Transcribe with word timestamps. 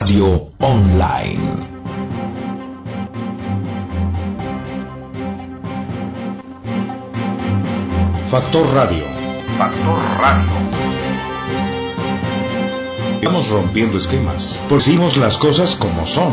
Radio 0.00 0.48
Online. 0.60 1.56
Factor 8.30 8.74
Radio. 8.74 9.04
Factor 9.58 9.98
Radio. 10.20 10.52
Estamos 13.14 13.50
rompiendo 13.50 13.98
esquemas. 13.98 14.62
Pusimos 14.68 15.16
las 15.16 15.36
cosas 15.36 15.74
como 15.74 16.06
son. 16.06 16.32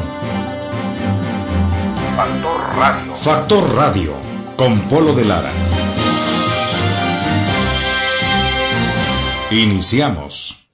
Factor 2.16 2.62
Radio. 2.78 3.16
Factor 3.16 3.76
Radio. 3.76 4.14
Con 4.58 4.82
Polo 4.82 5.14
de 5.14 5.26
Lara. 5.26 5.52
Iniciamos. 9.50 10.65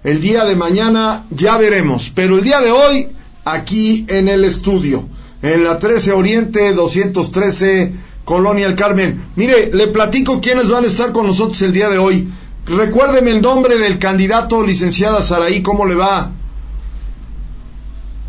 El 0.03 0.21
día 0.21 0.45
de 0.45 0.55
mañana 0.55 1.25
ya 1.31 1.57
veremos, 1.57 2.11
pero 2.13 2.37
el 2.37 2.43
día 2.43 2.61
de 2.61 2.69
hoy 2.69 3.07
aquí 3.45 4.05
en 4.09 4.27
el 4.27 4.45
estudio, 4.45 5.07
en 5.41 5.63
la 5.63 5.79
13 5.79 6.11
Oriente 6.11 6.71
213 6.71 7.93
Colonia 8.25 8.67
El 8.67 8.75
Carmen. 8.75 9.29
Mire, 9.35 9.71
le 9.73 9.87
platico 9.87 10.39
quiénes 10.39 10.69
van 10.69 10.83
a 10.83 10.87
estar 10.87 11.11
con 11.11 11.25
nosotros 11.25 11.59
el 11.63 11.73
día 11.73 11.89
de 11.89 11.97
hoy. 11.97 12.29
Recuérdeme 12.67 13.31
el 13.31 13.41
nombre 13.41 13.79
del 13.79 13.97
candidato 13.97 14.61
licenciada 14.61 15.23
Saraí, 15.23 15.63
¿cómo 15.63 15.87
le 15.87 15.95
va? 15.95 16.31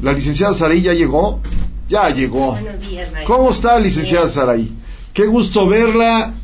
¿La 0.04 0.12
licenciada 0.12 0.52
Saraí 0.52 0.82
ya 0.82 0.92
llegó? 0.92 1.40
Ya 1.88 2.10
llegó. 2.10 2.50
Buenos 2.50 2.86
días. 2.86 3.08
¿Cómo 3.26 3.48
está, 3.48 3.78
licenciada 3.78 4.28
Saraí? 4.28 4.70
Qué 5.14 5.24
gusto 5.24 5.66
verla. 5.66 6.34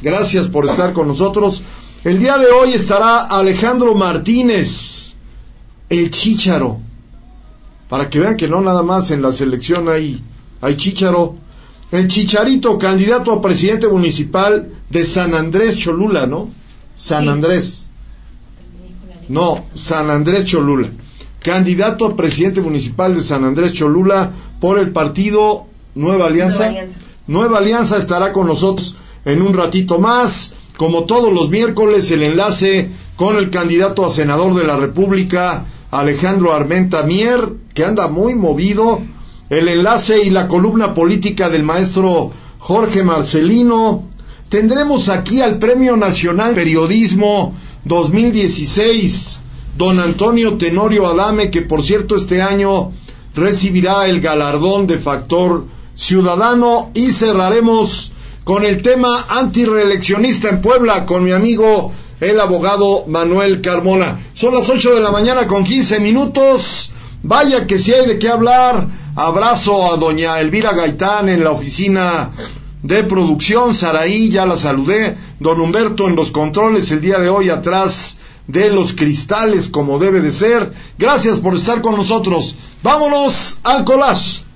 Gracias 0.00 0.48
por 0.48 0.64
estar 0.64 0.94
con 0.94 1.06
nosotros. 1.06 1.62
El 2.04 2.18
día 2.18 2.38
de 2.38 2.46
hoy 2.46 2.72
estará 2.72 3.18
Alejandro 3.18 3.94
Martínez, 3.94 5.14
el 5.90 6.10
chícharo. 6.10 6.80
Para 7.90 8.08
que 8.08 8.18
vean 8.18 8.38
que 8.38 8.48
no 8.48 8.62
nada 8.62 8.82
más 8.82 9.10
en 9.10 9.20
la 9.20 9.30
selección 9.30 9.90
hay, 9.90 10.24
hay 10.62 10.74
chícharo. 10.76 11.34
El 11.92 12.06
chicharito, 12.06 12.78
candidato 12.78 13.30
a 13.30 13.42
presidente 13.42 13.88
municipal 13.88 14.70
de 14.88 15.04
San 15.04 15.34
Andrés 15.34 15.76
Cholula, 15.76 16.26
¿no? 16.26 16.48
San. 16.96 17.28
Andrés. 17.28 17.84
No, 19.28 19.62
San 19.74 20.08
Andrés 20.08 20.46
Cholula. 20.46 20.88
Candidato 21.46 22.06
a 22.06 22.16
presidente 22.16 22.60
municipal 22.60 23.14
de 23.14 23.20
San 23.20 23.44
Andrés 23.44 23.72
Cholula 23.72 24.32
por 24.58 24.80
el 24.80 24.90
partido 24.90 25.66
Nueva 25.94 26.26
Alianza. 26.26 26.64
Nueva 26.64 26.80
Alianza. 26.80 26.98
Nueva 27.28 27.58
Alianza 27.58 27.98
estará 27.98 28.32
con 28.32 28.48
nosotros 28.48 28.96
en 29.24 29.40
un 29.40 29.54
ratito 29.54 30.00
más. 30.00 30.54
Como 30.76 31.04
todos 31.04 31.32
los 31.32 31.48
miércoles, 31.48 32.10
el 32.10 32.24
enlace 32.24 32.90
con 33.14 33.36
el 33.36 33.50
candidato 33.50 34.04
a 34.04 34.10
senador 34.10 34.56
de 34.56 34.64
la 34.64 34.76
República, 34.76 35.66
Alejandro 35.92 36.52
Armenta 36.52 37.04
Mier, 37.04 37.52
que 37.74 37.84
anda 37.84 38.08
muy 38.08 38.34
movido. 38.34 39.00
El 39.48 39.68
enlace 39.68 40.24
y 40.24 40.30
la 40.30 40.48
columna 40.48 40.94
política 40.94 41.48
del 41.48 41.62
maestro 41.62 42.32
Jorge 42.58 43.04
Marcelino. 43.04 44.08
Tendremos 44.48 45.08
aquí 45.10 45.42
al 45.42 45.60
Premio 45.60 45.96
Nacional 45.96 46.54
Periodismo 46.54 47.54
2016, 47.84 49.40
don 49.76 50.00
Antonio 50.00 50.56
Tenorio 50.56 51.06
Adame, 51.06 51.50
que 51.50 51.62
por 51.62 51.82
cierto 51.82 52.16
este 52.16 52.42
año 52.42 52.92
recibirá 53.34 54.06
el 54.06 54.20
galardón 54.20 54.86
de 54.86 54.98
factor 54.98 55.66
ciudadano 55.94 56.90
y 56.94 57.12
cerraremos 57.12 58.12
con 58.44 58.64
el 58.64 58.80
tema 58.80 59.26
antireeleccionista 59.28 60.48
en 60.48 60.60
Puebla 60.60 61.04
con 61.04 61.24
mi 61.24 61.32
amigo 61.32 61.92
el 62.20 62.40
abogado 62.40 63.04
Manuel 63.06 63.60
Carmona. 63.60 64.18
Son 64.32 64.54
las 64.54 64.70
8 64.70 64.94
de 64.94 65.00
la 65.00 65.10
mañana 65.10 65.46
con 65.46 65.64
15 65.64 66.00
minutos. 66.00 66.90
Vaya 67.22 67.66
que 67.66 67.78
si 67.78 67.92
hay 67.92 68.06
de 68.06 68.18
qué 68.18 68.28
hablar. 68.28 68.86
Abrazo 69.16 69.92
a 69.92 69.96
doña 69.96 70.40
Elvira 70.40 70.72
Gaitán 70.72 71.28
en 71.28 71.42
la 71.42 71.50
oficina 71.50 72.30
de 72.82 73.04
producción. 73.04 73.74
Saraí, 73.74 74.30
ya 74.30 74.46
la 74.46 74.56
saludé. 74.56 75.16
Don 75.40 75.60
Humberto 75.60 76.06
en 76.06 76.16
los 76.16 76.30
controles 76.30 76.90
el 76.92 77.00
día 77.00 77.18
de 77.18 77.28
hoy 77.28 77.50
atrás 77.50 78.16
de 78.46 78.70
los 78.70 78.92
cristales 78.92 79.68
como 79.68 79.98
debe 79.98 80.20
de 80.20 80.32
ser. 80.32 80.72
Gracias 80.98 81.38
por 81.38 81.54
estar 81.54 81.82
con 81.82 81.96
nosotros. 81.96 82.54
Vámonos 82.82 83.58
al 83.64 83.84
collage. 83.84 84.46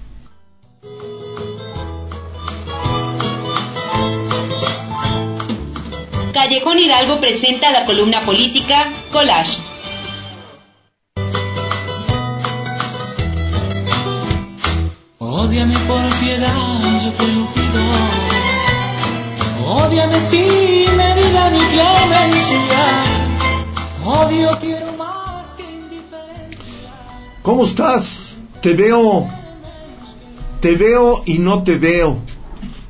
Callejón 6.33 6.79
Hidalgo 6.79 7.21
presenta 7.21 7.71
la 7.71 7.85
columna 7.85 8.23
política 8.25 8.91
Collage. 9.13 9.59
Ódiame 15.19 15.79
por 15.81 16.03
piedad, 16.19 17.01
yo 17.05 17.13
te 17.13 17.27
lo 17.27 17.47
pido. 17.53 17.83
Ódiame 19.67 20.19
sin 20.21 20.97
medida 20.97 21.51
ni 21.51 21.59
clemencia. 21.59 23.00
Odio 24.11 24.51
quiero 24.61 24.93
más 24.95 25.55
que 25.55 25.63
indiferencia. 25.63 26.91
¿Cómo 27.43 27.63
estás? 27.63 28.35
Te 28.61 28.75
veo. 28.75 29.29
Te 30.61 30.75
veo 30.75 31.23
y 31.27 31.39
no 31.39 31.63
te 31.63 31.79
veo. 31.79 32.19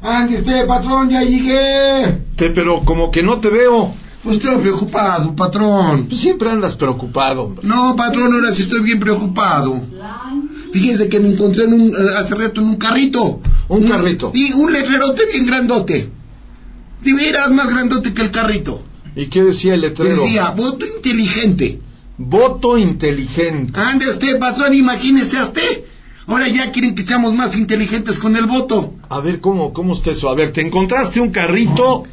Ande 0.00 0.38
usted, 0.38 0.67
patrón, 0.67 1.11
ya 1.11 1.22
llegué. 1.22 2.25
Te, 2.37 2.49
pero 2.49 2.81
como 2.87 3.11
que 3.11 3.22
no 3.22 3.38
te 3.38 3.50
veo. 3.50 3.93
Pues 4.22 4.38
estoy 4.38 4.56
preocupado, 4.62 5.37
patrón. 5.37 6.06
Pues 6.06 6.20
siempre 6.20 6.50
andas 6.50 6.75
preocupado, 6.75 7.44
hombre. 7.44 7.69
No, 7.69 7.94
patrón, 7.96 8.32
ahora 8.32 8.50
sí 8.55 8.62
estoy 8.62 8.81
bien 8.81 8.99
preocupado. 8.99 9.78
Fíjense 10.73 11.11
que 11.11 11.20
me 11.20 11.28
encontré 11.28 11.64
en 11.64 11.75
un, 11.75 11.93
hace 12.16 12.34
rato 12.34 12.62
en 12.62 12.69
un 12.69 12.76
carrito. 12.76 13.40
Un 13.69 13.87
carrito. 13.87 14.32
Y 14.34 14.55
un 14.55 14.73
letrerote 14.73 15.26
bien 15.26 15.46
grandote. 15.46 16.11
De 17.02 17.12
veras 17.12 17.50
más 17.50 17.69
grandote 17.69 18.14
que 18.14 18.23
el 18.23 18.31
carrito. 18.31 18.84
¿Y 19.17 19.27
qué 19.27 19.43
decía 19.43 19.75
el 19.75 19.83
letrero? 19.83 20.23
Decía, 20.23 20.51
voto 20.51 20.87
inteligente. 20.87 21.81
Voto 22.19 22.77
inteligente. 22.79 23.79
Ande 23.81 24.09
usted, 24.09 24.39
patrón, 24.39 24.75
imagínese 24.75 25.39
a 25.39 25.43
usted. 25.43 25.85
Ahora 26.27 26.49
ya 26.49 26.71
quieren 26.71 26.95
que 26.95 27.03
seamos 27.03 27.35
más 27.35 27.57
inteligentes 27.57 28.19
con 28.19 28.37
el 28.37 28.47
voto. 28.47 28.95
A 29.09 29.21
ver, 29.21 29.41
¿cómo, 29.41 29.73
cómo 29.73 29.95
está 29.95 30.12
eso? 30.12 30.29
A 30.29 30.35
ver, 30.35 30.53
te 30.53 30.61
encontraste 30.61 31.21
un 31.21 31.31
carrito 31.31 32.05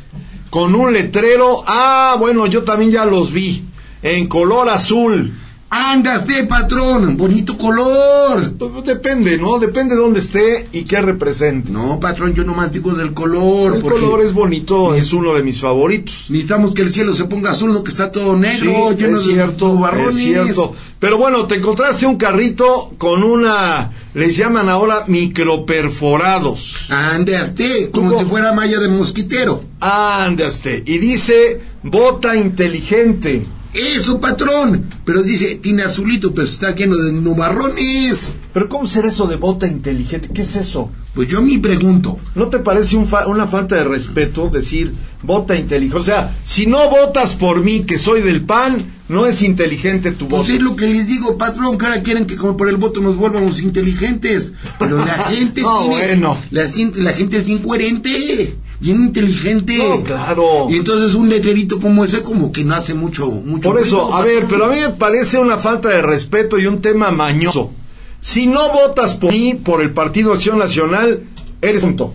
con 0.50 0.74
un 0.74 0.94
letrero. 0.94 1.64
Ah, 1.68 2.16
bueno, 2.20 2.48
yo 2.48 2.64
también 2.64 2.92
ya 2.92 3.06
los 3.06 3.32
vi. 3.32 3.64
En 4.02 4.28
color 4.28 4.70
azul. 4.70 5.34
Anda 5.69 6.19
usted, 6.19 6.48
patrón, 6.48 7.18
bonito 7.18 7.58
color. 7.58 8.54
Pues 8.58 8.86
Depende, 8.86 9.38
¿no? 9.38 9.60
Depende 9.60 9.96
de 9.96 10.02
dónde 10.02 10.22
esté 10.22 10.66
y 10.72 10.84
qué 10.84 11.02
represente. 11.02 11.72
No, 11.72 12.00
patrón, 12.00 12.34
yo 12.34 12.46
nomás 12.46 12.72
digo 12.72 12.94
del 12.94 13.14
color. 13.14 13.75
El 13.75 13.81
color 13.81 14.22
es 14.22 14.31
bonito, 14.31 14.96
es 14.96 15.12
uno 15.12 15.34
de 15.34 15.44
mis 15.44 15.60
favoritos. 15.60 16.28
Necesitamos 16.30 16.74
que 16.74 16.84
el 16.84 16.90
cielo 16.90 17.14
se 17.14 17.25
ponga 17.25 17.52
azul, 17.52 17.74
no 17.74 17.84
que 17.84 17.92
está 17.92 18.14
todo 18.14 18.38
negro, 18.38 18.72
Sí, 18.92 18.96
lleno 18.98 19.18
es 19.18 19.25
de 19.25 19.34
cierto, 19.34 19.90
es 20.10 20.16
cierto. 20.16 20.74
Pero 21.00 21.18
bueno, 21.18 21.48
te 21.48 21.56
encontraste 21.56 22.06
un 22.06 22.16
carrito 22.16 22.94
con 22.98 23.24
una, 23.24 23.92
les 24.13 24.38
llaman 24.38 24.70
ahora 24.70 25.04
microperforados. 25.08 26.90
Ande 26.92 27.36
usted, 27.42 27.92
como 27.92 28.12
¿Cómo? 28.12 28.22
si 28.22 28.25
fuera 28.25 28.54
malla 28.54 28.80
de 28.80 28.88
mosquitero. 28.88 29.63
Andaste. 29.81 30.84
Y 30.86 30.98
dice, 30.98 31.60
bota 31.84 32.36
inteligente. 32.38 33.46
Eso, 33.95 34.19
patrón. 34.19 34.85
Pero 35.06 35.24
dice, 35.24 35.56
tiene 35.56 35.83
azulito, 35.83 36.34
pero 36.34 36.46
está 36.48 36.75
lleno 36.75 36.96
de 36.98 37.12
nubarrones. 37.12 38.34
Pero 38.53 38.69
¿cómo 38.69 38.88
será 38.88 39.10
eso 39.10 39.27
de 39.27 39.36
bota 39.36 39.67
inteligente? 39.67 40.29
¿Qué 40.34 40.41
es 40.41 40.55
eso? 40.55 40.89
Pues 41.13 41.27
yo 41.27 41.41
me 41.41 41.57
pregunto, 41.60 42.19
¿No 42.36 42.48
te 42.50 42.60
parece 42.60 42.96
un 42.98 43.07
fa- 43.07 43.27
una 43.27 43.48
falta 43.48 43.75
de 43.75 43.84
respeto 43.84 44.50
decir 44.50 44.93
vota 45.24 45.55
inteligente? 45.55 45.98
O 45.98 46.03
sea, 46.03 46.36
si 46.43 46.65
no 46.67 46.89
votas 46.89 47.36
por 47.36 47.63
mí, 47.63 47.81
que 47.86 47.98
soy 47.98 48.22
del 48.22 48.41
PAN, 48.46 48.77
no 49.10 49.25
es 49.25 49.41
inteligente 49.41 50.12
tu 50.12 50.25
voto. 50.25 50.38
pues 50.43 50.50
es 50.50 50.62
lo 50.62 50.75
que 50.75 50.88
les 50.88 51.07
digo, 51.07 51.38
patrón, 51.38 51.77
que 51.77 51.86
ahora 51.86 52.03
quieren 52.03 52.25
que 52.25 52.36
por 52.36 52.69
el 52.69 52.77
voto 52.77 53.01
nos 53.01 53.15
volvamos 53.15 53.62
inteligentes. 53.62 54.53
Pero 54.77 54.98
la 54.98 55.05
gente 55.31 55.62
No, 55.62 55.79
tiene, 55.79 55.96
bueno. 55.96 56.38
la, 56.51 56.67
gente- 56.67 57.01
la 57.01 57.13
gente 57.13 57.38
es 57.38 57.46
bien 57.46 57.60
coherente, 57.60 58.55
bien 58.79 58.98
inteligente. 59.03 59.77
No, 59.77 60.03
claro. 60.03 60.67
Y 60.69 60.75
entonces 60.77 61.13
un 61.15 61.29
letrerito 61.29 61.79
como 61.79 62.03
ese 62.05 62.22
como 62.22 62.51
que 62.51 62.63
no 62.63 62.75
hace 62.75 62.93
mucho, 62.93 63.29
mucho 63.29 63.69
Por 63.72 63.79
eso, 63.79 64.13
a 64.13 64.24
ver, 64.24 64.46
pero 64.48 64.65
a 64.65 64.67
mí 64.69 64.79
me 64.79 64.89
parece 64.89 65.39
una 65.39 65.57
falta 65.57 65.89
de 65.89 66.01
respeto 66.01 66.57
y 66.60 66.65
un 66.67 66.79
tema 66.81 67.12
mañoso. 67.12 67.72
Si 68.19 68.48
no 68.48 68.72
votas 68.72 69.13
por 69.15 69.31
mí, 69.31 69.53
por 69.55 69.81
el 69.81 69.91
Partido 69.91 70.34
Acción 70.34 70.57
Nacional, 70.60 71.24
eres 71.62 71.81
tonto. 71.81 72.13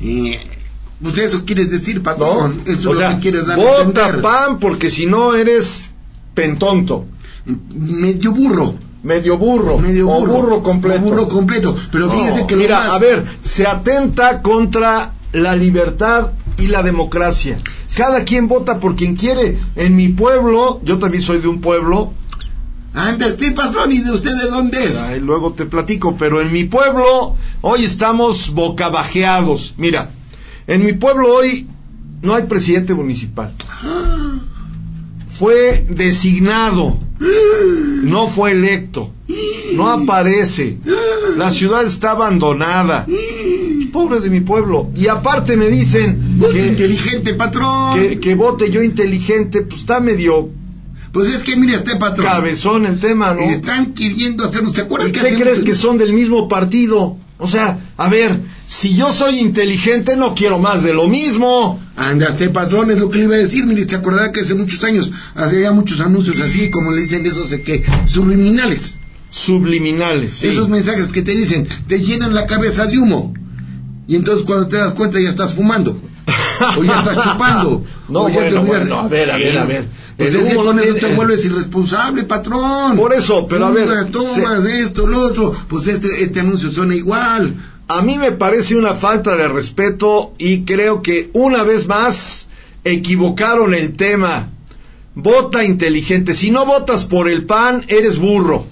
Eh, 0.00 0.38
pues 1.02 1.16
eso 1.18 1.44
quieres 1.44 1.70
decir, 1.70 1.96
¿no? 1.96 2.02
patrón. 2.02 2.62
Eso 2.66 2.90
o 2.90 2.92
es 2.92 2.98
sea, 2.98 3.10
lo 3.10 3.14
que 3.16 3.22
quieres 3.22 3.46
dar 3.46 3.56
vota. 3.58 4.20
PAN 4.20 4.58
porque 4.58 4.90
si 4.90 5.06
no 5.06 5.34
eres 5.34 5.90
pentonto, 6.34 7.06
Medio 7.74 8.32
burro. 8.34 8.74
medio 9.02 9.38
burro, 9.38 9.78
Medio 9.78 10.08
o 10.10 10.26
burro. 10.26 10.62
completo. 10.62 11.00
O 11.00 11.04
burro 11.04 11.28
completo. 11.28 11.74
Pero 11.90 12.06
No, 12.06 12.12
fíjese 12.12 12.46
que 12.46 12.56
lo 12.56 12.62
mira, 12.62 12.78
más- 12.80 12.90
a 12.90 12.98
ver, 12.98 13.24
se 13.40 13.66
atenta 13.66 14.42
contra 14.42 15.12
la 15.32 15.54
libertad 15.56 16.32
y 16.58 16.68
la 16.68 16.82
democracia. 16.82 17.58
Cada 17.96 18.24
quien 18.24 18.48
vota 18.48 18.80
por 18.80 18.96
quien 18.96 19.16
quiere. 19.16 19.58
En 19.76 19.96
mi 19.96 20.08
pueblo, 20.08 20.80
yo 20.84 20.98
también 20.98 21.22
soy 21.22 21.40
de 21.40 21.48
un 21.48 21.60
pueblo, 21.60 22.12
Anda, 22.94 23.26
este 23.26 23.52
patrón, 23.52 23.92
¿y 23.92 23.98
de 23.98 24.10
usted 24.10 24.30
de 24.30 24.50
dónde 24.50 24.82
es? 24.82 25.02
Ay, 25.02 25.20
luego 25.20 25.52
te 25.52 25.66
platico, 25.66 26.16
pero 26.16 26.40
en 26.40 26.50
mi 26.52 26.64
pueblo 26.64 27.36
hoy 27.60 27.84
estamos 27.84 28.50
bocabajeados. 28.54 29.74
Mira, 29.76 30.10
en 30.66 30.84
mi 30.84 30.94
pueblo 30.94 31.32
hoy 31.32 31.68
no 32.22 32.34
hay 32.34 32.44
presidente 32.44 32.94
municipal. 32.94 33.54
Fue 35.28 35.86
designado, 35.88 36.98
no 37.20 38.26
fue 38.28 38.52
electo, 38.52 39.12
no 39.74 39.90
aparece. 39.90 40.78
La 41.36 41.50
ciudad 41.50 41.84
está 41.84 42.12
abandonada. 42.12 43.06
pobre 43.92 44.20
de 44.20 44.30
mi 44.30 44.40
pueblo. 44.40 44.90
Y 44.94 45.08
aparte 45.08 45.56
me 45.56 45.68
dicen 45.68 46.38
Voto 46.38 46.52
que, 46.52 46.66
inteligente, 46.66 47.34
patrón. 47.34 47.98
que, 47.98 48.20
que 48.20 48.34
vote 48.34 48.70
yo 48.70 48.82
inteligente, 48.82 49.62
pues 49.62 49.80
está 49.80 49.98
medio 50.00 50.50
Pues 51.12 51.30
es 51.34 51.42
que 51.42 51.56
mire 51.56 51.74
este 51.76 51.96
patrón. 51.96 52.26
cabezón 52.26 52.86
el 52.86 53.00
tema, 53.00 53.34
¿no? 53.34 53.40
Están 53.40 53.94
queriendo 53.94 54.44
hacernos. 54.44 54.74
¿Se 54.74 54.82
acuerdan 54.82 55.08
¿Y 55.08 55.12
que 55.12 55.20
qué 55.20 55.34
crees 55.36 55.62
que 55.62 55.74
son 55.74 55.96
del 55.98 56.12
mismo 56.12 56.48
partido? 56.48 57.16
O 57.38 57.48
sea, 57.48 57.78
a 57.96 58.08
ver, 58.08 58.38
si 58.70 58.94
yo 58.94 59.10
soy 59.10 59.38
inteligente 59.40 60.16
no 60.18 60.34
quiero 60.34 60.58
más 60.58 60.82
de 60.82 60.92
lo 60.92 61.08
mismo. 61.08 61.80
Anda, 61.96 62.26
este 62.26 62.50
patrón 62.50 62.90
es 62.90 63.00
lo 63.00 63.08
que 63.08 63.16
le 63.18 63.24
iba 63.24 63.34
a 63.34 63.38
decir. 63.38 63.64
Mire, 63.64 63.82
se 63.88 63.96
acordará 63.96 64.30
que 64.30 64.40
hace 64.40 64.54
muchos 64.54 64.84
años 64.84 65.10
había 65.34 65.72
muchos 65.72 66.00
anuncios 66.00 66.38
así, 66.40 66.70
como 66.70 66.92
le 66.92 67.00
dicen 67.00 67.24
esos 67.24 67.48
de 67.48 67.62
que 67.62 67.82
subliminales. 68.06 68.98
Subliminales, 69.30 70.34
sí. 70.34 70.48
Esos 70.48 70.68
mensajes 70.68 71.08
que 71.08 71.22
te 71.22 71.32
dicen, 71.34 71.66
te 71.88 72.00
llenan 72.00 72.34
la 72.34 72.46
cabeza 72.46 72.86
de 72.86 72.98
humo. 72.98 73.32
Y 74.06 74.16
entonces 74.16 74.44
cuando 74.44 74.68
te 74.68 74.76
das 74.76 74.92
cuenta 74.92 75.18
ya 75.18 75.28
estás 75.30 75.54
fumando. 75.54 75.98
o 76.76 76.84
ya 76.84 76.98
estás 77.00 77.24
chupando. 77.24 77.84
No, 78.08 78.20
o 78.22 78.28
ya 78.30 78.34
bueno, 78.36 78.60
olvidas- 78.62 78.66
bueno, 78.88 79.00
a 79.00 79.08
ver, 79.08 79.30
a 79.30 79.36
ver, 79.36 79.58
a 79.58 79.64
ver. 79.64 79.86
Pues 80.16 80.34
es 80.34 80.48
que 80.48 80.54
con 80.56 80.78
eso 80.80 80.94
te 80.94 81.14
vuelves 81.14 81.44
irresponsable, 81.44 82.24
patrón. 82.24 82.96
Por 82.96 83.12
eso, 83.14 83.46
pero 83.46 83.66
a 83.66 83.70
ver, 83.70 83.86
Tomas, 84.10 84.34
tomas 84.34 84.64
esto, 84.66 85.06
lo 85.06 85.20
otro. 85.20 85.54
Pues 85.68 85.86
este, 85.88 86.22
este 86.24 86.40
anuncio 86.40 86.70
suena 86.70 86.94
igual. 86.94 87.54
A 87.90 88.02
mí 88.02 88.18
me 88.18 88.32
parece 88.32 88.76
una 88.76 88.92
falta 88.94 89.34
de 89.34 89.48
respeto 89.48 90.34
y 90.36 90.64
creo 90.64 91.00
que 91.00 91.30
una 91.32 91.62
vez 91.62 91.86
más 91.86 92.48
equivocaron 92.84 93.72
el 93.72 93.94
tema. 93.94 94.50
Vota 95.14 95.64
inteligente. 95.64 96.34
Si 96.34 96.50
no 96.50 96.66
votas 96.66 97.04
por 97.04 97.30
el 97.30 97.46
PAN, 97.46 97.86
eres 97.88 98.18
burro. 98.18 98.66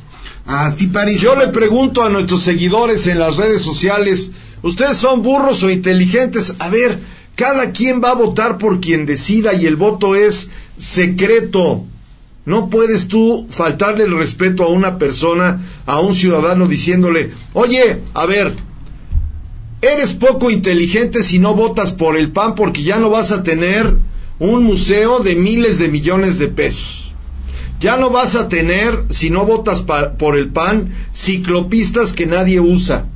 Así 0.45 0.89
parece. 0.89 1.19
Yo 1.19 1.35
le 1.35 1.49
pregunto 1.49 2.03
a 2.03 2.11
nuestros 2.11 2.43
seguidores 2.43 3.07
en 3.07 3.19
las 3.19 3.39
redes 3.39 3.63
sociales, 3.63 4.33
¿ustedes 4.61 4.99
son 4.99 5.23
burros 5.23 5.63
o 5.63 5.71
inteligentes? 5.71 6.55
A 6.59 6.69
ver, 6.69 6.99
cada 7.37 7.73
quien 7.73 8.03
va 8.03 8.11
a 8.11 8.17
votar 8.17 8.59
por 8.59 8.81
quien 8.81 9.07
decida 9.07 9.55
y 9.55 9.65
el 9.65 9.77
voto 9.77 10.15
es 10.15 10.51
secreto. 10.77 11.87
No 12.45 12.69
puedes 12.69 13.09
tú 13.09 13.47
faltarle 13.49 14.05
el 14.05 14.17
respeto 14.17 14.63
a 14.63 14.69
una 14.69 14.99
persona, 14.99 15.59
a 15.87 16.01
un 16.01 16.15
ciudadano, 16.15 16.69
diciéndole, 16.69 17.33
oye, 17.55 18.03
a 18.13 18.27
ver, 18.27 18.55
eres 19.83 20.13
poco 20.13 20.51
inteligente 20.51 21.23
si 21.23 21.39
no 21.39 21.55
votas 21.55 21.93
por 21.93 22.17
el 22.17 22.33
PAN 22.33 22.55
porque 22.55 22.83
ya 22.83 22.99
no 22.99 23.11
vas 23.11 23.33
a 23.33 23.43
tener 23.43 23.97
un 24.39 24.65
museo 24.65 25.21
de 25.21 25.37
miles 25.37 25.79
de 25.79 25.89
millones 25.89 26.39
de 26.39 26.49
pesos. 26.49 27.13
Ya 27.79 27.97
no 27.97 28.11
vas 28.11 28.37
a 28.37 28.49
tener, 28.49 29.05
si 29.11 29.29
no 29.29 29.45
votas 29.45 29.83
por 29.83 30.37
el 30.37 30.49
PAN, 30.49 30.89
ciclopistas 31.13 32.15
que 32.15 32.27
nadie 32.27 32.59
usa. 32.59 33.07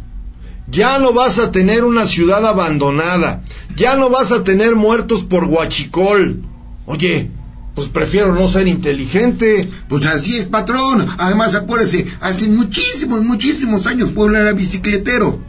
Ya 0.71 0.99
no 0.99 1.12
vas 1.12 1.38
a 1.38 1.50
tener 1.50 1.85
una 1.85 2.07
ciudad 2.07 2.47
abandonada. 2.47 3.43
Ya 3.75 3.97
no 3.97 4.11
vas 4.11 4.33
a 4.33 4.45
tener 4.45 4.76
muertos 4.76 5.23
por 5.23 5.47
guachicol. 5.47 6.43
Oye, 6.85 7.31
pues 7.75 7.88
prefiero 7.88 8.35
no 8.35 8.47
ser 8.47 8.69
inteligente. 8.69 9.69
Pues 9.88 10.05
así 10.07 10.37
es, 10.37 10.45
patrón. 10.45 11.07
Además, 11.19 11.55
acuérdese, 11.55 12.07
hace 12.21 12.49
muchísimos, 12.49 13.23
muchísimos 13.23 13.87
años 13.87 14.12
Puebla 14.12 14.40
era 14.40 14.52
bicicletero. 14.52 15.40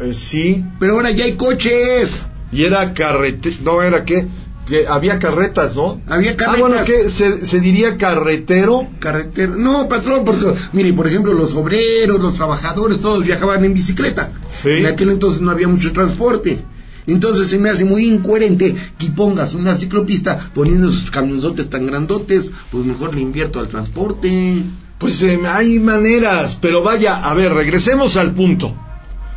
Eh, 0.00 0.12
sí, 0.14 0.64
Pero 0.80 0.94
ahora 0.94 1.10
ya 1.10 1.24
hay 1.24 1.32
coches. 1.34 2.22
y 2.52 2.64
era 2.64 2.94
carrete... 2.94 3.56
No, 3.62 3.82
era 3.82 4.04
qué? 4.04 4.26
Que 4.66 4.86
había 4.88 5.18
carretas, 5.18 5.76
¿no? 5.76 6.00
Había 6.06 6.32
Ah, 6.32 6.36
carretas. 6.36 6.60
bueno, 6.60 6.76
¿qué? 6.86 7.10
¿Se, 7.10 7.44
se 7.44 7.60
diría 7.60 7.98
carretero? 7.98 8.88
Carretera. 8.98 9.52
No, 9.56 9.88
patrón, 9.88 10.24
porque, 10.24 10.46
mire, 10.72 10.92
por 10.94 11.06
ejemplo, 11.06 11.34
los 11.34 11.54
obreros, 11.54 12.18
los 12.20 12.34
trabajadores, 12.36 13.00
todos 13.00 13.22
viajaban 13.24 13.62
en 13.64 13.74
bicicleta. 13.74 14.32
Sí. 14.62 14.70
En 14.70 14.86
aquel 14.86 15.10
entonces 15.10 15.42
no 15.42 15.50
había 15.50 15.68
mucho 15.68 15.92
transporte. 15.92 16.64
Entonces 17.06 17.48
se 17.48 17.58
me 17.58 17.68
hace 17.68 17.84
muy 17.84 18.06
incoherente 18.06 18.74
que 18.96 19.10
pongas 19.10 19.54
una 19.54 19.76
ciclopista 19.76 20.38
poniendo 20.54 20.88
esos 20.88 21.10
camionzotes 21.10 21.68
tan 21.68 21.84
grandotes, 21.86 22.50
pues 22.70 22.84
mejor 22.86 23.14
le 23.14 23.20
invierto 23.20 23.60
al 23.60 23.68
transporte. 23.68 24.62
Pues 24.96 25.20
eh, 25.22 25.38
hay 25.46 25.78
maneras, 25.80 26.56
pero 26.58 26.82
vaya, 26.82 27.16
a 27.16 27.34
ver, 27.34 27.52
regresemos 27.52 28.16
al 28.16 28.32
punto. 28.32 28.74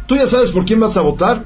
¿Tú 0.08 0.16
ya 0.16 0.26
sabes 0.28 0.52
por 0.52 0.66
quién 0.66 0.80
vas 0.80 0.98
a 0.98 1.02
votar? 1.02 1.44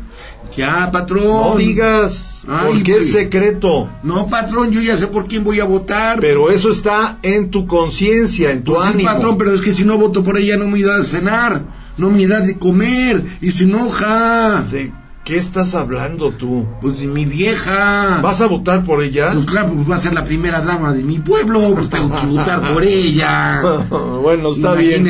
Ya, 0.55 0.91
patrón. 0.91 1.23
No 1.23 1.55
digas, 1.57 2.41
Ay, 2.47 2.73
porque 2.73 2.91
es 2.91 2.97
pues. 2.97 3.11
secreto. 3.11 3.89
No, 4.03 4.27
patrón, 4.27 4.71
yo 4.71 4.81
ya 4.81 4.97
sé 4.97 5.07
por 5.07 5.27
quién 5.27 5.43
voy 5.43 5.59
a 5.59 5.65
votar. 5.65 6.19
Pero 6.19 6.51
eso 6.51 6.69
está 6.69 7.17
en 7.23 7.49
tu 7.51 7.65
conciencia, 7.67 8.51
en 8.51 8.63
tu 8.63 8.73
Pues 8.73 8.85
sí, 8.87 8.93
ánimo. 8.93 9.09
patrón, 9.09 9.37
pero 9.37 9.53
es 9.53 9.61
que 9.61 9.73
si 9.73 9.83
no 9.85 9.97
voto 9.97 10.23
por 10.23 10.37
ella 10.37 10.57
no 10.57 10.67
me 10.67 10.81
da 10.81 10.97
de 10.97 11.05
cenar, 11.05 11.63
no 11.97 12.09
me 12.09 12.27
da 12.27 12.41
de 12.41 12.57
comer 12.59 13.23
y 13.41 13.51
se 13.51 13.63
enoja. 13.63 14.63
¿De 14.69 14.91
qué 15.23 15.37
estás 15.37 15.75
hablando 15.75 16.31
tú? 16.31 16.65
Pues 16.81 16.99
de 16.99 17.07
mi 17.07 17.25
vieja. 17.25 18.21
¿Vas 18.21 18.41
a 18.41 18.47
votar 18.47 18.83
por 18.83 19.03
ella? 19.03 19.31
Pues 19.33 19.45
claro, 19.45 19.73
pues 19.73 19.89
va 19.89 19.95
a 19.95 20.01
ser 20.01 20.13
la 20.13 20.23
primera 20.23 20.61
dama 20.61 20.93
de 20.93 21.03
mi 21.03 21.19
pueblo, 21.19 21.73
pues 21.75 21.89
tengo 21.89 22.09
que 22.09 22.27
votar 22.27 22.61
por 22.73 22.83
ella. 22.83 23.61
bueno, 24.21 24.51
está 24.51 24.73
bien. 24.73 25.07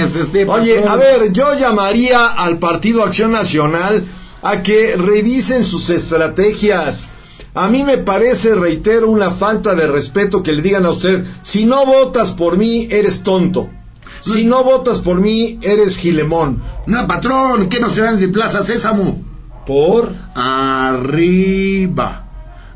Oye, 0.48 0.84
a 0.88 0.96
ver, 0.96 1.32
yo 1.32 1.58
llamaría 1.58 2.26
al 2.28 2.60
Partido 2.60 3.04
Acción 3.04 3.32
Nacional 3.32 4.04
a 4.42 4.62
que 4.62 4.96
revisen 4.98 5.64
sus 5.64 5.90
estrategias. 5.90 7.08
A 7.54 7.70
mí 7.70 7.84
me 7.84 7.98
parece, 7.98 8.56
reitero, 8.56 9.10
una 9.10 9.30
falta 9.30 9.76
de 9.76 9.88
respeto 9.88 10.42
que 10.42 10.54
le 10.54 10.62
digan 10.62 10.86
a 10.86 10.92
usted, 10.92 11.26
si 11.42 11.66
no 11.66 11.86
votas 11.86 12.32
por 12.32 12.58
mí, 12.58 12.88
eres 12.90 13.24
tonto. 13.24 13.70
Si 14.22 14.46
no 14.46 14.64
votas 14.64 15.02
por 15.02 15.20
mí, 15.20 15.60
eres 15.62 15.98
gilemón. 15.98 16.62
No, 16.86 17.08
patrón, 17.08 17.68
¿qué 17.70 17.80
no 17.80 17.90
serán 17.90 18.20
de 18.20 18.28
Plaza 18.28 18.64
Sésamo? 18.64 19.31
¿Por? 19.66 20.14
Arriba, 20.36 22.26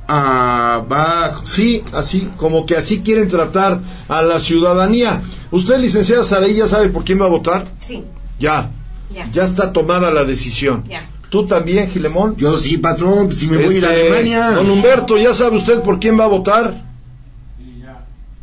abajo. 0.08 1.42
Sí, 1.46 1.84
así, 1.94 2.30
como 2.38 2.66
que 2.66 2.76
así 2.78 3.00
quieren 3.02 3.28
tratar 3.28 3.80
a 4.08 4.22
la 4.22 4.40
ciudadanía. 4.40 5.22
¿Usted, 5.52 5.80
licenciada 5.80 6.24
Saraí, 6.24 6.56
ya 6.56 6.68
sabe 6.68 6.90
por 6.90 7.04
quién 7.04 7.20
va 7.22 7.26
a 7.26 7.30
votar? 7.30 7.68
Sí, 7.80 8.04
Ya, 8.40 8.72
ya. 9.14 9.30
ya 9.32 9.44
está 9.44 9.74
tomada 9.74 10.12
la 10.12 10.24
decisión. 10.26 10.84
Ya. 10.90 11.10
¿Tú 11.30 11.46
también, 11.48 11.90
Gilemón? 11.90 12.36
Yo 12.38 12.58
sí, 12.58 12.78
patrón, 12.78 13.28
pues 13.28 13.40
si 13.40 13.48
me 13.48 13.58
voy 13.58 13.76
a 13.76 13.78
ir 13.78 13.86
a 13.86 13.94
Este, 13.96 14.08
Alemania. 14.08 14.52
Don 14.52 14.70
Humberto, 14.70 15.18
¿ya 15.18 15.34
sabe 15.34 15.58
usted 15.58 15.82
por 15.82 16.00
quién 16.00 16.20
va 16.20 16.26
a 16.26 16.28
votar? 16.28 16.86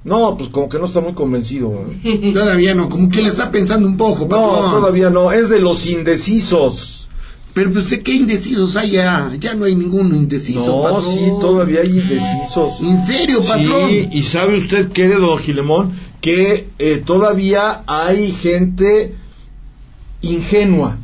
No, 0.05 0.37
pues 0.37 0.51
como 0.51 0.69
que 0.69 0.81
no 0.81 0.87
está 0.87 1.01
muy 1.01 1.13
convencido. 1.15 1.73
Todavía 2.35 2.75
no, 2.75 2.89
como 2.89 3.09
que 3.09 3.23
le 3.23 3.29
está 3.29 3.53
pensando 3.53 3.87
un 3.87 3.97
poco, 3.97 4.27
No, 4.29 4.73
todavía 4.73 5.11
no, 5.11 5.31
es 5.31 5.49
de 5.49 5.61
los 5.61 5.87
indecisos. 5.87 7.09
Pero 7.55 7.71
pues 7.71 7.85
sé 7.85 8.03
qué 8.03 8.15
indecisos 8.15 8.77
hay 8.77 8.93
ya, 8.93 9.31
ya 9.39 9.55
no 9.55 9.67
hay 9.67 9.75
ningún 9.75 10.15
indeciso, 10.15 10.65
No, 10.65 10.83
patrón. 10.85 11.03
sí, 11.03 11.21
todavía 11.41 11.81
hay 11.81 11.91
indecisos. 11.91 12.81
¿En 12.81 13.05
serio, 13.05 13.41
patrón? 13.43 13.91
Sí, 13.91 14.09
y 14.11 14.23
sabe 14.23 14.57
usted 14.57 14.91
qué, 14.91 15.09
don 15.09 15.39
Gilemón, 15.39 15.93
que 16.23 16.69
eh, 16.79 17.03
todavía 17.05 17.83
hay 17.87 18.33
gente 18.33 19.15
ingenua. 20.23 20.97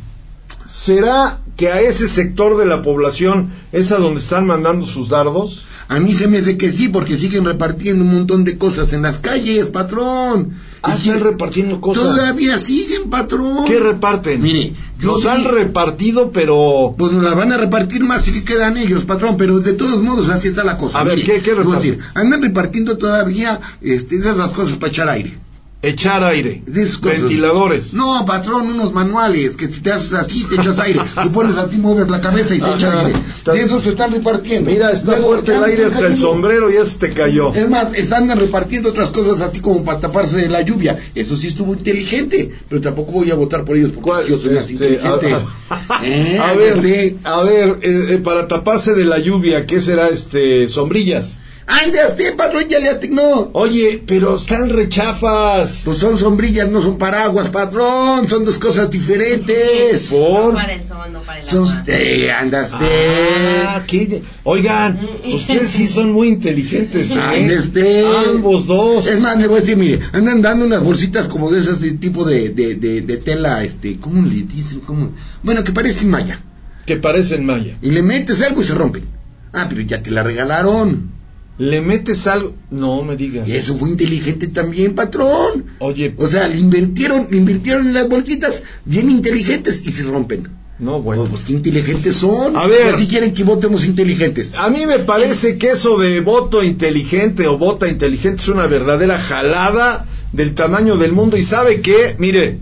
¿Será 0.67 1.40
que 1.57 1.69
a 1.69 1.81
ese 1.81 2.09
sector 2.09 2.57
de 2.57 2.67
la 2.67 2.83
población 2.83 3.50
es 3.73 3.90
a 3.93 3.99
donde 3.99 4.21
están 4.21 4.47
mandando 4.47 4.87
sus 4.87 5.09
dardos? 5.09 5.64
A 5.88 5.99
mí 6.00 6.12
se 6.12 6.28
me 6.28 6.38
hace 6.38 6.59
que 6.59 6.71
sí, 6.71 6.88
porque 6.88 7.17
siguen 7.17 7.47
repartiendo 7.47 8.05
un 8.05 8.14
montón 8.14 8.45
de 8.45 8.59
cosas 8.59 8.93
en 8.93 9.02
las 9.02 9.19
calles, 9.19 9.69
patrón. 9.69 10.55
Ah, 10.83 10.95
están 10.95 11.21
repartiendo 11.21 11.81
cosas. 11.81 12.05
Todavía 12.05 12.59
siguen, 12.59 13.09
patrón. 13.09 13.64
¿Qué 13.64 13.81
reparten? 13.81 14.40
Mire, 14.43 14.75
yo 15.00 15.12
Los 15.12 15.26
han 15.26 15.45
repartido, 15.45 16.33
pero... 16.33 16.95
Pues 16.99 17.12
nos 17.12 17.23
la 17.25 17.35
van 17.35 17.52
a 17.52 17.57
repartir 17.57 18.02
más 18.02 18.25
si 18.25 18.43
quedan 18.45 18.76
ellos, 18.76 19.05
patrón, 19.05 19.37
pero 19.37 19.59
de 19.61 19.73
todos 19.75 20.02
modos 20.02 20.28
así 20.28 20.49
está 20.49 20.64
la 20.64 20.76
cosa. 20.76 21.00
A 21.00 21.05
ver, 21.05 21.23
¿qué- 21.23 21.40
qué 21.40 21.55
decir, 21.55 21.99
andan 22.14 22.43
repartiendo 22.43 22.99
todavía 22.99 23.61
este, 23.81 24.17
esas 24.17 24.50
cosas 24.52 24.76
para 24.76 24.90
echar 24.90 25.09
aire. 25.09 25.38
Echar 25.80 26.25
aire. 26.25 26.62
Ventiladores. 26.66 27.94
No, 27.94 28.25
patrón, 28.26 28.66
unos 28.66 28.92
manuales, 28.92 29.56
que 29.56 29.68
si 29.68 29.80
te 29.80 29.92
haces 29.92 30.12
así, 30.14 30.42
te 30.44 30.56
echas 30.56 30.78
aire. 30.80 30.99
Tú 31.23 31.30
pones 31.30 31.56
así, 31.56 31.76
mueves 31.76 32.11
la 32.11 32.20
cabeza 32.20 32.54
y 32.54 32.61
se 32.61 32.68
echa 32.75 33.00
aire. 33.06 33.12
Está- 33.37 33.52
De 33.52 33.61
esos 33.61 33.82
se 33.82 33.90
están 33.90 34.11
repartiendo. 34.12 34.70
Mira, 34.70 34.90
está 34.90 35.12
Luego, 35.12 35.28
fuerte 35.28 35.54
el 35.54 35.62
aire 35.62 35.85
hasta 35.85 36.06
el 36.08 36.16
sombrero, 36.16 36.68
ya 36.68 36.85
se 36.85 36.99
te 36.99 37.12
cayó. 37.12 37.54
Es 37.54 37.68
más, 37.70 37.94
están 37.94 38.28
repartiendo 38.37 38.90
otras 38.90 39.12
cosas 39.12 39.40
así 39.40 39.61
como 39.61 39.85
para 39.85 40.00
taparse 40.00 40.37
de 40.38 40.49
la 40.49 40.62
lluvia. 40.62 40.99
Eso 41.14 41.37
sí 41.37 41.47
estuvo 41.47 41.73
inteligente, 41.75 42.50
pero 42.68 42.80
tampoco 42.80 43.12
voy 43.12 43.30
a 43.30 43.37
votar 43.37 43.64
por 43.64 43.76
ellos 43.76 43.90
porque 43.94 44.11
¿Cuál? 44.11 44.26
yo 44.26 44.37
soy 44.37 44.50
más 44.54 44.62
Este, 44.68 44.73
inteligente. 44.73 45.32
a, 45.32 46.00
Eh, 46.04 46.38
a 46.42 46.52
ver, 46.54 46.76
este, 46.78 47.16
a 47.25 47.42
ver, 47.42 47.78
eh, 47.82 48.06
eh, 48.14 48.18
para 48.18 48.49
taparse 48.49 48.94
de 48.94 49.04
la 49.04 49.18
lluvia, 49.20 49.64
¿qué 49.66 49.80
será 49.80 50.08
este? 50.08 50.68
Sombrillas. 50.68 51.38
¡Ande, 51.70 52.32
patrón 52.37 52.64
ya 52.68 52.78
le 52.78 52.88
atinó! 52.88 53.50
Oye, 53.52 54.02
pero 54.06 54.37
están 54.37 54.70
rechafas. 54.70 55.82
Pues 55.84 55.98
son 55.98 56.16
sombrillas, 56.16 56.68
no 56.70 56.80
son 56.80 56.96
paraguas, 56.96 57.50
patrón. 57.50 58.26
Son 58.26 58.44
dos 58.46 58.58
cosas 58.58 58.90
diferentes. 58.90 60.08
¿Por? 60.10 60.54
Para 60.54 60.72
el 60.72 60.82
sol, 60.82 61.12
no 61.12 61.20
para 61.20 61.40
el 61.40 61.46
Son, 61.48 61.68
agua. 61.68 61.82
eh, 61.88 62.30
andas 62.32 62.72
Ah, 62.75 63.82
qué- 63.87 64.22
Oigan, 64.44 64.98
ustedes 65.32 65.68
sí 65.68 65.87
son 65.87 66.10
muy 66.10 66.28
inteligentes, 66.28 67.10
¿eh? 67.10 67.20
Ande, 67.20 67.54
este. 67.56 68.06
Ambos 68.34 68.66
dos. 68.66 69.06
Es 69.06 69.20
más, 69.20 69.37
le 69.37 69.46
voy 69.46 69.58
a 69.58 69.60
decir, 69.60 69.76
mire, 69.76 70.00
andan 70.12 70.40
dando 70.40 70.64
unas 70.64 70.82
bolsitas 70.82 71.26
como 71.28 71.50
de 71.50 71.60
esas 71.60 71.80
de 71.80 71.92
tipo 71.92 72.25
de, 72.25 72.48
de, 72.48 72.76
de, 72.76 73.02
de 73.02 73.16
tela, 73.18 73.62
este, 73.62 73.98
¿cómo 74.00 74.22
le 74.26 74.42
dicen? 74.42 74.80
¿Cómo? 74.80 75.12
Bueno, 75.42 75.62
que 75.64 75.72
parecen 75.72 76.08
malla. 76.08 76.40
que 76.87 76.96
parecen 76.96 77.44
malla. 77.44 77.76
Y 77.82 77.90
le 77.90 78.02
metes 78.02 78.40
algo 78.40 78.62
y 78.62 78.64
se 78.64 78.75
rompen. 78.75 79.04
Ah, 79.52 79.66
pero 79.68 79.82
ya 79.82 80.02
te 80.02 80.10
la 80.10 80.22
regalaron. 80.22 81.17
Le 81.58 81.80
metes 81.80 82.26
algo. 82.28 82.54
No 82.70 83.02
me 83.02 83.16
digas. 83.16 83.48
Y 83.48 83.52
eso 83.52 83.76
fue 83.76 83.88
inteligente 83.88 84.46
también, 84.46 84.94
patrón. 84.94 85.64
Oye, 85.80 86.14
O 86.16 86.28
sea, 86.28 86.46
le 86.46 86.56
invirtieron, 86.56 87.26
le 87.30 87.36
invirtieron 87.36 87.88
en 87.88 87.94
las 87.94 88.08
bolsitas 88.08 88.62
bien 88.84 89.10
inteligentes 89.10 89.82
y 89.84 89.90
se 89.90 90.04
rompen. 90.04 90.48
no, 90.78 91.02
bueno. 91.02 91.22
Pues, 91.22 91.30
pues 91.32 91.44
qué 91.44 91.52
inteligentes 91.54 92.14
son. 92.14 92.56
A 92.56 92.66
ver. 92.68 92.96
Si 92.96 93.08
quieren 93.08 93.34
que 93.34 93.42
votemos 93.42 93.84
inteligentes. 93.84 94.54
A 94.54 94.70
mí 94.70 94.86
me 94.86 95.00
parece 95.00 95.58
que 95.58 95.68
eso 95.68 95.98
de 95.98 96.20
voto 96.20 96.62
inteligente 96.62 97.48
o 97.48 97.58
vota 97.58 97.88
inteligente 97.88 98.40
es 98.42 98.48
una 98.48 98.66
verdadera 98.68 99.18
jalada 99.18 100.06
del 100.32 100.54
tamaño 100.54 100.96
del 100.96 101.12
mundo. 101.12 101.36
Y 101.36 101.42
sabe 101.42 101.80
que, 101.80 102.14
mire, 102.18 102.58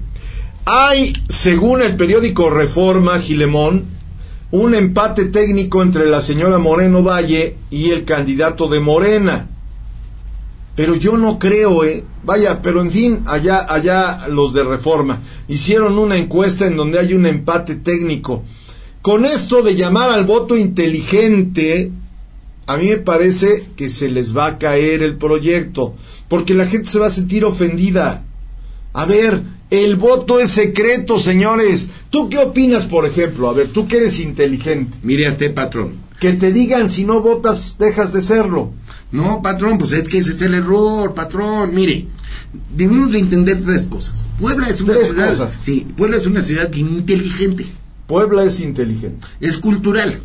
hay, 0.65 1.13
según 1.29 1.83
el 1.83 1.97
periódico 1.97 2.49
Reforma, 2.49 3.19
Gilemón, 3.19 3.96
un 4.51 4.75
empate 4.75 5.27
técnico 5.27 5.83
entre 5.83 6.07
la 6.07 6.21
señora 6.21 6.59
Moreno 6.59 7.03
Valle 7.03 7.57
y 7.71 7.91
el 7.91 8.05
candidato 8.05 8.69
de 8.69 8.81
Morena. 8.81 9.49
Pero 10.77 10.95
yo 10.95 11.17
no 11.17 11.39
creo, 11.39 11.85
eh. 11.85 12.05
Vaya, 12.23 12.61
pero 12.61 12.81
en 12.83 12.91
fin, 12.91 13.23
allá, 13.27 13.65
allá 13.69 14.29
los 14.29 14.53
de 14.53 14.65
Reforma 14.65 15.21
hicieron 15.49 15.99
una 15.99 16.17
encuesta 16.17 16.67
en 16.67 16.77
donde 16.77 16.99
hay 16.99 17.15
un 17.15 17.25
empate 17.25 17.77
técnico. 17.77 18.43
Con 19.01 19.25
esto 19.25 19.63
de 19.63 19.77
llamar 19.77 20.11
al 20.11 20.25
voto 20.25 20.57
inteligente, 20.57 21.93
a 22.67 22.77
mí 22.77 22.89
me 22.89 22.97
parece 22.97 23.65
que 23.77 23.89
se 23.89 24.09
les 24.09 24.37
va 24.37 24.47
a 24.47 24.59
caer 24.59 25.03
el 25.03 25.17
proyecto, 25.17 25.95
porque 26.29 26.55
la 26.55 26.67
gente 26.67 26.91
se 26.91 26.99
va 26.99 27.07
a 27.07 27.11
sentir 27.11 27.45
ofendida. 27.45 28.25
A 28.99 29.05
ver, 29.05 29.43
el 29.71 29.97
voto 29.97 30.41
es 30.41 30.51
secreto, 30.53 31.19
señores. 31.19 31.89
¿Tú 32.09 32.31
qué 32.31 32.39
opinas, 32.39 32.87
por 32.87 33.05
ejemplo? 33.05 33.51
A 33.51 33.53
ver, 33.53 33.69
tú 33.69 33.87
que 33.87 33.99
eres 33.99 34.21
inteligente. 34.21 34.97
Mire 35.03 35.27
a 35.27 35.31
este 35.33 35.51
patrón. 35.51 35.95
Que 36.19 36.33
te 36.33 36.51
digan 36.51 36.89
si 36.89 37.05
no 37.05 37.21
votas, 37.21 37.77
dejas 37.79 38.15
de 38.15 38.23
serlo. 38.23 38.73
No, 39.13 39.43
patrón, 39.43 39.77
pues 39.77 39.93
es 39.93 40.09
que 40.09 40.17
ese 40.19 40.31
es 40.31 40.41
el 40.41 40.55
error, 40.55 41.13
patrón. 41.15 41.75
Mire, 41.75 42.07
debemos 42.75 43.13
de 43.13 43.19
entender 43.19 43.63
tres 43.63 43.87
cosas. 43.87 44.29
Puebla 44.41 44.69
es 44.69 44.81
una 44.81 44.95
Tres 44.95 45.09
ciudad, 45.09 45.29
cosas. 45.29 45.53
sí, 45.63 45.87
Puebla 45.97 46.17
es 46.17 46.27
una 46.27 46.41
ciudad 46.41 46.73
inteligente, 46.75 47.67
Puebla 48.07 48.45
es 48.45 48.61
inteligente. 48.61 49.27
es 49.41 49.59
cultural, 49.59 50.23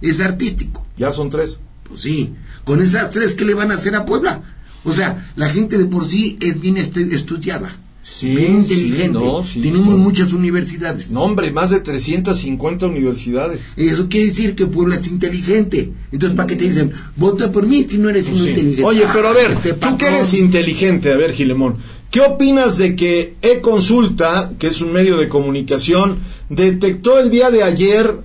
es 0.00 0.20
artístico. 0.20 0.86
Ya 0.96 1.10
son 1.10 1.28
tres. 1.28 1.58
Pues 1.88 2.00
sí, 2.02 2.34
con 2.64 2.80
esas 2.80 3.10
tres 3.10 3.34
que 3.34 3.44
le 3.44 3.54
van 3.54 3.72
a 3.72 3.74
hacer 3.74 3.96
a 3.96 4.06
Puebla. 4.06 4.42
O 4.84 4.92
sea, 4.92 5.26
la 5.36 5.48
gente 5.48 5.78
de 5.78 5.86
por 5.86 6.06
sí 6.06 6.36
es 6.40 6.60
bien 6.60 6.76
este- 6.76 7.14
estudiada, 7.14 7.74
Sí, 8.02 8.36
bien 8.36 8.56
inteligente. 8.56 9.06
sí, 9.18 9.24
no, 9.24 9.42
sí, 9.42 9.60
Tenemos 9.62 9.96
muchas 9.96 10.34
universidades. 10.34 11.10
No, 11.10 11.22
hombre, 11.22 11.50
más 11.52 11.70
de 11.70 11.80
350 11.80 12.86
universidades. 12.86 13.62
Eso 13.76 14.08
quiere 14.10 14.26
decir 14.26 14.54
que 14.54 14.66
Puebla 14.66 14.96
es 14.96 15.06
inteligente. 15.06 15.90
Entonces, 16.12 16.36
¿para 16.36 16.46
qué 16.46 16.56
te 16.56 16.64
dicen, 16.64 16.92
vota 17.16 17.50
por 17.50 17.66
mí 17.66 17.86
si 17.88 17.96
no 17.96 18.10
eres 18.10 18.26
Pues 18.28 18.40
inteligente? 18.46 18.84
Oye, 18.84 19.04
pero 19.10 19.28
a 19.28 19.32
ver, 19.32 19.52
Este 19.52 19.72
tú 19.72 19.96
que 19.96 20.06
eres 20.06 20.34
inteligente, 20.34 21.10
a 21.12 21.16
ver, 21.16 21.32
Gilemón, 21.32 21.76
¿qué 22.10 22.20
opinas 22.20 22.76
de 22.76 22.94
que 22.94 23.36
E-Consulta, 23.40 24.52
que 24.58 24.66
es 24.66 24.82
un 24.82 24.92
medio 24.92 25.16
de 25.16 25.28
comunicación, 25.28 26.18
detectó 26.50 27.18
el 27.18 27.30
día 27.30 27.50
de 27.50 27.62
ayer 27.62 28.18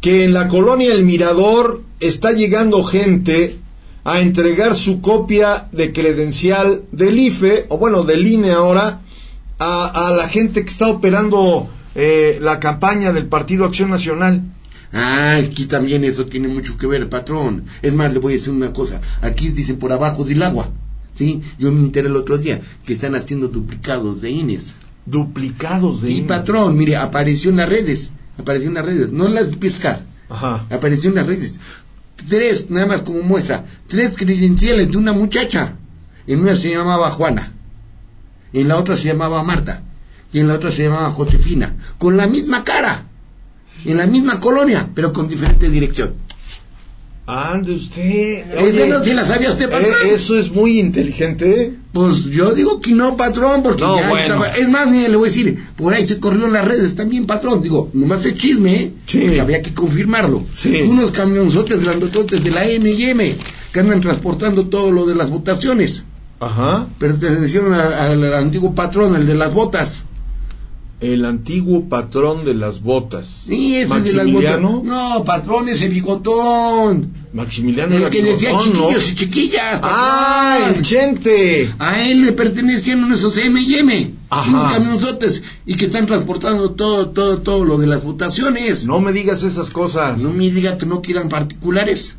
que 0.00 0.22
en 0.22 0.32
la 0.34 0.46
colonia 0.46 0.92
El 0.92 1.04
Mirador 1.04 1.82
está 1.98 2.30
llegando 2.30 2.84
gente 2.84 3.56
a 4.06 4.20
entregar 4.20 4.76
su 4.76 5.00
copia 5.00 5.68
de 5.72 5.92
credencial 5.92 6.84
del 6.92 7.18
IFE, 7.18 7.66
o 7.70 7.76
bueno, 7.76 8.04
del 8.04 8.24
INE 8.24 8.52
ahora, 8.52 9.00
a, 9.58 10.08
a 10.08 10.14
la 10.14 10.28
gente 10.28 10.64
que 10.64 10.70
está 10.70 10.86
operando 10.86 11.68
eh, 11.96 12.38
la 12.40 12.60
campaña 12.60 13.12
del 13.12 13.26
Partido 13.26 13.64
Acción 13.64 13.90
Nacional? 13.90 14.44
Ah, 14.92 15.40
aquí 15.44 15.66
también 15.66 16.04
eso 16.04 16.26
tiene 16.26 16.46
mucho 16.46 16.78
que 16.78 16.86
ver, 16.86 17.08
patrón. 17.08 17.64
Es 17.82 17.94
más, 17.94 18.12
le 18.12 18.20
voy 18.20 18.34
a 18.34 18.36
decir 18.36 18.52
una 18.52 18.72
cosa. 18.72 19.00
Aquí 19.22 19.48
dicen 19.48 19.80
por 19.80 19.90
abajo 19.90 20.24
del 20.24 20.40
agua. 20.44 20.70
¿Sí? 21.14 21.42
Yo 21.58 21.72
me 21.72 21.80
enteré 21.80 22.06
el 22.06 22.14
otro 22.14 22.38
día 22.38 22.60
que 22.84 22.92
están 22.92 23.16
haciendo 23.16 23.48
duplicados 23.48 24.20
de 24.20 24.30
INES. 24.30 24.74
Duplicados 25.04 26.02
de 26.02 26.08
Sí, 26.08 26.22
patrón, 26.22 26.76
mire, 26.76 26.94
apareció 26.94 27.50
en 27.50 27.56
las 27.56 27.68
redes. 27.68 28.12
Apareció 28.38 28.68
en 28.68 28.74
las 28.74 28.86
redes. 28.86 29.10
No 29.10 29.26
las 29.26 29.50
de 29.50 29.56
pescar. 29.56 30.04
Ajá. 30.28 30.64
Apareció 30.70 31.10
en 31.10 31.16
las 31.16 31.26
redes. 31.26 31.58
Tres, 32.28 32.70
nada 32.70 32.86
más 32.86 33.02
como 33.02 33.22
muestra. 33.22 33.64
Tres 33.88 34.16
credenciales 34.16 34.90
de 34.90 34.96
una 34.96 35.12
muchacha. 35.12 35.74
En 36.26 36.40
una 36.40 36.56
se 36.56 36.70
llamaba 36.70 37.10
Juana. 37.10 37.52
En 38.52 38.68
la 38.68 38.76
otra 38.76 38.96
se 38.96 39.08
llamaba 39.08 39.42
Marta. 39.42 39.82
Y 40.32 40.40
en 40.40 40.48
la 40.48 40.54
otra 40.54 40.72
se 40.72 40.84
llamaba 40.84 41.10
Josefina. 41.12 41.76
Con 41.98 42.16
la 42.16 42.26
misma 42.26 42.64
cara. 42.64 43.04
En 43.84 43.98
la 43.98 44.06
misma 44.06 44.40
colonia, 44.40 44.88
pero 44.94 45.12
con 45.12 45.28
diferente 45.28 45.70
dirección. 45.70 46.14
Ande 47.28 47.72
usted. 47.72 48.44
Ese 48.56 48.86
no 48.88 49.02
se 49.02 49.12
la 49.12 49.24
sabía 49.24 49.48
usted, 49.50 49.68
patrón. 49.68 49.90
eh, 50.06 50.14
eso 50.14 50.38
es 50.38 50.52
muy 50.52 50.78
inteligente. 50.78 51.62
¿eh? 51.64 51.74
Pues 51.92 52.24
yo 52.26 52.54
digo 52.54 52.80
que 52.80 52.92
no, 52.92 53.16
patrón, 53.16 53.64
porque 53.64 53.82
No, 53.82 53.98
ya 53.98 54.08
bueno. 54.08 54.26
estaba. 54.44 54.48
Es 54.56 54.68
más, 54.68 54.86
mire, 54.88 55.08
le 55.08 55.16
voy 55.16 55.28
a 55.28 55.32
decir, 55.32 55.58
por 55.76 55.92
ahí 55.92 56.06
se 56.06 56.20
corrió 56.20 56.46
en 56.46 56.52
las 56.52 56.64
redes 56.64 56.94
también, 56.94 57.26
patrón. 57.26 57.62
Digo, 57.62 57.90
nomás 57.94 58.24
es 58.24 58.34
chisme, 58.34 58.74
¿eh? 58.76 58.92
Sí. 59.06 59.18
Porque 59.22 59.40
habría 59.40 59.60
que 59.60 59.74
confirmarlo. 59.74 60.44
Sí. 60.54 60.82
Unos 60.82 61.10
camionzotes 61.10 61.82
grandototes 61.82 62.44
de 62.44 62.50
la 62.52 62.64
M&M 62.64 63.36
que 63.72 63.80
andan 63.80 64.00
transportando 64.00 64.66
todo 64.68 64.92
lo 64.92 65.04
de 65.04 65.16
las 65.16 65.28
votaciones. 65.28 66.04
Ajá. 66.38 66.86
Pertenecieron 66.98 67.72
al, 67.74 68.22
al 68.22 68.34
antiguo 68.34 68.72
patrón, 68.74 69.16
el 69.16 69.26
de 69.26 69.34
las 69.34 69.52
botas. 69.52 70.04
El 70.98 71.26
antiguo 71.26 71.88
patrón 71.90 72.46
de 72.46 72.54
las 72.54 72.80
botas. 72.80 73.44
Sí, 73.46 73.76
ese 73.76 74.00
de 74.00 74.12
las 74.14 74.26
botas. 74.26 74.60
Maximiliano. 74.60 74.82
No, 74.82 75.24
patrón, 75.24 75.68
ese 75.68 75.88
bigotón. 75.88 77.12
Maximiliano 77.34 77.94
El 77.94 78.00
era 78.00 78.10
que 78.10 78.22
decía 78.22 78.58
chiquillos 78.58 79.10
y 79.10 79.14
chiquillas. 79.14 79.80
Ah, 79.82 80.72
el 80.74 80.80
Chente. 80.80 81.70
A 81.78 82.08
él 82.08 82.22
le 82.22 82.32
pertenecían 82.32 83.12
esos 83.12 83.36
M&M, 83.36 84.14
Ajá. 84.30 84.48
unos 84.48 84.72
camionzotes, 84.72 85.42
y 85.66 85.74
que 85.74 85.84
están 85.86 86.06
transportando 86.06 86.70
todo, 86.70 87.10
todo, 87.10 87.42
todo 87.42 87.64
lo 87.66 87.76
de 87.76 87.88
las 87.88 88.02
votaciones. 88.02 88.86
No 88.86 89.00
me 89.00 89.12
digas 89.12 89.42
esas 89.42 89.68
cosas. 89.68 90.22
No 90.22 90.32
me 90.32 90.50
diga 90.50 90.78
que 90.78 90.86
no 90.86 91.02
quieran 91.02 91.28
particulares. 91.28 92.16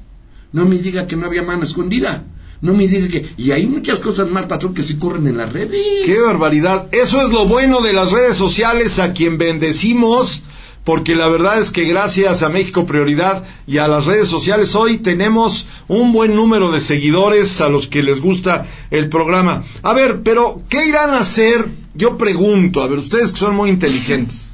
No 0.52 0.66
me 0.66 0.78
diga 0.78 1.08
que 1.08 1.16
no 1.16 1.26
había 1.26 1.42
mano 1.42 1.64
escondida. 1.64 2.24
No 2.62 2.74
me 2.74 2.88
diga 2.88 3.08
que... 3.08 3.30
Y 3.38 3.52
hay 3.52 3.68
muchas 3.68 4.00
cosas 4.00 4.30
más, 4.30 4.46
patrón, 4.46 4.74
que 4.74 4.84
sí 4.84 4.96
corren 4.96 5.28
en 5.28 5.38
las 5.38 5.54
redes. 5.54 5.80
Qué 6.06 6.20
barbaridad. 6.20 6.88
Eso 6.92 7.22
es 7.22 7.30
lo 7.30 7.46
bueno 7.46 7.82
de 7.82 7.94
las 7.94 8.12
redes 8.12 8.36
sociales 8.36 9.00
a 9.00 9.14
quien 9.14 9.38
bendecimos, 9.38 10.42
porque 10.84 11.16
la 11.16 11.28
verdad 11.28 11.60
es 11.60 11.72
que 11.72 11.86
gracias 11.86 12.44
a 12.44 12.50
México 12.50 12.86
Prioridad 12.86 13.44
y 13.68 13.78
a 13.78 13.88
las 13.88 14.06
redes 14.06 14.28
sociales 14.28 14.74
hoy 14.76 14.98
tenemos 14.98 15.68
un 15.88 16.14
buen 16.14 16.36
número 16.36 16.72
de 16.72 16.80
seguidores 16.80 17.62
a 17.62 17.70
los 17.70 17.88
que 17.88 18.02
les 18.02 18.22
gusta 18.22 18.66
el 18.90 19.10
programa. 19.10 19.64
A 19.84 19.94
ver, 19.94 20.24
pero 20.24 20.62
¿qué 20.70 20.88
irán 20.88 21.12
a 21.12 21.20
hacer? 21.20 21.70
Yo 21.94 22.18
pregunto, 22.18 22.82
a 22.82 22.88
ver, 22.88 23.00
ustedes 23.00 23.32
que 23.32 23.40
son 23.40 23.56
muy 23.56 23.70
inteligentes. 23.70 24.52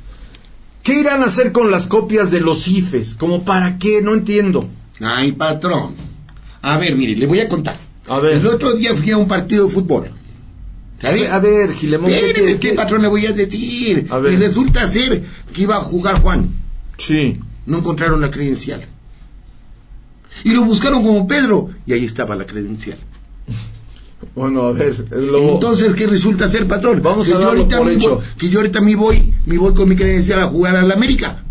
¿Qué 0.81 0.99
irán 0.99 1.23
a 1.23 1.27
hacer 1.27 1.53
con 1.53 1.71
las 1.71 1.87
copias 1.87 2.31
de 2.31 2.41
los 2.41 2.67
IFES? 2.67 3.15
¿Como 3.15 3.43
para 3.43 3.77
qué? 3.77 4.01
No 4.01 4.13
entiendo. 4.13 4.67
Ay, 4.99 5.31
patrón. 5.31 5.95
A 6.61 6.77
ver, 6.77 6.95
mire, 6.95 7.15
le 7.15 7.27
voy 7.27 7.39
a 7.39 7.47
contar. 7.47 7.77
A 8.07 8.19
ver. 8.19 8.37
El 8.37 8.47
otro 8.47 8.73
día 8.73 8.93
fui 8.95 9.11
a 9.11 9.17
un 9.17 9.27
partido 9.27 9.65
de 9.67 9.71
fútbol. 9.71 10.11
A 11.01 11.11
ver, 11.11 11.31
a 11.31 11.39
ver, 11.39 11.73
Gilemón, 11.73 12.11
¿qué- 12.59 12.73
patrón 12.75 13.01
le 13.01 13.09
voy 13.09 13.25
a 13.25 13.33
decir? 13.33 14.07
A 14.09 14.19
ver. 14.19 14.33
Y 14.33 14.35
resulta 14.37 14.87
ser 14.87 15.23
que 15.53 15.61
iba 15.63 15.75
a 15.75 15.79
jugar 15.81 16.21
Juan. 16.21 16.49
Sí. 16.97 17.37
No 17.65 17.79
encontraron 17.79 18.21
la 18.21 18.31
credencial. 18.31 18.85
Y 20.45 20.51
lo 20.51 20.63
buscaron 20.63 21.03
como 21.03 21.27
Pedro. 21.27 21.69
Y 21.85 21.93
ahí 21.93 22.05
estaba 22.05 22.35
la 22.35 22.45
credencial. 22.45 22.97
Bueno, 24.35 24.63
a 24.63 24.71
ver, 24.71 24.95
lo... 25.11 25.55
Entonces, 25.55 25.93
¿qué 25.95 26.07
resulta 26.07 26.47
ser, 26.49 26.67
patrón? 26.67 27.01
Vamos 27.03 27.27
que 27.27 27.33
a 27.33 27.39
yo 27.39 27.47
ahorita 27.49 27.77
por 27.77 27.85
me 27.87 27.93
hecho. 27.93 28.15
voy- 28.15 28.23
que 28.37 28.49
yo 28.49 28.59
ahorita 28.59 28.79
me 28.81 28.95
voy, 28.95 29.33
me 29.45 29.57
voy 29.57 29.73
con 29.73 29.87
mi 29.89 29.95
credencial 29.97 30.39
a 30.39 30.47
jugar 30.47 30.75
a 30.77 30.81
la 30.81 30.93
América. 30.93 31.42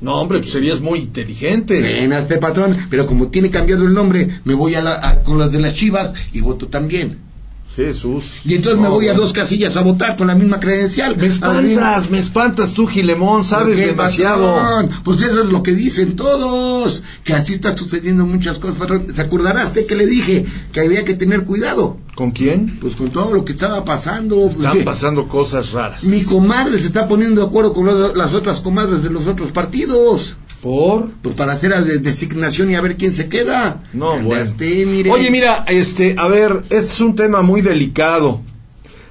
No, 0.00 0.20
hombre, 0.20 0.38
pues 0.40 0.52
serías 0.52 0.80
muy 0.80 0.98
inteligente. 1.00 1.80
Ven 1.80 2.12
a 2.12 2.18
este 2.18 2.36
patrón, 2.38 2.76
pero 2.90 3.06
como 3.06 3.28
tiene 3.28 3.50
cambiado 3.50 3.84
el 3.84 3.94
nombre, 3.94 4.28
me 4.44 4.54
voy 4.54 4.74
a 4.74 4.82
la, 4.82 4.92
a- 4.94 5.22
con 5.22 5.38
las 5.38 5.50
de 5.52 5.60
las 5.60 5.74
chivas 5.74 6.12
y 6.32 6.40
voto 6.42 6.68
también. 6.68 7.18
Jesús. 7.74 8.24
Y 8.46 8.54
entonces 8.54 8.80
me 8.80 8.88
voy 8.88 9.08
a 9.08 9.12
dos 9.14 9.34
casillas 9.34 9.76
a 9.76 9.82
votar 9.82 10.16
con 10.16 10.28
la 10.28 10.34
misma 10.34 10.60
credencial. 10.60 11.14
Me 11.18 11.26
espantas, 11.26 12.08
me 12.10 12.18
espantas 12.18 12.72
tú, 12.72 12.86
Gilemón, 12.86 13.44
sabes 13.44 13.68
¿Por 13.68 13.76
qué, 13.76 13.86
demasiado. 13.88 14.54
patrón? 14.54 14.90
Pues 15.04 15.20
eso 15.20 15.42
es 15.42 15.50
lo 15.50 15.62
que 15.62 15.72
dicen 15.74 16.16
todos, 16.16 17.02
que 17.22 17.34
así 17.34 17.52
está 17.54 17.76
sucediendo 17.76 18.24
muchas 18.24 18.58
cosas, 18.58 18.78
patrón. 18.78 19.06
¿Se 19.14 19.20
acordarás 19.20 19.74
de 19.74 19.84
que 19.84 19.94
le 19.94 20.06
dije 20.06 20.46
que 20.72 20.80
había 20.80 21.04
que 21.04 21.14
tener 21.14 21.44
cuidado? 21.44 21.98
¿Con 22.16 22.32
quién? 22.32 22.78
Pues 22.80 22.96
con 22.96 23.10
todo 23.10 23.32
lo 23.32 23.44
que 23.44 23.52
estaba 23.52 23.84
pasando. 23.84 24.36
pues, 24.40 24.56
Están 24.56 24.84
pasando 24.84 25.28
cosas 25.28 25.70
raras. 25.72 26.02
Mi 26.04 26.24
comadre 26.24 26.78
se 26.78 26.86
está 26.86 27.06
poniendo 27.06 27.42
de 27.42 27.46
acuerdo 27.46 27.72
con 27.72 27.86
lo- 27.86 28.14
las 28.16 28.32
otras 28.34 28.60
comadres 28.60 29.02
de 29.04 29.10
los 29.10 29.26
otros 29.28 29.52
partidos. 29.52 30.34
¿Por? 30.62 31.10
Pues 31.22 31.34
para 31.36 31.52
hacer 31.52 31.70
la 31.70 31.82
de- 31.82 31.98
designación 31.98 32.70
y 32.70 32.74
a 32.74 32.80
ver 32.80 32.96
quién 32.96 33.14
se 33.14 33.28
queda. 33.28 33.82
No, 33.92 34.18
bueno. 34.18 34.50
Mire. 34.58 35.10
Oye, 35.10 35.30
mira, 35.30 35.64
este, 35.68 36.16
a 36.18 36.26
ver, 36.26 36.62
este 36.70 36.86
es 36.86 37.00
un 37.00 37.14
tema 37.14 37.42
muy 37.42 37.60
delicado. 37.60 38.40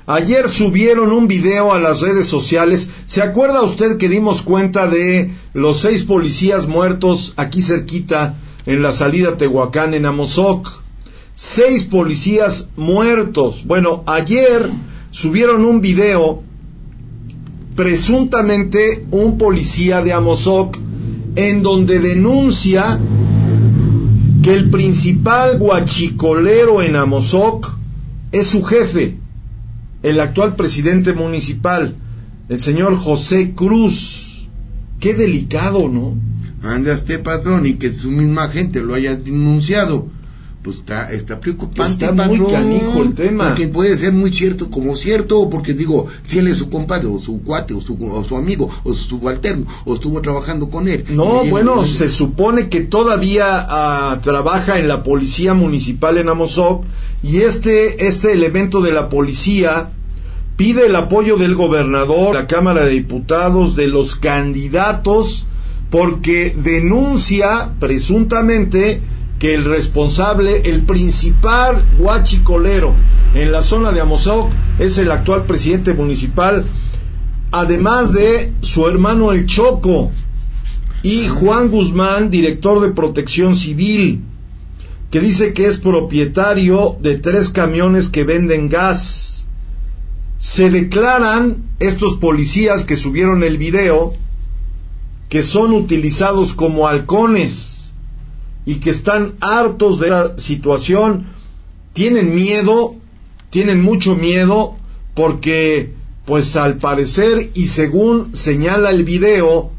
Ayer 0.07 0.49
subieron 0.49 1.11
un 1.11 1.27
video 1.27 1.73
a 1.73 1.79
las 1.79 2.01
redes 2.01 2.27
sociales. 2.27 2.89
¿Se 3.05 3.21
acuerda 3.21 3.61
usted 3.63 3.97
que 3.97 4.09
dimos 4.09 4.41
cuenta 4.41 4.87
de 4.87 5.31
los 5.53 5.79
seis 5.79 6.03
policías 6.03 6.67
muertos 6.67 7.33
aquí 7.37 7.61
cerquita 7.61 8.35
en 8.65 8.81
la 8.81 8.91
salida 8.91 9.29
a 9.29 9.37
Tehuacán 9.37 9.93
en 9.93 10.05
Amozoc? 10.07 10.83
Seis 11.37 11.83
policías 11.83 12.69
muertos. 12.77 13.65
Bueno, 13.65 14.05
ayer 14.07 14.71
subieron 15.11 15.65
un 15.65 15.81
video 15.81 16.41
presuntamente 17.75 19.05
un 19.11 19.37
policía 19.37 20.01
de 20.01 20.13
Amozoc 20.13 20.77
en 21.35 21.61
donde 21.61 21.99
denuncia 21.99 22.97
que 24.43 24.53
el 24.53 24.69
principal 24.69 25.59
guachicolero 25.59 26.81
en 26.81 26.95
Amozoc 26.95 27.69
es 28.31 28.47
su 28.47 28.63
jefe, 28.63 29.17
el 30.03 30.21
actual 30.21 30.55
presidente 30.55 31.11
municipal, 31.11 31.95
el 32.47 32.61
señor 32.61 32.95
José 32.95 33.51
Cruz. 33.53 34.47
Qué 35.01 35.13
delicado, 35.13 35.89
¿no? 35.89 36.15
Anda 36.63 36.93
este 36.93 37.19
patrón 37.19 37.65
y 37.65 37.73
que 37.73 37.93
su 37.93 38.09
misma 38.09 38.47
gente 38.47 38.81
lo 38.81 38.93
haya 38.93 39.17
denunciado. 39.17 40.14
Pues 40.65 40.77
está, 40.77 41.11
está 41.11 41.39
preocupante, 41.39 42.05
Está 42.07 42.11
muy 42.11 42.39
canijo 42.39 43.03
el 43.03 43.13
tema. 43.13 43.49
Porque 43.49 43.67
puede 43.67 43.95
ser 43.99 44.13
muy 44.13 44.33
cierto 44.33 44.71
como 44.71 44.95
cierto, 44.95 45.47
porque 45.47 45.73
digo, 45.73 46.07
si 46.25 46.39
él 46.39 46.47
es 46.47 46.57
su 46.57 46.71
compadre, 46.71 47.05
o 47.05 47.19
su 47.19 47.43
cuate, 47.43 47.75
o 47.75 47.81
su, 47.81 47.95
o 48.03 48.23
su 48.23 48.35
amigo, 48.35 48.67
o 48.83 48.91
su 48.95 49.09
subalterno, 49.09 49.67
o 49.85 49.93
estuvo 49.93 50.21
trabajando 50.21 50.71
con 50.71 50.87
él. 50.87 51.05
No, 51.09 51.45
bueno, 51.45 51.85
se 51.85 52.09
supone 52.09 52.67
que 52.67 52.79
todavía 52.79 53.45
ah, 53.47 54.19
trabaja 54.23 54.79
en 54.79 54.87
la 54.87 55.03
policía 55.03 55.53
municipal 55.53 56.17
en 56.17 56.29
Amozoc 56.29 56.83
y 57.21 57.41
este, 57.41 58.07
este 58.07 58.31
elemento 58.31 58.81
de 58.81 58.91
la 58.91 59.07
policía 59.07 59.91
pide 60.55 60.87
el 60.87 60.95
apoyo 60.95 61.37
del 61.37 61.53
gobernador, 61.53 62.33
la 62.33 62.47
Cámara 62.47 62.85
de 62.85 62.91
Diputados, 62.93 63.75
de 63.75 63.87
los 63.87 64.15
candidatos, 64.15 65.45
porque 65.91 66.55
denuncia 66.57 67.75
presuntamente 67.79 68.99
que 69.39 69.53
el 69.53 69.65
responsable, 69.65 70.61
el 70.65 70.83
principal 70.83 71.83
guachicolero 71.97 72.93
en 73.33 73.51
la 73.51 73.61
zona 73.61 73.91
de 73.91 74.01
Amozoc 74.01 74.49
es 74.79 74.97
el 74.97 75.11
actual 75.11 75.45
presidente 75.45 75.93
municipal, 75.93 76.65
además 77.51 78.13
de 78.13 78.53
su 78.61 78.87
hermano 78.87 79.31
el 79.31 79.45
Choco 79.45 80.11
y 81.03 81.27
Juan 81.27 81.69
Guzmán, 81.69 82.29
director 82.29 82.81
de 82.81 82.93
protección 82.93 83.55
civil, 83.55 84.21
que 85.11 85.19
dice 85.19 85.53
que 85.53 85.65
es 85.65 85.77
propietario 85.77 86.97
de 87.01 87.17
tres 87.19 87.49
camiones 87.49 88.09
que 88.09 88.23
venden 88.23 88.69
gas. 88.69 89.45
Se 90.37 90.69
declaran 90.69 91.63
estos 91.79 92.17
policías 92.17 92.85
que 92.85 92.95
subieron 92.95 93.43
el 93.43 93.57
video 93.57 94.13
que 95.29 95.43
son 95.43 95.73
utilizados 95.73 96.53
como 96.53 96.87
halcones 96.87 97.84
y 98.65 98.75
que 98.75 98.89
están 98.89 99.35
hartos 99.41 99.99
de 99.99 100.09
la 100.09 100.37
situación, 100.37 101.25
tienen 101.93 102.33
miedo, 102.33 102.95
tienen 103.49 103.81
mucho 103.81 104.15
miedo 104.15 104.75
porque 105.13 105.93
pues 106.25 106.55
al 106.55 106.77
parecer 106.77 107.51
y 107.53 107.67
según 107.67 108.35
señala 108.35 108.89
el 108.89 109.03
video, 109.03 109.71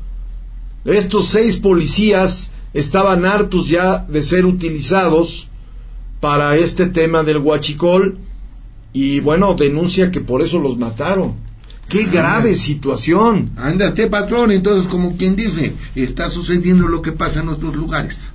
estos 0.85 1.27
seis 1.27 1.57
policías 1.57 2.51
estaban 2.73 3.25
hartos 3.25 3.69
ya 3.69 3.99
de 3.99 4.23
ser 4.23 4.47
utilizados 4.47 5.49
para 6.21 6.57
este 6.57 6.87
tema 6.87 7.25
del 7.25 7.39
huachicol 7.39 8.19
y 8.93 9.21
bueno, 9.21 9.55
denuncia 9.55 10.11
que 10.11 10.21
por 10.21 10.43
eso 10.43 10.59
los 10.61 10.79
mataron. 10.79 11.35
Qué 11.89 12.05
grave 12.05 12.55
situación. 12.55 13.51
Anda 13.57 13.89
este 13.89 14.07
patrón, 14.09 14.51
entonces 14.51 14.89
como 14.89 15.17
quien 15.17 15.37
dice, 15.37 15.75
está 15.95 16.31
sucediendo 16.31 16.89
lo 16.89 17.03
que 17.03 17.13
pasa 17.13 17.41
en 17.41 17.49
otros 17.49 17.77
lugares. 17.77 18.31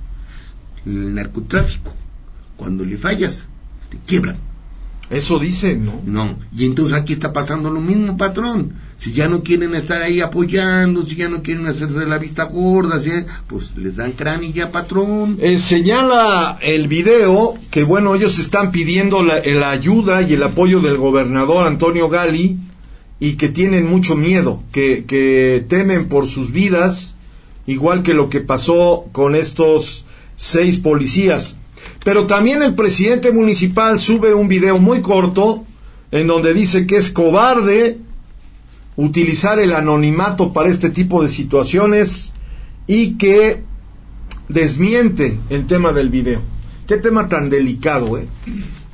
El 0.86 1.14
narcotráfico. 1.14 1.94
Cuando 2.56 2.84
le 2.84 2.96
fallas, 2.96 3.46
te 3.90 3.98
quiebran. 4.06 4.38
Eso 5.12 5.38
dicen, 5.38 5.84
¿no? 5.84 6.00
No, 6.06 6.38
y 6.56 6.64
entonces 6.64 6.96
aquí 6.96 7.12
está 7.12 7.34
pasando 7.34 7.70
lo 7.70 7.82
mismo, 7.82 8.16
patrón. 8.16 8.72
Si 8.96 9.12
ya 9.12 9.28
no 9.28 9.42
quieren 9.42 9.74
estar 9.74 10.00
ahí 10.00 10.22
apoyando, 10.22 11.04
si 11.04 11.16
ya 11.16 11.28
no 11.28 11.42
quieren 11.42 11.66
hacerse 11.66 12.06
la 12.06 12.16
vista 12.16 12.44
gorda, 12.44 12.98
¿sí? 12.98 13.10
pues 13.46 13.76
les 13.76 13.96
dan 13.96 14.12
cráneo 14.12 14.48
y 14.48 14.54
ya, 14.54 14.72
patrón. 14.72 15.36
Eh, 15.40 15.58
señala 15.58 16.58
el 16.62 16.88
video 16.88 17.58
que 17.70 17.84
bueno, 17.84 18.14
ellos 18.14 18.38
están 18.38 18.70
pidiendo 18.72 19.22
la, 19.22 19.42
la 19.44 19.70
ayuda 19.70 20.22
y 20.22 20.32
el 20.32 20.42
apoyo 20.42 20.80
del 20.80 20.96
gobernador 20.96 21.66
Antonio 21.66 22.08
Gali 22.08 22.58
y 23.20 23.34
que 23.34 23.48
tienen 23.48 23.90
mucho 23.90 24.16
miedo, 24.16 24.62
que, 24.72 25.04
que 25.04 25.62
temen 25.68 26.08
por 26.08 26.26
sus 26.26 26.52
vidas, 26.52 27.16
igual 27.66 28.02
que 28.02 28.14
lo 28.14 28.30
que 28.30 28.40
pasó 28.40 29.06
con 29.12 29.34
estos 29.34 30.06
seis 30.42 30.76
policías. 30.76 31.54
Pero 32.04 32.26
también 32.26 32.62
el 32.64 32.74
presidente 32.74 33.30
municipal 33.30 33.96
sube 33.98 34.34
un 34.34 34.48
video 34.48 34.76
muy 34.78 35.00
corto 35.00 35.64
en 36.10 36.26
donde 36.26 36.52
dice 36.52 36.84
que 36.84 36.96
es 36.96 37.12
cobarde 37.12 37.98
utilizar 38.96 39.60
el 39.60 39.72
anonimato 39.72 40.52
para 40.52 40.68
este 40.68 40.90
tipo 40.90 41.22
de 41.22 41.28
situaciones 41.28 42.32
y 42.88 43.14
que 43.18 43.62
desmiente 44.48 45.38
el 45.48 45.68
tema 45.68 45.92
del 45.92 46.08
video. 46.10 46.40
Qué 46.88 46.96
tema 46.96 47.28
tan 47.28 47.48
delicado, 47.48 48.18
¿eh? 48.18 48.26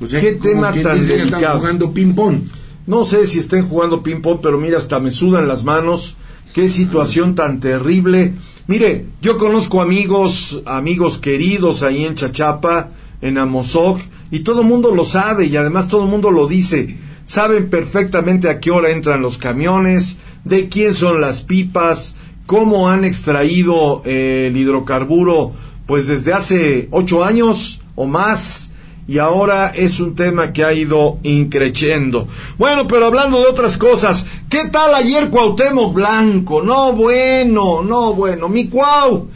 Sea, 0.07 0.21
Qué 0.21 0.33
tema 0.33 0.71
tan 0.73 1.01
dice, 1.01 1.17
ya 1.17 1.25
están 1.25 1.31
delicado. 1.31 1.59
jugando 1.61 1.93
ping-pong. 1.95 2.41
No 2.87 3.07
sé 3.07 3.27
si 3.27 3.39
estén 3.39 3.67
jugando 3.67 4.03
ping-pong, 4.03 4.41
pero 4.43 4.59
mira, 4.59 4.77
hasta 4.77 5.01
me 5.01 5.11
sudan 5.11 5.49
las 5.49 5.65
manos. 5.65 6.15
Qué 6.53 6.69
situación 6.69 7.35
tan 7.35 7.59
terrible. 7.59 8.35
Mire, 8.69 9.07
yo 9.23 9.39
conozco 9.39 9.81
amigos, 9.81 10.61
amigos 10.67 11.17
queridos 11.17 11.83
ahí 11.83 12.05
en 12.05 12.15
Chachapa, 12.15 12.91
en 13.23 13.39
Amozoc, 13.39 13.99
y 14.31 14.41
todo 14.41 14.61
el 14.61 14.67
mundo 14.67 14.95
lo 14.95 15.07
sabe, 15.07 15.47
y 15.47 15.57
además 15.57 15.89
todo 15.89 16.05
el 16.05 16.11
mundo 16.11 16.31
lo 16.31 16.47
dice. 16.47 16.99
Saben 17.25 17.71
perfectamente 17.71 18.51
a 18.51 18.61
qué 18.61 18.71
hora 18.71 18.91
entran 18.91 19.23
los 19.23 19.39
camiones, 19.39 20.19
de 20.45 20.69
quién 20.69 20.93
son 20.93 21.23
las 21.23 21.41
pipas, 21.41 22.15
cómo 22.45 22.91
han 22.91 23.07
extraído 23.07 24.03
eh, 24.05 24.49
el 24.51 24.57
hidrocarburo, 24.59 25.51
pues 25.87 26.07
desde 26.07 26.35
hace 26.35 26.89
ocho 26.91 27.25
años 27.25 27.81
o 27.95 28.07
más, 28.07 28.73
y 29.09 29.19
ahora 29.19 29.73
es 29.75 30.01
un 30.01 30.15
tema 30.15 30.53
que 30.53 30.63
ha 30.63 30.75
ido 30.75 31.19
increciendo. 31.23 32.29
Bueno, 32.59 32.87
pero 32.87 33.07
hablando 33.07 33.41
de 33.41 33.47
otras 33.47 33.79
cosas, 33.79 34.27
¿qué 34.51 34.69
tal 34.71 34.95
ayer 34.95 35.31
Cuauhtémoc 35.31 35.95
Blanco? 35.95 36.63
No, 36.63 36.93
bueno, 36.93 37.83
no, 37.83 38.13
bueno, 38.13 38.51
mi 38.51 38.69
Cuau, 38.69 39.29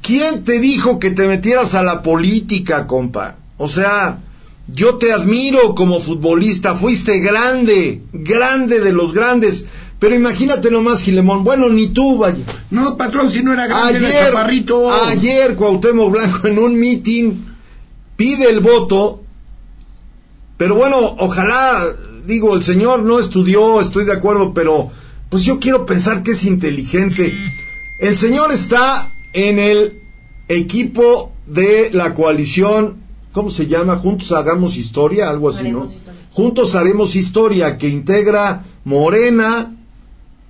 ¿quién 0.00 0.44
te 0.44 0.60
dijo 0.60 1.00
que 1.00 1.10
te 1.10 1.26
metieras 1.26 1.74
a 1.74 1.82
la 1.82 2.04
política, 2.04 2.86
compa? 2.86 3.34
O 3.58 3.66
sea, 3.66 4.20
yo 4.68 4.94
te 4.94 5.12
admiro 5.12 5.74
como 5.74 5.98
futbolista, 5.98 6.76
fuiste 6.76 7.18
grande, 7.18 8.02
grande 8.12 8.78
de 8.78 8.92
los 8.92 9.12
grandes, 9.12 9.64
pero 9.98 10.14
imagínate 10.14 10.70
nomás, 10.70 11.02
Gilemón, 11.02 11.42
bueno, 11.42 11.68
ni 11.68 11.88
tú, 11.88 12.18
vaya. 12.18 12.44
No, 12.70 12.96
patrón, 12.96 13.28
si 13.32 13.42
no 13.42 13.52
era 13.52 13.66
grande, 13.66 13.98
era 13.98 14.08
Ayer, 14.08 14.26
chaparrito. 14.26 14.92
ayer 15.08 15.56
Cuauhtémoc 15.56 16.12
Blanco 16.12 16.46
en 16.46 16.60
un 16.60 16.78
meeting 16.78 17.32
pide 18.16 18.50
el 18.50 18.60
voto, 18.60 19.22
pero 20.56 20.74
bueno, 20.74 21.16
ojalá, 21.18 21.94
digo, 22.26 22.54
el 22.54 22.62
señor 22.62 23.02
no 23.02 23.18
estudió, 23.18 23.80
estoy 23.80 24.04
de 24.04 24.12
acuerdo, 24.12 24.54
pero 24.54 24.90
pues 25.28 25.44
yo 25.44 25.58
quiero 25.58 25.86
pensar 25.86 26.22
que 26.22 26.32
es 26.32 26.44
inteligente. 26.44 27.32
El 27.98 28.16
señor 28.16 28.52
está 28.52 29.10
en 29.32 29.58
el 29.58 30.02
equipo 30.48 31.32
de 31.46 31.90
la 31.92 32.14
coalición, 32.14 33.02
¿cómo 33.32 33.50
se 33.50 33.66
llama? 33.66 33.96
Juntos 33.96 34.32
hagamos 34.32 34.76
historia, 34.76 35.28
algo 35.28 35.48
así, 35.48 35.70
¿no? 35.70 35.92
Juntos 36.32 36.74
haremos 36.74 37.16
historia, 37.16 37.78
que 37.78 37.88
integra 37.88 38.62
Morena, 38.84 39.74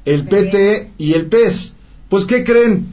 el 0.05 0.27
PT 0.27 0.93
y 0.99 1.15
el 1.15 1.27
PES. 1.27 1.75
Pues, 2.09 2.27
¿qué 2.27 2.45
creen? 2.45 2.87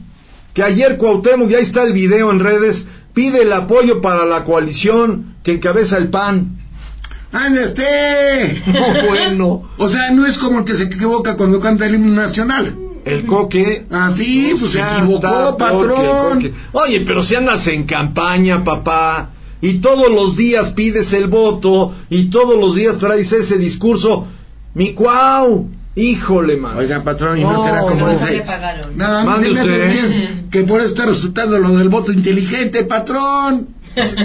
Que 0.52 0.62
ayer 0.62 0.96
Cuauhtémoc, 0.96 1.48
ya 1.48 1.58
está 1.58 1.82
el 1.82 1.92
video 1.92 2.30
en 2.30 2.40
redes, 2.40 2.86
pide 3.14 3.42
el 3.42 3.52
apoyo 3.52 4.00
para 4.00 4.26
la 4.26 4.44
coalición 4.44 5.36
que 5.42 5.52
encabeza 5.52 5.96
el 5.96 6.08
PAN. 6.08 6.58
¡Anda 7.32 7.62
este! 7.62 8.62
No, 8.72 9.06
bueno. 9.08 9.62
O 9.78 9.88
sea, 9.88 10.10
no 10.12 10.26
es 10.26 10.38
como 10.38 10.60
el 10.60 10.64
que 10.64 10.76
se 10.76 10.84
equivoca 10.84 11.36
cuando 11.36 11.60
canta 11.60 11.86
el 11.86 11.94
himno 11.94 12.12
nacional. 12.20 12.76
El 13.04 13.26
coque. 13.26 13.86
Ah, 13.90 14.10
sí, 14.10 14.54
pues 14.58 14.72
se 14.72 14.80
equivocó, 14.80 15.56
patrón. 15.56 16.34
coque. 16.34 16.52
Oye, 16.72 17.00
pero 17.00 17.22
si 17.22 17.34
andas 17.34 17.66
en 17.68 17.84
campaña, 17.84 18.64
papá, 18.64 19.30
y 19.60 19.74
todos 19.74 20.10
los 20.10 20.36
días 20.36 20.70
pides 20.70 21.12
el 21.12 21.26
voto, 21.26 21.92
y 22.08 22.24
todos 22.24 22.58
los 22.58 22.76
días 22.76 22.98
traes 22.98 23.32
ese 23.32 23.58
discurso, 23.58 24.26
mi 24.74 24.94
cuau, 24.94 25.68
híjole, 25.96 26.56
man. 26.56 26.76
Oigan, 26.76 27.04
patrón, 27.04 27.38
y 27.38 27.42
no, 27.42 27.52
No, 27.52 27.64
será 27.64 27.82
como 27.82 28.06
no. 28.08 28.12
Le 28.28 28.40
pagaron. 28.42 28.96
No, 28.96 29.04
a 29.04 29.20
mí 29.22 29.26
Mande 29.26 29.46
se 29.46 29.52
me 29.54 29.60
hace 29.60 29.70
usted. 29.70 29.90
bien 29.90 30.48
que 30.50 30.62
por 30.64 30.78
eso 30.78 30.88
está 30.88 31.06
resultando 31.06 31.58
lo 31.58 31.70
del 31.76 31.88
voto 31.88 32.12
inteligente, 32.12 32.84
patrón. 32.84 33.68
Pues 33.94 34.16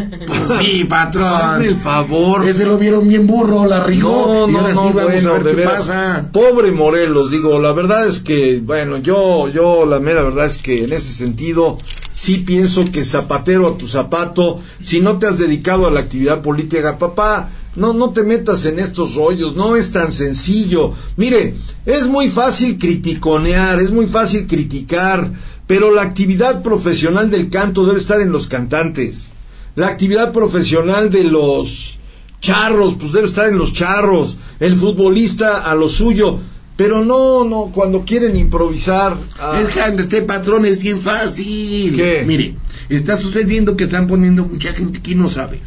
sí, 0.59 0.83
patrón. 0.85 1.25
Hazme 1.25 1.67
el 1.67 1.75
favor. 1.75 2.43
Ese 2.47 2.65
lo 2.65 2.79
vieron 2.79 3.07
bien 3.07 3.27
burro, 3.27 3.67
la 3.67 3.83
rigó. 3.83 4.47
No, 4.47 4.49
y 4.49 4.51
no, 4.53 4.59
ahora 4.61 4.73
no, 4.73 4.87
sí 4.87 4.93
vamos 4.95 5.11
bueno, 5.11 5.29
a 5.29 5.33
ver 5.33 5.43
de 5.43 5.49
qué 5.51 5.55
veras. 5.57 5.73
pasa. 5.73 6.29
Pobre 6.33 6.71
Morelos, 6.71 7.29
digo, 7.29 7.59
la 7.59 7.71
verdad 7.71 8.07
es 8.07 8.19
que, 8.19 8.61
bueno, 8.63 8.97
yo, 8.97 9.47
yo, 9.49 9.85
la 9.85 9.99
mera 9.99 10.23
verdad 10.23 10.45
es 10.45 10.57
que 10.57 10.85
en 10.85 10.91
ese 10.93 11.13
sentido, 11.13 11.77
sí 12.13 12.39
pienso 12.39 12.91
que 12.91 13.05
zapatero 13.05 13.67
a 13.67 13.77
tu 13.77 13.87
zapato, 13.87 14.59
si 14.81 15.01
no 15.01 15.19
te 15.19 15.27
has 15.27 15.37
dedicado 15.37 15.85
a 15.85 15.91
la 15.91 15.99
actividad 15.99 16.41
política, 16.41 16.97
papá, 16.97 17.49
no, 17.75 17.93
no 17.93 18.09
te 18.11 18.23
metas 18.23 18.65
en 18.65 18.79
estos 18.79 19.15
rollos, 19.15 19.55
no 19.55 19.75
es 19.75 19.91
tan 19.91 20.11
sencillo. 20.11 20.93
Mire, 21.17 21.55
es 21.85 22.07
muy 22.07 22.29
fácil 22.29 22.77
criticonear, 22.77 23.79
es 23.79 23.91
muy 23.91 24.07
fácil 24.07 24.47
criticar, 24.47 25.31
pero 25.67 25.91
la 25.93 26.01
actividad 26.01 26.61
profesional 26.63 27.29
del 27.29 27.49
canto 27.49 27.85
debe 27.85 27.99
estar 27.99 28.21
en 28.21 28.31
los 28.31 28.47
cantantes. 28.47 29.31
La 29.75 29.87
actividad 29.87 30.31
profesional 30.33 31.09
de 31.09 31.23
los 31.25 31.99
charros, 32.41 32.95
pues 32.99 33.11
debe 33.11 33.27
estar 33.27 33.47
en 33.49 33.57
los 33.57 33.73
charros. 33.73 34.37
El 34.59 34.75
futbolista 34.75 35.69
a 35.69 35.75
lo 35.75 35.87
suyo. 35.87 36.39
Pero 36.75 37.03
no, 37.03 37.43
no, 37.43 37.71
cuando 37.73 38.05
quieren 38.05 38.37
improvisar. 38.37 39.15
ah, 39.37 39.59
Es 39.61 39.67
que 39.69 39.81
este 40.01 40.21
patrón 40.21 40.65
es 40.65 40.79
bien 40.79 41.01
fácil. 41.01 41.95
¿Qué? 41.95 42.23
Mire, 42.25 42.55
está 42.87 43.17
sucediendo 43.21 43.75
que 43.75 43.83
están 43.83 44.07
poniendo 44.07 44.45
mucha 44.45 44.71
gente 44.71 45.01
que 45.01 45.13
no 45.13 45.27
sabe. 45.27 45.59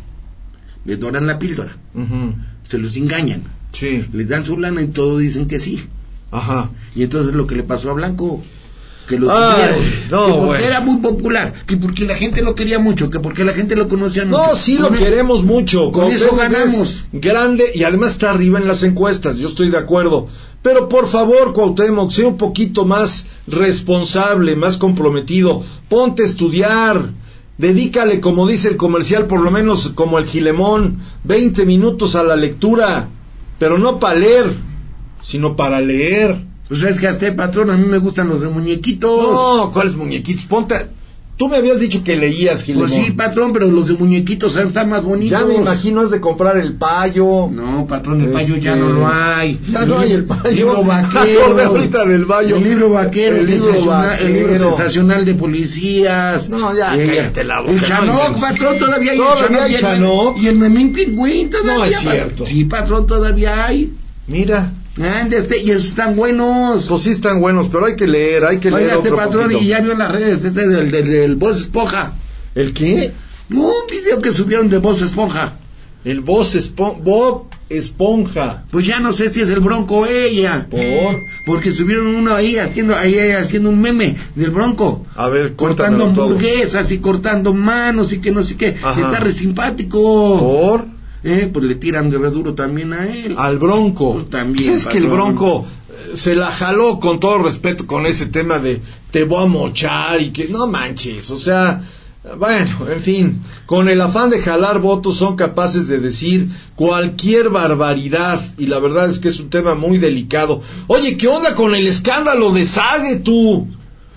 Les 0.85 0.99
doran 0.99 1.27
la 1.27 1.38
píldora, 1.38 1.77
se 2.68 2.79
los 2.79 2.97
engañan, 2.97 3.42
sí, 3.73 4.05
les 4.12 4.29
dan 4.29 4.45
su 4.45 4.59
lana 4.59 4.83
y 4.83 4.88
todo 4.88 5.18
dicen 5.18 5.47
que 5.47 5.61
sí. 5.61 5.85
ajá. 6.31 6.71
Y 6.97 7.03
entonces 7.05 7.35
lo 7.35 7.47
que 7.47 7.55
le 7.57 7.62
pasó 7.62 7.90
a 7.90 7.95
Blanco, 7.95 8.42
que 9.07 9.18
lo 9.18 9.31
Ay, 9.31 9.71
no, 10.11 10.27
que 10.27 10.33
porque 10.33 10.47
bueno. 10.47 10.64
era 10.66 10.81
muy 10.81 10.97
popular, 10.99 11.53
que 11.66 11.77
porque 11.77 12.05
la 12.07 12.14
gente 12.14 12.42
lo 12.42 12.55
quería 12.55 12.79
mucho, 12.79 13.11
que 13.11 13.21
porque 13.21 13.45
la 13.45 13.53
gente 13.53 13.77
lo 13.77 13.88
conocía 13.88 14.25
mucho. 14.25 14.47
No, 14.49 14.57
sí 14.57 14.79
lo 14.79 14.88
Con- 14.88 14.99
queremos 14.99 15.45
mucho. 15.45 15.90
con 15.92 16.11
eso 16.11 16.29
Cuauhtémoc 16.29 16.53
es 16.53 16.64
ganamos. 16.66 17.05
Grande 17.12 17.64
y 17.75 17.83
además 17.85 18.12
está 18.12 18.31
arriba 18.31 18.59
en 18.59 18.68
las 18.68 18.83
encuestas. 18.83 19.38
Yo 19.38 19.49
estoy 19.49 19.71
de 19.71 19.79
acuerdo. 19.79 20.29
Pero 20.62 20.88
por 20.88 21.07
favor, 21.09 21.53
Cuauhtémoc, 21.53 22.11
sea 22.12 22.29
un 22.29 22.37
poquito 22.38 22.85
más 22.85 23.27
responsable, 23.49 24.55
más 24.57 24.79
comprometido. 24.79 25.64
Ponte 25.88 26.23
a 26.23 26.27
estudiar. 26.27 27.11
Dedícale, 27.58 28.20
como 28.20 28.46
dice 28.46 28.68
el 28.68 28.76
comercial, 28.76 29.26
por 29.26 29.40
lo 29.40 29.50
menos 29.50 29.92
como 29.94 30.18
el 30.18 30.26
Gilemón, 30.26 30.98
20 31.24 31.66
minutos 31.66 32.16
a 32.16 32.22
la 32.22 32.36
lectura. 32.36 33.08
Pero 33.58 33.78
no 33.78 34.00
para 34.00 34.18
leer, 34.18 34.52
sino 35.20 35.54
para 35.54 35.80
leer. 35.80 36.44
Pues 36.68 36.82
es 36.82 36.98
que 36.98 37.06
hasta 37.06 37.36
patrón, 37.36 37.70
a 37.70 37.76
mí 37.76 37.86
me 37.86 37.98
gustan 37.98 38.28
los 38.28 38.40
de 38.40 38.48
muñequitos. 38.48 39.32
No, 39.32 39.70
¿cuáles 39.72 39.96
muñequitos? 39.96 40.46
Ponte. 40.46 40.88
Tú 41.42 41.48
me 41.48 41.57
habías 41.57 41.81
dicho 41.81 42.05
que 42.05 42.14
leías, 42.14 42.62
Gilemón. 42.62 42.88
Pues 42.88 43.05
sí, 43.05 43.11
patrón, 43.11 43.52
pero 43.52 43.68
los 43.68 43.88
de 43.88 43.94
muñequitos 43.94 44.55
están 44.55 44.90
más 44.90 45.02
bonitos. 45.02 45.40
ya 45.40 45.44
me 45.44 45.55
imagino 45.57 46.00
has 46.00 46.12
de 46.12 46.20
comprar 46.20 46.57
el 46.57 46.74
payo. 46.74 47.48
No, 47.50 47.85
patrón, 47.88 48.20
el 48.20 48.31
payo 48.31 48.55
ya 48.59 48.74
Este, 48.74 48.81
no 48.85 48.90
lo 48.92 49.09
hay. 49.09 49.59
Ya 49.68 49.85
no 49.85 49.98
hay 49.98 50.12
el 50.12 50.24
payo. 50.24 50.50
Libro 50.52 50.83
Me 50.85 50.88
vaquero. 50.88 51.42
acordé 51.46 51.64
ahorita 51.64 52.05
del 52.07 52.26
payo. 52.26 52.57
El 52.59 52.62
libro 52.62 52.90
vaquero, 52.90 53.35
El 53.38 53.46
libro 53.46 53.64
sensacional, 53.72 54.18
el 54.20 54.33
libro 54.35 54.48
vaquero. 54.52 54.70
sensacional 54.76 55.24
de 55.24 55.35
policías. 55.35 56.48
No, 56.48 56.76
ya, 56.76 56.96
Eh, 56.96 57.07
cállate 57.09 57.42
la 57.42 57.59
boca, 57.61 57.72
El 57.72 57.81
no 57.81 57.87
Chanoc, 57.88 58.40
patrón, 58.40 58.78
todavía 58.78 59.11
hay 59.12 59.18
Todavía 59.18 59.66
el 59.66 59.76
Chanoc. 59.81 60.37
y 60.38 60.40
el- 60.42 60.46
el 60.52 60.59
Memín 60.59 60.92
Pingüín 60.92 61.50
todavía. 61.50 61.74
No, 61.76 61.85
es 61.85 61.98
cierto. 61.98 62.46
Sí, 62.46 62.64
patrón, 62.66 63.07
todavía 63.09 63.66
hay. 63.66 63.92
Mira, 64.26 64.72
Ande 65.20 65.38
este, 65.38 65.62
y 65.62 65.70
esos 65.70 65.87
están 65.87 66.16
buenos. 66.16 66.87
pues 66.87 67.02
sí 67.02 67.11
están 67.11 67.40
buenos, 67.40 67.68
pero 67.70 67.87
hay 67.87 67.96
que 67.96 68.06
leer, 68.06 68.44
hay 68.44 68.58
que 68.58 68.70
leer 68.70 68.82
Oiga, 68.85 68.96
este 68.96 69.11
patrón, 69.11 69.44
poquito. 69.44 69.62
y 69.62 69.66
ya 69.68 69.80
vio 69.80 69.92
en 69.92 69.98
las 69.98 70.12
redes 70.12 70.44
ese 70.44 70.68
del, 70.68 70.90
del, 70.90 71.08
del 71.11 71.37
Voz 71.37 71.61
Esponja. 71.61 72.12
¿El 72.54 72.72
qué? 72.74 73.12
Un 73.50 73.72
video 73.90 74.20
que 74.20 74.32
subieron 74.32 74.68
de 74.68 74.78
Voz 74.78 75.00
Esponja. 75.02 75.54
El 76.04 76.20
Bob, 76.20 76.42
Espo- 76.42 77.00
Bob 77.00 77.44
Esponja. 77.68 78.64
Pues 78.72 78.85
ya 78.87 78.98
no 79.00 79.12
sé 79.12 79.28
si 79.32 79.40
es 79.40 79.48
el 79.50 79.61
Bronco 79.61 79.98
o 79.98 80.06
ella. 80.06 80.66
¿Por? 80.68 80.82
Porque 81.46 81.70
subieron 81.72 82.08
uno 82.08 82.35
ahí 82.35 82.56
haciendo, 82.58 82.96
ahí 82.96 83.16
haciendo 83.30 83.68
un 83.70 83.80
meme 83.80 84.16
del 84.35 84.50
Bronco. 84.50 85.06
A 85.14 85.28
ver, 85.28 85.54
cortando 85.54 86.08
todo. 86.08 86.24
hamburguesas 86.24 86.90
y 86.90 86.98
cortando 86.98 87.54
manos 87.54 88.12
y 88.12 88.18
que 88.18 88.32
no 88.32 88.42
sé 88.42 88.56
qué. 88.56 88.76
Ajá. 88.82 89.00
Está 89.00 89.20
re 89.20 89.32
simpático. 89.32 90.38
¿Por? 90.40 90.87
Eh, 91.24 91.50
pues 91.52 91.64
le 91.64 91.76
tiran 91.76 92.11
de 92.11 92.18
reduro 92.18 92.54
también 92.54 92.92
a 92.92 93.06
él. 93.06 93.37
Al 93.38 93.58
Bronco. 93.58 94.14
Pues 94.14 94.30
también, 94.30 94.70
Pues 94.70 94.87
es 94.87 94.87
que 94.87 94.98
el. 94.98 95.06
Bronco 95.06 95.64
eh, 95.90 96.16
se 96.16 96.35
la 96.35 96.50
jaló 96.50 96.98
con 96.98 97.20
todo 97.20 97.38
respeto 97.38 97.87
con 97.87 98.06
ese 98.06 98.26
tema 98.26 98.58
de 98.58 98.80
te 99.11 99.24
voy 99.24 99.44
a 99.44 99.46
mochar 99.46 100.20
y 100.20 100.30
que 100.30 100.48
no 100.48 100.66
manches, 100.66 101.30
o 101.30 101.38
sea, 101.38 101.82
bueno, 102.38 102.88
en 102.88 103.00
fin, 103.00 103.42
con 103.66 103.88
el 103.88 104.00
afán 104.00 104.30
de 104.30 104.40
jalar 104.40 104.80
votos 104.80 105.16
son 105.16 105.37
capaces 105.37 105.88
de 105.88 105.98
decir 105.98 106.48
cualquier 106.76 107.50
barbaridad 107.50 108.40
y 108.58 108.66
la 108.66 108.78
verdad 108.78 109.11
es 109.11 109.18
que 109.18 109.28
es 109.28 109.40
un 109.40 109.50
tema 109.50 109.74
muy 109.74 109.98
delicado. 109.98 110.61
Oye, 110.87 111.16
¿qué 111.16 111.26
onda 111.26 111.54
con 111.54 111.74
el 111.74 111.87
escándalo 111.87 112.52
de 112.52 112.64
Sague 112.64 113.16
tú? 113.16 113.66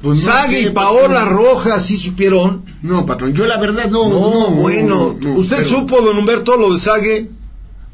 Pues 0.06 0.24
no 0.24 0.32
Sague 0.32 0.62
y 0.62 0.70
Paola 0.70 1.22
patrón. 1.22 1.34
Rojas, 1.34 1.84
¿sí 1.86 1.98
supieron? 1.98 2.64
No, 2.84 3.08
patrón, 3.08 3.34
yo 3.34 3.48
la 3.48 3.58
verdad 3.58 3.90
no. 3.90 4.08
No, 4.08 4.20
no, 4.20 4.52
bueno, 4.52 5.18
no, 5.20 5.30
no, 5.30 5.36
¿usted 5.40 5.58
pero- 5.58 5.70
supo, 5.70 6.00
don 6.02 6.18
Humberto, 6.20 6.58
lo 6.58 6.72
de 6.72 6.78
Sague? 6.78 7.32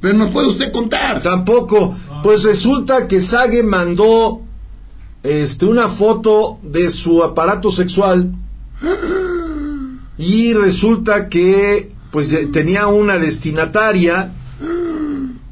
Pero 0.02 0.16
nos 0.18 0.30
puede 0.32 0.48
usted 0.50 0.74
contar. 0.74 1.22
Tampoco. 1.22 1.96
Pues 2.22 2.44
resulta 2.44 3.08
que 3.08 3.22
Sage 3.22 3.64
mandó 3.64 4.42
este 5.24 5.66
una 5.68 5.88
foto 5.88 6.60
de 6.64 6.90
su 6.90 7.24
aparato 7.24 7.72
sexual 7.72 8.36
y 10.18 10.54
resulta 10.54 11.30
que 11.30 11.90
pues 12.12 12.36
tenía 12.52 12.88
una 12.88 13.18
destinataria 13.20 14.34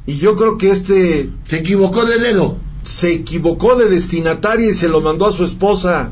y 0.06 0.18
yo 0.18 0.36
creo 0.36 0.58
que 0.58 0.72
este 0.72 1.30
Se 1.48 1.58
equivocó 1.60 2.04
de 2.06 2.18
dedo. 2.20 2.58
se 2.84 3.14
equivocó 3.14 3.76
de 3.76 3.90
destinataria 3.90 4.70
y 4.70 4.74
se 4.74 4.90
lo 4.90 5.00
mandó 5.02 5.26
a 5.28 5.32
su 5.32 5.44
esposa. 5.46 6.12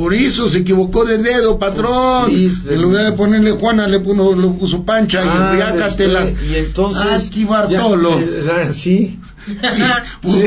Por 0.00 0.14
eso 0.14 0.48
se 0.48 0.58
equivocó 0.58 1.04
de 1.04 1.18
dedo, 1.18 1.58
patrón. 1.58 2.30
Sí, 2.30 2.48
sí. 2.50 2.68
en 2.70 2.80
lugar 2.80 3.04
de 3.04 3.12
ponerle 3.12 3.50
Juana, 3.50 3.86
le 3.86 4.00
puso, 4.00 4.34
le 4.34 4.48
puso 4.48 4.82
Pancha 4.82 5.20
Ah, 5.22 5.52
y 5.52 5.56
riácatela. 5.56 6.24
usted, 6.24 6.42
y 6.50 6.54
entonces 6.56 7.26
Aquí 7.26 7.44
Bartolo. 7.44 8.18
ya, 8.18 8.24
eh, 8.24 8.66
ah, 8.68 8.72
sí. 8.72 9.18
Pues 10.22 10.38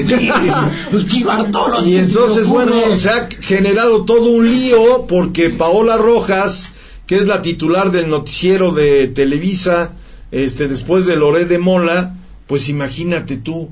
pues 0.90 1.24
Bartolo. 1.24 1.82
Y 1.86 1.92
¿qué 1.92 1.92
se 1.92 1.92
le 1.92 2.00
entonces, 2.00 2.48
bueno, 2.48 2.74
se 2.96 3.10
ha 3.10 3.30
generado 3.42 4.06
todo 4.06 4.32
un 4.32 4.50
lío 4.50 5.06
porque 5.08 5.52
Paola 5.52 5.98
Rojas, 5.98 6.70
que 7.06 7.14
es 7.14 7.28
la 7.28 7.44
titular 7.44 7.92
del 7.92 8.10
noticiero 8.10 8.72
de 8.72 9.08
Televisa, 9.08 9.92
este, 10.32 10.68
después 10.68 11.06
de 11.06 11.16
Loré 11.16 11.46
de 11.46 11.60
Mola, 11.60 12.16
pues 12.48 12.70
imagínate 12.70 13.38
tú, 13.38 13.70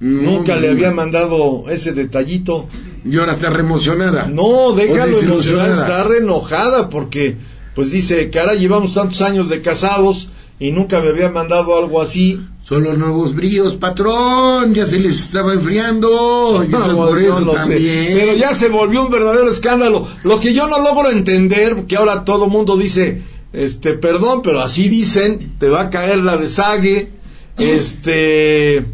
nunca 0.00 0.54
no, 0.54 0.60
le 0.60 0.70
había 0.70 0.90
mandado 0.90 1.64
ese 1.68 1.92
detallito. 1.92 2.68
Y 3.04 3.16
ahora 3.18 3.32
está 3.32 3.50
reemocionada. 3.50 4.26
No, 4.28 4.72
déjalo 4.72 5.14
desilusionada. 5.14 5.74
está 5.74 6.04
re 6.04 6.18
enojada 6.18 6.90
porque, 6.90 7.36
pues 7.74 7.90
dice, 7.90 8.30
cara, 8.30 8.54
llevamos 8.54 8.94
tantos 8.94 9.20
años 9.22 9.48
de 9.48 9.62
casados 9.62 10.28
y 10.60 10.72
nunca 10.72 11.00
me 11.00 11.08
había 11.08 11.30
mandado 11.30 11.76
algo 11.76 12.00
así. 12.00 12.40
Son 12.62 12.84
los 12.84 12.98
nuevos 12.98 13.34
bríos, 13.34 13.76
patrón. 13.76 14.74
Ya 14.74 14.86
se 14.86 14.98
les 14.98 15.20
estaba 15.20 15.54
enfriando. 15.54 16.64
Y 16.68 16.74
Ah, 16.74 16.92
por 16.94 17.18
eso 17.18 17.40
no 17.40 17.54
sé. 17.54 17.78
Pero 18.14 18.34
ya 18.36 18.54
se 18.54 18.68
volvió 18.68 19.04
un 19.04 19.10
verdadero 19.10 19.48
escándalo. 19.48 20.06
Lo 20.24 20.38
que 20.40 20.52
yo 20.52 20.68
no 20.68 20.80
logro 20.82 21.10
entender, 21.10 21.86
que 21.86 21.96
ahora 21.96 22.24
todo 22.24 22.48
mundo 22.48 22.76
dice, 22.76 23.22
este, 23.52 23.94
perdón, 23.94 24.42
pero 24.42 24.60
así 24.60 24.88
dicen, 24.88 25.54
te 25.58 25.68
va 25.68 25.82
a 25.82 25.90
caer 25.90 26.18
la 26.18 26.36
de 26.36 26.48
Sague, 26.48 27.12
este, 27.56 28.84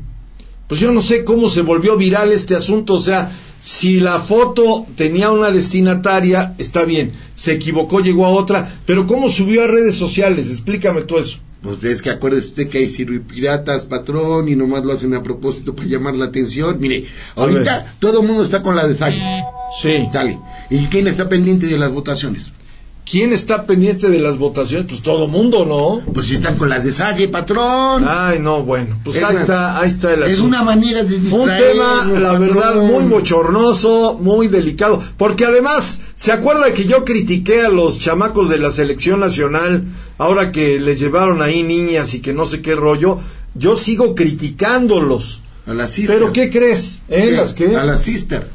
pues 0.75 0.81
yo 0.81 0.91
no 0.91 1.03
sé 1.03 1.23
cómo 1.23 1.49
se 1.49 1.61
volvió 1.61 1.97
viral 1.97 2.33
este 2.33 2.57
asunto, 2.57 2.95
o 2.95 3.01
sea, 3.01 3.31
si 3.61 4.01
la 4.01 4.19
foto 4.19 4.89
tenía 4.97 5.31
una 5.31 5.53
destinataria, 5.53 6.57
está 6.59 6.85
bien, 6.85 7.13
se 7.37 7.53
equivocó, 7.53 8.01
llegó 8.01 8.27
a 8.27 8.31
otra, 8.31 8.81
pero 8.85 9.07
¿cómo 9.07 9.31
subió 9.31 9.63
a 9.63 9.69
redes 9.69 9.95
sociales? 9.95 10.51
Explícame 10.51 11.03
tú 11.03 11.19
eso. 11.19 11.39
Pues 11.63 11.85
es 11.85 12.03
que 12.03 12.11
acuérdese 12.11 12.49
usted 12.49 12.69
que 12.69 12.79
hay 12.79 12.89
piratas, 12.89 13.85
patrón, 13.85 14.49
y 14.49 14.57
nomás 14.57 14.85
lo 14.85 14.93
hacen 14.93 15.15
a 15.15 15.23
propósito 15.23 15.77
para 15.77 15.87
llamar 15.87 16.17
la 16.17 16.25
atención. 16.25 16.77
Mire, 16.81 17.07
ahorita 17.37 17.95
todo 18.01 18.23
el 18.23 18.27
mundo 18.27 18.43
está 18.43 18.61
con 18.61 18.75
la 18.75 18.89
de 18.89 18.97
Sally. 18.97 19.23
Sí. 19.81 20.09
Sale. 20.13 20.41
¿Y 20.71 20.87
quién 20.87 21.07
está 21.07 21.29
pendiente 21.29 21.69
de 21.69 21.79
las 21.79 21.93
votaciones? 21.93 22.51
¿Quién 23.09 23.35
está 23.35 23.67
pendiente 23.67 24.09
de 24.09 24.19
las 24.19 24.38
votaciones? 24.38 24.87
Pues 24.88 25.03
todo 25.03 25.29
mundo, 25.29 25.67
¿no? 25.67 26.01
Pues 26.14 26.27
si 26.27 26.35
están 26.35 26.57
con 26.57 26.71
las 26.71 26.85
de 26.85 26.90
Sague, 26.90 27.29
patrón. 27.29 28.03
Ay, 28.07 28.38
no, 28.38 28.62
bueno, 28.62 28.99
pues 29.05 29.19
Es 29.19 29.23
ahí 29.25 29.33
una- 29.33 29.40
está, 29.40 29.79
ahí 29.81 29.88
está 29.88 30.14
el 30.14 30.23
es 30.23 30.29
asunto. 30.33 30.45
una 30.49 30.62
manera 30.62 31.05
de 31.05 31.19
Fue 31.21 31.40
un 31.40 31.47
distraer. 31.49 31.73
tema, 31.73 32.19
la 32.19 32.38
verdad, 32.38 32.77
muy 32.83 33.05
bochornoso, 33.05 34.17
muy 34.21 34.49
delicado, 34.49 35.03
porque 35.19 35.45
además, 35.45 36.01
¿se 36.14 36.33
acuerda 36.33 36.73
que 36.73 36.87
yo 36.87 37.05
critiqué 37.05 37.61
a 37.61 37.69
los 37.69 37.99
chamacos 37.99 38.49
de 38.49 38.57
la 38.59 38.71
selección 38.71 39.21
nacional 39.21 39.85
ahora 40.17 40.51
que 40.51 40.81
les 40.81 40.99
llevaron 40.99 41.43
ahí 41.43 41.62
niñas 41.62 42.14
y 42.14 42.21
que 42.21 42.33
no 42.33 42.47
sé 42.47 42.62
qué 42.62 42.75
rollo? 42.75 43.19
Yo 43.55 43.77
sigo 43.77 44.14
criticándolos. 44.14 45.43
A 45.67 45.75
la 45.75 45.88
sister. 45.88 46.19
¿Pero 46.19 46.33
qué 46.33 46.51
crees? 46.51 47.01
¿Eh? 47.09 47.27
¿Qué? 47.29 47.33
¿Las 47.33 47.53
qué? 47.55 47.77
A 47.77 47.85
la 47.85 47.99
sister. 47.99 48.49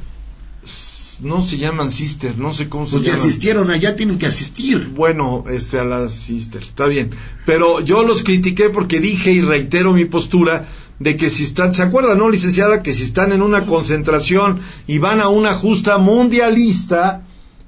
No 1.22 1.42
se 1.42 1.58
llaman 1.58 1.92
sister, 1.92 2.38
no 2.38 2.54
sé 2.54 2.70
cómo 2.70 2.86
se 2.86 2.98
Pues 2.98 3.08
ya 3.08 3.16
asistieron 3.16 3.72
allá, 3.72 3.96
tienen 3.96 4.18
que 4.18 4.26
asistir. 4.26 4.92
Bueno, 4.96 5.44
este 5.50 5.80
a 5.80 5.84
las 5.84 6.14
sister, 6.14 6.62
está 6.62 6.86
bien. 6.86 7.12
Pero 7.46 7.82
yo 7.82 8.04
los 8.04 8.24
critiqué 8.24 8.70
porque 8.70 9.00
dije 9.00 9.32
y 9.32 9.42
reitero 9.42 9.94
mi 9.94 10.06
postura 10.06 10.66
de 11.00 11.16
que 11.16 11.30
si 11.30 11.44
están, 11.44 11.74
¿se 11.74 11.82
acuerdan, 11.82 12.18
no, 12.18 12.30
licenciada? 12.30 12.84
Que 12.84 12.94
si 12.94 13.04
están 13.04 13.32
en 13.32 13.42
una 13.42 13.66
concentración 13.66 14.60
y 14.88 15.00
van 15.00 15.22
a 15.22 15.30
una 15.30 15.54
justa 15.54 15.98
mundialista, 15.98 17.24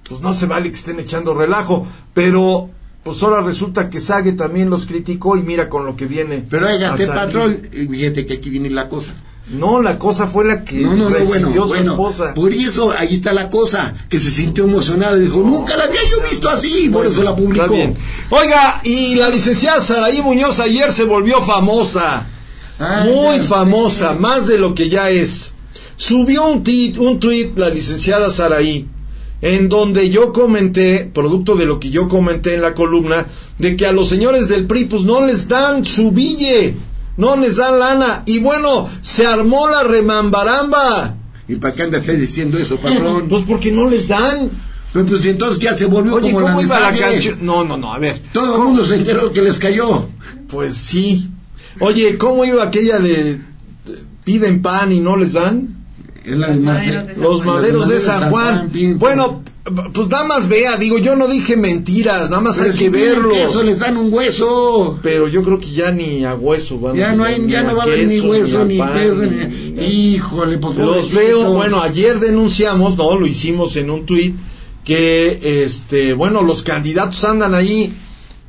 pues 0.07 0.21
no 0.21 0.33
se 0.33 0.45
vale 0.45 0.69
que 0.69 0.75
estén 0.75 0.99
echando 0.99 1.33
relajo. 1.33 1.87
Pero, 2.13 2.69
pues 3.03 3.23
ahora 3.23 3.41
resulta 3.41 3.89
que 3.89 4.01
Sague 4.01 4.33
también 4.33 4.69
los 4.69 4.85
criticó 4.85 5.37
y 5.37 5.41
mira 5.41 5.69
con 5.69 5.85
lo 5.85 5.95
que 5.95 6.05
viene. 6.05 6.45
Pero 6.49 6.67
a 6.67 6.71
hágate 6.71 7.05
salir. 7.05 7.21
patrón, 7.21 7.61
y 7.71 7.87
fíjate 7.87 8.25
que 8.25 8.33
aquí 8.33 8.49
viene 8.49 8.69
la 8.69 8.89
cosa. 8.89 9.13
No, 9.51 9.81
la 9.81 9.99
cosa 9.99 10.27
fue 10.27 10.45
la 10.45 10.63
que 10.63 10.77
No, 10.77 10.95
no, 10.95 11.09
no, 11.09 11.25
bueno, 11.25 11.51
su 11.51 11.67
bueno, 11.67 11.91
esposa. 11.91 12.33
por 12.33 12.53
eso 12.53 12.93
ahí 12.97 13.15
está 13.15 13.33
la 13.33 13.49
cosa, 13.49 13.93
que 14.07 14.17
se 14.17 14.31
sintió 14.31 14.63
emocionada 14.63 15.17
y 15.17 15.21
dijo, 15.21 15.41
nunca 15.41 15.75
la 15.75 15.83
había 15.85 15.99
yo 16.09 16.21
visto 16.29 16.47
así, 16.47 16.89
por 16.89 17.05
eso 17.05 17.21
la 17.21 17.35
publicó. 17.35 17.75
Oiga, 18.29 18.81
y 18.85 19.15
la 19.15 19.29
licenciada 19.29 19.81
Saraí 19.81 20.21
Muñoz 20.21 20.59
ayer 20.61 20.91
se 20.93 21.03
volvió 21.03 21.41
famosa. 21.41 22.25
Ay, 22.79 23.11
muy 23.13 23.39
famosa, 23.39 24.13
más 24.13 24.47
de 24.47 24.57
lo 24.57 24.73
que 24.73 24.89
ya 24.89 25.09
es. 25.09 25.51
Subió 25.97 26.47
un 26.49 26.63
tweet, 26.63 26.93
un 26.97 27.19
tweet 27.19 27.51
la 27.57 27.69
licenciada 27.69 28.31
Saraí, 28.31 28.87
en 29.41 29.67
donde 29.67 30.09
yo 30.09 30.31
comenté, 30.31 31.09
producto 31.13 31.55
de 31.55 31.65
lo 31.65 31.79
que 31.79 31.89
yo 31.89 32.07
comenté 32.07 32.53
en 32.53 32.61
la 32.61 32.73
columna, 32.73 33.27
de 33.57 33.75
que 33.75 33.85
a 33.85 33.91
los 33.91 34.07
señores 34.07 34.47
del 34.47 34.65
PRI 34.65 34.85
pues 34.85 35.03
no 35.03 35.25
les 35.25 35.47
dan 35.49 35.83
su 35.83 36.11
bille, 36.11 36.75
no 37.17 37.35
les 37.37 37.55
dan 37.57 37.79
lana. 37.79 38.23
Y 38.25 38.39
bueno, 38.39 38.89
se 39.01 39.25
armó 39.25 39.69
la 39.69 39.83
remambaramba. 39.83 41.15
¿Y 41.47 41.55
para 41.55 41.75
qué 41.75 41.83
anda 41.83 41.99
usted 41.99 42.19
diciendo 42.19 42.57
eso, 42.57 42.77
patrón? 42.81 43.27
Pues 43.29 43.43
porque 43.47 43.71
no 43.71 43.89
les 43.89 44.07
dan. 44.07 44.49
Pues, 44.93 45.05
pues 45.05 45.25
entonces 45.25 45.59
ya 45.59 45.73
se 45.73 45.85
volvió 45.85 46.15
Oye, 46.15 46.31
como 46.31 46.41
la 46.41 46.53
¿cómo 46.53 46.61
la 46.61 46.67
Sague. 46.67 46.99
canción? 46.99 47.39
No, 47.41 47.63
no, 47.63 47.77
no, 47.77 47.93
a 47.93 47.99
ver. 47.99 48.19
Todo 48.33 48.57
el 48.57 48.63
mundo 48.63 48.83
se 48.83 48.95
enteró 48.95 49.31
que 49.31 49.41
les 49.41 49.57
cayó. 49.57 50.09
Pues 50.49 50.73
sí. 50.75 51.29
Oye, 51.79 52.17
¿cómo 52.17 52.43
iba 52.43 52.63
aquella 52.63 52.99
de 52.99 53.39
piden 54.25 54.61
pan 54.61 54.91
y 54.91 54.99
no 54.99 55.15
les 55.17 55.33
dan? 55.33 55.80
Es 56.23 56.37
la 56.37 56.47
de 56.49 56.55
Los 56.55 56.63
maderos 56.63 57.07
de 57.07 57.13
San 57.15 57.23
Los 57.23 57.35
Juan. 57.41 57.45
maderos 57.47 57.89
de 57.89 57.99
San 57.99 58.29
Juan. 58.29 58.69
bien, 58.71 58.99
Bueno, 58.99 59.41
pues 59.93 60.07
nada 60.09 60.25
más 60.25 60.47
vea, 60.47 60.77
digo, 60.77 60.97
yo 60.97 61.15
no 61.15 61.27
dije 61.27 61.55
mentiras, 61.57 62.29
nada 62.29 62.41
más 62.41 62.57
Pero 62.57 62.71
hay 62.71 62.77
si 62.77 62.83
que 62.85 62.89
verlo. 62.91 63.29
queso, 63.31 63.63
les 63.63 63.79
dan 63.79 63.97
un 63.97 64.13
hueso. 64.13 64.99
Pero 65.01 65.27
yo 65.27 65.41
creo 65.43 65.59
que 65.59 65.71
ya 65.71 65.91
ni 65.91 66.23
a 66.25 66.35
hueso 66.35 66.79
van 66.79 66.95
Ya 66.95 67.13
no 67.13 67.23
hay, 67.23 67.45
ya 67.47 67.63
no 67.63 67.75
va 67.75 67.81
a 67.83 67.85
haber 67.85 68.07
ni 68.07 68.19
hueso, 68.19 68.65
ni 68.65 68.77
pan, 68.77 68.93
queso, 68.93 69.15
ni- 69.15 69.29
ni... 69.29 69.71
ni- 69.71 69.85
Híjole, 69.85 70.57
pues 70.59 70.75
Los 70.77 70.87
pobrecitos. 70.87 71.23
veo, 71.23 71.53
bueno, 71.53 71.81
ayer 71.81 72.19
denunciamos, 72.19 72.97
no, 72.97 73.15
lo 73.17 73.25
hicimos 73.25 73.75
en 73.77 73.89
un 73.89 74.05
tuit, 74.05 74.35
que 74.83 75.63
este, 75.63 76.13
bueno, 76.13 76.41
los 76.43 76.61
candidatos 76.63 77.23
andan 77.23 77.53
ahí 77.55 77.93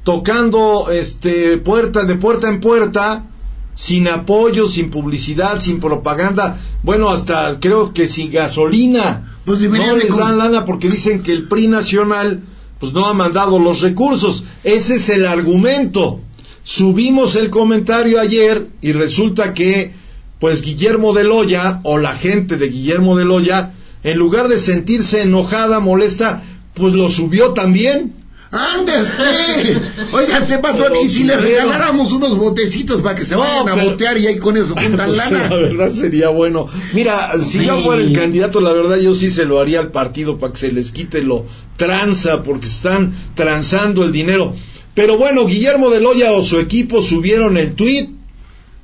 tocando 0.05 0.89
este 0.91 1.59
puerta 1.59 2.05
de 2.05 2.17
puerta 2.17 2.49
en 2.49 2.61
puerta, 2.61 3.27
sin 3.75 4.09
apoyo, 4.09 4.69
sin 4.69 4.91
publicidad, 4.91 5.59
sin 5.59 5.81
propaganda, 5.81 6.59
bueno, 6.83 7.09
hasta 7.09 7.59
creo 7.61 7.93
que 7.93 8.07
sin 8.07 8.31
gasolina. 8.31 9.39
Pues 9.45 9.61
no 9.61 9.97
les 9.97 10.17
dan 10.17 10.39
lana 10.39 10.65
porque 10.65 10.89
dicen 10.89 11.23
que 11.23 11.33
el 11.33 11.49
PRI 11.49 11.69
nacional 11.69 12.43
pues 12.79 12.93
no 12.93 13.07
ha 13.07 13.15
mandado 13.15 13.59
los 13.59 13.81
recursos. 13.81 14.45
Ese 14.65 14.97
es 14.97 15.09
el 15.09 15.27
argumento. 15.27 16.21
Subimos 16.63 17.37
el 17.37 17.51
comentario 17.51 18.21
ayer 18.21 18.67
y 18.81 18.93
resulta 18.93 19.55
que 19.55 19.93
pues 20.39 20.63
Guillermo 20.63 21.13
de 21.13 21.25
Loya 21.25 21.81
o 21.85 21.99
la 21.99 22.15
gente 22.15 22.57
de 22.57 22.69
Guillermo 22.69 23.17
de 23.17 23.25
Loya 23.25 23.73
en 24.03 24.19
lugar 24.19 24.49
de 24.49 24.59
sentirse 24.59 25.23
enojada, 25.23 25.79
molesta, 25.79 26.43
pues 26.75 26.95
lo 26.95 27.09
subió 27.09 27.53
también. 27.53 28.15
¡Anda 28.55 29.01
usted! 29.03 29.83
Óigate, 30.13 30.59
patrón, 30.59 30.93
y 31.03 31.09
si 31.09 31.25
le 31.25 31.39
primero- 31.39 31.63
regaláramos 31.63 32.13
unos 32.13 32.37
botecitos 32.37 33.01
para 33.01 33.15
que 33.15 33.25
se 33.25 33.33
No, 33.35 33.41
vayan 33.41 33.69
a 33.71 33.83
botear 33.85 34.19
y 34.19 34.27
ahí 34.27 34.39
con 34.39 34.59
eso 34.59 34.75
juntan 34.75 35.07
Pues, 35.07 35.17
lana. 35.17 35.49
La 35.49 35.57
verdad 35.57 35.91
sería 35.91 36.29
bueno. 36.29 36.67
Mira, 36.93 37.33
si 37.43 37.65
yo 37.65 37.79
Sí. 37.79 37.83
fuera 37.85 38.03
el 38.03 38.13
candidato, 38.13 38.61
la 38.61 38.73
verdad 38.75 38.99
yo 38.99 39.15
sí 39.15 39.31
se 39.31 39.47
lo 39.47 39.59
haría 39.59 39.81
al 39.81 39.91
partido 39.91 40.39
para 40.39 40.53
que 40.53 40.59
se 40.59 40.71
les 40.73 40.91
quite 40.93 41.23
lo 41.23 41.47
tranza, 41.79 42.43
porque 42.43 42.67
están 42.67 43.15
transando 43.35 44.05
el 44.05 44.13
dinero. 44.13 44.55
Pero 44.95 45.17
bueno, 45.17 45.47
Guillermo 45.47 45.89
de 45.89 46.01
Loya 46.03 46.33
o 46.33 46.43
su 46.43 46.59
equipo 46.59 47.03
subieron 47.03 47.57
el 47.57 47.75
tuit, 47.75 48.11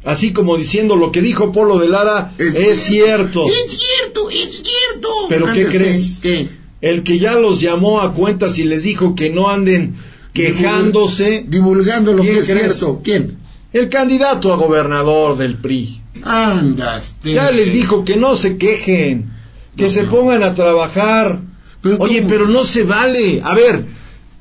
así 0.03 0.33
como 0.33 0.57
diciendo 0.57 0.97
lo 0.97 1.13
que 1.13 1.21
dijo 1.21 1.53
Polo 1.53 1.77
de 1.79 1.89
Lara 1.91 2.33
es, 2.39 2.55
cierto. 2.85 3.45
Es 3.47 3.77
cierto, 3.79 4.31
es 4.31 4.63
cierto. 4.63 5.09
¿Pero 5.29 5.45
qué 5.45 5.51
Anda 5.51 5.63
usted, 5.67 5.79
crees? 5.79 6.19
¿Qué? 6.23 6.49
El 6.81 7.03
que 7.03 7.19
ya 7.19 7.35
los 7.35 7.61
llamó 7.61 8.01
a 8.01 8.13
cuentas 8.15 8.59
y 8.59 8.65
les 8.65 8.85
dijo 8.85 9.15
que 9.15 9.31
no 9.31 9.49
anden 9.49 9.95
quejándose, 10.33 11.45
Divulgando 11.49 12.13
lo 12.13 12.23
¿Quién 12.23 12.35
que 12.35 12.41
es 12.41 12.47
cierto. 12.47 13.01
¿Quién? 13.03 13.37
el 13.73 13.89
candidato 13.91 14.53
a 14.53 14.57
gobernador 14.57 15.37
del 15.37 15.57
PRI. 15.57 16.01
Anda 16.23 16.99
usted. 16.99 17.35
Ya 17.35 17.51
les 17.51 17.73
dijo 17.73 18.05
que 18.05 18.17
no 18.17 18.35
se 18.35 18.57
quejen, 18.57 19.31
que 19.77 19.85
No, 19.85 19.91
se 19.91 20.03
no. 20.05 20.11
pongan 20.11 20.43
a 20.43 20.55
trabajar. 20.55 21.41
Pero 21.83 21.97
Oye, 21.99 22.19
¿cómo? 22.19 22.29
pero 22.31 22.49
no 22.49 22.65
se 22.65 22.85
vale. 22.85 23.41
A 23.45 23.55
ver, 23.55 23.85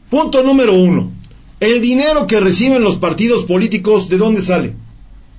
punto 0.10 0.44
número 0.44 0.74
uno. 0.74 1.12
El 1.60 1.82
dinero 1.82 2.26
que 2.26 2.40
reciben 2.40 2.84
los 2.84 2.96
partidos 2.98 3.44
políticos, 3.46 4.10
¿de 4.10 4.18
dónde 4.18 4.42
sale? 4.42 4.74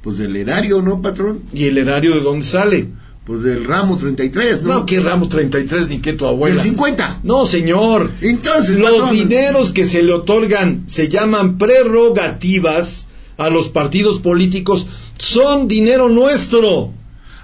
Pues 0.03 0.19
del 0.19 0.37
erario, 0.37 0.83
¿no, 0.83 1.01
patrón? 1.01 1.43
¿Y 1.53 1.65
el 1.65 1.79
erario 1.79 2.15
de 2.15 2.21
dónde 2.21 2.45
sale? 2.45 2.89
Pues 3.29 3.43
del 3.43 3.65
ramo 3.67 3.99
33, 3.99 4.63
¿no? 4.63 4.73
No, 4.73 4.87
que 4.87 5.01
Ramos 5.01 5.29
33 5.29 5.89
ni 5.91 5.99
que 5.99 6.15
tu 6.15 6.25
abuela. 6.27 6.63
50. 6.63 7.21
No, 7.25 7.45
señor. 7.45 8.11
Entonces, 8.23 8.77
Los 8.77 8.91
patrón, 8.91 9.15
dineros 9.15 9.71
que 9.71 9.85
se 9.85 10.03
le 10.03 10.15
otorgan 10.15 10.85
se 10.87 11.09
llaman 11.11 11.59
prerrogativas 11.59 13.07
a 13.37 13.51
los 13.51 13.69
partidos 13.69 14.19
políticos, 14.21 14.87
son 15.19 15.69
dinero 15.69 16.09
nuestro, 16.09 16.91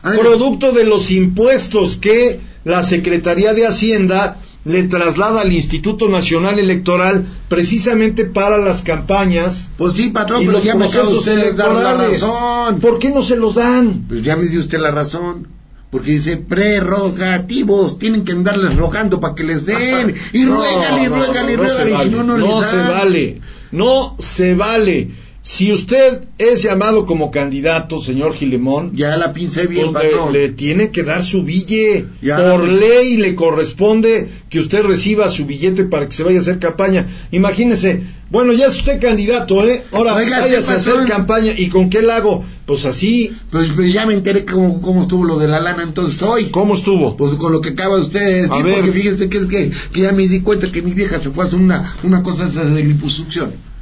Ay, 0.02 0.18
producto 0.18 0.72
de 0.72 0.84
los 0.84 1.10
impuestos 1.10 1.96
que 1.96 2.40
la 2.64 2.82
Secretaría 2.82 3.52
de 3.52 3.66
Hacienda 3.66 4.38
le 4.64 4.84
traslada 4.84 5.42
al 5.42 5.52
Instituto 5.52 6.08
Nacional 6.08 6.58
Electoral 6.58 7.26
precisamente 7.50 8.24
para 8.24 8.56
las 8.56 8.80
campañas 8.80 9.68
Pues 9.76 9.92
sí, 9.92 10.08
patrón, 10.08 10.40
y 10.42 10.46
pero 10.46 10.56
los 10.58 10.64
ya 10.66 10.74
me 10.74 10.86
procesos 10.86 11.12
usted 11.18 11.36
de 11.36 11.52
dar 11.52 11.72
la 11.72 11.80
electorales. 11.92 12.20
razón. 12.22 12.80
¿Por 12.80 12.98
qué 12.98 13.10
no 13.10 13.22
se 13.22 13.36
los 13.36 13.56
dan? 13.56 14.06
Pues 14.08 14.22
ya 14.22 14.34
me 14.36 14.46
dio 14.46 14.60
usted 14.60 14.78
la 14.80 14.90
razón. 14.90 15.46
Porque 15.94 16.10
dice 16.10 16.38
prerrogativos, 16.38 18.00
tienen 18.00 18.24
que 18.24 18.32
andarles 18.32 18.74
rogando 18.74 19.20
para 19.20 19.36
que 19.36 19.44
les 19.44 19.64
den. 19.66 20.12
Y 20.32 20.40
No, 20.40 20.54
no, 20.54 20.56
ruégale, 20.56 21.08
no, 21.08 21.16
no 21.62 21.68
se 21.68 21.84
ruégale, 21.84 21.92
y 21.92 21.96
si 21.98 22.08
no, 22.10 22.24
no, 22.24 22.36
No 22.36 22.60
les 22.60 22.68
se 22.68 22.76
dan. 22.78 22.88
vale, 22.90 23.40
no 23.70 24.16
se 24.18 24.54
vale. 24.56 25.10
Si 25.46 25.70
usted 25.70 26.22
es 26.38 26.62
llamado 26.62 27.04
como 27.04 27.30
candidato, 27.30 28.00
señor 28.00 28.32
Gilemón, 28.32 28.96
Ya 28.96 29.14
la 29.18 29.34
pincé 29.34 29.66
bien, 29.66 29.92
pues 29.92 30.06
le, 30.32 30.48
tiene 30.48 30.90
que 30.90 31.02
dar 31.02 31.22
su 31.22 31.42
bille. 31.42 32.06
Ya. 32.22 32.38
Por 32.38 32.66
ley 32.66 33.18
le 33.18 33.34
corresponde 33.34 34.26
que 34.48 34.58
usted 34.58 34.82
reciba 34.84 35.28
su 35.28 35.44
billete 35.44 35.84
para 35.84 36.08
que 36.08 36.14
se 36.14 36.22
vaya 36.22 36.38
a 36.38 36.40
hacer 36.40 36.58
campaña. 36.58 37.06
Imagínese, 37.30 38.02
bueno, 38.30 38.54
ya 38.54 38.68
es 38.68 38.76
usted 38.76 38.98
candidato, 38.98 39.62
¿eh? 39.62 39.84
Ahora 39.92 40.14
Oiga, 40.14 40.40
váyase 40.40 40.72
a 40.72 40.76
hacer 40.76 41.06
campaña. 41.06 41.52
¿Y 41.54 41.68
con 41.68 41.90
qué 41.90 42.00
la 42.00 42.16
hago? 42.16 42.42
Pues 42.64 42.86
así. 42.86 43.36
Pues, 43.50 43.70
pero 43.76 43.86
ya 43.86 44.06
me 44.06 44.14
enteré 44.14 44.46
cómo, 44.46 44.80
cómo 44.80 45.02
estuvo 45.02 45.24
lo 45.24 45.38
de 45.38 45.48
la 45.48 45.60
lana 45.60 45.82
entonces 45.82 46.22
hoy. 46.22 46.46
¿Cómo 46.46 46.72
estuvo? 46.72 47.18
Pues 47.18 47.34
con 47.34 47.52
lo 47.52 47.60
que 47.60 47.68
acaba 47.68 47.98
usted 47.98 48.20
de 48.20 48.34
decir, 48.34 48.50
A 48.50 48.62
ver. 48.62 48.76
porque 48.76 48.92
fíjese 48.92 49.28
que 49.28 49.36
es 49.36 49.46
que, 49.46 49.70
que 49.92 50.00
ya 50.00 50.12
me 50.12 50.26
di 50.26 50.40
cuenta 50.40 50.72
que 50.72 50.80
mi 50.80 50.94
vieja 50.94 51.20
se 51.20 51.28
fue 51.28 51.44
a 51.44 51.48
hacer 51.48 51.58
una, 51.58 51.94
una 52.02 52.22
cosa 52.22 52.48
esa 52.48 52.64
de 52.64 52.82
liposucción. 52.82 53.73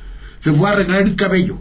Se 0.42 0.52
fue 0.52 0.68
a 0.68 0.72
arreglar 0.72 1.02
el 1.02 1.16
cabello, 1.16 1.58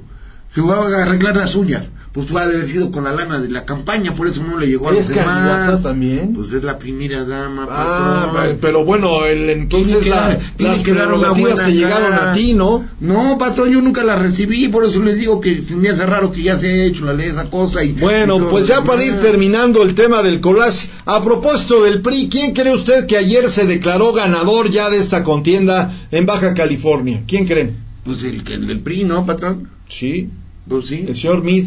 se 0.53 0.61
fue 0.61 0.73
a 0.73 1.01
arreglar 1.03 1.35
las 1.37 1.55
uñas. 1.55 1.83
Pues 2.13 2.27
fue 2.27 2.41
a 2.41 2.43
haber 2.43 2.65
sido 2.65 2.91
con 2.91 3.05
la 3.05 3.13
lana 3.13 3.39
de 3.39 3.47
la 3.49 3.63
campaña, 3.63 4.13
por 4.13 4.27
eso 4.27 4.43
no 4.43 4.57
le 4.59 4.67
llegó 4.67 4.89
a 4.89 4.91
los 4.91 5.09
¿Es 5.09 5.15
candidata 5.15 5.65
demás. 5.67 5.81
también? 5.81 6.33
Pues 6.33 6.51
es 6.51 6.61
la 6.61 6.77
primera 6.77 7.23
dama, 7.23 7.65
Ah, 7.69 8.31
patrón. 8.33 8.57
pero 8.59 8.83
bueno, 8.83 9.23
el, 9.25 9.49
entonces 9.49 10.03
que 10.03 10.09
la- 10.09 10.15
dar- 10.27 10.39
las 10.59 10.83
que 10.83 10.93
dar 10.93 11.13
una 11.13 11.31
buena 11.31 11.55
te 11.67 11.71
llegaron 11.71 12.11
a 12.11 12.33
ti, 12.33 12.53
¿no? 12.53 12.83
No, 12.99 13.37
patrón, 13.37 13.69
yo 13.71 13.81
nunca 13.81 14.03
la 14.03 14.17
recibí, 14.17 14.67
por 14.67 14.83
eso 14.83 14.99
les 15.01 15.15
digo 15.19 15.39
que 15.39 15.61
se 15.61 15.77
me 15.77 15.87
hace 15.87 16.05
raro 16.05 16.33
que 16.33 16.43
ya 16.43 16.59
se 16.59 16.67
haya 16.73 16.83
hecho 16.83 17.05
la 17.05 17.13
ley 17.13 17.29
esa 17.29 17.49
cosa 17.49 17.81
y... 17.81 17.93
Bueno, 17.93 18.35
y 18.39 18.41
pues 18.41 18.67
ya 18.67 18.83
para 18.83 19.05
ir 19.05 19.15
terminando 19.21 19.81
el 19.81 19.95
tema 19.95 20.21
del 20.21 20.41
collage, 20.41 20.89
a 21.05 21.23
propósito 21.23 21.81
del 21.81 22.01
PRI, 22.01 22.27
¿quién 22.29 22.53
cree 22.53 22.73
usted 22.73 23.05
que 23.05 23.15
ayer 23.15 23.49
se 23.49 23.65
declaró 23.65 24.11
ganador 24.11 24.69
ya 24.69 24.89
de 24.89 24.97
esta 24.97 25.23
contienda 25.23 25.89
en 26.11 26.25
Baja 26.25 26.53
California? 26.55 27.23
¿Quién 27.25 27.47
creen? 27.47 27.89
Pues 28.03 28.23
el, 28.23 28.43
que- 28.43 28.53
el 28.53 28.67
del 28.67 28.79
PRI, 28.79 29.03
¿no, 29.03 29.25
patrón? 29.25 29.69
Sí, 29.87 30.29
Pues 30.67 30.87
sí. 30.87 31.05
el 31.07 31.15
señor 31.15 31.43
Mid 31.43 31.65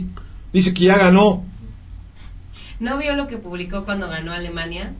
dice 0.52 0.74
que 0.74 0.84
ya 0.84 0.98
ganó. 0.98 1.44
¿No 2.80 2.98
vio 2.98 3.14
lo 3.14 3.28
que 3.28 3.36
publicó 3.38 3.84
cuando 3.84 4.08
ganó 4.08 4.32
Alemania? 4.32 4.92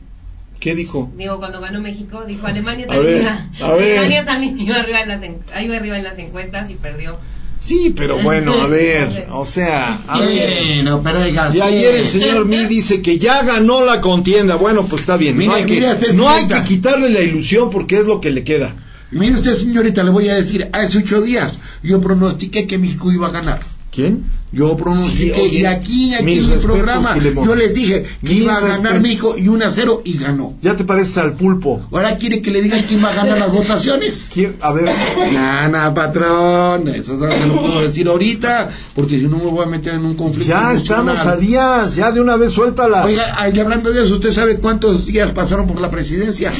¿Qué 0.59 0.73
dijo? 0.75 1.11
Digo, 1.17 1.37
cuando 1.39 1.59
ganó 1.59 1.81
México, 1.81 2.23
dijo 2.25 2.47
Alemania 2.47 2.85
A 2.89 2.93
también, 2.95 3.15
ver, 3.23 3.27
a 3.61 3.75
ver. 3.75 3.97
Alemania 3.97 4.25
también 4.25 4.59
iba 4.59 4.77
arriba, 4.77 5.01
en 5.01 5.09
las 5.09 5.21
iba 5.61 5.75
arriba 5.75 5.97
en 5.97 6.03
las 6.03 6.17
encuestas 6.17 6.69
y 6.69 6.75
perdió 6.75 7.17
Sí, 7.59 7.93
pero 7.95 8.19
bueno, 8.21 8.53
a 8.53 8.67
ver, 8.67 9.27
o 9.31 9.43
sea, 9.45 9.99
a 10.07 10.19
ver. 10.19 10.75
Bueno, 10.75 11.01
pero 11.03 11.19
oiga, 11.21 11.49
Y 11.53 11.61
ayer 11.61 11.95
el 11.95 12.07
señor 12.07 12.45
Mi 12.47 12.65
dice 12.65 13.01
que 13.01 13.17
ya 13.17 13.41
ganó 13.43 13.83
la 13.83 14.01
contienda. 14.01 14.55
Bueno, 14.55 14.85
pues 14.85 15.01
está 15.01 15.17
bien. 15.17 15.35
Mire, 15.37 15.47
no 15.47 15.55
hay, 15.55 15.65
que, 15.65 16.13
no 16.13 16.29
hay 16.29 16.47
que 16.47 16.63
quitarle 16.63 17.09
la 17.09 17.21
ilusión 17.21 17.69
porque 17.71 17.97
es 17.99 18.05
lo 18.05 18.21
que 18.21 18.29
le 18.31 18.43
queda. 18.43 18.75
Mire 19.11 19.35
usted, 19.35 19.55
señorita, 19.55 20.03
le 20.03 20.11
voy 20.11 20.29
a 20.29 20.35
decir, 20.35 20.67
hace 20.73 20.97
ocho 20.97 21.21
días 21.21 21.53
yo 21.83 22.01
pronostiqué 22.01 22.67
que 22.67 22.77
México 22.77 23.11
iba 23.11 23.27
a 23.27 23.31
ganar. 23.31 23.59
¿Quién? 23.91 24.25
Yo 24.51 24.75
pronostiqué, 24.75 25.35
Sí, 25.35 25.41
oye, 25.41 25.59
y 25.59 25.65
aquí, 25.65 26.13
aquí 26.13 26.25
mis 26.25 26.45
en 26.45 26.51
respetos, 26.51 26.65
programa, 26.65 27.17
yo 27.45 27.55
les 27.55 27.73
dije 27.73 28.03
que 28.03 28.27
Mis 28.29 28.41
iba 28.41 28.55
a 28.57 28.59
ganar. 28.61 29.01
México 29.01 29.35
y 29.37 29.47
1 29.47 29.65
a 29.65 29.71
0 29.71 30.01
y 30.03 30.17
ganó. 30.17 30.53
Ya 30.61 30.75
te 30.75 30.83
pareces 30.83 31.17
al 31.17 31.33
pulpo. 31.33 31.81
Ahora 31.91 32.17
quiere 32.17 32.41
que 32.41 32.51
le 32.51 32.61
digan 32.61 32.83
quién 32.83 33.03
va 33.03 33.09
a 33.11 33.15
ganar 33.15 33.37
las 33.37 33.51
votaciones. 33.51 34.27
¿Quién? 34.33 34.55
A 34.61 34.73
ver, 34.73 34.85
Nana, 35.33 35.93
patrón, 35.93 36.87
eso 36.89 37.13
no 37.13 37.31
se 37.31 37.47
lo 37.47 37.61
puedo 37.61 37.81
decir 37.81 38.07
ahorita, 38.07 38.69
porque 38.95 39.17
si 39.19 39.27
no 39.27 39.37
me 39.37 39.45
voy 39.45 39.63
a 39.63 39.67
meter 39.67 39.93
en 39.93 40.05
un 40.05 40.15
conflicto. 40.15 40.49
ya 40.49 40.71
emocional. 40.71 40.75
estamos 41.15 41.25
a 41.25 41.37
días, 41.37 41.95
ya 41.95 42.11
de 42.11 42.19
una 42.21 42.35
vez 42.35 42.51
suéltala. 42.51 43.05
Oiga, 43.05 43.23
y 43.53 43.59
hablando 43.59 43.91
de 43.91 44.03
eso, 44.03 44.15
¿usted 44.15 44.33
sabe 44.33 44.57
cuántos 44.57 45.05
días 45.05 45.31
pasaron 45.31 45.67
por 45.67 45.79
la 45.79 45.89
presidencia? 45.89 46.51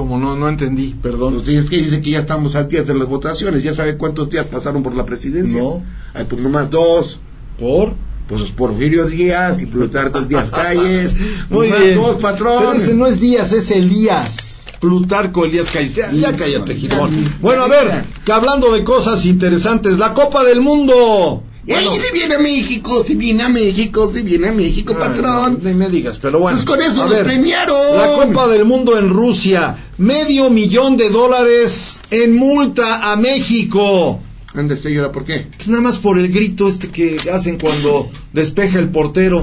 Como 0.00 0.18
no, 0.18 0.34
no 0.34 0.48
entendí, 0.48 0.94
perdón. 1.02 1.36
Usted 1.36 1.52
es 1.52 1.68
que 1.68 1.76
dice 1.76 2.00
que 2.00 2.12
ya 2.12 2.20
estamos 2.20 2.54
a 2.54 2.64
días 2.64 2.86
de 2.86 2.94
las 2.94 3.06
votaciones, 3.06 3.62
¿ya 3.62 3.74
sabe 3.74 3.98
cuántos 3.98 4.30
días 4.30 4.46
pasaron 4.46 4.82
por 4.82 4.94
la 4.94 5.04
presidencia? 5.04 5.60
No. 5.60 5.82
Ay, 6.14 6.24
pues 6.26 6.40
nomás 6.40 6.70
dos. 6.70 7.20
¿Por? 7.58 7.92
Pues 8.26 8.50
Porfirio 8.52 9.04
Díaz 9.04 9.60
y 9.60 9.66
Plutarco 9.66 10.22
Díaz 10.22 10.50
Calles. 10.50 11.12
Muy 11.50 11.68
Nomás 11.68 11.84
bien. 11.84 11.96
dos, 11.96 12.16
patrón. 12.16 12.54
Pero 12.60 12.72
ese 12.72 12.94
no 12.94 13.06
es 13.06 13.20
Díaz, 13.20 13.52
es 13.52 13.70
Elías. 13.72 14.62
Plutarco 14.80 15.44
Elías 15.44 15.70
Calles. 15.70 15.94
Ya, 15.94 16.10
ya 16.10 16.34
cállate, 16.34 16.76
Gilmón. 16.76 17.12
Ya, 17.12 17.36
Bueno, 17.42 17.64
a 17.64 17.68
ver, 17.68 18.02
que 18.24 18.32
hablando 18.32 18.72
de 18.72 18.82
cosas 18.82 19.26
interesantes, 19.26 19.98
la 19.98 20.14
Copa 20.14 20.42
del 20.44 20.62
Mundo. 20.62 21.42
¡Ey, 21.66 21.86
si 22.02 22.12
viene 22.12 22.34
a 22.34 22.38
México! 22.38 23.04
¡Si 23.06 23.14
viene 23.14 23.42
a 23.42 23.48
México! 23.48 24.10
¡Si 24.12 24.22
viene 24.22 24.48
a 24.48 24.52
México, 24.52 24.94
Ay, 24.96 25.00
patrón! 25.08 25.58
no, 25.62 25.68
ni 25.68 25.74
me 25.74 25.88
digas, 25.90 26.18
pero 26.18 26.38
bueno. 26.38 26.56
Pues 26.56 26.66
con 26.66 26.80
eso 26.80 27.02
A 27.02 27.04
los 27.04 27.12
ver, 27.12 27.24
premiaron. 27.24 27.76
La 27.96 28.26
Copa 28.26 28.48
del 28.48 28.64
Mundo 28.64 28.98
en 28.98 29.10
Rusia. 29.10 29.76
Medio 29.98 30.50
millón 30.50 30.96
de 30.96 31.10
dólares 31.10 32.00
en 32.10 32.34
multa 32.34 33.12
a 33.12 33.16
México. 33.16 34.20
Anda, 34.54 34.74
usted 34.74 34.90
llora, 34.90 35.12
¿por 35.12 35.24
qué? 35.24 35.46
Pues 35.56 35.68
nada 35.68 35.82
más 35.82 35.98
por 35.98 36.18
el 36.18 36.28
grito 36.32 36.66
este 36.66 36.88
que 36.88 37.18
hacen 37.32 37.58
cuando 37.58 38.10
despeja 38.32 38.78
el 38.78 38.88
portero. 38.88 39.42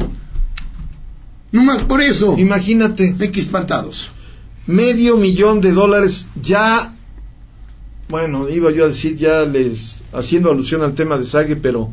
Nomás 1.52 1.84
por 1.84 2.02
eso. 2.02 2.36
Imagínate. 2.38 3.16
Hay 3.20 3.30
que 3.32 3.40
espantados. 3.40 4.10
medio 4.66 5.16
millón 5.16 5.62
de 5.62 5.72
dólares 5.72 6.28
ya 6.42 6.94
bueno 8.10 8.50
iba 8.50 8.70
yo 8.72 8.84
a 8.84 8.88
decir 8.90 9.16
ya 9.16 9.46
les 9.46 10.02
haciendo 10.12 10.52
alusión 10.52 10.82
al 10.82 10.94
tema 10.94 11.18
de 11.18 11.24
Sague 11.24 11.56
pero 11.56 11.90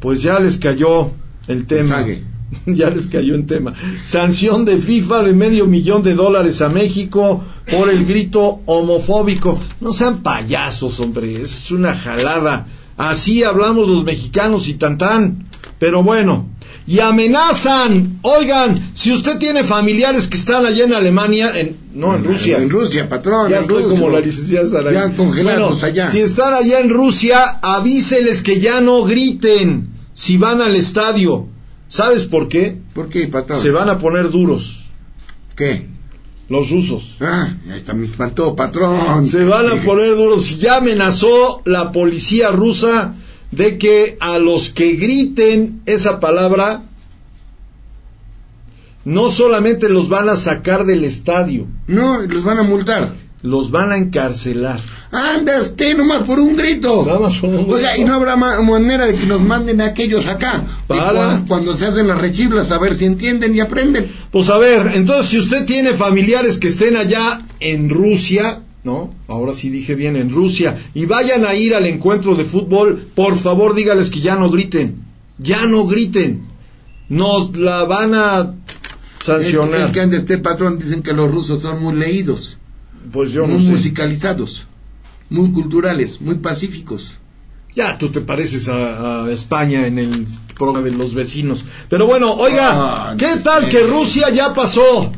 pues 0.00 0.22
ya 0.22 0.38
les 0.40 0.56
cayó 0.58 1.10
el 1.48 1.66
tema. 1.66 2.04
Ya 2.64 2.90
les 2.90 3.08
cayó 3.08 3.34
el 3.34 3.44
tema. 3.44 3.74
Sanción 4.04 4.64
de 4.64 4.78
FIFA 4.78 5.24
de 5.24 5.32
medio 5.34 5.66
millón 5.66 6.04
de 6.04 6.14
dólares 6.14 6.62
a 6.62 6.68
México 6.68 7.44
por 7.68 7.90
el 7.90 8.06
grito 8.06 8.60
homofóbico. 8.66 9.58
No 9.80 9.92
sean 9.92 10.22
payasos 10.22 11.00
hombre. 11.00 11.42
Es 11.42 11.72
una 11.72 11.96
jalada. 11.96 12.68
Así 12.96 13.42
hablamos 13.42 13.88
los 13.88 14.04
mexicanos 14.04 14.68
y 14.68 14.74
tan 14.74 14.96
tan. 14.96 15.48
Pero 15.80 16.04
bueno 16.04 16.46
y 16.86 17.00
amenazan, 17.00 18.18
oigan, 18.22 18.78
si 18.94 19.12
usted 19.12 19.38
tiene 19.38 19.64
familiares 19.64 20.28
que 20.28 20.36
están 20.36 20.64
allá 20.64 20.84
en 20.84 20.94
Alemania, 20.94 21.50
en, 21.58 21.76
no 21.94 22.14
en 22.14 22.22
Rusia, 22.24 22.58
En 22.58 22.70
Rusia, 22.70 23.08
patrón. 23.08 23.50
ya 23.50 23.56
en 23.56 23.62
estoy 23.62 23.82
Rusia. 23.82 23.98
como 24.00 24.10
la 24.12 24.20
licenciada 24.20 24.66
Sara. 24.68 24.92
Ya 24.92 25.12
congelados 25.14 25.80
Bueno, 25.80 25.86
allá. 25.86 26.10
Si 26.10 26.20
están 26.20 26.54
allá 26.54 26.78
en 26.80 26.90
Rusia, 26.90 27.58
avíseles 27.62 28.42
que 28.42 28.60
ya 28.60 28.80
no 28.80 29.02
griten 29.04 29.88
si 30.14 30.36
van 30.38 30.60
al 30.62 30.76
estadio. 30.76 31.48
¿Sabes 31.88 32.24
por 32.24 32.48
qué? 32.48 32.78
¿Por 32.94 33.08
qué, 33.08 33.26
patrón? 33.28 33.60
Se 33.60 33.70
van 33.70 33.88
a 33.88 33.98
poner 33.98 34.30
duros 34.30 34.84
¿Qué? 35.56 35.88
los 36.48 36.70
rusos. 36.70 37.16
Ah, 37.20 37.48
me 37.94 38.06
espantó, 38.06 38.54
patrón. 38.54 39.26
Se 39.26 39.44
van 39.44 39.68
a 39.68 39.74
poner 39.82 40.14
duros. 40.16 40.60
Ya 40.60 40.76
amenazó 40.76 41.62
la 41.64 41.90
policía 41.90 42.50
rusa 42.52 43.14
de 43.52 43.78
que 43.78 44.16
a 44.20 44.38
los 44.38 44.70
que 44.70 44.92
griten 44.92 45.80
esa 45.86 46.20
palabra 46.20 46.82
no 49.04 49.30
solamente 49.30 49.88
los 49.88 50.08
van 50.08 50.28
a 50.28 50.36
sacar 50.36 50.84
del 50.84 51.04
estadio, 51.04 51.66
No, 51.86 52.20
los 52.22 52.42
van 52.42 52.58
a 52.58 52.62
multar. 52.64 53.12
los 53.42 53.70
van 53.70 53.92
a 53.92 53.96
encarcelar. 53.98 54.80
Anda, 55.12 55.60
usted 55.60 55.96
nomás 55.96 56.22
por 56.24 56.40
un 56.40 56.56
grito. 56.56 57.04
Nada 57.06 57.20
más 57.20 57.36
por 57.36 57.50
un 57.50 57.72
Oiga, 57.72 57.90
grito. 57.90 58.02
y 58.02 58.04
no 58.04 58.14
habrá 58.14 58.34
ma- 58.34 58.60
manera 58.62 59.06
de 59.06 59.14
que 59.14 59.26
nos 59.26 59.40
manden 59.40 59.80
a 59.80 59.86
aquellos 59.86 60.26
acá. 60.26 60.64
Para. 60.88 61.44
Cuando, 61.46 61.76
se 61.76 61.86
hacen 61.86 62.08
las 62.08 62.18
rechiblas, 62.18 62.72
a 62.72 62.78
ver 62.78 62.96
si 62.96 63.04
entienden 63.04 63.54
y 63.54 63.60
aprenden. 63.60 64.10
Pues 64.32 64.48
a 64.48 64.58
ver, 64.58 64.90
entonces 64.94 65.28
si 65.30 65.38
usted 65.38 65.64
tiene 65.64 65.92
familiares 65.92 66.58
que 66.58 66.66
estén 66.66 66.96
allá 66.96 67.40
en 67.60 67.88
Rusia, 67.88 68.62
¿no? 68.86 69.12
Ahora 69.28 69.52
sí 69.52 69.68
dije 69.68 69.94
bien, 69.96 70.16
en 70.16 70.30
Rusia, 70.32 70.78
y 70.94 71.04
vayan 71.04 71.44
a 71.44 71.54
ir 71.54 71.74
al 71.74 71.84
encuentro 71.86 72.34
de 72.34 72.44
fútbol, 72.46 72.96
por 73.14 73.36
favor 73.36 73.74
dígales 73.74 74.08
que 74.10 74.20
ya 74.20 74.36
no 74.36 74.48
griten, 74.50 75.02
ya 75.38 75.66
no 75.66 75.86
griten, 75.86 76.46
nos 77.10 77.54
la 77.56 77.84
van 77.84 78.14
a 78.14 78.54
sancionar. 79.20 79.80
Es, 79.80 79.86
es 79.86 79.90
que 79.92 80.00
ande 80.00 80.16
este 80.16 80.38
patrón, 80.38 80.78
dicen 80.78 81.02
que 81.02 81.12
los 81.12 81.30
rusos 81.30 81.60
son 81.62 81.82
muy 81.82 81.94
leídos, 81.94 82.56
Pues 83.12 83.32
yo 83.32 83.42
no 83.46 83.54
muy 83.54 83.62
sé. 83.64 83.70
musicalizados, 83.72 84.66
muy 85.28 85.50
culturales, 85.50 86.20
muy 86.20 86.36
pacíficos. 86.36 87.18
Ya 87.74 87.98
tú 87.98 88.08
te 88.08 88.20
pareces 88.22 88.68
a, 88.68 89.24
a 89.26 89.30
España 89.30 89.86
en 89.86 89.98
el 89.98 90.26
programa 90.56 90.86
de 90.88 90.92
los 90.96 91.12
vecinos. 91.12 91.62
Pero 91.90 92.06
bueno, 92.06 92.32
oiga, 92.32 92.70
Ah, 93.10 93.14
¿qué 93.18 93.36
tal 93.44 93.68
que 93.68 93.80
Rusia 93.82 94.30
ya 94.32 94.54
pasó? 94.54 95.12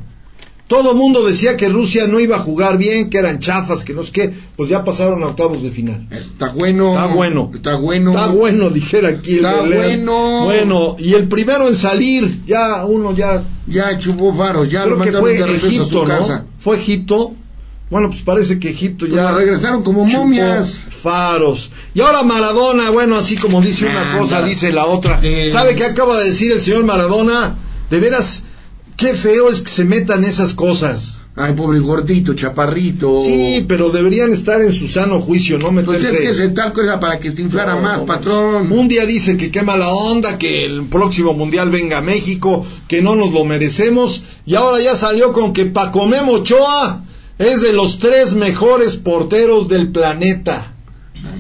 Todo 0.69 0.95
mundo 0.95 1.25
decía 1.25 1.57
que 1.57 1.71
Rusia 1.71 2.07
no 2.07 2.21
iba 2.21 2.37
a 2.37 2.41
jugar 2.41 2.77
bien, 2.77 3.09
que 3.09 3.17
eran 3.17 3.41
chafas, 3.41 3.85
que 3.85 3.95
no 3.95 4.03
sé 4.03 4.13
qué. 4.13 4.35
Pues 4.55 4.69
ya 4.69 4.85
pasaron 4.85 5.23
a 5.23 5.29
octavos 5.29 5.63
de 5.63 5.71
final. 5.71 6.07
Está 6.11 6.51
bueno. 6.51 6.93
Está 6.93 7.07
bueno. 7.07 7.51
Está 7.55 7.77
bueno. 7.77 8.11
Está 8.11 8.27
bueno, 8.29 8.69
dijera 8.69 9.09
aquí 9.09 9.39
el 9.39 9.47
Está 9.47 9.63
bueno. 9.63 10.45
Bueno, 10.45 10.97
y 10.99 11.15
el 11.15 11.27
primero 11.27 11.67
en 11.69 11.75
salir, 11.75 12.45
ya 12.47 12.85
uno 12.85 13.17
ya 13.17 13.43
Ya 13.67 13.99
chupó 13.99 14.35
faros, 14.35 14.71
ya 14.71 14.85
lo 14.85 14.99
creo 14.99 15.05
que 15.05 15.13
mandaron 15.13 15.21
fue 15.23 15.39
de 15.39 15.47
regreso 15.47 15.67
a 15.67 15.69
Egipto, 15.71 15.87
su 15.89 15.95
¿no? 15.95 16.05
casa. 16.05 16.45
Fue 16.59 16.77
Egipto. 16.77 17.33
Bueno, 17.91 18.11
pues 18.11 18.21
parece 18.21 18.59
que 18.59 18.69
Egipto 18.69 19.07
ya 19.07 19.33
regresaron 19.33 19.83
como 19.83 20.05
momias. 20.05 20.83
Faros. 20.89 21.71
Y 21.95 22.03
ahora 22.03 22.23
Maradona, 22.25 22.91
bueno, 22.91 23.17
así 23.17 23.37
como 23.37 23.63
dice 23.63 23.87
una 23.87 24.03
Anda. 24.03 24.19
cosa, 24.19 24.43
dice 24.43 24.71
la 24.73 24.85
otra. 24.85 25.21
Eh. 25.23 25.49
¿Sabe 25.51 25.75
qué 25.75 25.85
acaba 25.85 26.19
de 26.19 26.27
decir 26.27 26.53
el 26.53 26.61
señor 26.61 26.85
Maradona? 26.85 27.57
De 27.89 27.99
veras, 28.01 28.43
qué 28.99 29.15
feo 29.15 29.49
es 29.49 29.61
que 29.63 29.71
se 29.71 29.85
metan 29.85 30.25
esas 30.25 30.53
cosas. 30.55 31.21
Ay, 31.37 31.53
pobre 31.55 31.79
gordito, 31.79 32.35
chaparrito. 32.35 33.23
Sí, 33.25 33.65
pero 33.69 33.91
deberían 33.91 34.33
estar 34.33 34.61
en 34.61 34.73
su 34.73 34.89
sano 34.89 35.21
juicio, 35.21 35.57
no 35.61 35.71
Pues 35.73 35.87
meterse. 35.87 36.11
es 36.11 36.19
que 36.19 36.31
ese 36.31 36.49
talco 36.49 36.83
era 36.83 36.99
para 36.99 37.21
que 37.21 37.31
se 37.31 37.43
inflara 37.43 37.77
No, 37.77 37.81
más, 37.81 37.99
no, 37.99 38.07
patrón. 38.07 38.73
Un 38.73 38.89
día 38.89 39.07
dice 39.07 39.37
que 39.37 39.53
qué 39.53 39.63
mala 39.63 39.89
onda, 39.89 40.37
que 40.37 40.65
el 40.67 40.87
próximo 40.87 41.35
mundial 41.35 41.71
venga 41.71 41.99
a 41.99 42.03
México, 42.03 42.67
que 42.89 43.01
no 43.01 43.15
nos 43.15 43.33
lo 43.33 43.45
merecemos, 43.45 44.25
y 44.47 44.57
ahora 44.57 44.83
ya 44.83 44.97
salió 44.97 45.33
con 45.33 45.53
que 45.53 45.67
Paco 45.67 46.07
Memo 46.09 46.33
Ochoa 46.33 47.05
es 47.39 47.63
de 47.63 47.73
los 47.73 48.01
tres 48.01 48.35
mejores 48.35 48.97
porteros 48.97 49.69
del 49.69 49.93
planeta. 49.93 50.75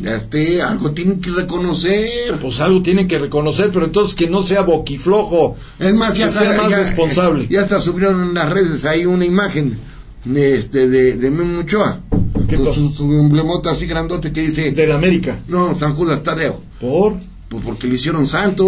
Ya 0.02 0.14
esté, 0.16 0.62
algo 0.62 0.90
tienen 0.92 1.20
que 1.20 1.30
reconocer. 1.30 2.38
Pues 2.40 2.60
algo 2.60 2.82
tienen 2.82 3.06
que 3.08 3.18
reconocer, 3.18 3.70
pero 3.72 3.86
entonces 3.86 4.14
que 4.14 4.28
no 4.28 4.42
sea 4.42 4.62
boquiflojo, 4.62 5.56
Es 5.78 5.94
más, 5.94 6.14
ya 6.16 6.26
que 6.26 6.32
sea 6.32 6.52
más 6.56 6.70
ya- 6.70 6.78
responsable. 6.78 7.46
Ya 7.50 7.62
hasta 7.62 7.80
subieron 7.80 8.20
en 8.22 8.34
las 8.34 8.50
redes 8.50 8.84
ahí 8.84 9.06
una 9.06 9.24
imagen 9.24 9.78
de 10.24 10.54
este 10.54 10.88
de, 10.88 11.16
de 11.16 11.30
Memo 11.30 11.60
Ochoa. 11.60 12.00
¿Qué 12.48 12.56
con 12.56 12.66
cosa? 12.66 12.80
su, 12.80 12.90
su 12.90 13.12
emblemota 13.12 13.70
así 13.70 13.86
grandote 13.86 14.32
que 14.32 14.40
dice 14.42 14.72
del 14.72 14.92
América. 14.92 15.38
No, 15.48 15.78
San 15.78 15.94
Judas 15.94 16.22
Tadeo. 16.22 16.60
Por. 16.80 17.16
Pues 17.48 17.64
porque 17.64 17.86
lo 17.86 17.94
hicieron 17.94 18.26
santo. 18.26 18.64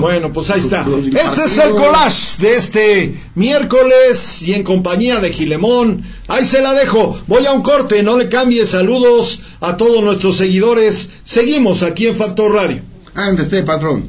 Bueno, 0.00 0.32
pues 0.32 0.50
ahí 0.50 0.60
está. 0.60 0.86
Este 1.14 1.44
es 1.44 1.58
el 1.58 1.72
collage 1.72 2.38
de 2.38 2.54
este 2.56 3.14
miércoles 3.34 4.42
y 4.42 4.54
en 4.54 4.64
compañía 4.64 5.20
de 5.20 5.30
Gilemón. 5.30 6.02
Ahí 6.28 6.46
se 6.46 6.62
la 6.62 6.72
dejo. 6.72 7.18
Voy 7.26 7.44
a 7.44 7.52
un 7.52 7.62
corte, 7.62 8.02
no 8.02 8.16
le 8.16 8.30
cambie. 8.30 8.64
Saludos 8.64 9.42
a 9.60 9.76
todos 9.76 10.02
nuestros 10.02 10.38
seguidores. 10.38 11.10
Seguimos 11.24 11.82
aquí 11.82 12.06
en 12.06 12.16
Factor 12.16 12.54
Radio. 12.54 12.80
Anda, 13.14 13.42
este 13.42 13.62
patrón. 13.64 14.08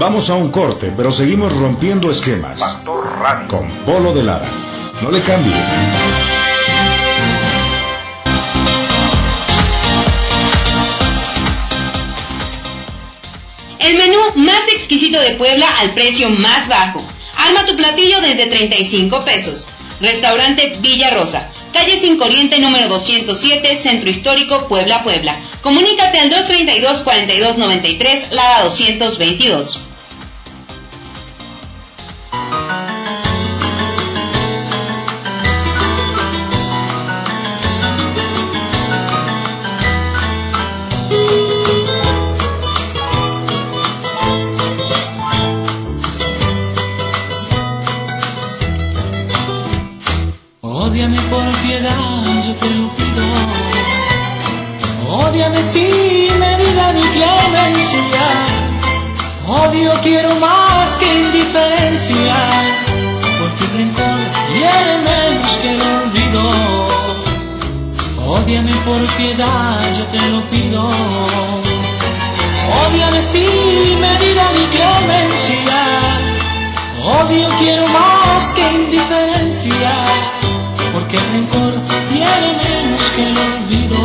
Vamos 0.00 0.28
a 0.28 0.34
un 0.34 0.50
corte, 0.50 0.92
pero 0.96 1.12
seguimos 1.12 1.56
rompiendo 1.56 2.10
esquemas. 2.10 2.58
Factor 2.58 3.06
Radio. 3.20 3.48
Con 3.48 3.68
Polo 3.86 4.12
de 4.12 4.24
Lara. 4.24 4.48
No 5.00 5.12
le 5.12 5.22
cambie. 5.22 5.54
más 14.34 14.68
exquisito 14.74 15.20
de 15.20 15.32
Puebla 15.32 15.66
al 15.78 15.92
precio 15.92 16.30
más 16.30 16.68
bajo. 16.68 17.04
Arma 17.36 17.66
tu 17.66 17.76
platillo 17.76 18.20
desde 18.20 18.46
35 18.46 19.24
pesos. 19.24 19.66
Restaurante 20.00 20.76
Villa 20.80 21.10
Rosa, 21.10 21.48
calle 21.72 21.96
5 21.96 22.22
Oriente 22.22 22.58
número 22.58 22.88
207, 22.88 23.76
Centro 23.76 24.10
Histórico, 24.10 24.68
Puebla, 24.68 25.02
Puebla. 25.02 25.36
Comunícate 25.62 26.18
al 26.18 26.30
232-4293, 26.30 28.30
Lada 28.30 28.64
222. 28.64 29.78
piedad, 69.16 69.80
yo 69.96 70.04
te 70.06 70.20
lo 70.28 70.40
pido. 70.50 70.90
Odiame 72.86 73.22
sin 73.22 74.00
medida 74.00 74.44
ni 74.52 74.64
clemencia, 74.74 75.80
odio 77.04 77.48
quiero 77.58 77.86
más 77.88 78.52
que 78.52 78.72
indiferencia, 78.72 79.92
porque 80.92 81.16
el 81.16 81.26
rencor 81.32 81.82
tiene 82.10 82.48
menos 82.62 83.02
que 83.14 83.22
el 83.28 83.38
olvido. 83.38 83.98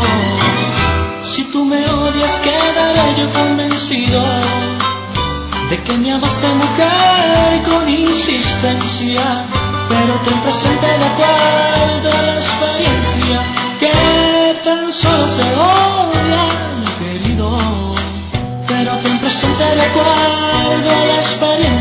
Si 1.23 1.43
tú 1.51 1.65
me 1.65 1.87
odias, 1.89 2.39
quedaré 2.39 3.15
yo 3.17 3.29
convencido 3.31 4.21
de 5.69 5.81
que 5.83 5.93
me 5.93 6.13
amaste 6.13 6.47
mujer 6.47 7.63
con 7.63 7.89
insistencia, 7.89 9.21
pero 9.89 10.13
ten 10.25 10.39
presente 10.41 10.87
la 10.99 11.15
cual 11.17 12.03
de 12.03 12.25
la 12.25 12.35
experiencia 12.35 13.60
solo 14.91 15.25
se 15.27 15.41
odian, 15.41 16.83
querido, 16.99 17.57
pero 18.67 18.97
ten 18.97 19.19
presente 19.19 19.63
el 19.71 19.79
recuerdo, 19.79 21.05
la 21.07 21.15
experiencia. 21.15 21.80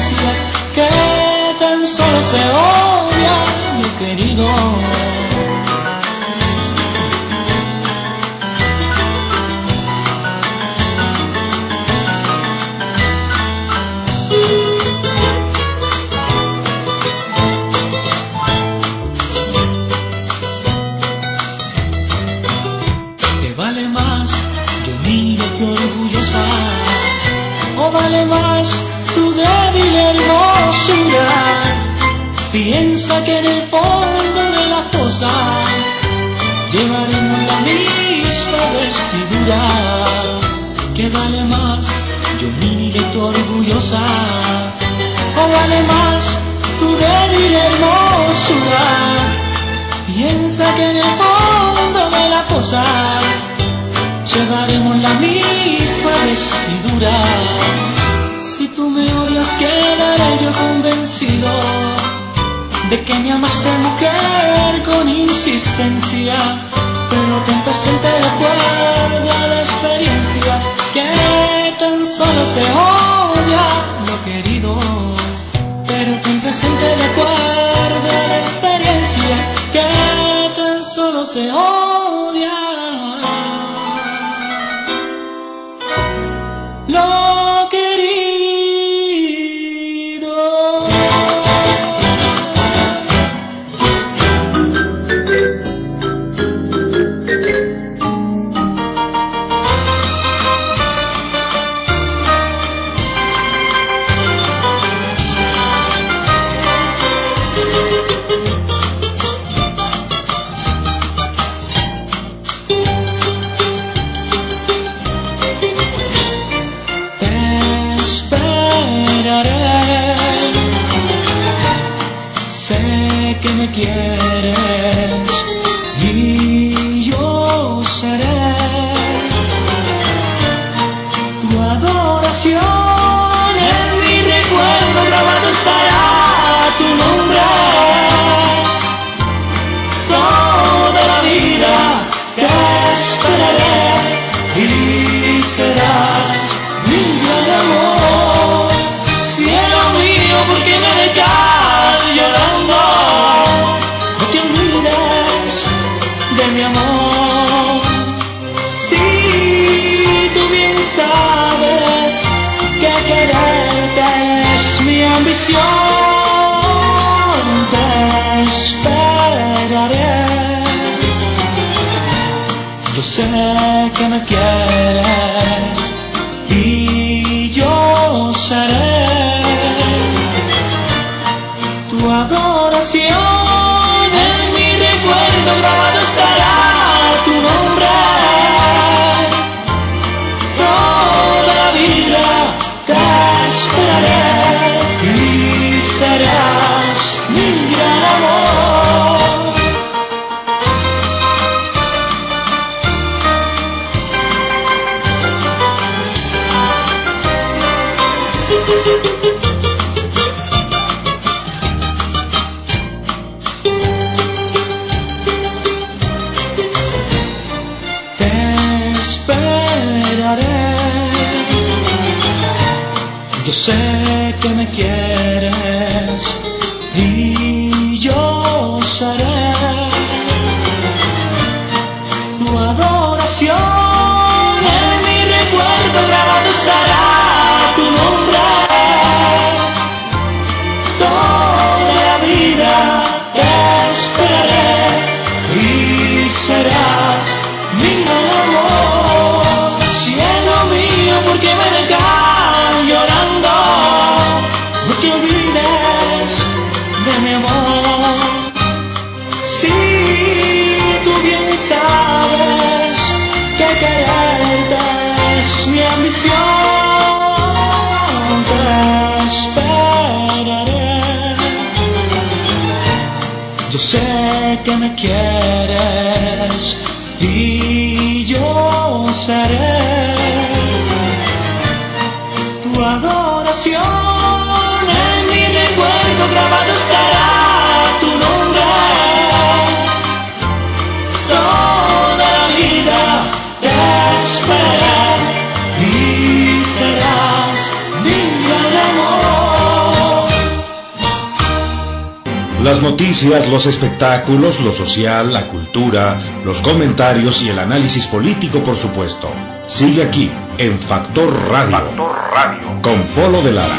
Espectáculos, 304.01 304.61
lo 304.61 304.73
social, 304.73 305.31
la 305.31 305.47
cultura, 305.47 306.19
los 306.43 306.63
comentarios 306.63 307.43
y 307.43 307.51
el 307.51 307.59
análisis 307.59 308.07
político, 308.07 308.61
por 308.61 308.75
supuesto. 308.75 309.29
Sigue 309.67 310.03
aquí 310.03 310.31
en 310.57 310.79
Factor 310.79 311.31
Radio 311.51 311.73
Factor 311.73 312.17
Radio. 312.33 312.81
con 312.83 313.03
Polo 313.09 313.43
de 313.43 313.53
Lara. 313.53 313.79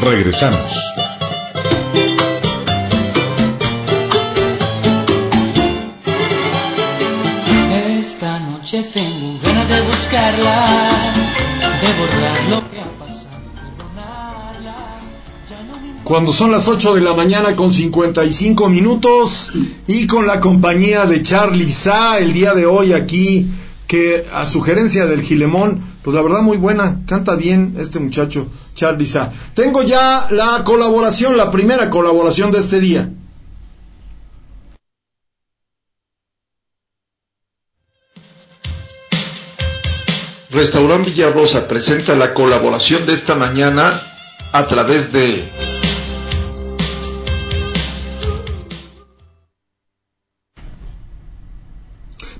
Regresamos. 0.00 0.93
Cuando 16.14 16.32
son 16.32 16.52
las 16.52 16.68
8 16.68 16.94
de 16.94 17.00
la 17.00 17.12
mañana 17.12 17.56
con 17.56 17.72
55 17.72 18.68
minutos 18.68 19.50
y 19.88 20.06
con 20.06 20.28
la 20.28 20.38
compañía 20.38 21.06
de 21.06 21.22
Charlie 21.22 21.68
Sa 21.68 22.18
el 22.18 22.32
día 22.32 22.54
de 22.54 22.66
hoy 22.66 22.92
aquí, 22.92 23.48
que 23.88 24.24
a 24.32 24.44
sugerencia 24.44 25.06
del 25.06 25.22
Gilemón, 25.22 25.82
pues 26.04 26.14
la 26.14 26.22
verdad 26.22 26.42
muy 26.42 26.56
buena, 26.56 27.00
canta 27.08 27.34
bien 27.34 27.74
este 27.80 27.98
muchacho, 27.98 28.46
Charlie 28.76 29.06
Sa. 29.06 29.32
Tengo 29.54 29.82
ya 29.82 30.28
la 30.30 30.62
colaboración, 30.62 31.36
la 31.36 31.50
primera 31.50 31.90
colaboración 31.90 32.52
de 32.52 32.60
este 32.60 32.78
día. 32.78 33.10
Restaurant 40.52 41.04
Villarrosa 41.04 41.66
presenta 41.66 42.14
la 42.14 42.32
colaboración 42.32 43.04
de 43.04 43.14
esta 43.14 43.34
mañana 43.34 44.00
a 44.52 44.68
través 44.68 45.12
de 45.12 45.74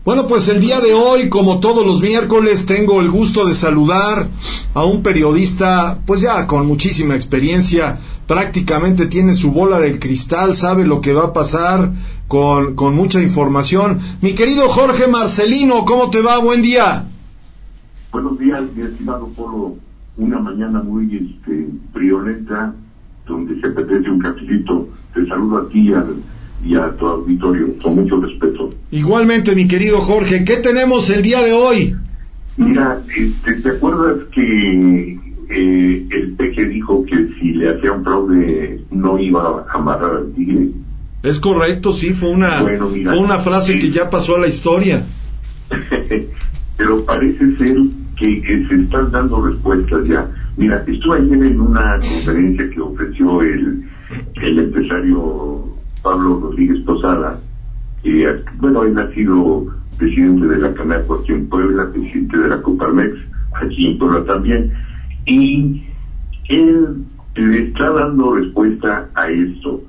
Bueno, 0.05 0.27
pues 0.27 0.49
el 0.49 0.61
día 0.61 0.81
de 0.81 0.93
hoy, 0.93 1.31
como 1.31 1.61
todos 1.61 1.87
los 1.87 2.03
miércoles, 2.03 2.67
tengo 2.67 3.01
el 3.01 3.11
gusto 3.11 3.47
de 3.47 3.55
saludar 3.55 4.29
a 4.75 4.85
un 4.85 5.03
periodista, 5.03 5.99
pues 6.05 6.21
ya 6.21 6.47
con 6.47 6.67
muchísima 6.67 7.15
experiencia, 7.15 7.99
prácticamente 8.27 9.07
tiene 9.07 9.33
su 9.33 9.51
bola 9.51 9.79
del 9.81 9.99
cristal, 9.99 10.55
sabe 10.55 10.87
lo 10.87 11.01
que 11.01 11.15
va 11.15 11.27
a 11.27 11.33
pasar 11.33 11.91
con, 12.29 12.75
con 12.75 12.95
mucha 12.95 13.23
información. 13.23 13.99
Mi 14.21 14.33
querido 14.35 14.69
Jorge 14.69 15.09
Marcelino, 15.09 15.87
¿cómo 15.87 16.11
te 16.11 16.21
va? 16.21 16.39
Buen 16.39 16.61
día. 16.61 17.07
Buenos 18.13 18.39
días, 18.39 18.63
mi 18.77 18.83
estimado 18.83 19.29
Polo. 19.29 19.77
Una 20.19 20.39
mañana 20.39 20.83
muy 20.83 21.05
este, 21.17 21.67
friolenta, 21.95 22.75
donde 23.27 23.59
se 23.59 23.67
apetece 23.69 24.11
un 24.11 24.19
cafecito. 24.21 24.87
Te 25.15 25.27
saludo 25.27 25.59
a 25.59 25.69
ti 25.71 25.93
al- 25.95 26.23
y 26.65 26.75
a 26.77 26.91
tu 26.97 27.07
auditorio, 27.07 27.77
con 27.83 27.97
mucho 27.97 28.21
respeto. 28.21 28.73
Igualmente, 28.91 29.55
mi 29.55 29.69
querido 29.69 30.01
Jorge, 30.01 30.45
¿qué 30.45 30.57
tenemos 30.57 31.11
el 31.11 31.23
día 31.23 31.43
de 31.43 31.53
hoy? 31.53 31.97
Mira, 32.57 33.01
este, 33.17 33.55
¿te 33.55 33.69
acuerdas 33.71 34.29
que 34.33 35.19
eh, 35.51 36.07
el 36.11 36.33
peje 36.33 36.67
dijo 36.67 37.05
que 37.05 37.29
si 37.39 37.53
le 37.53 37.71
hacía 37.71 37.93
un 37.93 38.05
fraude 38.05 38.81
no 38.91 39.19
iba 39.19 39.67
a 39.69 39.77
amarrar 39.77 40.17
al 40.17 40.33
tigre? 40.33 40.69
Es 41.23 41.41
correcto, 41.41 41.93
sí, 41.93 42.13
fue 42.13 42.31
una, 42.31 42.63
Bueno, 42.63 42.89
mira, 42.89 43.13
fue 43.13 43.21
una 43.21 43.39
frase 43.39 43.79
que 43.79 43.91
ya 43.91 44.09
pasó 44.09 44.37
a 44.37 44.41
la 44.41 44.49
historia. 44.49 45.05
Pero 46.77 47.05
parece 47.05 47.57
ser 47.57 47.77
que, 48.17 48.43
que 48.43 48.67
se 48.69 48.75
están 48.75 49.11
dando 49.11 49.45
respuestas 49.45 50.07
ya. 50.07 50.31
Mira, 50.57 50.85
estuve 50.87 51.19
ayer 51.19 51.45
en 51.45 51.61
una 51.61 51.99
conferencia 51.99 52.71
que 52.71 52.81
ofreció 52.81 53.43
el, 53.43 53.85
el 54.43 54.59
empresario 54.59 55.74
Pablo 56.05 56.39
Rodríguez 56.39 56.85
Posada. 56.85 57.41
eh, 58.05 58.45
bueno, 58.59 58.85
él 58.85 58.97
ha 58.99 59.11
sido 59.15 59.67
presidente 59.97 60.47
de 60.47 60.59
la 60.59 60.75
Canaco 60.75 61.15
aquí 61.15 61.33
en 61.33 61.49
Puebla, 61.49 61.91
presidente 61.91 62.37
de 62.37 62.49
la 62.49 62.61
Coparmex 62.61 63.17
aquí 63.55 63.87
en 63.87 63.99
Puebla 63.99 64.25
también. 64.25 64.71
Y 65.25 65.83
él 66.49 67.05
le 67.35 67.59
está 67.59 67.91
dando 67.91 68.35
respuesta 68.35 69.09
a 69.15 69.29
esto. 69.29 69.83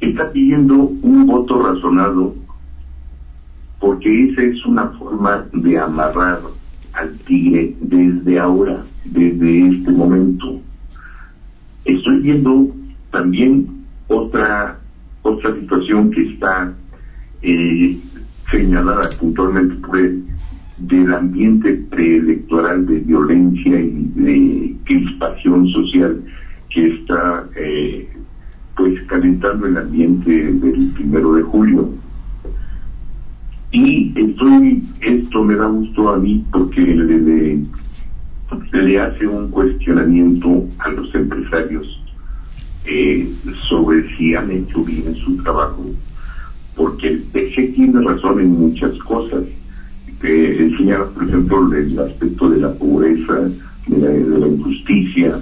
Está 0.00 0.30
pidiendo 0.32 0.74
un 0.74 1.24
voto 1.26 1.62
razonado 1.62 2.34
porque 3.78 4.30
esa 4.30 4.42
es 4.42 4.64
una 4.66 4.88
forma 4.88 5.46
de 5.52 5.78
amarrar 5.78 6.40
al 6.94 7.16
tigre 7.18 7.76
desde 7.80 8.40
ahora, 8.40 8.82
desde 9.04 9.68
este 9.68 9.90
momento. 9.92 10.58
Estoy 11.84 12.20
viendo 12.20 12.68
también 13.10 13.84
otra 14.08 14.80
otra 15.24 15.54
situación 15.54 16.10
que 16.10 16.22
está 16.22 16.72
eh, 17.42 17.98
señalada 18.50 19.08
puntualmente 19.18 19.74
por 19.76 19.98
él 19.98 20.22
del 20.78 21.14
ambiente 21.14 21.72
preelectoral 21.90 22.86
de 22.86 22.98
violencia 23.00 23.80
y 23.80 24.10
de 24.14 24.76
crispación 24.84 25.68
social 25.68 26.22
que 26.68 26.86
está 26.86 27.48
eh, 27.56 28.08
pues 28.76 29.00
calentando 29.06 29.66
el 29.66 29.78
ambiente 29.78 30.30
del 30.30 30.90
primero 30.94 31.34
de 31.34 31.42
julio. 31.42 31.90
Y 33.70 34.12
estoy, 34.16 34.82
esto 35.00 35.42
me 35.42 35.56
da 35.56 35.66
gusto 35.66 36.10
a 36.10 36.18
mí 36.18 36.44
porque 36.52 36.80
le, 36.80 37.18
le, 37.18 37.60
le 38.72 39.00
hace 39.00 39.26
un 39.26 39.48
cuestionamiento 39.50 40.64
a 40.78 40.90
los 40.90 41.12
empresarios 41.14 42.03
eh, 42.84 43.28
sobre 43.68 44.04
si 44.16 44.34
han 44.34 44.50
hecho 44.50 44.82
bien 44.84 45.14
su 45.14 45.36
trabajo, 45.36 45.86
porque 46.76 47.08
el 47.08 47.20
PG 47.22 47.74
tiene 47.74 48.00
razón 48.02 48.40
en 48.40 48.50
muchas 48.50 48.98
cosas. 49.00 49.42
Enseña, 50.22 51.04
por 51.12 51.24
ejemplo, 51.28 51.58
el 51.74 51.98
aspecto 51.98 52.48
de 52.48 52.58
la 52.58 52.70
pobreza, 52.70 53.50
de 53.86 53.98
la, 53.98 54.08
de 54.08 54.38
la 54.38 54.46
injusticia, 54.46 55.40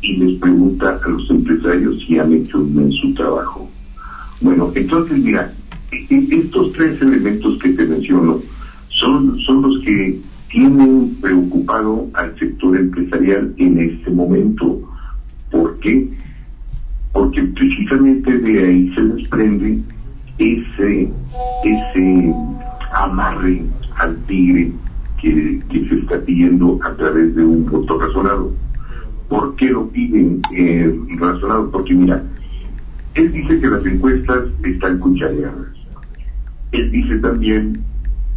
y 0.00 0.16
les 0.16 0.38
pregunta 0.38 0.98
a 1.02 1.08
los 1.08 1.28
empresarios 1.30 1.96
si 2.06 2.18
han 2.18 2.32
hecho 2.32 2.62
bien 2.62 2.90
su 2.92 3.12
trabajo. 3.14 3.70
Bueno, 4.40 4.70
entonces 4.74 5.18
mira, 5.20 5.50
e- 5.90 6.06
e- 6.14 6.28
estos 6.40 6.72
tres 6.72 7.00
elementos 7.00 7.56
que 7.62 7.70
te 7.70 7.86
menciono 7.86 8.40
son, 8.88 9.36
son 9.38 9.62
los 9.62 9.78
que 9.84 10.20
tienen 10.48 11.16
preocupado 11.20 12.08
al 12.14 12.36
sector 12.38 12.76
empresarial 12.76 13.52
en 13.56 13.78
este 13.78 14.10
momento. 14.10 14.80
¿Por 15.50 15.78
qué? 15.80 16.06
Porque 17.16 17.42
precisamente 17.44 18.36
de 18.40 18.62
ahí 18.62 18.94
se 18.94 19.02
desprende 19.02 19.78
ese, 20.36 21.10
ese 21.64 22.34
amarre 22.92 23.62
al 23.96 24.18
tigre 24.26 24.70
que, 25.18 25.62
que 25.70 25.88
se 25.88 25.94
está 26.00 26.20
pidiendo 26.20 26.78
a 26.84 26.92
través 26.92 27.34
de 27.34 27.42
un 27.42 27.64
voto 27.64 27.98
razonado. 27.98 28.52
¿Por 29.30 29.56
qué 29.56 29.70
lo 29.70 29.88
piden 29.88 30.42
eh, 30.54 30.94
razonado? 31.18 31.70
Porque 31.70 31.94
mira, 31.94 32.22
él 33.14 33.32
dice 33.32 33.60
que 33.60 33.66
las 33.66 33.86
encuestas 33.86 34.40
están 34.62 34.98
cuchareadas. 34.98 35.68
Él 36.72 36.90
dice 36.90 37.16
también 37.20 37.80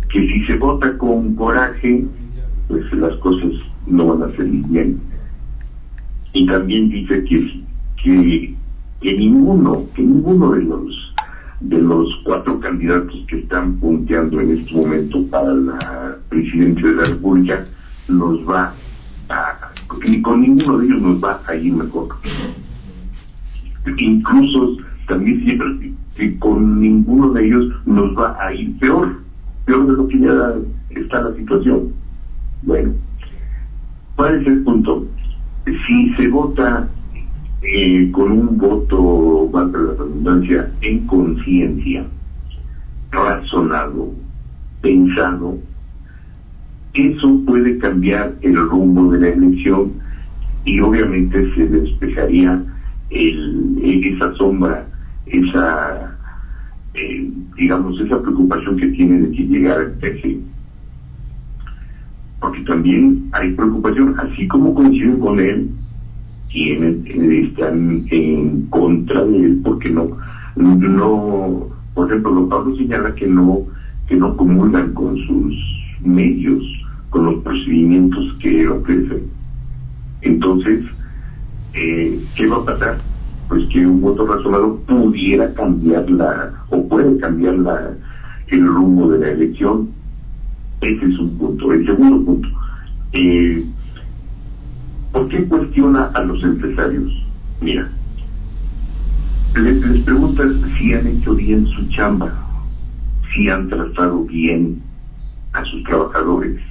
que 0.07 0.25
si 0.25 0.45
se 0.45 0.55
vota 0.55 0.97
con 0.97 1.35
coraje, 1.35 2.05
pues 2.69 2.93
las 2.93 3.13
cosas 3.17 3.51
no 3.87 4.15
van 4.15 4.31
a 4.31 4.35
salir 4.37 4.65
bien. 4.67 5.01
Y 6.31 6.47
también 6.47 6.89
dice 6.89 7.25
que, 7.25 7.61
que, 8.01 8.55
que 9.01 9.17
ninguno, 9.17 9.85
que 9.95 10.01
ninguno 10.01 10.51
de 10.51 10.63
los 10.63 11.13
de 11.59 11.77
los 11.77 12.15
cuatro 12.23 12.59
candidatos 12.59 13.25
que 13.27 13.39
están 13.39 13.75
punteando 13.77 14.39
en 14.39 14.57
este 14.57 14.73
momento 14.73 15.25
para 15.29 15.53
la 15.53 16.17
presidencia 16.29 16.87
de 16.87 16.95
la 16.95 17.03
República 17.03 17.63
nos 18.07 18.47
va 18.47 18.73
a, 19.29 19.71
ni 20.07 20.21
con 20.21 20.41
ninguno 20.41 20.77
de 20.77 20.85
ellos 20.85 21.01
nos 21.01 21.23
va 21.23 21.41
a 21.45 21.55
ir 21.55 21.73
mejor. 21.73 22.07
Incluso 23.97 24.77
también 25.07 25.43
siempre 25.43 25.93
que 26.15 26.39
con 26.39 26.79
ninguno 26.79 27.33
de 27.33 27.45
ellos 27.45 27.73
nos 27.85 28.17
va 28.17 28.37
a 28.39 28.53
ir 28.53 28.77
peor, 28.79 29.19
peor 29.65 29.87
de 29.87 29.93
lo 29.93 30.07
que 30.07 30.19
ya 30.19 30.53
está 31.01 31.21
la 31.21 31.35
situación. 31.35 31.91
Bueno, 32.63 32.93
¿cuál 34.15 34.41
es 34.41 34.47
el 34.47 34.63
punto? 34.63 35.05
Si 35.65 36.13
se 36.15 36.27
vota 36.29 36.89
eh, 37.61 38.09
con 38.11 38.31
un 38.31 38.57
voto, 38.57 39.49
valga 39.49 39.79
la 39.79 39.91
redundancia, 39.91 40.71
en 40.81 41.05
conciencia, 41.07 42.05
razonado, 43.11 44.13
pensado, 44.81 45.57
eso 46.93 47.41
puede 47.45 47.77
cambiar 47.77 48.35
el 48.41 48.55
rumbo 48.55 49.11
de 49.11 49.19
la 49.19 49.29
elección 49.29 49.91
y 50.65 50.79
obviamente 50.79 51.53
se 51.53 51.67
despejaría 51.67 52.63
el, 53.09 53.79
esa 53.81 54.33
sombra, 54.35 54.87
esa, 55.25 56.17
eh, 56.93 57.31
digamos, 57.57 57.99
esa 57.99 58.21
preocupación 58.21 58.77
que 58.77 58.87
tiene 58.87 59.19
de 59.19 59.31
que 59.31 59.43
llegar 59.43 59.79
al 59.79 59.97
eje. 60.01 60.39
Porque 62.39 62.61
también 62.61 63.29
hay 63.33 63.51
preocupación, 63.51 64.15
así 64.19 64.47
como 64.47 64.73
coinciden 64.73 65.19
con 65.19 65.39
él, 65.39 65.69
quienes 66.51 67.05
están 67.47 68.05
en 68.09 68.67
contra 68.69 69.23
de 69.23 69.37
él 69.37 69.61
porque 69.63 69.89
no, 69.89 70.17
no, 70.55 71.67
por 71.93 72.07
ejemplo, 72.09 72.33
don 72.33 72.49
Pablo 72.49 72.75
señala 72.75 73.13
que 73.13 73.27
no, 73.27 73.63
que 74.07 74.15
no 74.15 74.35
comulgan 74.35 74.93
con 74.93 75.17
sus 75.17 75.55
medios, 76.01 76.63
con 77.09 77.25
los 77.25 77.43
procedimientos 77.43 78.35
que 78.39 78.67
ofrecen. 78.67 79.23
Entonces, 80.21 80.85
eh, 81.73 82.19
¿qué 82.35 82.47
va 82.47 82.57
a 82.57 82.65
pasar? 82.65 82.97
Pues 83.47 83.65
que 83.67 83.85
un 83.85 84.01
voto 84.01 84.25
razonado 84.25 84.77
pudiera 84.87 85.53
cambiar 85.53 86.09
la, 86.09 86.53
o 86.69 86.87
puede 86.87 87.17
cambiar 87.17 87.55
la, 87.55 87.91
el 88.47 88.65
rumbo 88.65 89.09
de 89.09 89.19
la 89.19 89.31
elección. 89.31 89.89
Ese 90.81 91.05
es 91.05 91.19
un 91.19 91.37
punto. 91.37 91.73
El 91.73 91.85
segundo 91.85 92.25
punto, 92.25 92.47
eh, 93.13 93.65
¿por 95.11 95.27
qué 95.29 95.45
cuestiona 95.45 96.05
a 96.13 96.23
los 96.23 96.43
empresarios? 96.43 97.23
Mira, 97.61 97.89
les, 99.55 99.85
les 99.85 100.01
preguntan 100.03 100.53
si 100.77 100.93
han 100.93 101.07
hecho 101.07 101.35
bien 101.35 101.65
su 101.67 101.87
chamba, 101.89 102.33
si 103.33 103.49
han 103.49 103.67
tratado 103.69 104.23
bien 104.23 104.81
a 105.53 105.63
sus 105.65 105.83
trabajadores, 105.83 106.61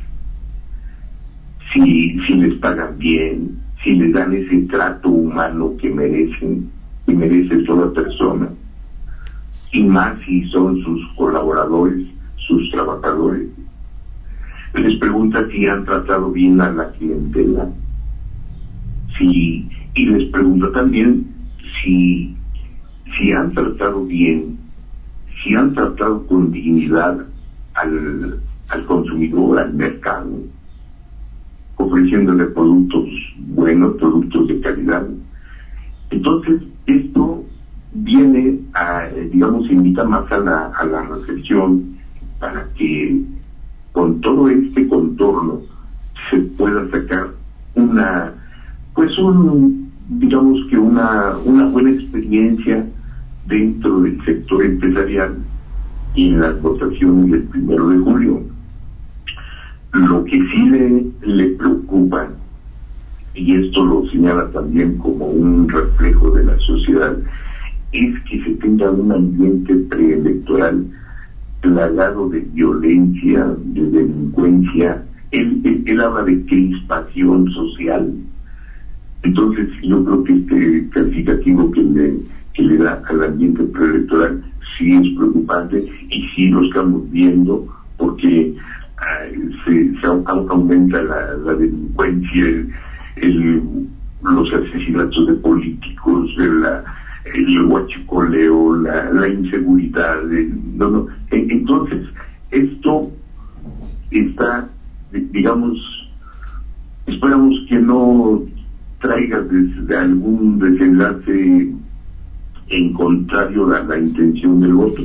si, 1.73 2.19
si 2.21 2.35
les 2.35 2.55
pagan 2.59 2.99
bien, 2.99 3.59
si 3.83 3.95
les 3.95 4.13
dan 4.13 4.33
ese 4.33 4.59
trato 4.63 5.09
humano 5.09 5.75
que 5.81 5.91
merecen, 5.91 6.71
que 7.07 7.13
merece 7.13 7.59
toda 7.65 7.93
persona, 7.93 8.49
y 9.73 9.83
más 9.85 10.19
si 10.25 10.45
son 10.49 10.81
sus 10.83 11.07
colaboradores, 11.17 12.07
sus 12.37 12.71
trabajadores. 12.71 13.49
Les 14.75 14.97
pregunta 14.97 15.47
si 15.51 15.67
han 15.67 15.85
tratado 15.85 16.31
bien 16.31 16.61
a 16.61 16.71
la 16.73 16.91
clientela, 16.93 17.69
y 19.25 20.07
les 20.07 20.31
pregunta 20.31 20.71
también 20.73 21.27
si, 21.83 22.37
si 23.17 23.33
han 23.33 23.53
tratado 23.53 24.05
bien, 24.05 24.59
si 25.43 25.55
han 25.55 25.75
tratado 25.75 26.27
con 26.27 26.51
dignidad 26.51 27.19
al, 27.75 28.41
al 28.69 28.85
consumidor, 28.87 29.59
al 29.59 29.75
mercado, 29.75 30.31
ofreciéndole 31.77 32.47
productos 32.47 33.05
buenos, 33.39 33.97
productos 33.97 34.49
de 34.49 34.61
calidad. 34.61 35.07
Entonces, 36.11 36.63
esto 36.87 37.45
viene 37.93 38.61
a, 38.75 39.07
digamos, 39.31 39.71
invita 39.71 40.05
más 40.05 40.31
a 40.33 40.39
la, 40.39 40.67
a 40.67 40.85
la 40.85 41.03
reflexión 41.03 41.99
para 42.39 42.69
que 42.75 43.23
con 43.93 44.21
todo 44.21 44.49
este 44.49 44.87
contorno 44.89 45.61
se 46.31 46.39
pueda 46.39 46.89
sacar 46.91 47.31
una, 47.75 48.35
pues 48.99 49.17
un, 49.17 49.93
digamos 50.09 50.59
que 50.69 50.77
una, 50.77 51.37
una 51.45 51.67
buena 51.67 51.91
experiencia 51.91 52.85
dentro 53.47 54.01
del 54.01 54.21
sector 54.25 54.65
empresarial 54.65 55.37
y 56.17 56.31
en 56.31 56.41
las 56.41 56.61
votaciones 56.61 57.31
del 57.31 57.43
primero 57.45 57.91
de 57.91 57.99
julio. 57.99 58.43
Lo 59.93 60.25
que 60.25 60.43
sí 60.49 60.69
le, 60.69 61.07
le 61.23 61.49
preocupa, 61.51 62.29
y 63.35 63.55
esto 63.55 63.85
lo 63.85 64.05
señala 64.09 64.51
también 64.51 64.99
como 64.99 65.27
un 65.27 65.69
reflejo 65.69 66.33
de 66.33 66.47
la 66.47 66.59
sociedad, 66.59 67.17
es 67.93 68.21
que 68.23 68.43
se 68.43 68.51
tenga 68.55 68.91
un 68.91 69.13
ambiente 69.13 69.77
preelectoral 69.77 70.87
plagado 71.61 72.31
de 72.31 72.41
violencia, 72.41 73.47
de 73.59 73.91
delincuencia. 73.91 75.05
Él, 75.31 75.61
él, 75.63 75.85
él 75.87 76.01
habla 76.01 76.25
de 76.25 76.45
crispación 76.47 77.49
social. 77.53 78.13
Entonces 79.23 79.69
yo 79.83 80.03
creo 80.05 80.23
que 80.23 80.33
este 80.35 80.89
calificativo 80.91 81.71
que 81.71 81.83
le, 81.83 82.19
que 82.55 82.63
le 82.63 82.77
da 82.77 83.01
al 83.09 83.25
ambiente 83.25 83.65
preelectoral 83.65 84.41
sí 84.77 84.93
es 84.95 85.17
preocupante 85.17 85.85
y 86.11 86.23
sí 86.35 86.49
lo 86.49 86.63
estamos 86.63 87.11
viendo 87.11 87.65
porque 87.97 88.53
se, 89.65 89.93
se, 90.01 90.07
aumenta 90.07 91.03
la, 91.03 91.35
la 91.45 91.55
delincuencia, 91.55 92.45
el, 93.17 93.63
los 94.23 94.53
asesinatos 94.53 95.27
de 95.27 95.35
políticos, 95.35 96.31
el, 96.39 96.65
el 97.35 97.65
huachicoleo, 97.67 98.77
la, 98.77 99.11
la 99.11 99.29
inseguridad. 99.29 100.23
no, 100.77 100.89
no. 100.89 101.07
Entonces, 101.31 102.05
esto 102.51 103.11
está, 104.11 104.69
digamos, 105.11 106.09
esperamos 107.07 107.55
que 107.69 107.79
no 107.79 108.43
traiga 109.01 109.41
desde 109.41 109.97
algún 109.97 110.59
desenlace 110.59 111.73
en 112.69 112.93
contrario 112.93 113.75
a 113.75 113.83
la 113.85 113.99
intención 113.99 114.61
del 114.61 114.75
voto 114.75 115.03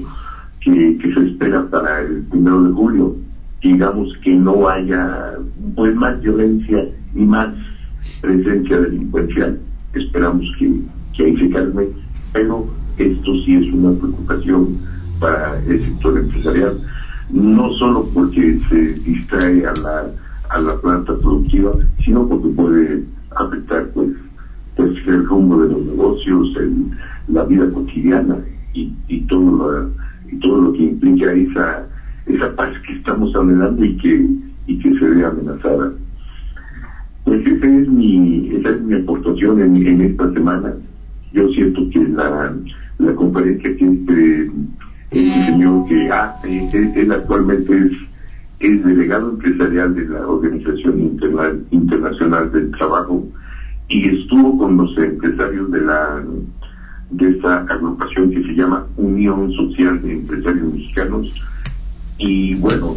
que, 0.59 0.97
se 1.01 1.27
espera 1.27 1.69
para 1.69 2.01
el 2.01 2.23
primero 2.23 2.63
de 2.63 2.71
julio 2.71 3.15
digamos 3.63 4.13
que 4.21 4.35
no 4.35 4.67
haya 4.67 5.33
pues 5.75 5.95
más 5.95 6.21
violencia 6.21 6.85
y 7.15 7.19
más 7.19 7.53
presencia 8.21 8.79
delincuencial. 8.79 9.59
Esperamos 9.93 10.45
que, 10.59 10.79
que 11.15 11.25
ahí 11.25 11.51
pero 12.33 12.67
esto 12.97 13.33
sí 13.45 13.55
es 13.55 13.73
una 13.73 13.97
preocupación 13.97 14.77
para 15.19 15.57
el 15.65 15.85
sector 15.85 16.17
empresarial, 16.17 16.77
no 17.31 17.71
solo 17.73 18.09
porque 18.13 18.59
se 18.69 18.93
distrae 18.95 19.65
a 19.65 19.73
la, 19.81 20.11
a 20.49 20.59
la 20.59 20.75
planta 20.81 21.17
productiva, 21.19 21.73
sino 22.03 22.27
porque 22.27 22.49
puede 22.49 23.03
afectar 23.35 23.87
pues, 23.93 24.09
pues 24.75 24.91
el 25.07 25.25
rumbo 25.25 25.63
de 25.63 25.69
los 25.69 25.85
negocios, 25.85 26.55
el, 26.57 26.73
la 27.27 27.43
vida 27.45 27.69
cotidiana 27.71 28.37
y, 28.73 28.91
y 29.07 29.21
todo 29.21 29.51
lo, 29.51 29.91
y 30.31 30.39
todo 30.39 30.61
lo 30.61 30.73
que 30.73 30.83
implica 30.83 31.31
esa 31.31 31.87
esa 32.25 32.55
paz 32.55 32.71
que 32.85 32.93
estamos 32.93 33.35
anhelando 33.35 33.83
y 33.83 33.97
que, 33.97 34.27
y 34.67 34.79
que 34.79 34.97
se 34.97 35.05
ve 35.09 35.25
amenazada. 35.25 35.91
Pues 37.25 37.45
esa 37.45 37.65
es 37.65 37.87
mi, 37.87 38.49
esa 38.55 38.69
es 38.69 38.81
mi 38.81 38.95
aportación 38.95 39.61
en, 39.61 39.87
en 39.87 40.01
esta 40.01 40.31
semana. 40.33 40.73
Yo 41.33 41.49
siento 41.49 41.89
que 41.89 41.99
la, 41.99 42.53
la 42.99 43.15
conferencia 43.15 43.75
que 43.75 43.85
este, 43.85 44.51
este 45.11 45.45
señor 45.45 45.87
que 45.87 46.09
hace, 46.09 46.69
él, 46.95 47.11
actualmente 47.11 47.75
es, 47.77 47.91
es 48.63 48.83
delegado 48.85 49.31
empresarial 49.31 49.93
de 49.93 50.07
la 50.07 50.25
Organización 50.25 51.01
Interna, 51.01 51.51
Internacional 51.71 52.51
del 52.51 52.71
Trabajo 52.71 53.27
y 53.89 54.07
estuvo 54.07 54.57
con 54.57 54.77
los 54.77 54.97
empresarios 54.97 55.69
de 55.69 55.81
la 55.81 56.23
de 57.09 57.29
esta 57.29 57.57
agrupación 57.69 58.31
que 58.31 58.41
se 58.41 58.55
llama 58.55 58.87
Unión 58.95 59.51
Social 59.51 60.01
de 60.01 60.13
Empresarios 60.13 60.73
Mexicanos. 60.73 61.33
Y 62.17 62.55
bueno, 62.55 62.95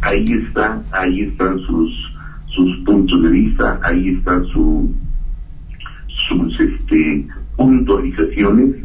ahí 0.00 0.24
está, 0.24 0.82
ahí 0.92 1.22
están 1.22 1.58
sus, 1.60 2.14
sus 2.46 2.76
puntos 2.84 3.22
de 3.24 3.28
vista, 3.28 3.80
ahí 3.82 4.10
están 4.10 4.44
su, 4.46 4.90
sus 6.28 6.60
este, 6.60 7.26
puntualizaciones 7.56 8.76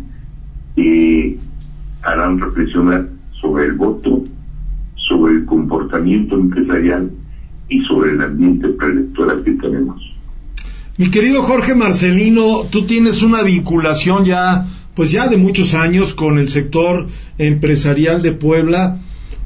que 0.75 1.37
harán 2.01 2.39
reflexionar 2.39 3.07
sobre 3.31 3.65
el 3.65 3.73
voto, 3.73 4.23
sobre 5.07 5.33
el 5.33 5.45
comportamiento 5.45 6.35
empresarial 6.35 7.11
y 7.69 7.81
sobre 7.81 8.11
el 8.11 8.21
ambiente 8.21 8.69
preelectoral 8.69 9.43
que 9.43 9.51
tenemos. 9.51 10.01
Mi 10.97 11.09
querido 11.11 11.43
Jorge 11.43 11.75
Marcelino, 11.75 12.65
tú 12.69 12.85
tienes 12.85 13.21
una 13.21 13.43
vinculación 13.43 14.25
ya, 14.25 14.67
pues 14.95 15.11
ya 15.11 15.27
de 15.27 15.37
muchos 15.37 15.73
años 15.73 16.13
con 16.13 16.39
el 16.39 16.47
sector 16.47 17.05
empresarial 17.37 18.21
de 18.21 18.31
Puebla 18.31 18.99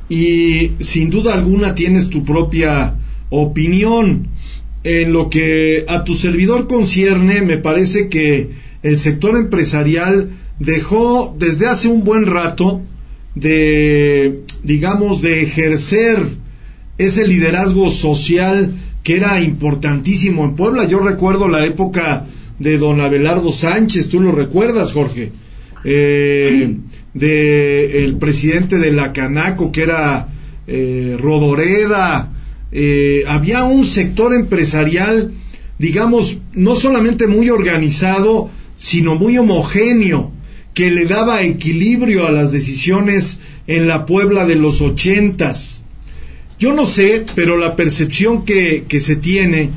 y 0.08 0.72
sin 0.80 1.10
duda 1.10 1.34
alguna 1.34 1.76
tienes 1.76 2.10
tu 2.10 2.24
propia 2.24 2.96
opinión. 3.30 4.28
En 4.84 5.14
lo 5.14 5.30
que 5.30 5.86
a 5.88 6.04
tu 6.04 6.16
servidor 6.16 6.68
concierne, 6.68 7.42
me 7.42 7.58
parece 7.58 8.10
que 8.10 8.50
el 8.82 8.98
sector 8.98 9.38
empresarial 9.38 10.30
dejó 10.58 11.36
desde 11.38 11.68
hace 11.68 11.88
un 11.88 12.04
buen 12.04 12.26
rato 12.26 12.82
de, 13.36 14.42
digamos, 14.64 15.22
de 15.22 15.44
ejercer 15.44 16.20
ese 16.98 17.28
liderazgo 17.28 17.90
social 17.90 18.74
que 19.04 19.16
era 19.18 19.42
importantísimo 19.42 20.44
en 20.46 20.56
Puebla. 20.56 20.88
Yo 20.88 21.00
recuerdo 21.00 21.48
la 21.48 21.66
época 21.66 22.26
de 22.60 22.78
don 22.78 23.02
Abelardo 23.02 23.52
Sánchez, 23.52 24.10
tú 24.10 24.22
lo 24.22 24.32
recuerdas, 24.32 24.92
Jorge, 24.92 25.32
eh, 25.84 26.76
de 27.14 28.04
el 28.04 28.18
presidente 28.18 28.78
de 28.78 28.92
la 28.92 29.14
Canaco, 29.14 29.72
que 29.72 29.84
era 29.84 30.28
eh, 30.68 31.18
Rodoreda. 31.20 32.32
Eh, 32.72 33.24
había 33.28 33.64
un 33.64 33.84
sector 33.84 34.34
empresarial, 34.34 35.32
digamos, 35.80 36.38
no 36.54 36.76
solamente 36.76 37.28
muy 37.28 37.50
organizado, 37.50 38.50
sino 38.76 39.16
muy 39.16 39.38
homogéneo, 39.38 40.32
que 40.74 40.92
le 40.92 41.06
daba 41.06 41.42
equilibrio 41.42 42.26
a 42.26 42.32
las 42.32 42.52
decisiones 42.52 43.40
en 43.68 43.88
la 43.88 44.06
Puebla 44.06 44.46
de 44.46 44.56
los 44.56 44.82
ochentas. 44.82 45.84
Yo 46.60 46.74
no 46.74 46.86
sé, 46.86 47.26
pero 47.36 47.58
la 47.58 47.76
percepción 47.76 48.46
que, 48.46 48.86
que 48.88 49.00
se 49.00 49.16
tiene 49.16 49.72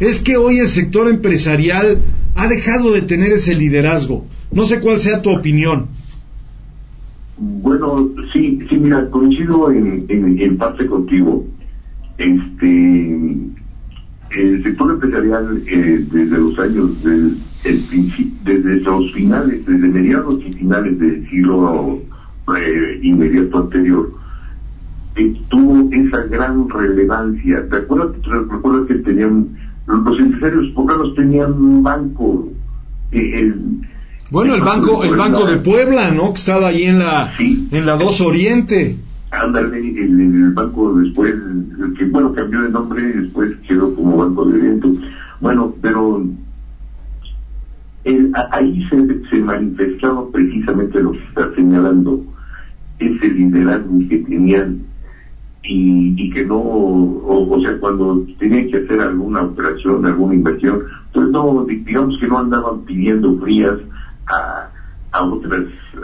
es 0.00 0.20
que 0.20 0.36
hoy 0.36 0.58
el 0.58 0.68
sector 0.68 1.08
empresarial 1.08 1.98
ha 2.34 2.48
dejado 2.48 2.92
de 2.92 3.02
tener 3.02 3.32
ese 3.32 3.54
liderazgo. 3.54 4.26
No 4.52 4.66
sé 4.66 4.80
cuál 4.80 4.98
sea 4.98 5.22
tu 5.22 5.30
opinión. 5.30 5.86
Bueno, 7.38 8.10
sí, 8.32 8.58
sí, 8.68 8.76
mira, 8.76 9.10
coincido 9.10 9.70
en, 9.70 10.06
en, 10.08 10.56
parte 10.56 10.86
contigo. 10.86 11.44
Este, 12.16 13.06
el 14.30 14.62
sector 14.62 14.92
empresarial 14.92 15.62
eh, 15.66 16.04
desde 16.10 16.38
los 16.38 16.58
años 16.58 17.02
del 17.04 17.36
el 17.68 18.34
desde 18.44 18.80
los 18.80 19.12
finales, 19.12 19.66
desde 19.66 19.88
mediados 19.88 20.38
y 20.46 20.52
finales 20.52 20.98
del 20.98 21.28
siglo 21.28 22.00
eh, 22.56 23.00
inmediato 23.02 23.58
anterior, 23.58 24.12
eh, 25.16 25.34
tuvo 25.48 25.90
esa 25.92 26.22
gran 26.24 26.68
relevancia. 26.68 27.68
¿Te 27.68 27.76
acuerdas, 27.76 28.16
que 28.86 28.94
tenían, 28.96 29.48
los 29.86 30.18
empresarios 30.18 30.68
poblanos 30.74 31.14
tenían 31.14 31.52
un 31.52 31.82
banco? 31.82 32.48
el, 33.12 33.54
bueno, 34.30 34.54
el 34.54 34.60
banco, 34.60 35.04
el 35.04 35.16
banco 35.16 35.46
de 35.46 35.58
Puebla, 35.58 36.10
¿no? 36.10 36.32
Que 36.32 36.38
estaba 36.38 36.68
ahí 36.68 36.84
en 36.84 36.98
la, 36.98 37.32
en 37.38 37.86
la 37.86 37.96
2 37.96 38.20
Oriente. 38.22 38.98
Ándale, 39.30 39.78
el, 39.78 40.20
el, 40.20 40.52
banco 40.52 40.94
después, 40.94 41.34
que 41.96 42.06
bueno, 42.06 42.32
cambió 42.32 42.62
de 42.62 42.70
nombre 42.70 43.02
y 43.02 43.22
después 43.22 43.54
quedó 43.68 43.94
como 43.94 44.16
Banco 44.16 44.44
de 44.46 44.58
Oriente. 44.58 44.88
Bueno, 45.40 45.74
pero 45.80 46.26
ahí 48.52 48.86
se, 48.88 49.28
se 49.28 49.40
manifestaba 49.40 50.30
precisamente 50.30 51.02
lo 51.02 51.12
que 51.12 51.18
está 51.18 51.52
señalando, 51.54 52.24
ese 52.98 53.28
liderazgo 53.28 53.98
que 54.08 54.18
tenían 54.18 54.86
y, 55.68 56.30
que 56.30 56.44
no, 56.44 56.58
o, 56.58 57.58
sea, 57.60 57.78
cuando 57.78 58.24
tenían 58.38 58.68
que 58.70 58.76
hacer 58.78 59.00
alguna 59.00 59.42
operación, 59.42 60.06
alguna 60.06 60.34
inversión, 60.34 60.82
pues 61.12 61.28
no, 61.28 61.64
digamos 61.64 62.18
que 62.18 62.28
no 62.28 62.38
andaban 62.38 62.82
pidiendo 62.82 63.38
frías 63.40 63.76
a, 64.28 64.70
otras 65.18 65.62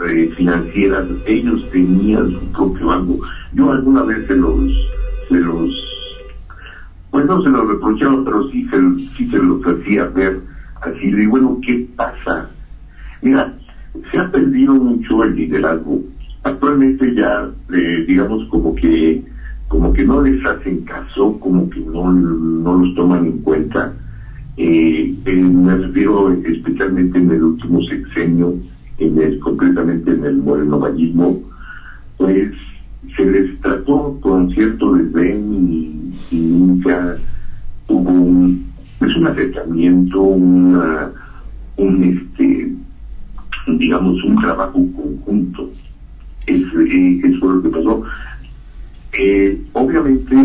eh, 0.09 0.33
financieras, 0.35 1.05
ellos 1.27 1.69
tenían 1.71 2.31
su 2.31 2.51
propio 2.51 2.87
banco. 2.87 3.19
Yo 3.53 3.71
alguna 3.71 4.01
vez 4.03 4.25
se 4.25 4.35
los, 4.35 4.59
se 5.29 5.39
los, 5.39 5.69
pues 7.11 7.25
no 7.27 7.41
se 7.43 7.49
los 7.49 7.67
reprochaba, 7.67 8.23
pero 8.25 8.49
sí 8.49 8.67
se, 8.69 8.77
sí 9.15 9.29
se 9.29 9.37
los 9.37 9.61
hacía 9.67 10.05
ver 10.07 10.41
así 10.83 11.11
de, 11.11 11.27
bueno, 11.27 11.59
¿qué 11.65 11.85
pasa? 11.95 12.49
Mira, 13.21 13.53
se 14.11 14.19
ha 14.19 14.29
perdido 14.29 14.73
mucho 14.73 15.23
el 15.23 15.35
liderazgo. 15.35 16.01
Actualmente 16.43 17.13
ya, 17.15 17.47
eh, 17.73 18.03
digamos, 18.05 18.43
como 18.49 18.75
que 18.75 19.21
como 19.73 19.91
que 19.91 20.05
no 20.05 20.21
les 20.21 20.45
hacen 20.45 20.81
caso, 20.81 21.35
como 21.39 21.67
que 21.67 21.79
no, 21.79 22.11
no 22.13 22.75
los 22.75 22.93
toman 22.93 23.25
en 23.25 23.37
cuenta. 23.39 23.91
Eh, 24.55 25.11
me 25.25 25.75
refiero 25.75 26.31
especialmente 26.31 27.17
en 27.17 27.31
el 27.31 27.43
último 27.43 27.81
sexenio, 27.81 28.53
en 28.99 29.17
el, 29.19 29.39
concretamente 29.39 30.11
en 30.11 30.25
el 30.25 30.37
morenovallismo, 30.37 31.41
pues 32.17 32.51
se 33.15 33.25
les 33.25 33.59
trató 33.61 34.15
con 34.21 34.51
cierto 34.51 34.93
desdén 34.93 36.13
y, 36.29 36.35
nunca 36.35 37.15
hubo 37.87 38.11
un, 38.11 38.63
pues 38.99 39.15
un 39.15 39.27
acercamiento, 39.27 40.21
una, 40.21 41.11
un 41.77 42.03
este, 42.03 42.73
digamos, 43.67 44.23
un 44.23 44.41
trabajo 44.41 44.73
conjunto. 44.95 45.69
Es, 46.47 46.61
eh, 46.61 47.21
eso 47.23 47.35
es 47.35 47.41
lo 47.41 47.61
que 47.61 47.69
pasó. 47.69 48.03
Eh, 49.13 49.61
obviamente, 49.73 50.35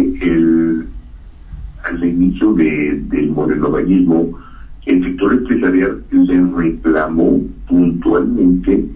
al 1.85 2.05
inicio 2.05 2.53
de, 2.55 3.03
del 3.09 3.31
morenovallismo, 3.31 4.39
el 4.87 5.05
sector 5.05 5.33
empresarial 5.33 6.03
le 6.11 6.41
reclamó 6.57 7.41
puntualmente 7.69 8.87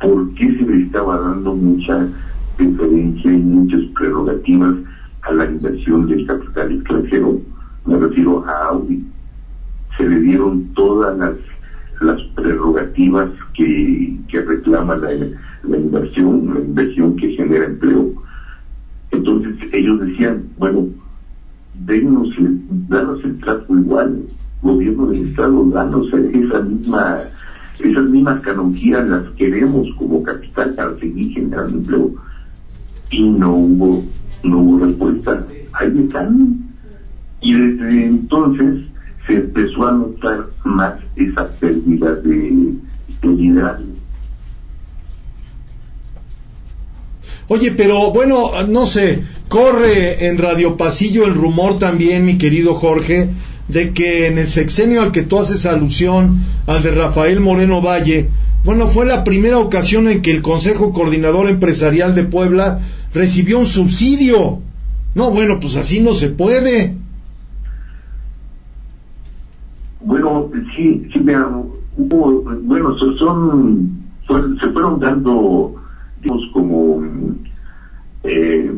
por 0.00 0.34
qué 0.34 0.56
se 0.56 0.62
le 0.62 0.82
estaba 0.82 1.18
dando 1.18 1.54
mucha 1.54 2.06
preferencia 2.56 3.32
y 3.32 3.36
muchas 3.36 3.80
prerrogativas 3.96 4.74
a 5.22 5.32
la 5.32 5.44
inversión 5.46 6.06
del 6.08 6.26
capital 6.26 6.72
extranjero. 6.72 7.40
Me 7.86 7.98
refiero 7.98 8.44
a 8.46 8.68
Audi. 8.68 9.04
Se 9.96 10.08
le 10.08 10.20
dieron 10.20 10.64
todas 10.74 11.16
las, 11.18 11.34
las 12.00 12.20
prerrogativas 12.34 13.30
que, 13.54 14.18
que 14.28 14.40
reclama 14.40 14.96
la, 14.96 15.10
la 15.62 15.76
inversión, 15.76 16.52
la 16.54 16.60
inversión 16.60 17.16
que 17.16 17.30
genera 17.30 17.66
empleo. 17.66 18.12
Entonces 19.10 19.54
ellos 19.72 20.00
decían, 20.00 20.44
bueno, 20.58 20.88
denos 21.86 22.28
danos 22.88 23.22
el 23.24 23.38
trato 23.40 23.78
igual, 23.78 24.22
gobierno 24.62 25.06
del 25.06 25.28
Estado, 25.28 25.68
danos 25.70 26.06
esa 26.12 26.60
misma, 26.60 27.18
esas 27.78 28.10
mismas 28.10 28.40
canonjías 28.40 29.06
las 29.08 29.28
queremos 29.32 29.88
como 29.98 30.22
capital 30.22 30.74
para 30.74 30.98
seguir 30.98 31.32
generando 31.32 31.78
empleo. 31.78 32.14
Y 33.10 33.28
no 33.28 33.54
hubo, 33.54 34.02
no 34.42 34.58
hubo 34.58 34.84
respuesta. 34.86 35.46
Ahí 35.72 35.98
están. 35.98 36.63
Y 37.44 37.52
desde 37.52 38.06
entonces 38.06 38.86
se 39.26 39.34
empezó 39.34 39.86
a 39.86 39.92
notar 39.92 40.46
más 40.64 40.94
esa 41.14 41.46
pérdida 41.52 42.14
de, 42.16 42.74
de 43.22 43.28
liderazgo. 43.28 43.94
Oye, 47.48 47.72
pero 47.72 48.10
bueno, 48.10 48.66
no 48.66 48.86
sé, 48.86 49.22
corre 49.48 50.26
en 50.26 50.38
Radio 50.38 50.78
Pasillo 50.78 51.26
el 51.26 51.34
rumor 51.34 51.78
también, 51.78 52.24
mi 52.24 52.38
querido 52.38 52.74
Jorge, 52.74 53.28
de 53.68 53.92
que 53.92 54.26
en 54.26 54.38
el 54.38 54.46
sexenio 54.46 55.02
al 55.02 55.12
que 55.12 55.22
tú 55.22 55.38
haces 55.38 55.66
alusión, 55.66 56.38
al 56.66 56.82
de 56.82 56.90
Rafael 56.90 57.40
Moreno 57.40 57.82
Valle, 57.82 58.30
bueno, 58.64 58.88
fue 58.88 59.04
la 59.04 59.24
primera 59.24 59.58
ocasión 59.58 60.08
en 60.08 60.22
que 60.22 60.30
el 60.30 60.40
Consejo 60.40 60.94
Coordinador 60.94 61.50
Empresarial 61.50 62.14
de 62.14 62.24
Puebla 62.24 62.80
recibió 63.12 63.58
un 63.58 63.66
subsidio. 63.66 64.60
No, 65.14 65.30
bueno, 65.30 65.60
pues 65.60 65.76
así 65.76 66.00
no 66.00 66.14
se 66.14 66.30
puede. 66.30 66.94
Sí, 70.76 71.08
sí, 71.12 71.24
hubo, 71.96 72.42
bueno, 72.62 72.96
son, 72.96 73.90
se 74.28 74.68
fueron 74.70 75.00
dando 75.00 75.74
como 76.52 77.02
eh, 78.22 78.72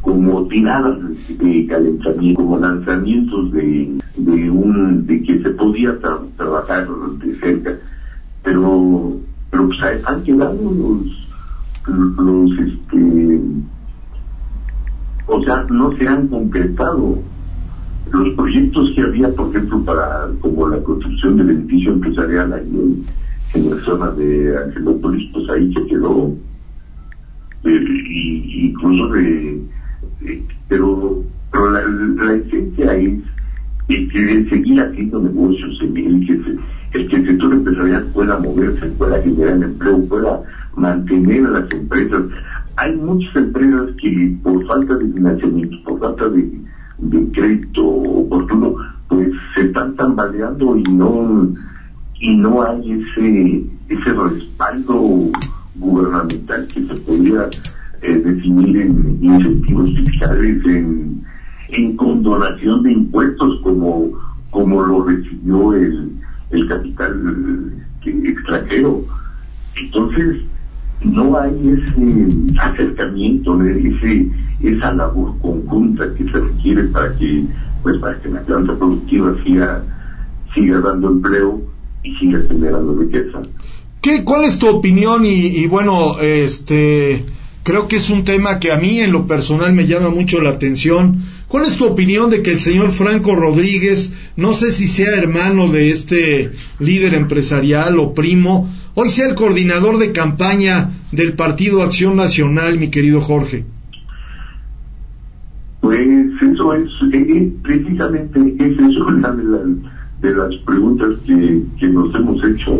como 0.00 0.46
tiradas 0.46 0.98
de 1.38 1.66
calentamiento, 1.66 2.40
como 2.40 2.58
lanzamientos 2.58 3.52
de, 3.52 3.98
de 4.16 4.50
un 4.50 5.06
de 5.06 5.22
que 5.22 5.42
se 5.42 5.50
podía 5.50 5.98
trabajar 6.36 6.88
de 7.18 7.34
cerca, 7.36 7.76
pero 8.42 9.16
pero 9.50 9.66
pues 9.66 9.78
han 10.06 10.22
quedado 10.22 10.54
los 10.54 11.28
los 12.16 12.58
este 12.58 13.40
o 15.26 15.42
sea, 15.42 15.64
no 15.70 15.96
se 15.96 16.06
han 16.06 16.28
concretado. 16.28 17.18
Los 18.10 18.34
proyectos 18.34 18.92
que 18.94 19.02
había, 19.02 19.28
por 19.30 19.48
ejemplo, 19.48 19.82
para 19.84 20.28
como 20.40 20.68
la 20.68 20.82
construcción 20.82 21.36
del 21.36 21.50
edificio 21.50 21.92
empresarial 21.92 22.52
ahí 22.52 23.04
en, 23.54 23.70
la 23.70 23.76
zona 23.84 24.10
de 24.10 24.56
Angelópolis, 24.56 25.30
pues 25.32 25.48
ahí 25.50 25.72
se 25.72 25.86
quedó. 25.86 26.34
Eh, 27.64 27.84
y, 28.08 28.66
incluso 28.66 29.08
de, 29.08 29.62
pero, 30.68 31.22
pero 31.50 31.70
la, 31.70 31.82
la 31.82 32.34
esencia 32.34 32.94
es 32.96 33.20
y 33.88 34.08
que 34.08 34.48
seguir 34.48 34.80
haciendo 34.80 35.20
negocios, 35.20 35.78
el 35.82 35.92
que, 35.92 36.98
el 36.98 37.08
que 37.08 37.16
el 37.16 37.26
sector 37.26 37.52
empresarial 37.52 38.04
pueda 38.14 38.38
moverse, 38.38 38.86
pueda 38.86 39.20
generar 39.22 39.62
empleo, 39.62 40.04
pueda 40.06 40.42
mantener 40.76 41.46
a 41.46 41.50
las 41.50 41.72
empresas. 41.72 42.22
Hay 42.76 42.96
muchas 42.96 43.34
empresas 43.36 43.90
que 44.00 44.36
por 44.42 44.66
falta 44.66 44.96
de 44.96 45.12
financiamiento, 45.12 45.76
por 45.84 46.00
falta 46.00 46.28
de, 46.30 46.50
crédito 47.32 47.86
oportuno, 47.86 48.74
pues 49.08 49.28
se 49.54 49.62
están 49.62 49.96
tambaleando 49.96 50.76
y 50.76 50.82
no 50.84 51.48
y 52.20 52.36
no 52.36 52.62
hay 52.62 52.92
ese 52.92 53.64
ese 53.88 54.12
respaldo 54.12 55.30
gubernamental 55.74 56.66
que 56.68 56.86
se 56.86 56.94
podría 56.94 57.48
eh, 58.02 58.14
definir 58.14 58.76
en 58.82 59.18
incentivos 59.22 59.90
fiscales, 59.96 60.64
en 60.66 61.22
en 61.72 61.96
condonación 61.96 62.82
de 62.82 62.92
impuestos 62.92 63.60
como, 63.62 64.10
como 64.50 64.82
lo 64.82 65.04
recibió 65.04 65.74
el, 65.74 66.12
el 66.50 66.68
capital 66.68 67.72
extranjero. 68.04 69.04
Entonces, 69.80 70.42
no 71.04 71.38
hay 71.38 71.52
ese 71.60 72.26
acercamiento, 72.58 73.60
ese, 73.62 74.28
esa 74.62 74.92
labor 74.92 75.34
conjunta 75.40 76.14
que 76.16 76.24
se 76.24 76.32
requiere 76.32 76.84
para 76.84 77.16
que, 77.16 77.44
pues, 77.82 77.98
para 77.98 78.20
que 78.20 78.28
la 78.28 78.42
planta 78.42 78.76
productiva 78.76 79.34
siga, 79.44 79.84
siga 80.54 80.80
dando 80.80 81.08
empleo 81.08 81.62
y 82.02 82.14
siga 82.16 82.40
generando 82.48 82.94
riqueza. 82.96 83.42
¿Qué, 84.00 84.24
¿Cuál 84.24 84.44
es 84.44 84.58
tu 84.58 84.68
opinión? 84.68 85.24
Y, 85.24 85.46
y 85.58 85.66
bueno, 85.68 86.18
este, 86.20 87.24
creo 87.62 87.88
que 87.88 87.96
es 87.96 88.10
un 88.10 88.24
tema 88.24 88.58
que 88.58 88.72
a 88.72 88.78
mí 88.78 89.00
en 89.00 89.12
lo 89.12 89.26
personal 89.26 89.72
me 89.72 89.86
llama 89.86 90.10
mucho 90.10 90.40
la 90.40 90.50
atención 90.50 91.18
¿Cuál 91.52 91.66
es 91.66 91.76
tu 91.76 91.84
opinión 91.84 92.30
de 92.30 92.42
que 92.42 92.52
el 92.52 92.58
señor 92.58 92.90
Franco 92.90 93.36
Rodríguez, 93.36 94.14
no 94.36 94.54
sé 94.54 94.72
si 94.72 94.86
sea 94.86 95.18
hermano 95.18 95.68
de 95.68 95.90
este 95.90 96.50
líder 96.78 97.12
empresarial 97.12 97.98
o 97.98 98.14
primo, 98.14 98.70
hoy 98.94 99.10
sea 99.10 99.28
el 99.28 99.34
coordinador 99.34 99.98
de 99.98 100.12
campaña 100.12 100.90
del 101.10 101.34
Partido 101.34 101.82
Acción 101.82 102.16
Nacional, 102.16 102.78
mi 102.78 102.88
querido 102.88 103.20
Jorge? 103.20 103.64
Pues 105.80 106.06
eso 106.40 106.74
es, 106.74 106.90
eh, 107.12 107.52
precisamente 107.62 108.54
es 108.58 108.78
eso 108.78 109.06
una 109.06 109.32
de, 109.32 110.34
las 110.34 110.54
preguntas 110.64 111.08
que, 111.26 111.88
nos 111.88 112.14
hemos 112.14 112.44
hecho. 112.44 112.78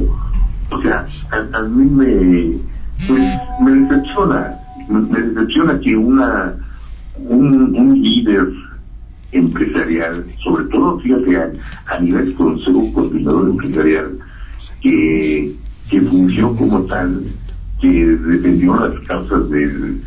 O 0.71 0.81
sea, 0.81 1.05
a, 1.31 1.63
mí 1.63 1.85
me, 1.85 2.59
pues, 3.07 3.39
me 3.61 3.73
decepciona, 3.73 4.55
me 4.89 5.21
decepciona 5.21 5.79
que 5.81 5.97
una 5.97 6.55
un, 7.19 7.75
un 7.77 8.03
líder 8.03 8.49
empresarial, 9.33 10.27
sobre 10.43 10.65
todo, 10.67 11.01
fíjate, 11.01 11.37
a, 11.37 11.99
nivel 12.01 12.35
consejo 12.35 12.93
coordinador 12.93 13.51
empresarial, 13.51 14.19
que, 14.81 15.55
que 15.93 16.01
fungió 16.01 16.57
como 16.57 16.85
tal, 16.85 17.23
que 17.79 18.07
defendió 18.07 18.75
las 18.77 18.99
causas 19.01 19.51
del, 19.51 20.01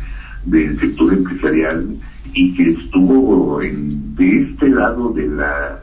del 0.44 0.80
sector 0.80 1.12
empresarial 1.12 1.96
y 2.34 2.54
que 2.54 2.70
estuvo 2.70 3.60
de 3.60 4.40
este 4.40 4.68
lado 4.68 5.10
de 5.10 5.28
la, 5.28 5.80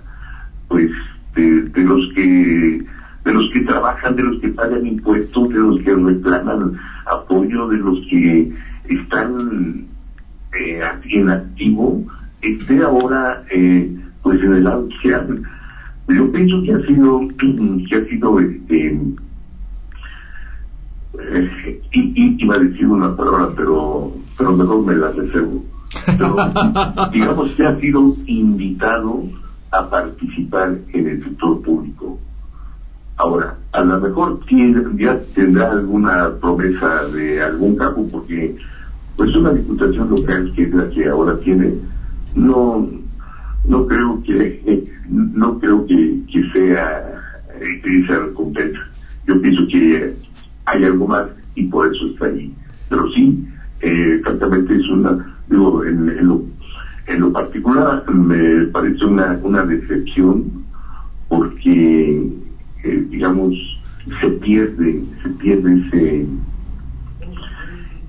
pues, 0.68 0.91
de, 1.36 1.62
de 1.62 1.84
los 1.84 2.14
que 2.14 2.86
de 3.24 3.34
los 3.34 3.49
que 3.54 3.62
trabajan, 3.62 4.18
de 4.18 4.24
los 4.24 4.41
que 4.41 4.49
pagan 4.49 4.86
impuestos, 4.86 5.47
de 5.47 5.56
los 5.56 5.80
que 5.82 5.95
reclaman 5.95 6.78
apoyo, 7.06 7.70
de 7.70 7.78
los 7.78 8.06
que 8.10 8.51
están 8.89 9.86
eh, 10.60 10.82
en 11.06 11.30
activo 11.30 12.06
esté 12.41 12.84
ahora 12.84 13.45
eh, 13.49 13.89
pues 14.22 14.43
en 14.43 14.56
el 14.56 14.66
lado 14.66 14.89
social. 14.91 15.41
Yo 16.10 16.30
pienso 16.34 16.62
que 16.64 16.74
ha 16.74 16.86
sido, 16.86 17.22
que 17.38 17.95
ha 17.95 18.06
sido 18.10 18.39
este, 18.41 18.99
eh, 21.20 21.82
y, 21.91 22.43
iba 22.43 22.55
a 22.55 22.59
decir 22.59 22.88
una 22.88 23.16
palabra, 23.16 23.49
pero, 23.55 24.14
pero 24.38 24.53
mejor 24.53 24.86
me 24.86 24.95
la 24.95 25.11
reservo. 25.11 25.64
Pero, 26.05 26.36
digamos 27.11 27.51
que 27.51 27.66
ha 27.66 27.80
sido 27.80 28.16
invitado 28.26 29.24
a 29.72 29.89
participar 29.89 30.78
en 30.91 31.07
el 31.07 31.24
sector 31.24 31.61
público. 31.61 32.20
Ahora, 33.18 33.57
a 33.72 33.82
lo 33.82 33.99
mejor 33.99 34.39
ya 34.97 35.20
tendrá 35.36 35.72
alguna 35.72 36.32
promesa 36.41 37.05
de 37.05 37.41
algún 37.41 37.76
campo, 37.76 38.07
porque 38.11 38.55
pues 39.16 39.36
una 39.36 39.51
diputación 39.51 40.09
local 40.09 40.51
que 40.55 40.64
es 40.64 40.74
la 40.74 40.89
que 40.89 41.07
ahora 41.07 41.38
tiene, 41.39 41.76
no, 42.34 42.89
no 43.66 43.88
creo 43.88 44.22
que, 44.24 44.91
no 45.09 45.59
creo 45.59 45.86
que, 45.86 46.22
que 46.32 46.43
sea 46.51 47.09
esa 47.61 48.20
recompensa. 48.20 48.80
Yo 49.28 49.39
pienso 49.41 49.61
que 49.72 50.16
hay 50.66 50.84
algo 50.84 51.07
más 51.07 51.28
y 51.55 51.66
por 51.66 51.93
eso 51.93 52.05
está 52.07 52.26
ahí. 52.26 52.53
Pero 52.89 53.07
sí, 53.11 53.45
eh, 53.82 54.20
francamente 54.24 54.76
es 54.76 54.88
una, 54.89 55.18
digo, 55.47 55.84
en, 55.84 56.28
lo, 56.28 56.41
en 57.07 57.20
lo 57.20 57.32
particular 57.32 58.03
me 58.09 58.66
parece 58.66 59.05
una, 59.05 59.38
una 59.41 59.64
decepción 59.64 60.64
porque, 61.28 62.28
eh, 62.84 63.05
digamos, 63.09 63.53
se 64.22 64.30
pierde, 64.30 65.03
se 65.22 65.30
pierde 65.30 65.82
ese, 65.88 66.26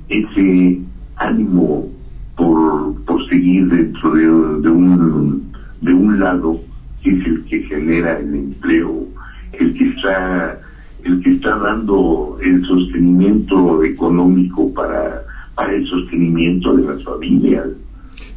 ese 0.08 0.80
ánimo 1.16 1.88
por, 2.36 3.02
por 3.04 3.28
seguir 3.28 3.68
dentro 3.68 4.12
de, 4.12 4.28
un, 4.28 5.52
de 5.80 5.92
un 5.92 6.18
lado 6.18 6.60
que 7.02 7.10
es 7.10 7.26
el 7.26 7.44
que 7.44 7.62
genera 7.62 8.18
el 8.18 8.34
empleo, 8.34 9.06
el 9.52 9.74
que 9.74 9.84
está, 9.84 10.58
el 11.04 11.22
que 11.22 11.32
está 11.32 11.56
dando 11.58 12.38
el 12.42 12.64
sostenimiento 12.64 13.84
económico 13.84 14.72
para, 14.72 15.22
para 15.54 15.74
el 15.74 15.86
sostenimiento 15.86 16.74
de 16.74 16.86
las 16.86 17.02
familias. 17.02 17.66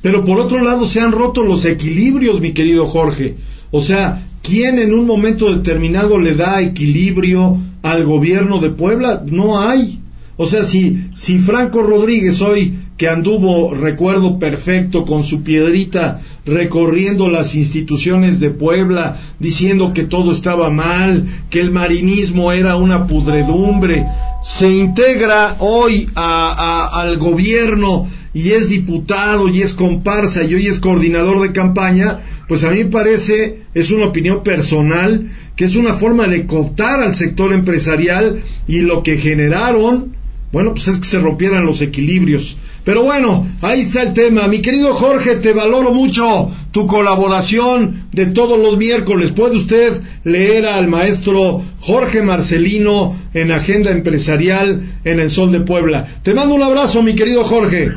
Pero 0.01 0.23
por 0.23 0.39
otro 0.39 0.63
lado 0.63 0.85
se 0.85 0.99
han 0.99 1.11
roto 1.11 1.43
los 1.43 1.65
equilibrios, 1.65 2.41
mi 2.41 2.51
querido 2.51 2.85
Jorge. 2.85 3.37
O 3.71 3.81
sea, 3.81 4.25
¿quién 4.43 4.79
en 4.79 4.93
un 4.93 5.05
momento 5.05 5.53
determinado 5.53 6.19
le 6.19 6.35
da 6.35 6.61
equilibrio 6.61 7.57
al 7.81 8.05
gobierno 8.05 8.59
de 8.59 8.69
Puebla? 8.69 9.23
No 9.29 9.59
hay. 9.59 9.99
O 10.37 10.45
sea, 10.45 10.63
si, 10.63 11.09
si 11.13 11.39
Franco 11.39 11.81
Rodríguez 11.81 12.41
hoy 12.41 12.73
que 12.95 13.09
anduvo, 13.09 13.73
recuerdo 13.73 14.39
perfecto, 14.39 15.05
con 15.05 15.23
su 15.23 15.43
piedrita 15.43 16.21
recorriendo 16.47 17.29
las 17.29 17.53
instituciones 17.55 18.39
de 18.39 18.49
Puebla, 18.49 19.17
diciendo 19.39 19.93
que 19.93 20.03
todo 20.03 20.31
estaba 20.31 20.69
mal, 20.69 21.25
que 21.49 21.59
el 21.59 21.71
marinismo 21.71 22.51
era 22.51 22.77
una 22.77 23.05
pudredumbre, 23.05 24.05
se 24.41 24.69
integra 24.71 25.57
hoy 25.59 26.09
al 26.15 27.17
gobierno 27.17 28.07
y 28.33 28.51
es 28.51 28.69
diputado 28.69 29.49
y 29.49 29.61
es 29.61 29.73
comparsa 29.73 30.43
y 30.43 30.55
hoy 30.55 30.67
es 30.67 30.79
coordinador 30.79 31.41
de 31.41 31.51
campaña, 31.51 32.19
pues 32.47 32.63
a 32.63 32.71
mí 32.71 32.83
me 32.83 32.89
parece, 32.89 33.63
es 33.73 33.91
una 33.91 34.05
opinión 34.05 34.43
personal, 34.43 35.27
que 35.55 35.65
es 35.65 35.75
una 35.75 35.93
forma 35.93 36.27
de 36.27 36.45
cooptar 36.45 37.01
al 37.01 37.13
sector 37.13 37.51
empresarial 37.51 38.41
y 38.67 38.81
lo 38.81 39.03
que 39.03 39.17
generaron, 39.17 40.15
bueno, 40.51 40.73
pues 40.73 40.87
es 40.87 40.99
que 40.99 41.07
se 41.07 41.19
rompieran 41.19 41.65
los 41.65 41.81
equilibrios. 41.81 42.57
Pero 42.87 43.03
bueno, 43.03 43.45
ahí 43.61 43.81
está 43.81 44.01
el 44.01 44.13
tema. 44.13 44.47
Mi 44.47 44.59
querido 44.59 44.93
Jorge, 44.93 45.35
te 45.35 45.51
valoro 45.51 45.93
mucho 45.93 46.49
tu 46.71 46.87
colaboración 46.87 48.07
de 48.13 48.27
todos 48.27 48.57
los 48.57 48.77
miércoles. 48.77 49.33
Puede 49.33 49.57
usted 49.57 49.99
leer 50.23 50.65
al 50.65 50.87
maestro 50.87 51.61
Jorge 51.81 52.21
Marcelino 52.21 53.13
en 53.33 53.51
Agenda 53.51 53.91
Empresarial 53.91 54.81
en 55.03 55.19
el 55.19 55.29
Sol 55.29 55.51
de 55.51 55.59
Puebla. 55.59 56.07
Te 56.23 56.33
mando 56.33 56.55
un 56.55 56.63
abrazo, 56.63 57.03
mi 57.03 57.13
querido 57.13 57.43
Jorge. 57.43 57.91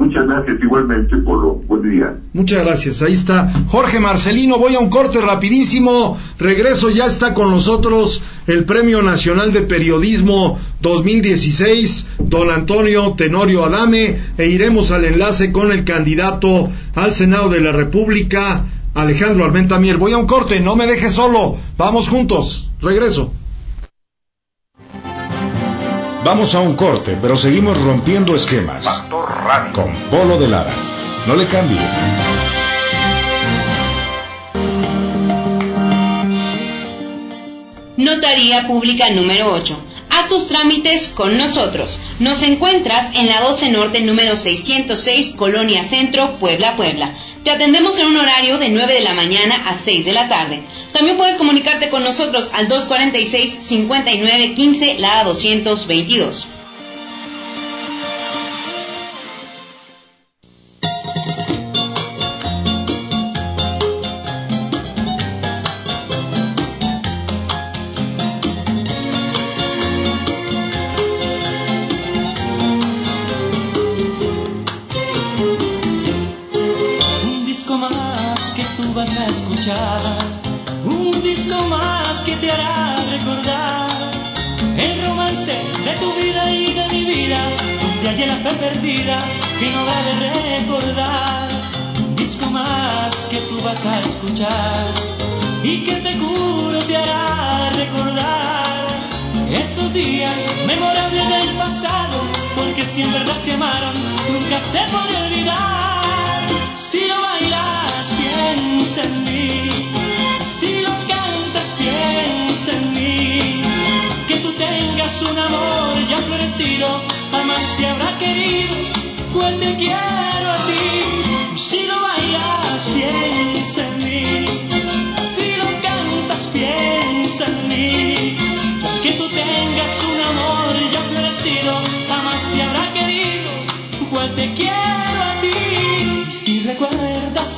Muchas 0.00 0.26
gracias, 0.26 0.56
igualmente, 0.62 1.14
Polo. 1.18 1.56
Buen 1.68 1.82
día. 1.82 2.16
Muchas 2.32 2.64
gracias. 2.64 3.02
Ahí 3.02 3.12
está 3.12 3.52
Jorge 3.66 4.00
Marcelino. 4.00 4.58
Voy 4.58 4.74
a 4.74 4.78
un 4.78 4.88
corte 4.88 5.20
rapidísimo. 5.20 6.16
Regreso, 6.38 6.88
ya 6.88 7.04
está 7.04 7.34
con 7.34 7.50
nosotros 7.50 8.22
el 8.46 8.64
Premio 8.64 9.02
Nacional 9.02 9.52
de 9.52 9.60
Periodismo 9.60 10.58
2016, 10.80 12.06
don 12.18 12.50
Antonio 12.50 13.12
Tenorio 13.12 13.62
Adame, 13.62 14.16
e 14.38 14.46
iremos 14.46 14.90
al 14.90 15.04
enlace 15.04 15.52
con 15.52 15.70
el 15.70 15.84
candidato 15.84 16.70
al 16.94 17.12
Senado 17.12 17.50
de 17.50 17.60
la 17.60 17.72
República, 17.72 18.64
Alejandro 18.94 19.44
Almenta 19.44 19.78
Mier. 19.78 19.98
Voy 19.98 20.12
a 20.12 20.16
un 20.16 20.26
corte, 20.26 20.60
no 20.60 20.76
me 20.76 20.86
deje 20.86 21.10
solo. 21.10 21.56
Vamos 21.76 22.08
juntos. 22.08 22.70
Regreso. 22.80 23.34
Vamos 26.22 26.54
a 26.54 26.60
un 26.60 26.76
corte, 26.76 27.16
pero 27.20 27.36
seguimos 27.38 27.82
rompiendo 27.82 28.34
esquemas. 28.34 28.86
Con 29.72 29.94
Polo 30.10 30.38
de 30.38 30.48
Lara. 30.48 30.72
No 31.26 31.34
le 31.34 31.46
cambie. 31.46 31.80
Notaría 37.96 38.66
Pública 38.66 39.08
número 39.10 39.50
8. 39.52 39.89
Haz 40.10 40.28
tus 40.28 40.46
trámites 40.46 41.08
con 41.08 41.38
nosotros. 41.38 41.98
Nos 42.18 42.42
encuentras 42.42 43.14
en 43.14 43.28
la 43.28 43.40
12 43.40 43.70
Norte 43.70 44.00
número 44.00 44.34
606, 44.36 45.34
Colonia 45.36 45.84
Centro, 45.84 46.38
Puebla, 46.38 46.76
Puebla. 46.76 47.14
Te 47.44 47.50
atendemos 47.50 47.98
en 47.98 48.08
un 48.08 48.16
horario 48.16 48.58
de 48.58 48.68
9 48.68 48.92
de 48.92 49.00
la 49.00 49.14
mañana 49.14 49.54
a 49.66 49.74
6 49.74 50.04
de 50.04 50.12
la 50.12 50.28
tarde. 50.28 50.60
También 50.92 51.16
puedes 51.16 51.36
comunicarte 51.36 51.88
con 51.88 52.04
nosotros 52.04 52.50
al 52.52 52.68
246-5915, 52.68 54.98
la 54.98 55.24
222. 55.24 56.46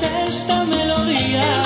Esta 0.03 0.65
melodía, 0.65 1.62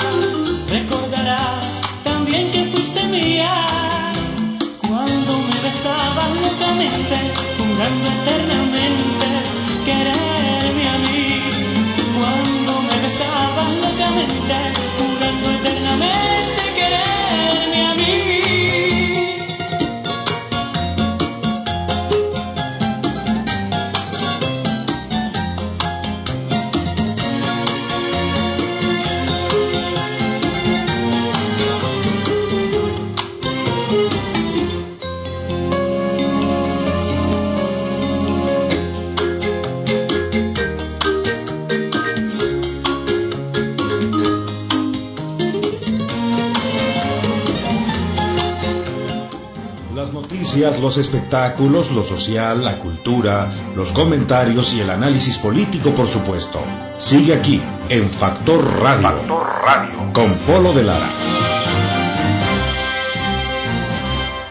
los 50.79 50.97
espectáculos, 50.97 51.91
lo 51.91 52.03
social, 52.03 52.63
la 52.63 52.79
cultura, 52.79 53.51
los 53.75 53.91
comentarios 53.91 54.73
y 54.73 54.81
el 54.81 54.89
análisis 54.89 55.37
político, 55.37 55.91
por 55.91 56.07
supuesto. 56.07 56.59
Sigue 56.97 57.33
aquí 57.33 57.61
en 57.89 58.09
Factor 58.09 58.63
Radio. 58.81 59.09
Factor 59.09 59.47
Radio. 59.63 60.13
Con 60.13 60.33
Polo 60.39 60.73
de 60.73 60.83
Lara. 60.83 61.09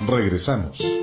Regresamos. 0.07 0.96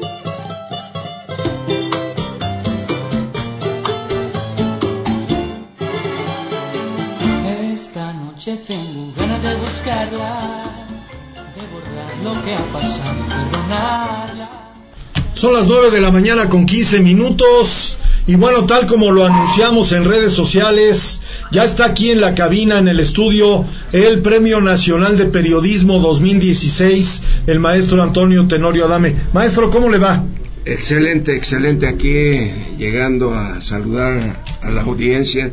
Son 15.43 15.53
las 15.53 15.67
9 15.67 15.91
de 15.91 15.99
la 15.99 16.09
mañana 16.09 16.47
con 16.47 16.65
15 16.65 17.01
minutos. 17.01 17.97
Y 18.27 18.35
bueno, 18.35 18.65
tal 18.65 18.85
como 18.85 19.11
lo 19.11 19.25
anunciamos 19.25 19.91
en 19.91 20.05
redes 20.05 20.31
sociales, 20.31 21.19
ya 21.51 21.65
está 21.65 21.87
aquí 21.87 22.11
en 22.11 22.21
la 22.21 22.33
cabina, 22.33 22.79
en 22.79 22.87
el 22.87 23.01
estudio, 23.01 23.65
el 23.91 24.21
Premio 24.21 24.61
Nacional 24.61 25.17
de 25.17 25.25
Periodismo 25.25 25.99
2016, 25.99 27.21
el 27.47 27.59
maestro 27.59 28.01
Antonio 28.01 28.47
Tenorio 28.47 28.85
Adame. 28.85 29.17
Maestro, 29.33 29.69
¿cómo 29.69 29.89
le 29.89 29.97
va? 29.97 30.23
Excelente, 30.63 31.35
excelente. 31.35 31.89
Aquí 31.89 32.49
llegando 32.77 33.33
a 33.33 33.59
saludar 33.59 34.21
a 34.61 34.69
la 34.69 34.83
audiencia 34.83 35.51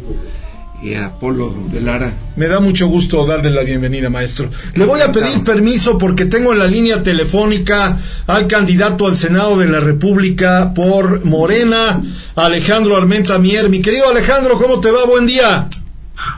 y 0.82 0.94
a 0.94 1.18
Polo 1.18 1.52
de 1.70 1.80
Lara. 1.80 2.12
Me 2.36 2.46
da 2.46 2.60
mucho 2.60 2.86
gusto 2.86 3.26
darle 3.26 3.50
la 3.50 3.62
bienvenida, 3.62 4.08
maestro. 4.08 4.48
Le 4.74 4.86
voy 4.86 5.00
a 5.00 5.12
pedir 5.12 5.44
permiso 5.44 5.98
porque 5.98 6.24
tengo 6.24 6.52
en 6.52 6.58
la 6.58 6.66
línea 6.66 7.02
telefónica 7.02 7.96
al 8.26 8.46
candidato 8.46 9.06
al 9.06 9.16
Senado 9.16 9.58
de 9.58 9.68
la 9.68 9.80
República 9.80 10.72
por 10.74 11.24
Morena, 11.24 12.02
Alejandro 12.36 12.96
Armenta 12.96 13.38
Mier. 13.38 13.68
Mi 13.68 13.80
querido 13.82 14.08
Alejandro, 14.08 14.58
¿cómo 14.58 14.80
te 14.80 14.90
va? 14.90 15.04
Buen 15.06 15.26
día. 15.26 15.68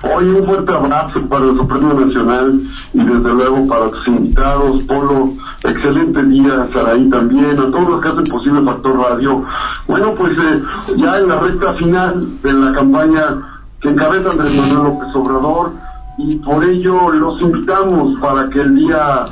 Hoy 0.03 0.25
un 0.25 0.47
fuerte 0.47 0.73
abrazo 0.73 1.29
para 1.29 1.45
el 1.45 1.57
Supremo 1.57 1.95
Nacional 1.95 2.61
y 2.95 2.99
desde 2.99 3.35
luego 3.35 3.67
para 3.67 3.91
tus 3.91 4.07
invitados, 4.09 4.85
Polo, 4.85 5.35
excelente 5.65 6.23
día, 6.25 6.69
Saraí 6.73 7.09
también, 7.11 7.59
a 7.59 7.71
todos 7.71 7.89
los 7.89 8.01
que 8.01 8.09
hacen 8.09 8.25
posible 8.25 8.63
Factor 8.63 8.99
Radio. 8.99 9.45
Bueno, 9.89 10.15
pues 10.15 10.33
eh, 10.39 10.63
ya 10.97 11.17
en 11.17 11.29
la 11.29 11.41
recta 11.41 11.75
final 11.75 12.43
de 12.43 12.53
la 12.53 12.73
campaña 12.73 13.52
que 13.83 13.89
encabeza 13.89 14.31
Andrés 14.31 14.57
Manuel 14.57 14.95
López 14.95 15.15
Obrador 15.15 15.73
y 16.19 16.37
por 16.37 16.65
ello 16.65 17.11
los 17.11 17.41
invitamos 17.43 18.19
para 18.21 18.49
que 18.49 18.61
el 18.61 18.77
día 18.77 19.25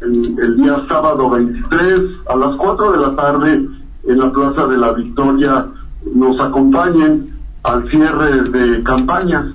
el, 0.00 0.56
día 0.56 0.84
sábado 0.88 1.30
23 1.30 2.00
a 2.28 2.36
las 2.36 2.56
4 2.56 2.92
de 2.92 2.98
la 2.98 3.16
tarde 3.16 3.68
en 4.04 4.18
la 4.18 4.32
Plaza 4.32 4.66
de 4.66 4.76
la 4.76 4.92
Victoria 4.92 5.66
nos 6.14 6.40
acompañen 6.40 7.28
al 7.62 7.88
cierre 7.88 8.42
de 8.50 8.82
campaña 8.82 9.52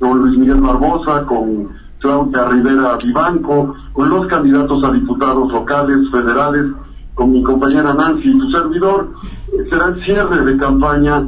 con 0.00 0.18
Luis 0.18 0.36
Miguel 0.36 0.60
Barbosa, 0.60 1.24
con 1.24 1.68
Claudia 2.00 2.48
Rivera 2.48 2.98
Vivanco, 3.02 3.74
con 3.92 4.10
los 4.10 4.26
candidatos 4.26 4.82
a 4.82 4.90
diputados 4.90 5.52
locales, 5.52 6.10
federales, 6.10 6.66
con 7.14 7.30
mi 7.30 7.42
compañera 7.44 7.94
Nancy 7.94 8.30
y 8.30 8.38
tu 8.38 8.50
servidor. 8.50 9.10
Eh, 9.52 9.68
Será 9.70 9.86
el 9.86 10.04
cierre 10.04 10.44
de 10.44 10.58
campaña 10.58 11.24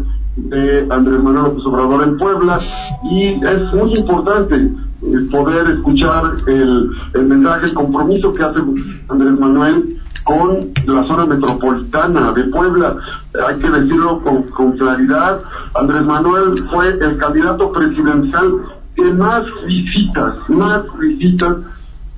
de 0.47 0.86
Andrés 0.90 1.23
Manuel 1.23 1.44
López 1.44 1.66
Obrador 1.66 2.02
en 2.05 2.19
Puebla 2.19 2.59
y 3.05 3.44
es 3.44 3.74
muy 3.74 3.93
importante 3.94 4.56
eh, 4.56 5.28
poder 5.31 5.69
escuchar 5.69 6.35
el, 6.47 6.90
el 7.15 7.24
mensaje, 7.24 7.66
el 7.66 7.74
compromiso 7.74 8.32
que 8.32 8.43
hace 8.43 8.60
Andrés 9.09 9.39
Manuel 9.39 9.98
con 10.24 10.59
la 10.86 11.05
zona 11.06 11.27
metropolitana 11.27 12.32
de 12.32 12.44
Puebla. 12.44 12.97
Hay 13.47 13.56
que 13.56 13.70
decirlo 13.70 14.20
con, 14.23 14.43
con 14.44 14.73
claridad, 14.73 15.40
Andrés 15.74 16.05
Manuel 16.05 16.55
fue 16.70 16.89
el 16.89 17.16
candidato 17.19 17.73
presidencial 17.73 18.52
que 18.94 19.05
más 19.12 19.44
visitas, 19.66 20.35
más 20.48 20.82
visitas 20.98 21.56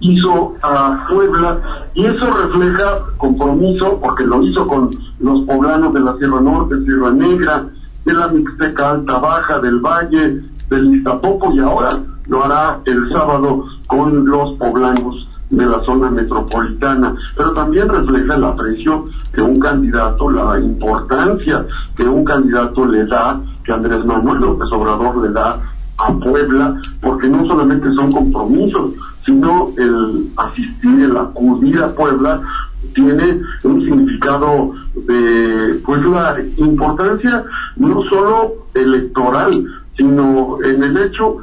hizo 0.01 0.57
a 0.63 1.07
Puebla 1.09 1.59
y 1.95 2.07
eso 2.07 2.27
refleja 2.27 3.01
compromiso 3.19 4.01
porque 4.03 4.25
lo 4.25 4.43
hizo 4.43 4.67
con 4.67 4.91
los 5.21 5.43
poblanos 5.43 5.93
de 5.93 6.01
la 6.01 6.17
Sierra 6.17 6.41
Norte, 6.41 6.77
Sierra 6.85 7.11
Negra, 7.11 7.67
de 8.11 8.17
la 8.17 8.29
Mixteca 8.29 8.91
Alta 8.91 9.19
Baja, 9.19 9.61
del 9.61 9.79
Valle, 9.79 10.43
del 10.69 10.95
Iztapopo 10.97 11.53
y 11.53 11.61
ahora 11.61 11.91
lo 12.27 12.45
hará 12.45 12.81
el 12.85 13.09
sábado 13.13 13.65
con 13.87 14.27
los 14.27 14.55
poblanos 14.55 15.29
de 15.51 15.67
la 15.67 15.81
zona 15.85 16.11
metropolitana, 16.11 17.15
pero 17.37 17.53
también 17.53 17.89
refleja 17.89 18.35
el 18.35 18.45
aprecio 18.45 19.05
que 19.33 19.43
un 19.43 19.61
candidato, 19.61 20.29
la 20.29 20.59
importancia 20.59 21.65
que 21.97 22.03
un 22.03 22.25
candidato 22.25 22.85
le 22.87 23.07
da, 23.07 23.41
que 23.65 23.73
Andrés 23.73 24.05
Manuel 24.05 24.41
López 24.41 24.69
Obrador 24.73 25.19
le 25.19 25.33
da 25.33 25.61
a 25.99 26.13
Puebla, 26.13 26.81
porque 27.01 27.29
no 27.29 27.47
solamente 27.47 27.93
son 27.95 28.11
compromisos, 28.11 28.93
sino 29.25 29.71
el 29.77 30.33
asistir, 30.37 31.01
el 31.01 31.17
acudir 31.17 31.81
a 31.81 31.89
Puebla 31.89 32.41
tiene 32.95 33.41
un 33.63 33.81
significado 33.83 34.73
de 34.95 35.81
pues 35.85 36.05
la 36.05 36.37
importancia 36.57 37.45
no 37.77 38.03
solo 38.05 38.67
electoral, 38.75 39.51
sino 39.97 40.59
en 40.63 40.83
el 40.83 40.97
hecho 40.97 41.39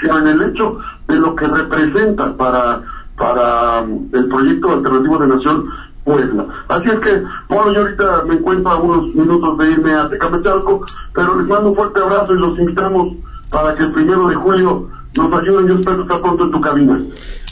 sino 0.00 0.18
en 0.18 0.28
el 0.28 0.42
hecho 0.42 0.78
de 1.08 1.16
lo 1.16 1.34
que 1.34 1.46
representa 1.46 2.36
para 2.36 2.82
para 3.16 3.82
um, 3.82 4.08
el 4.12 4.28
proyecto 4.28 4.72
alternativo 4.72 5.18
de 5.18 5.26
nación 5.28 5.66
Puebla. 6.04 6.46
Así 6.68 6.88
es 6.88 6.98
que, 6.98 7.22
Pablo, 7.48 7.72
yo 7.72 7.80
ahorita 7.82 8.24
me 8.26 8.34
encuentro 8.34 8.70
a 8.72 8.76
unos 8.76 9.14
minutos 9.14 9.58
de 9.58 9.70
irme 9.70 9.94
a 9.94 10.08
Tecamachalco, 10.08 10.84
pero 11.14 11.38
les 11.38 11.46
mando 11.46 11.70
un 11.70 11.76
fuerte 11.76 12.00
abrazo 12.00 12.34
y 12.34 12.38
los 12.38 12.58
invitamos 12.58 13.16
para 13.50 13.74
que 13.76 13.84
el 13.84 13.92
primero 13.92 14.26
de 14.26 14.34
julio 14.34 14.88
nos 15.16 15.40
ayuden. 15.40 15.68
Yo 15.68 15.74
espero 15.78 16.02
estar 16.02 16.20
pronto 16.20 16.44
en 16.44 16.50
tu 16.50 16.60
cabina. 16.60 17.00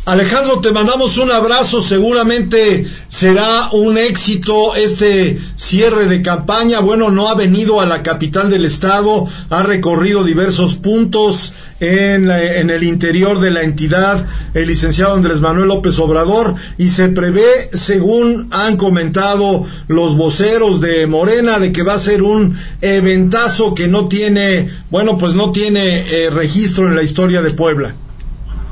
Alejandro, 0.07 0.61
te 0.61 0.73
mandamos 0.73 1.19
un 1.19 1.31
abrazo. 1.31 1.83
Seguramente 1.83 2.87
será 3.11 3.69
un 3.73 3.99
éxito 3.99 4.75
este 4.75 5.39
cierre 5.57 6.07
de 6.07 6.23
campaña. 6.23 6.81
Bueno, 6.81 7.11
no 7.11 7.29
ha 7.29 7.35
venido 7.35 7.83
a 7.83 7.87
la 7.87 8.03
capital 8.03 8.49
del 8.49 8.65
estado, 8.65 9.29
ha 9.51 9.63
recorrido 9.63 10.25
diversos 10.25 10.75
puntos 10.75 11.53
en, 11.81 12.31
en, 12.31 12.71
el 12.71 12.83
interior 12.83 13.41
de 13.41 13.51
la 13.51 13.63
entidad 13.63 14.27
el 14.55 14.69
licenciado 14.69 15.15
Andrés 15.15 15.43
Manuel 15.43 15.69
López 15.69 15.99
Obrador 15.99 16.55
y 16.79 16.89
se 16.89 17.09
prevé, 17.09 17.71
según 17.75 18.49
han 18.53 18.79
comentado 18.79 19.67
los 19.87 20.17
voceros 20.17 20.81
de 20.81 21.07
Morena, 21.07 21.59
de 21.59 21.73
que 21.73 21.83
va 21.83 21.95
a 21.95 21.99
ser 21.99 22.23
un 22.23 22.57
eventazo 22.81 23.75
que 23.75 23.87
no 23.87 24.09
tiene, 24.09 24.69
bueno, 24.91 25.19
pues 25.19 25.35
no 25.35 25.53
tiene 25.53 26.07
eh, 26.11 26.31
registro 26.31 26.89
en 26.89 26.97
la 26.97 27.03
historia 27.03 27.43
de 27.43 27.51
Puebla. 27.51 27.95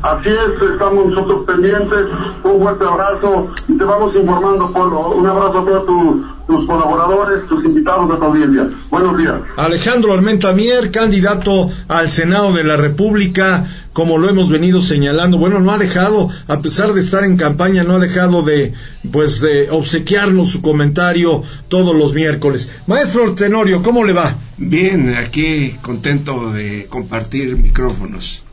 Así 0.02 0.28
es, 0.28 0.70
estamos 0.72 1.06
nosotros 1.06 1.44
pendientes. 1.44 2.06
Un 2.44 2.62
fuerte 2.62 2.84
abrazo 2.84 3.52
y 3.66 3.76
te 3.76 3.84
vamos 3.84 4.14
informando, 4.14 4.72
Polo. 4.72 5.10
Un 5.10 5.26
abrazo 5.26 5.58
a 5.58 5.64
todos 5.64 6.38
tus 6.46 6.66
colaboradores, 6.66 7.48
tus 7.48 7.64
invitados 7.64 8.08
de 8.08 8.16
tu 8.16 8.24
audiencia. 8.24 8.70
Buenos 8.90 9.18
días. 9.18 9.34
Alejandro 9.56 10.14
Armenta 10.14 10.52
Mier, 10.52 10.92
candidato 10.92 11.68
al 11.88 12.08
Senado 12.08 12.52
de 12.52 12.62
la 12.62 12.76
República, 12.76 13.66
como 13.92 14.18
lo 14.18 14.28
hemos 14.28 14.50
venido 14.50 14.82
señalando. 14.82 15.36
Bueno, 15.36 15.58
no 15.58 15.72
ha 15.72 15.78
dejado, 15.78 16.28
a 16.46 16.62
pesar 16.62 16.92
de 16.92 17.00
estar 17.00 17.24
en 17.24 17.36
campaña, 17.36 17.82
no 17.82 17.94
ha 17.94 17.98
dejado 17.98 18.42
de, 18.42 18.72
pues, 19.10 19.40
de 19.40 19.68
obsequiarnos 19.68 20.50
su 20.50 20.62
comentario 20.62 21.42
todos 21.66 21.96
los 21.96 22.14
miércoles. 22.14 22.70
Maestro 22.86 23.34
Tenorio, 23.34 23.82
¿cómo 23.82 24.04
le 24.04 24.12
va? 24.12 24.36
Bien, 24.58 25.16
aquí 25.16 25.76
contento 25.82 26.52
de 26.52 26.86
compartir 26.88 27.56
micrófonos. 27.56 28.44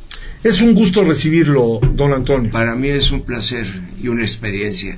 Es 0.46 0.62
un 0.62 0.76
gusto 0.76 1.04
recibirlo, 1.04 1.80
don 1.96 2.14
Antonio. 2.14 2.52
Para 2.52 2.76
mí 2.76 2.88
es 2.88 3.10
un 3.10 3.24
placer 3.24 3.66
y 4.00 4.10
una 4.10 4.22
experiencia. 4.22 4.96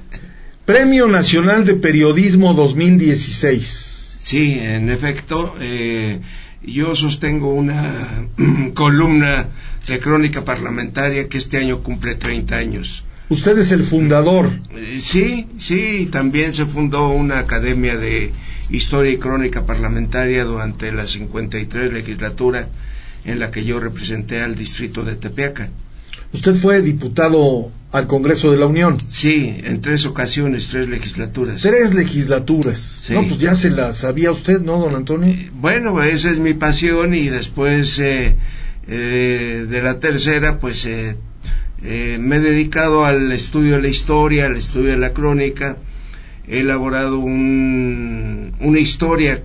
Premio 0.66 1.08
Nacional 1.08 1.64
de 1.64 1.76
Periodismo 1.76 2.54
2016. 2.54 4.16
Sí, 4.18 4.60
en 4.62 4.90
efecto, 4.90 5.56
eh, 5.62 6.20
yo 6.64 6.98
sostengo 6.98 7.54
una 7.54 8.28
columna 8.74 9.48
de 9.88 10.00
crónica 10.02 10.44
parlamentaria 10.44 11.30
que 11.30 11.38
este 11.38 11.56
año 11.56 11.82
cumple 11.82 12.16
30 12.16 12.58
años. 12.58 13.06
Usted 13.30 13.58
es 13.58 13.72
el 13.72 13.86
fundador. 13.86 14.50
Eh, 14.76 15.00
sí, 15.00 15.48
sí, 15.60 16.10
también 16.12 16.54
se 16.54 16.66
fundó 16.66 17.08
una 17.08 17.40
academia 17.40 17.96
de 17.96 18.34
historia 18.70 19.14
y 19.14 19.18
crónica 19.18 19.66
parlamentaria 19.66 20.44
durante 20.44 20.92
la 20.92 21.08
53 21.08 21.94
legislatura 21.94 22.68
en 23.28 23.40
la 23.40 23.52
que 23.52 23.64
yo 23.64 23.80
representé 23.80 24.42
al 24.42 24.56
distrito 24.56 25.04
de 25.04 25.16
Tepeaca. 25.16 25.70
¿Usted 26.34 26.56
fue 26.56 26.82
diputado 26.82 27.72
al 27.92 28.08
Congreso 28.08 28.52
de 28.52 28.58
la 28.58 28.66
Unión? 28.66 28.98
Sí, 29.10 29.56
en 29.64 29.82
tres 29.82 30.06
ocasiones, 30.06 30.70
tres 30.70 30.90
legislaturas. 30.90 31.62
Tres 31.62 31.94
legislaturas. 31.94 33.02
Sí. 33.04 33.14
No, 33.14 33.24
pues 33.24 33.40
ya 33.40 33.54
se 33.54 33.70
la 33.70 33.94
sabía 33.94 34.32
usted, 34.32 34.62
¿no, 34.62 34.80
don 34.80 34.96
Antonio? 34.96 35.36
Bueno, 35.54 36.02
esa 36.02 36.32
es 36.32 36.40
mi 36.40 36.54
pasión 36.54 37.14
y 37.14 37.28
después 37.28 38.00
eh, 38.00 38.36
eh, 38.88 39.66
de 39.70 39.82
la 39.82 40.00
tercera, 40.00 40.60
pues 40.60 40.86
eh, 40.86 41.18
eh, 41.84 42.18
me 42.20 42.38
he 42.38 42.40
dedicado 42.40 43.06
al 43.06 43.32
estudio 43.32 43.76
de 43.76 43.82
la 43.82 43.88
historia, 43.90 44.46
al 44.46 44.58
estudio 44.58 44.92
de 44.92 44.98
la 44.98 45.14
crónica. 45.14 45.78
He 46.48 46.62
elaborado 46.62 47.20
un, 47.20 48.54
una 48.60 48.80
historia 48.80 49.42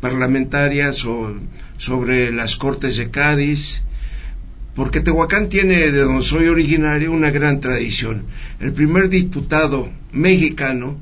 parlamentaria 0.00 0.92
sobre 0.92 1.40
sobre 1.82 2.30
las 2.30 2.54
Cortes 2.54 2.96
de 2.96 3.10
Cádiz, 3.10 3.82
porque 4.72 5.00
Tehuacán 5.00 5.48
tiene, 5.48 5.90
de 5.90 6.02
donde 6.02 6.22
soy 6.22 6.46
originario, 6.46 7.10
una 7.10 7.32
gran 7.32 7.58
tradición. 7.58 8.22
El 8.60 8.72
primer 8.72 9.08
diputado 9.08 9.90
mexicano 10.12 10.96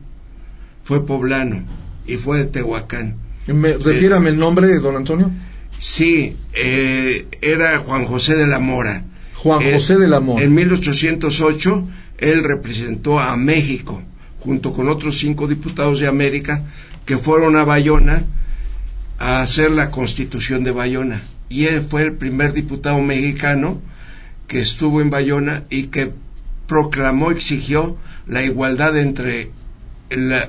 fue 0.82 1.04
poblano 1.04 1.64
y 2.06 2.16
fue 2.16 2.38
de 2.38 2.44
Tehuacán. 2.46 3.16
Me, 3.46 3.68
eh, 3.68 3.76
el 3.78 4.38
nombre, 4.38 4.78
don 4.78 4.96
Antonio. 4.96 5.30
Sí, 5.78 6.34
eh, 6.54 7.26
era 7.42 7.76
Juan 7.80 8.06
José 8.06 8.36
de 8.36 8.46
la 8.46 8.58
Mora. 8.58 9.04
Juan 9.34 9.60
José 9.60 9.98
de 9.98 10.08
la 10.08 10.20
Mora. 10.20 10.42
En 10.42 10.54
1808 10.54 11.88
él 12.16 12.42
representó 12.42 13.20
a 13.20 13.36
México 13.36 14.02
junto 14.38 14.72
con 14.72 14.88
otros 14.88 15.18
cinco 15.18 15.46
diputados 15.46 16.00
de 16.00 16.06
América 16.06 16.62
que 17.04 17.18
fueron 17.18 17.56
a 17.56 17.64
Bayona 17.64 18.24
a 19.20 19.42
hacer 19.42 19.70
la 19.70 19.92
constitución 19.92 20.64
de 20.64 20.72
Bayona. 20.72 21.22
Y 21.48 21.66
él 21.66 21.82
fue 21.88 22.02
el 22.02 22.14
primer 22.14 22.52
diputado 22.52 23.00
mexicano 23.02 23.80
que 24.48 24.60
estuvo 24.60 25.00
en 25.00 25.10
Bayona 25.10 25.64
y 25.70 25.84
que 25.84 26.12
proclamó, 26.66 27.30
exigió 27.30 27.96
la 28.26 28.42
igualdad 28.42 28.96
entre 28.96 29.50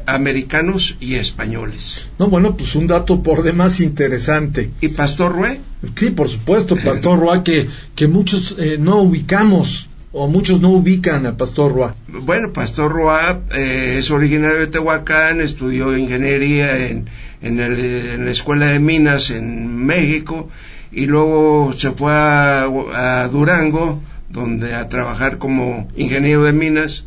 americanos 0.07 0.97
y 0.99 1.15
españoles. 1.15 2.07
No, 2.17 2.29
bueno, 2.29 2.57
pues 2.57 2.73
un 2.75 2.87
dato 2.87 3.21
por 3.21 3.43
demás 3.43 3.79
interesante. 3.79 4.71
¿Y 4.81 4.87
Pastor 4.89 5.33
Rué? 5.33 5.61
Sí, 5.95 6.09
por 6.11 6.29
supuesto, 6.29 6.75
Pastor 6.75 7.19
Rué, 7.19 7.43
que, 7.43 7.67
que 7.95 8.07
muchos 8.07 8.55
eh, 8.57 8.77
no 8.79 9.01
ubicamos 9.01 9.89
o 10.13 10.27
muchos 10.27 10.61
no 10.61 10.69
ubican 10.69 11.25
a 11.25 11.37
Pastor 11.37 11.73
Roa. 11.73 11.95
Bueno, 12.07 12.51
Pastor 12.51 12.91
Roa 12.91 13.41
eh, 13.55 13.97
es 13.99 14.11
originario 14.11 14.59
de 14.59 14.67
Tehuacán, 14.67 15.41
estudió 15.41 15.95
ingeniería 15.97 16.87
en, 16.87 17.05
en, 17.41 17.59
el, 17.59 17.79
en, 17.79 18.25
la 18.25 18.31
Escuela 18.31 18.67
de 18.67 18.79
Minas 18.79 19.29
en 19.29 19.75
México 19.77 20.49
y 20.91 21.05
luego 21.05 21.73
se 21.77 21.91
fue 21.91 22.11
a, 22.11 22.63
a, 22.63 23.27
Durango, 23.29 24.01
donde 24.29 24.73
a 24.75 24.89
trabajar 24.89 25.37
como 25.37 25.87
ingeniero 25.95 26.43
de 26.43 26.53
minas. 26.53 27.05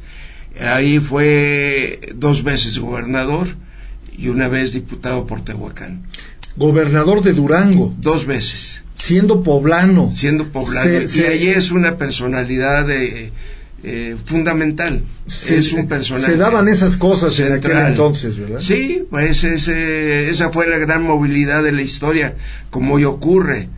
Ahí 0.61 1.01
fue 1.01 2.01
dos 2.15 2.45
veces 2.45 2.79
gobernador 2.79 3.49
y 4.17 4.29
una 4.29 4.49
vez 4.49 4.73
diputado 4.73 5.27
por 5.27 5.43
Tehuacán. 5.43 6.03
Gobernador 6.57 7.23
de 7.23 7.33
Durango. 7.33 7.95
Dos 7.99 8.27
veces 8.27 8.85
siendo 8.95 9.43
poblano. 9.43 10.11
Siendo 10.15 10.49
poblano. 10.49 10.83
Se, 10.83 11.09
se, 11.09 11.21
y 11.21 11.25
ahí 11.25 11.49
es 11.49 11.71
una 11.71 11.97
personalidad 11.99 12.87
de, 12.87 13.31
eh, 13.85 14.17
fundamental. 14.25 15.03
Se, 15.27 15.59
es 15.59 15.73
un 15.73 15.87
personaje. 15.87 16.25
Se 16.25 16.37
daban 16.37 16.69
esas 16.69 16.97
cosas 16.97 17.35
central. 17.35 17.59
en 17.59 17.65
aquel 17.65 17.91
entonces, 17.93 18.39
¿verdad? 18.39 18.61
Sí, 18.61 19.05
pues 19.11 19.45
ese, 19.45 20.31
esa 20.31 20.51
fue 20.51 20.67
la 20.67 20.79
gran 20.79 21.03
movilidad 21.03 21.63
de 21.63 21.73
la 21.73 21.83
historia, 21.83 22.35
como 22.71 22.95
hoy 22.95 23.05
ocurre. 23.05 23.69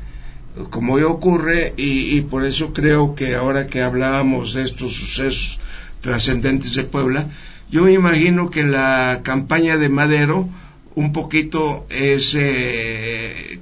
Como 0.71 0.95
hoy 0.95 1.03
ocurre, 1.03 1.75
y, 1.77 2.17
y 2.17 2.23
por 2.23 2.45
eso 2.45 2.73
creo 2.73 3.15
que 3.15 3.35
ahora 3.35 3.67
que 3.67 3.83
hablábamos 3.83 4.55
de 4.55 4.63
estos 4.63 4.95
sucesos 4.95 5.61
trascendentes 6.01 6.75
de 6.75 6.85
Puebla, 6.85 7.29
yo 7.71 7.83
me 7.83 7.93
imagino 7.93 8.49
que 8.49 8.63
la 8.63 9.21
campaña 9.23 9.77
de 9.77 9.89
Madero 9.89 10.49
un 10.95 11.13
poquito 11.13 11.87
es 11.91 12.35
eh, 12.39 13.61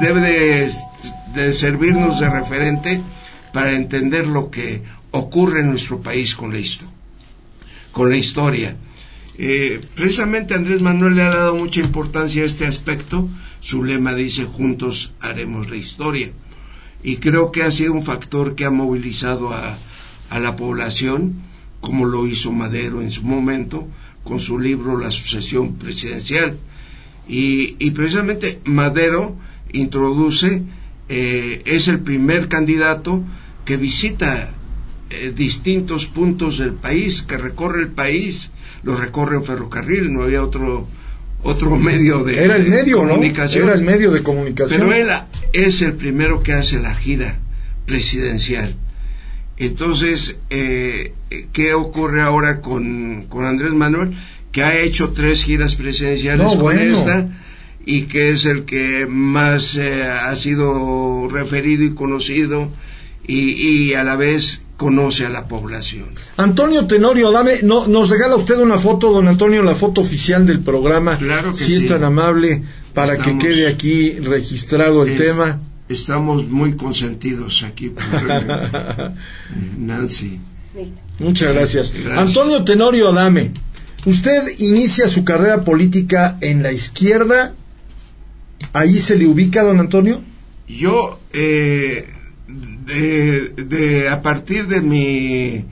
debe 0.00 0.20
de, 0.20 0.70
de, 1.34 1.54
servirnos 1.54 2.20
de 2.20 2.28
referente 2.28 3.00
para 3.52 3.72
entender 3.72 4.26
lo 4.26 4.50
que 4.50 4.82
ocurre 5.12 5.60
en 5.60 5.68
nuestro 5.68 6.02
país 6.02 6.34
con 6.34 6.52
la, 6.52 6.60
con 7.92 8.10
la 8.10 8.16
historia. 8.16 8.76
Eh, 9.38 9.80
precisamente 9.94 10.54
Andrés 10.54 10.82
Manuel 10.82 11.14
le 11.14 11.22
ha 11.22 11.30
dado 11.30 11.56
mucha 11.56 11.80
importancia 11.80 12.42
a 12.42 12.46
este 12.46 12.66
aspecto. 12.66 13.28
Su 13.60 13.84
lema 13.84 14.14
dice, 14.14 14.44
juntos 14.44 15.12
haremos 15.20 15.70
la 15.70 15.76
historia. 15.76 16.32
Y 17.02 17.16
creo 17.16 17.52
que 17.52 17.62
ha 17.62 17.70
sido 17.70 17.92
un 17.92 18.02
factor 18.02 18.54
que 18.54 18.64
ha 18.64 18.70
movilizado 18.70 19.52
a, 19.52 19.78
a 20.30 20.38
la 20.38 20.56
población, 20.56 21.42
como 21.80 22.04
lo 22.04 22.26
hizo 22.26 22.52
Madero 22.52 23.02
en 23.02 23.10
su 23.10 23.22
momento, 23.22 23.88
con 24.24 24.40
su 24.40 24.58
libro 24.58 24.98
La 24.98 25.10
sucesión 25.10 25.74
presidencial. 25.76 26.56
Y, 27.28 27.76
y 27.78 27.90
precisamente 27.92 28.60
Madero 28.64 29.36
introduce, 29.72 30.62
eh, 31.08 31.62
es 31.66 31.88
el 31.88 32.00
primer 32.00 32.48
candidato 32.48 33.22
que 33.64 33.76
visita 33.76 34.54
eh, 35.12 35.32
distintos 35.34 36.06
puntos 36.06 36.58
del 36.58 36.72
país, 36.72 37.22
que 37.22 37.36
recorre 37.36 37.82
el 37.82 37.90
país, 37.90 38.50
lo 38.82 38.96
recorre 38.96 39.36
en 39.36 39.44
ferrocarril, 39.44 40.12
no 40.12 40.22
había 40.22 40.42
otro 40.42 40.88
otro 41.42 41.76
medio 41.90 42.24
de 42.24 42.44
Era 42.44 42.56
el 42.56 42.68
medio, 42.68 42.98
comunicación. 42.98 43.66
¿no? 43.66 43.70
Era 43.72 43.78
el 43.78 43.84
medio 43.84 44.10
de 44.10 44.22
comunicación. 44.22 44.80
Pero 44.80 44.92
él 44.92 45.08
es 45.52 45.82
el 45.82 45.94
primero 45.94 46.42
que 46.42 46.52
hace 46.52 46.80
la 46.80 46.94
gira 46.94 47.38
presidencial. 47.86 48.74
Entonces, 49.58 50.38
eh, 50.50 51.12
¿qué 51.52 51.74
ocurre 51.74 52.22
ahora 52.22 52.60
con, 52.60 53.26
con 53.28 53.44
Andrés 53.44 53.74
Manuel? 53.74 54.12
Que 54.50 54.62
ha 54.62 54.78
hecho 54.78 55.10
tres 55.10 55.44
giras 55.44 55.76
presidenciales 55.76 56.46
No, 56.46 56.52
con 56.52 56.60
bueno. 56.60 56.80
esta 56.80 57.28
y 57.84 58.02
que 58.02 58.30
es 58.30 58.44
el 58.44 58.64
que 58.64 59.06
más 59.06 59.76
eh, 59.76 60.04
ha 60.04 60.34
sido 60.36 61.28
referido 61.28 61.84
y 61.84 61.94
conocido 61.94 62.70
y, 63.26 63.50
y 63.90 63.94
a 63.94 64.04
la 64.04 64.16
vez 64.16 64.62
conoce 64.76 65.24
a 65.24 65.28
la 65.28 65.46
población. 65.46 66.08
Antonio 66.36 66.86
Tenorio, 66.86 67.30
dame, 67.30 67.62
no, 67.62 67.86
nos 67.86 68.10
regala 68.10 68.34
usted 68.36 68.56
una 68.58 68.78
foto, 68.78 69.12
don 69.12 69.28
Antonio, 69.28 69.62
la 69.62 69.74
foto 69.76 70.00
oficial 70.00 70.46
del 70.46 70.60
programa, 70.60 71.16
Claro 71.18 71.52
que 71.52 71.58
si 71.58 71.74
es 71.76 71.86
tan 71.86 72.02
amable, 72.04 72.62
para 72.94 73.12
Estamos- 73.14 73.42
que 73.42 73.48
quede 73.48 73.68
aquí 73.68 74.10
registrado 74.18 75.04
el 75.04 75.10
Es- 75.12 75.18
tema. 75.18 75.60
Estamos 75.88 76.46
muy 76.48 76.74
consentidos 76.76 77.62
aquí 77.64 77.90
por 77.90 78.02
Nancy. 79.78 80.40
Muchas 81.18 81.52
gracias. 81.54 81.92
Gracias. 81.92 82.18
Antonio 82.28 82.64
Tenorio 82.64 83.08
Adame, 83.08 83.50
usted 84.06 84.42
inicia 84.58 85.06
su 85.06 85.24
carrera 85.24 85.64
política 85.64 86.38
en 86.40 86.62
la 86.62 86.72
izquierda, 86.72 87.54
ahí 88.72 88.98
se 88.98 89.16
le 89.16 89.26
ubica, 89.26 89.62
don 89.62 89.80
Antonio. 89.80 90.20
Yo, 90.66 91.20
eh, 91.34 92.08
de, 92.86 93.48
de- 93.72 94.08
a 94.08 94.22
partir 94.22 94.66
de 94.66 94.80
mi 94.80 95.64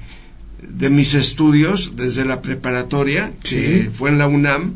de 0.62 0.90
mis 0.90 1.14
estudios 1.14 1.92
desde 1.96 2.24
la 2.24 2.42
preparatoria, 2.42 3.32
que 3.42 3.90
fue 3.92 4.10
en 4.10 4.18
la 4.18 4.26
UNAM 4.28 4.74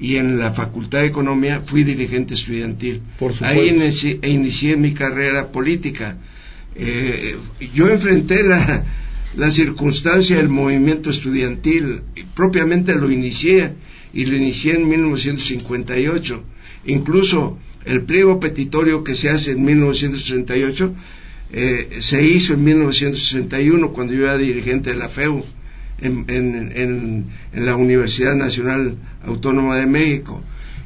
y 0.00 0.16
en 0.16 0.38
la 0.38 0.52
Facultad 0.52 1.00
de 1.00 1.06
Economía, 1.06 1.60
fui 1.64 1.84
dirigente 1.84 2.34
estudiantil. 2.34 3.00
Por. 3.18 3.32
Ahí 3.44 3.68
inicié, 3.68 4.18
inicié 4.22 4.76
mi 4.76 4.92
carrera 4.94 5.48
política. 5.52 6.16
Eh, 6.76 7.36
yo 7.74 7.88
enfrenté 7.88 8.42
la, 8.42 8.84
la 9.36 9.50
circunstancia 9.50 10.36
del 10.36 10.48
movimiento 10.48 11.10
estudiantil, 11.10 12.02
y 12.16 12.22
propiamente 12.34 12.94
lo 12.94 13.10
inicié, 13.10 13.72
y 14.12 14.24
lo 14.26 14.36
inicié 14.36 14.74
en 14.76 14.88
1958. 14.88 16.42
Incluso 16.86 17.58
el 17.84 18.02
pliego 18.02 18.38
petitorio 18.40 19.04
que 19.04 19.14
se 19.16 19.28
hace 19.30 19.52
en 19.52 19.64
1968 19.64 20.94
eh, 21.52 21.88
se 22.00 22.22
hizo 22.22 22.54
en 22.54 22.64
1961 22.64 23.92
cuando 23.92 24.12
yo 24.12 24.24
era 24.24 24.36
dirigente 24.38 24.90
de 24.90 24.96
la 24.96 25.08
FEU 25.08 25.44
en, 26.00 26.24
en- 26.28 26.72
en- 26.76 27.26
en 27.52 27.66
la 27.66 27.74
Universidad 27.76 28.34
Nacional 28.34 28.96
Autónoma 29.24 29.76
de 29.76 29.86
México. 29.86 30.42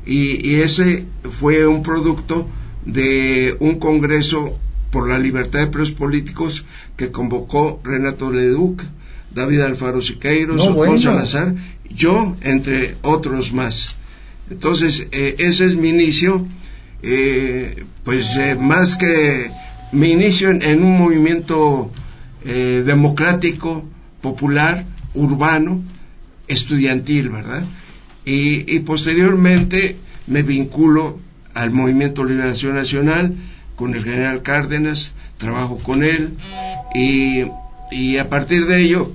Y, 0.06 0.46
y 0.48 0.60
ese 0.60 1.04
fue 1.30 1.66
un 1.66 1.82
producto 1.82 2.48
de 2.86 3.56
un 3.60 3.78
congreso 3.78 4.58
por 4.90 5.08
la 5.08 5.18
libertad 5.18 5.60
de 5.60 5.66
presos 5.68 5.92
políticos 5.94 6.64
que 6.96 7.10
convocó 7.10 7.80
Renato 7.84 8.30
Leduc, 8.30 8.82
David 9.34 9.60
Alfaro 9.60 10.02
Siqueiros, 10.02 10.56
No, 10.56 10.72
bueno. 10.74 11.00
Salazar, 11.00 11.54
yo, 11.94 12.36
entre 12.42 12.96
otros 13.02 13.52
más. 13.52 13.96
Entonces, 14.50 15.08
eh, 15.12 15.36
ese 15.38 15.64
es 15.64 15.76
mi 15.76 15.88
inicio, 15.90 16.46
eh, 17.02 17.84
pues 18.04 18.36
eh, 18.36 18.56
más 18.60 18.96
que 18.96 19.50
mi 19.92 20.10
inicio 20.10 20.50
en, 20.50 20.62
en 20.62 20.82
un 20.82 20.98
movimiento 20.98 21.90
eh, 22.44 22.82
democrático, 22.84 23.84
popular, 24.20 24.84
urbano, 25.14 25.82
estudiantil, 26.48 27.30
¿verdad? 27.30 27.62
Y, 28.24 28.74
y 28.74 28.80
posteriormente 28.80 29.96
me 30.26 30.42
vinculo 30.42 31.18
al 31.54 31.70
Movimiento 31.70 32.24
Liberación 32.24 32.74
Nacional 32.74 33.34
con 33.76 33.94
el 33.94 34.04
general 34.04 34.42
Cárdenas, 34.42 35.14
trabajo 35.38 35.78
con 35.78 36.02
él 36.04 36.30
y, 36.94 37.44
y 37.90 38.16
a 38.18 38.28
partir 38.28 38.66
de 38.66 38.80
ello 38.82 39.12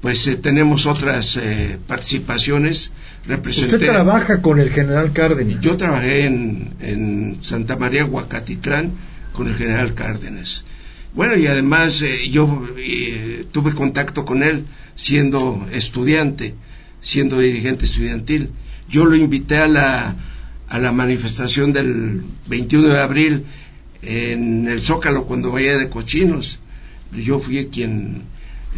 pues 0.00 0.26
eh, 0.26 0.36
tenemos 0.36 0.86
otras 0.86 1.36
eh, 1.36 1.78
participaciones. 1.86 2.90
Representé, 3.24 3.76
Usted 3.76 3.86
trabaja 3.86 4.42
con 4.42 4.58
el 4.58 4.68
general 4.70 5.12
Cárdenas. 5.12 5.60
yo 5.60 5.76
trabajé 5.76 6.24
en, 6.24 6.70
en 6.80 7.38
Santa 7.42 7.76
María 7.76 8.04
Huacatitlán 8.04 8.90
con 9.32 9.48
el 9.48 9.54
general 9.56 9.94
Cárdenas. 9.94 10.64
Bueno, 11.14 11.36
y 11.36 11.46
además 11.46 12.00
eh, 12.02 12.30
yo 12.30 12.66
eh, 12.78 13.44
tuve 13.52 13.74
contacto 13.74 14.24
con 14.24 14.42
él 14.42 14.64
siendo 14.94 15.66
estudiante, 15.72 16.54
siendo 17.02 17.38
dirigente 17.40 17.84
estudiantil. 17.84 18.50
Yo 18.88 19.04
lo 19.04 19.14
invité 19.16 19.58
a 19.58 19.68
la, 19.68 20.14
a 20.68 20.78
la 20.78 20.92
manifestación 20.92 21.72
del 21.72 22.22
21 22.46 22.88
de 22.88 23.00
abril 23.00 23.44
en 24.02 24.68
el 24.68 24.80
Zócalo 24.80 25.24
cuando 25.24 25.50
vaya 25.52 25.76
de 25.78 25.88
Cochinos. 25.88 26.58
Yo 27.14 27.38
fui 27.38 27.66
quien 27.66 28.22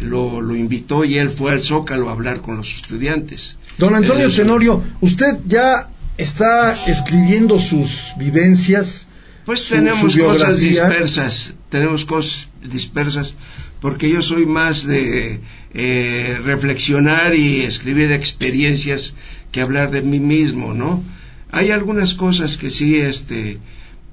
lo, 0.01 0.41
lo 0.41 0.55
invitó 0.55 1.05
y 1.05 1.17
él 1.17 1.29
fue 1.29 1.53
al 1.53 1.61
Zócalo 1.61 2.09
a 2.09 2.11
hablar 2.13 2.41
con 2.41 2.57
los 2.57 2.75
estudiantes. 2.75 3.55
Don 3.77 3.95
Antonio 3.95 4.27
es- 4.27 4.35
Tenorio, 4.35 4.83
usted 5.01 5.37
ya 5.45 5.89
está 6.17 6.75
escribiendo 6.87 7.59
sus 7.59 8.13
vivencias. 8.17 9.07
Pues 9.45 9.61
su- 9.61 9.75
tenemos 9.75 10.13
su 10.13 10.19
cosas 10.23 10.59
dispersas, 10.59 11.53
tenemos 11.69 12.05
cosas 12.05 12.49
dispersas, 12.63 13.35
porque 13.79 14.09
yo 14.09 14.21
soy 14.21 14.45
más 14.45 14.85
de 14.87 15.39
eh, 15.73 16.39
reflexionar 16.43 17.35
y 17.35 17.61
escribir 17.61 18.11
experiencias 18.11 19.13
que 19.51 19.61
hablar 19.61 19.91
de 19.91 20.01
mí 20.01 20.19
mismo, 20.19 20.73
¿no? 20.73 21.03
Hay 21.51 21.69
algunas 21.71 22.15
cosas 22.15 22.57
que 22.57 22.71
sí, 22.71 22.95
este, 22.95 23.59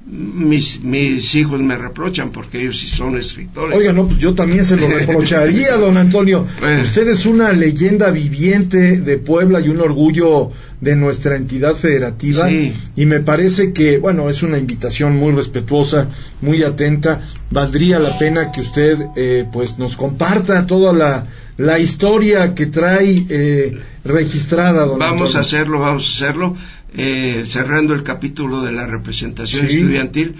mis, 0.04 0.82
mis 0.82 1.34
hijos 1.34 1.60
me 1.60 1.76
reprochan 1.76 2.30
porque 2.30 2.60
ellos 2.60 2.78
sí 2.78 2.88
son 2.88 3.16
escritores. 3.16 3.76
Oiga, 3.76 3.92
no, 3.92 4.06
pues 4.06 4.18
yo 4.18 4.34
también 4.34 4.64
se 4.64 4.76
lo 4.76 4.88
reprocharía, 4.88 5.76
don 5.76 5.96
Antonio. 5.96 6.46
Usted 6.82 7.08
es 7.08 7.26
una 7.26 7.52
leyenda 7.52 8.10
viviente 8.10 8.98
de 8.98 9.18
Puebla 9.18 9.60
y 9.60 9.68
un 9.68 9.80
orgullo 9.80 10.50
de 10.80 10.96
nuestra 10.96 11.36
entidad 11.36 11.74
federativa. 11.74 12.48
Sí. 12.48 12.74
Y 12.96 13.06
me 13.06 13.20
parece 13.20 13.72
que, 13.72 13.98
bueno, 13.98 14.28
es 14.28 14.42
una 14.42 14.58
invitación 14.58 15.16
muy 15.16 15.32
respetuosa, 15.32 16.08
muy 16.40 16.62
atenta. 16.64 17.20
Valdría 17.50 17.98
la 18.00 18.18
pena 18.18 18.50
que 18.50 18.60
usted, 18.60 18.98
eh, 19.16 19.46
pues, 19.52 19.78
nos 19.78 19.96
comparta 19.96 20.66
toda 20.66 20.92
la, 20.92 21.24
la 21.56 21.78
historia 21.78 22.54
que 22.54 22.66
trae 22.66 23.24
eh, 23.28 23.78
registrada, 24.04 24.84
don 24.84 24.98
Vamos 24.98 25.34
Antonio. 25.34 25.38
a 25.38 25.40
hacerlo, 25.40 25.78
vamos 25.78 26.08
a 26.08 26.24
hacerlo. 26.24 26.56
Eh, 26.94 27.44
cerrando 27.46 27.94
el 27.94 28.02
capítulo 28.02 28.60
de 28.62 28.72
la 28.72 28.86
representación 28.86 29.66
Sí. 29.66 29.76
estudiantil, 29.76 30.34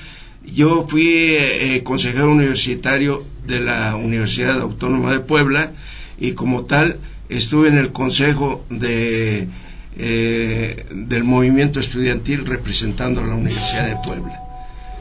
yo 0.45 0.87
fui 0.87 1.07
eh, 1.09 1.81
consejero 1.83 2.31
universitario 2.31 3.25
de 3.47 3.61
la 3.61 3.97
Universidad 3.97 4.61
Autónoma 4.61 5.13
de 5.13 5.21
Puebla 5.21 5.73
y 6.19 6.33
como 6.33 6.65
tal 6.67 6.99
estuve 7.31 7.69
en 7.69 7.79
el 7.79 7.93
consejo 7.93 8.67
de, 8.69 9.49
eh, 9.97 10.85
del 10.91 11.25
movimiento 11.25 11.81
estudiantil 11.81 12.45
representando 12.45 13.23
a 13.23 13.27
la 13.27 13.35
Universidad 13.35 13.87
de 13.89 13.97
Puebla. 14.07 14.39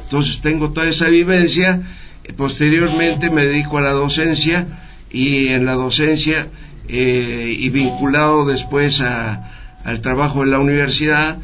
Entonces 0.04 0.42
tengo 0.42 0.72
toda 0.72 0.88
esa 0.88 1.08
vivencia, 1.08 1.82
eh, 2.24 2.34
posteriormente 2.34 3.30
me 3.30 3.46
dedico 3.46 3.78
a 3.78 3.82
la 3.82 3.92
docencia 3.92 4.68
y 5.12 5.50
en 5.50 5.66
la 5.66 5.74
docencia 5.74 6.48
eh, 6.88 7.56
y 7.58 7.70
vinculado 7.70 8.46
después 8.46 9.02
a, 9.02 9.61
al 9.84 10.02
trabajo 10.02 10.44
en 10.44 10.52
la 10.52 10.60
universidad 10.60 11.40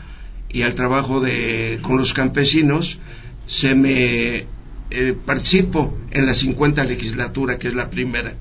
y 0.49 0.61
al 0.63 0.75
trabajo 0.75 1.19
de, 1.21 1.79
con 1.81 1.97
los 1.97 2.13
campesinos, 2.13 2.99
se 3.45 3.75
me 3.75 4.45
eh, 4.91 5.15
participo 5.25 5.97
en 6.11 6.25
la 6.25 6.33
50 6.33 6.83
legislatura, 6.85 7.57
que 7.59 7.67
es 7.67 7.75
la 7.75 7.89
primera, 7.89 8.33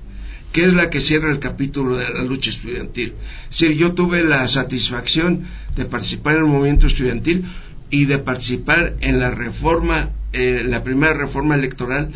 que 0.51 0.63
es 0.63 0.73
la 0.73 0.89
que 0.89 1.01
cierra 1.01 1.31
el 1.31 1.39
capítulo 1.39 1.97
de 1.97 2.09
la 2.09 2.23
lucha 2.23 2.49
estudiantil. 2.49 3.13
Es 3.49 3.59
decir, 3.59 3.75
yo 3.77 3.93
tuve 3.93 4.23
la 4.23 4.47
satisfacción 4.47 5.43
de 5.75 5.85
participar 5.85 6.33
en 6.35 6.39
el 6.39 6.45
movimiento 6.45 6.87
estudiantil 6.87 7.45
y 7.89 8.05
de 8.05 8.17
participar 8.17 8.95
en 9.01 9.19
la 9.19 9.31
reforma, 9.31 10.09
eh, 10.33 10.63
la 10.65 10.83
primera 10.83 11.13
reforma 11.13 11.55
electoral, 11.55 12.11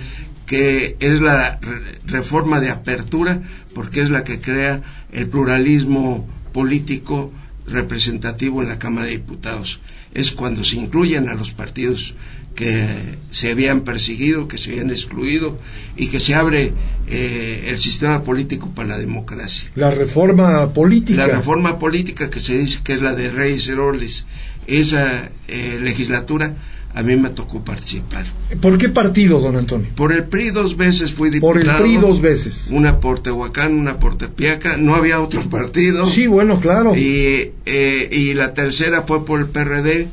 que 0.46 0.98
es 1.00 1.22
la 1.22 1.60
re- 1.62 2.00
reforma 2.06 2.60
de 2.60 2.70
apertura, 2.70 3.42
porque 3.74 4.02
es 4.02 4.10
la 4.10 4.24
que 4.24 4.40
crea 4.40 4.82
el 5.14 5.28
pluralismo 5.28 6.28
político 6.54 7.32
representativo 7.68 8.62
en 8.62 8.70
la 8.70 8.80
Cámara 8.80 9.08
de 9.08 9.14
Diputados. 9.14 9.80
Es 10.14 10.32
cuando 10.32 10.64
se 10.64 10.78
incluyen 10.78 11.30
a 11.30 11.36
los 11.36 11.52
partidos 11.52 12.16
que 12.56 13.18
se 13.30 13.52
habían 13.52 13.82
perseguido, 13.82 14.48
que 14.48 14.58
se 14.58 14.72
habían 14.72 14.90
excluido 14.90 15.58
y 15.96 16.08
que 16.08 16.20
se 16.20 16.36
abre 16.36 16.74
eh, 17.08 17.68
el 17.70 17.78
sistema 17.78 18.24
político 18.24 18.70
para 18.76 18.90
la 18.90 18.98
democracia. 18.98 19.70
La 19.76 19.90
reforma 19.92 20.74
política. 20.74 21.28
La 21.28 21.38
reforma 21.38 21.80
política 21.80 22.30
que 22.30 22.42
se 22.42 22.58
dice 22.58 22.80
que 22.84 22.94
es 22.94 23.02
la 23.02 23.14
de 23.14 23.32
Reyes 23.32 23.68
Heroles 23.70 24.26
esa 24.68 25.30
eh, 25.48 25.80
legislatura 25.82 26.56
a 26.94 27.04
mí 27.04 27.16
me 27.16 27.30
tocó 27.30 27.64
participar. 27.64 28.26
¿Por 28.60 28.78
qué 28.78 28.90
partido, 28.90 29.40
don 29.40 29.56
Antonio? 29.56 29.88
Por 29.96 30.12
el 30.12 30.26
PRI 30.26 30.50
dos 30.50 30.76
veces 30.76 31.14
fui 31.14 31.30
diputado. 31.30 31.66
Por 31.66 31.76
el 31.76 31.82
PRI 31.82 31.98
dos 31.98 32.22
veces. 32.22 32.68
Una 32.72 33.00
por 33.00 33.20
Tehuacán, 33.20 33.74
una 33.74 33.98
por 33.98 34.18
Tepiaca. 34.18 34.78
No 34.78 34.96
había 34.96 35.22
otro 35.22 35.42
partido. 35.50 36.06
Sí, 36.06 36.28
bueno, 36.28 36.60
claro. 36.60 36.96
Y, 36.96 37.52
eh, 37.66 38.10
y 38.12 38.34
la 38.34 38.54
tercera 38.54 39.04
fue 39.04 39.26
por 39.26 39.40
el 39.40 39.48
PRD, 39.48 40.08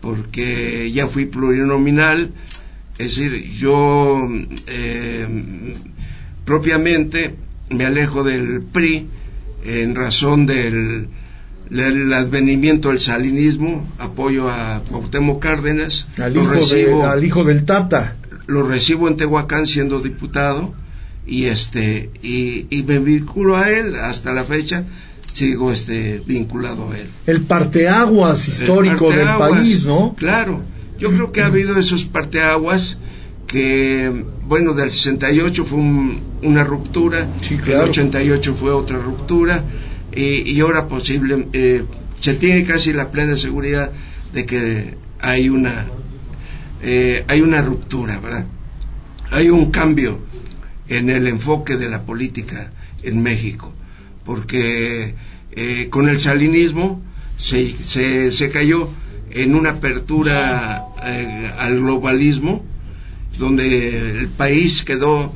porque 0.00 0.90
ya 0.92 1.08
fui 1.08 1.26
plurinominal. 1.26 2.30
Es 2.98 3.16
decir, 3.16 3.50
yo 3.58 4.20
eh, 4.68 5.76
propiamente 6.44 7.34
me 7.70 7.84
alejo 7.84 8.22
del 8.22 8.62
PRI 8.62 9.08
en 9.64 9.94
razón 9.94 10.46
del 10.46 11.08
el 11.70 12.12
advenimiento 12.12 12.90
del 12.90 12.98
salinismo, 12.98 13.86
apoyo 13.98 14.50
a 14.50 14.82
Cuauhtémoc 14.90 15.42
Cárdenas, 15.42 16.08
al 16.18 16.36
hijo, 16.36 17.06
al 17.06 17.24
hijo 17.24 17.44
del 17.44 17.64
Tata. 17.64 18.16
Lo 18.46 18.62
recibo 18.62 19.08
en 19.08 19.16
Tehuacán 19.16 19.66
siendo 19.66 20.00
diputado 20.00 20.74
y 21.26 21.44
este 21.44 22.10
y, 22.22 22.84
me 22.86 22.98
vinculo 22.98 23.56
a 23.56 23.70
él 23.70 23.94
hasta 23.96 24.32
la 24.32 24.44
fecha 24.44 24.84
sigo 25.32 25.72
este 25.72 26.22
vinculado 26.26 26.90
a 26.90 26.98
él. 26.98 27.06
El 27.26 27.42
parteaguas 27.42 28.48
histórico 28.48 29.10
del 29.10 29.28
país, 29.38 29.86
¿no? 29.86 30.14
Claro. 30.14 30.60
Yo 30.98 31.10
creo 31.10 31.32
que 31.32 31.40
ha 31.40 31.46
habido 31.46 31.78
esos 31.78 32.04
parteaguas 32.04 32.98
que, 33.46 34.24
bueno, 34.46 34.74
del 34.74 34.90
68 34.90 35.64
fue 35.64 35.78
una 36.42 36.64
ruptura, 36.64 37.26
sí, 37.40 37.56
claro. 37.56 37.84
el 37.84 37.90
88 37.90 38.54
fue 38.54 38.72
otra 38.72 38.98
ruptura, 38.98 39.64
y, 40.14 40.60
ahora 40.60 40.88
posible 40.88 41.48
eh, 41.52 41.84
se 42.20 42.34
tiene 42.34 42.64
casi 42.64 42.92
la 42.92 43.10
plena 43.10 43.36
seguridad 43.36 43.90
de 44.32 44.46
que 44.46 44.96
hay 45.20 45.48
una 45.48 45.86
eh, 46.82 47.24
hay 47.28 47.40
una 47.40 47.62
ruptura 47.62 48.18
verdad 48.18 48.46
hay 49.30 49.50
un 49.50 49.70
cambio 49.70 50.20
en 50.88 51.10
el 51.10 51.26
enfoque 51.26 51.76
de 51.76 51.88
la 51.88 52.02
política 52.02 52.70
en 53.02 53.22
México 53.22 53.72
porque 54.24 55.14
eh, 55.52 55.88
con 55.90 56.08
el 56.08 56.18
salinismo 56.18 57.02
se, 57.36 57.74
se, 57.82 58.30
se, 58.30 58.50
cayó 58.50 58.88
en 59.30 59.54
una 59.54 59.70
apertura 59.70 60.84
al 61.58 61.80
globalismo 61.80 62.64
donde 63.38 64.20
el 64.20 64.28
país 64.28 64.84
quedó 64.84 65.32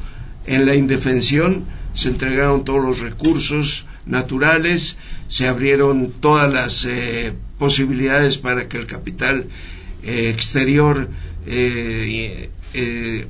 en 0.47 0.67
la 0.67 0.75
indefensión 0.75 1.65
se 1.95 2.09
entregaron 2.09 2.65
todos 2.65 2.85
los 2.85 3.01
recursos 3.01 3.87
naturales, 4.07 4.97
se 5.29 5.47
abrieron 5.47 6.13
todas 6.21 6.53
las 6.53 6.85
eh, 6.85 7.35
posibilidades 7.59 8.39
para 8.39 8.69
que 8.69 8.79
el 8.79 8.87
capital 8.87 9.47
eh, 10.03 10.31
exterior 10.31 11.09
eh, 11.47 12.49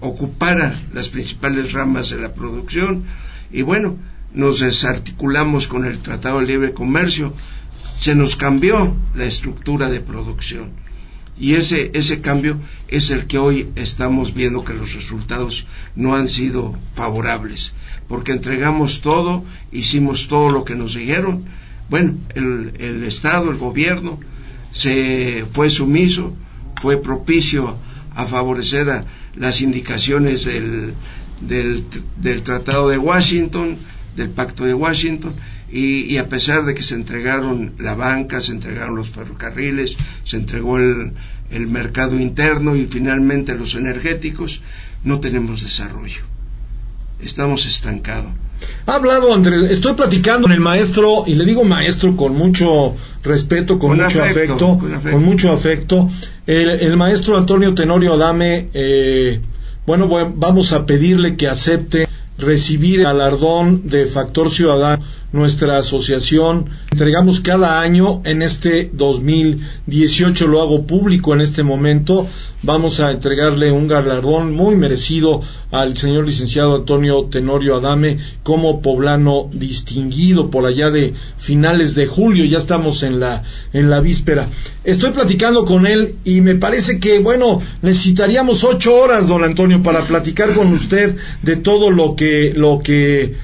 ocupara 0.01 0.79
las 0.93 1.09
principales 1.09 1.73
ramas 1.73 2.11
de 2.11 2.19
la 2.19 2.33
producción. 2.33 3.05
Y 3.51 3.63
bueno, 3.63 3.97
nos 4.33 4.61
desarticulamos 4.61 5.69
con 5.69 5.85
el 5.85 5.99
Tratado 6.01 6.41
de 6.41 6.47
Libre 6.47 6.73
Comercio, 6.73 7.33
se 7.99 8.15
nos 8.15 8.37
cambió 8.37 8.97
la 9.15 9.25
estructura 9.25 9.89
de 9.89 10.01
producción 10.01 10.86
y 11.39 11.55
ese, 11.55 11.91
ese 11.95 12.21
cambio 12.21 12.59
es 12.89 13.11
el 13.11 13.27
que 13.27 13.39
hoy 13.39 13.69
estamos 13.77 14.33
viendo 14.33 14.65
que 14.65 14.75
los 14.75 14.95
resultados 14.95 15.67
no 15.95 16.15
han 16.15 16.29
sido 16.29 16.75
favorables 16.95 17.73
porque 18.09 18.33
entregamos 18.33 19.01
todo, 19.01 19.45
hicimos 19.73 20.29
todo 20.29 20.51
lo 20.51 20.65
que 20.65 20.77
nos 20.77 20.95
dijeron. 20.95 21.45
Bueno, 21.89 22.15
el, 22.35 22.73
el 22.79 23.05
Estado, 23.05 23.51
el 23.51 23.57
gobierno, 23.57 24.19
se 24.71 25.45
fue 25.51 25.71
sumiso, 25.71 26.35
fue 26.81 26.99
propicio 26.99 27.77
a 28.15 28.27
favorecer 28.27 28.91
a 28.91 29.05
las 29.35 29.61
indicaciones 29.61 30.45
del, 30.45 30.95
del, 31.41 31.85
del, 32.17 32.43
Tratado 32.43 32.89
de 32.89 32.99
Washington, 32.99 33.77
del 34.17 34.31
Pacto 34.31 34.65
de 34.65 34.75
Washington, 34.75 35.35
y, 35.71 36.13
y, 36.13 36.19
a 36.19 36.29
pesar 36.29 36.65
de 36.65 36.75
que 36.75 36.83
se 36.83 36.95
entregaron 36.95 37.75
la 37.79 37.95
banca, 37.95 38.41
se 38.41 38.53
entregaron 38.53 38.97
los 38.97 39.09
ferrocarriles, 39.09 39.97
se 40.25 40.37
entregó 40.37 40.79
el, 40.79 41.13
el 41.51 41.67
mercado 41.67 42.19
interno 42.19 42.77
y 42.77 42.87
finalmente 42.87 43.55
los 43.55 43.75
energéticos, 43.75 44.63
no 45.05 45.21
tenemos 45.21 45.63
desarrollo 45.63 46.23
estamos 47.21 47.67
estancados. 47.67 48.33
Ha 48.87 48.95
hablado 48.95 49.35
Andrés, 49.35 49.65
estoy 49.71 49.95
platicando 49.95 50.43
con 50.43 50.53
el 50.53 50.61
maestro, 50.61 51.25
y 51.27 51.35
le 51.35 51.45
digo 51.45 51.65
maestro 51.65 52.17
con 52.17 52.35
mucho 52.35 52.95
respeto, 53.23 53.79
con, 53.79 53.97
mucho 53.97 54.23
afecto, 54.23 54.79
con, 54.79 55.25
mucho 55.25 55.53
afecto. 55.53 56.09
El, 56.47 56.97
maestro 56.97 57.37
Antonio 57.37 57.75
Tenorio 57.75 58.15
Adame, 58.15 58.69
eh, 58.73 59.41
bueno, 59.87 60.09
vamos 60.37 60.73
a 60.73 60.87
pedirle 60.87 61.37
que 61.37 61.49
acepte 61.49 62.09
recibir 62.39 63.01
el 63.01 63.07
galardón 63.07 63.89
de 63.89 64.07
Factor 64.07 64.51
Ciudadano 64.51 65.03
nuestra 65.37 65.79
asociación. 65.79 66.69
Entregamos 66.91 67.41
cada 67.41 67.81
año 67.81 68.23
en 68.25 68.43
este 68.43 68.91
2018, 68.93 70.47
lo 70.49 70.61
hago 70.61 70.87
público 70.87 71.35
en 71.35 71.41
este 71.41 71.63
momento. 71.63 72.27
Vamos 72.63 72.99
a 73.01 73.13
entregarle 73.13 73.71
un 73.71 73.87
galardón 73.87 74.55
muy 74.55 74.75
merecido 74.75 75.43
al 75.71 75.97
señor 75.97 76.27
licenciado 76.27 76.75
Antonio 76.75 77.27
Tenorio 77.27 77.77
Adame 77.77 78.19
como 78.43 78.81
poblano 78.83 79.49
distinguido 79.53 80.51
por 80.51 80.65
allá 80.65 80.91
de 80.91 81.15
finales 81.37 81.95
de 81.95 82.07
julio. 82.07 82.45
Ya 82.45 82.59
estamos 82.59 83.03
en 83.03 83.21
la, 83.21 83.43
en 83.73 83.91
la 83.91 84.01
víspera. 84.01 84.49
Estoy 84.85 85.11
platicando 85.11 85.65
con 85.65 85.87
él 85.87 86.17
y 86.25 86.41
me 86.41 86.55
parece 86.55 86.99
que, 86.99 87.19
bueno, 87.19 87.61
necesitaríamos 87.83 88.65
ocho 88.65 88.95
horas, 88.95 89.29
don 89.29 89.45
Antonio, 89.45 89.83
para 89.83 90.01
platicar 90.03 90.55
con 90.55 90.73
usted 90.73 91.15
de 91.43 91.57
todo 91.57 91.91
lo 91.91 92.17
que, 92.17 92.53
lo 92.57 92.81
que, 92.81 93.35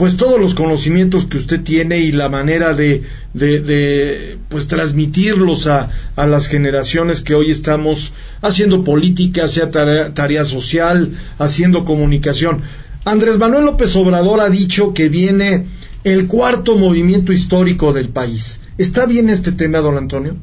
pues 0.00 0.16
todos 0.16 0.40
los 0.40 0.54
conocimientos 0.54 1.26
que 1.26 1.36
usted 1.36 1.60
tiene 1.60 1.98
y 1.98 2.10
la 2.10 2.30
manera 2.30 2.72
de, 2.72 3.02
de, 3.34 4.38
pues 4.48 4.66
transmitirlos 4.66 5.66
a, 5.66 5.90
a, 6.16 6.26
las 6.26 6.48
generaciones 6.48 7.20
que 7.20 7.34
hoy 7.34 7.50
estamos 7.50 8.14
haciendo 8.40 8.82
política, 8.82 9.46
sea 9.46 9.70
tarea, 9.70 10.44
social, 10.46 11.12
haciendo 11.36 11.84
comunicación. 11.84 12.62
Andrés 13.04 13.36
Manuel 13.36 13.66
López 13.66 13.94
Obrador 13.94 14.40
ha 14.40 14.48
dicho 14.48 14.94
que 14.94 15.10
viene 15.10 15.66
el 16.04 16.28
cuarto 16.28 16.76
movimiento 16.76 17.34
histórico 17.34 17.92
del 17.92 18.08
país. 18.08 18.62
¿Está 18.78 19.04
bien 19.04 19.28
este 19.28 19.52
tema, 19.52 19.80
don 19.80 19.98
Antonio? 19.98 20.34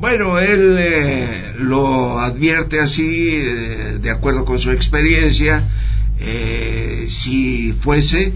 Bueno, 0.00 0.40
él 0.40 0.74
eh, 0.76 1.54
lo 1.60 2.18
advierte 2.18 2.80
así, 2.80 3.36
eh, 3.36 3.98
de 4.02 4.10
acuerdo 4.10 4.44
con 4.44 4.58
su 4.58 4.72
experiencia. 4.72 5.62
Eh, 6.18 7.06
si 7.08 7.72
fuese, 7.72 8.32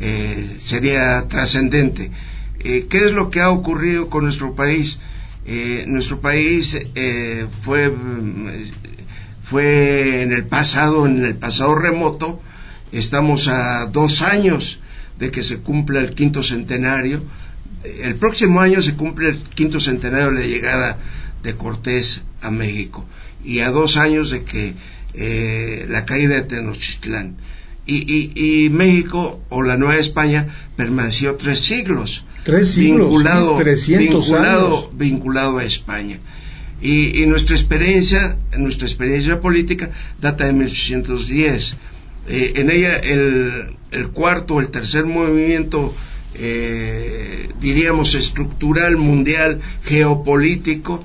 eh, 0.00 0.56
sería 0.58 1.28
trascendente. 1.28 2.10
Eh, 2.60 2.86
¿Qué 2.88 3.04
es 3.04 3.12
lo 3.12 3.30
que 3.30 3.40
ha 3.40 3.50
ocurrido 3.50 4.08
con 4.08 4.24
nuestro 4.24 4.54
país? 4.54 4.98
Eh, 5.46 5.84
nuestro 5.88 6.20
país 6.20 6.78
fue, 7.60 7.92
fue 9.44 10.22
en 10.22 10.32
el 10.32 10.46
pasado, 10.46 11.06
en 11.06 11.24
el 11.24 11.36
pasado 11.36 11.74
remoto, 11.74 12.40
estamos 12.92 13.48
a 13.48 13.86
dos 13.86 14.22
años 14.22 14.80
de 15.18 15.30
que 15.30 15.42
se 15.42 15.58
cumpla 15.58 16.00
el 16.00 16.14
quinto 16.14 16.42
centenario. 16.42 17.22
El 18.02 18.16
próximo 18.16 18.60
año 18.60 18.80
se 18.80 18.94
cumple 18.94 19.30
el 19.30 19.38
quinto 19.38 19.80
centenario 19.80 20.30
de 20.30 20.40
la 20.40 20.46
llegada 20.46 20.98
de 21.42 21.56
Cortés 21.56 22.22
a 22.42 22.50
México 22.50 23.04
y 23.44 23.60
a 23.60 23.70
dos 23.70 23.96
años 23.96 24.30
de 24.30 24.44
que 24.44 24.74
la 25.88 26.06
caída 26.06 26.36
de 26.36 26.42
Tenochtitlán 26.42 27.36
y, 27.90 28.70
México 28.70 29.40
o 29.48 29.62
la 29.62 29.76
Nueva 29.76 29.96
España 29.96 30.46
permaneció 30.76 31.34
tres 31.36 31.60
siglos. 31.60 32.24
Tres 32.44 32.70
siglos, 32.70 33.08
vinculado, 33.08 33.58
vinculado, 33.58 34.90
vinculado 34.94 35.58
a 35.58 35.64
España. 35.64 36.18
Y, 36.80 37.26
nuestra 37.26 37.56
experiencia, 37.56 38.38
nuestra 38.56 38.86
experiencia 38.86 39.40
política 39.40 39.90
data 40.20 40.46
de 40.46 40.52
1810. 40.52 41.76
Eh, 42.28 42.52
en 42.56 42.70
ella 42.70 42.96
el, 42.96 43.76
el, 43.90 44.08
cuarto, 44.08 44.60
el 44.60 44.68
tercer 44.68 45.04
movimiento, 45.04 45.92
eh, 46.34 47.48
diríamos 47.60 48.14
estructural, 48.14 48.96
mundial, 48.96 49.60
geopolítico, 49.84 51.04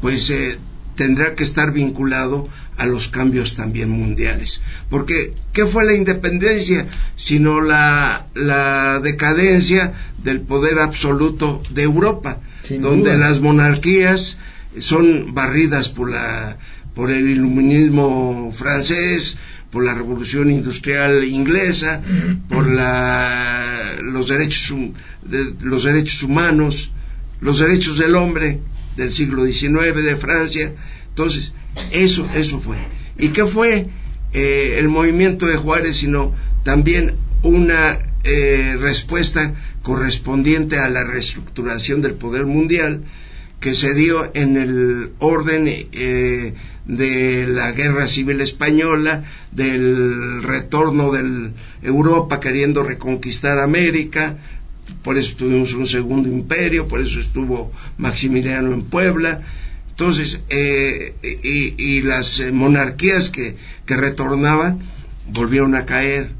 pues 0.00 0.28
eh, 0.30 0.58
tendrá 0.94 1.34
que 1.34 1.44
estar 1.44 1.72
vinculado 1.72 2.46
a 2.76 2.86
los 2.86 3.08
cambios 3.08 3.56
también 3.56 3.90
mundiales. 3.90 4.60
Porque, 4.90 5.34
¿qué 5.52 5.66
fue 5.66 5.84
la 5.84 5.94
independencia? 5.94 6.86
Sino 7.16 7.60
la, 7.60 8.26
la 8.34 9.00
decadencia 9.00 9.92
del 10.22 10.40
poder 10.40 10.78
absoluto 10.78 11.62
de 11.70 11.82
Europa, 11.82 12.40
donde 12.80 13.16
las 13.16 13.40
monarquías 13.40 14.38
son 14.78 15.34
barridas 15.34 15.88
por, 15.88 16.10
la, 16.10 16.56
por 16.94 17.10
el 17.10 17.28
iluminismo 17.28 18.50
francés, 18.52 19.36
por 19.70 19.84
la 19.84 19.94
revolución 19.94 20.50
industrial 20.50 21.24
inglesa, 21.24 22.00
por 22.48 22.68
la, 22.68 23.96
los, 24.02 24.28
derechos, 24.28 24.76
los 25.60 25.82
derechos 25.82 26.22
humanos, 26.22 26.92
los 27.40 27.58
derechos 27.58 27.98
del 27.98 28.14
hombre, 28.14 28.60
del 28.96 29.10
siglo 29.10 29.44
XIX 29.44 29.94
de 30.04 30.16
Francia. 30.16 30.72
Entonces, 31.14 31.52
eso, 31.92 32.28
eso 32.34 32.58
fue. 32.58 32.76
¿Y 33.16 33.28
qué 33.28 33.46
fue 33.46 33.86
eh, 34.32 34.76
el 34.80 34.88
movimiento 34.88 35.46
de 35.46 35.56
Juárez? 35.56 35.98
Sino 35.98 36.34
también 36.64 37.14
una 37.42 37.96
eh, 38.24 38.76
respuesta 38.80 39.54
correspondiente 39.82 40.78
a 40.80 40.90
la 40.90 41.04
reestructuración 41.04 42.00
del 42.00 42.14
poder 42.14 42.46
mundial 42.46 43.04
que 43.60 43.76
se 43.76 43.94
dio 43.94 44.28
en 44.34 44.56
el 44.56 45.12
orden 45.20 45.68
eh, 45.68 46.54
de 46.84 47.46
la 47.46 47.70
guerra 47.70 48.08
civil 48.08 48.40
española, 48.40 49.22
del 49.52 50.42
retorno 50.42 51.12
de 51.12 51.52
Europa 51.82 52.40
queriendo 52.40 52.82
reconquistar 52.82 53.60
América, 53.60 54.36
por 55.04 55.16
eso 55.16 55.36
tuvimos 55.36 55.74
un 55.74 55.86
segundo 55.86 56.28
imperio, 56.28 56.88
por 56.88 57.00
eso 57.00 57.20
estuvo 57.20 57.70
Maximiliano 57.98 58.72
en 58.72 58.82
Puebla. 58.82 59.42
Entonces, 59.94 60.40
eh, 60.50 61.14
y, 61.22 62.02
las 62.02 62.42
monarquías 62.52 63.30
que, 63.30 63.54
que, 63.86 63.96
retornaban 63.96 64.80
volvieron 65.32 65.76
a 65.76 65.86
caer. 65.86 66.32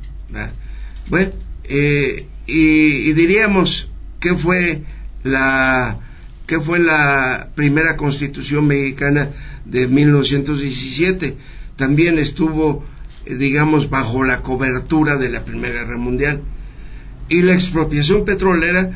Bueno, 1.09 1.31
eh, 1.63 2.27
y, 2.49 3.13
diríamos 3.13 3.91
que 4.19 4.35
fue 4.35 4.83
la 5.23 6.01
que 6.49 6.61
fue 6.61 6.81
la 6.81 7.51
primera 7.55 7.97
constitución 7.97 8.67
mexicana 8.67 9.31
de 9.65 9.87
1917. 9.87 11.37
También 11.77 12.19
estuvo, 12.19 12.85
eh, 13.25 13.35
digamos, 13.37 13.89
bajo 13.89 14.25
la 14.25 14.43
cobertura 14.43 15.17
de 15.17 15.31
la 15.31 15.45
Primera 15.45 15.85
Guerra 15.85 15.97
Mundial. 15.97 16.43
Y 17.29 17.43
la 17.43 17.55
expropiación 17.55 18.25
petrolera, 18.25 18.91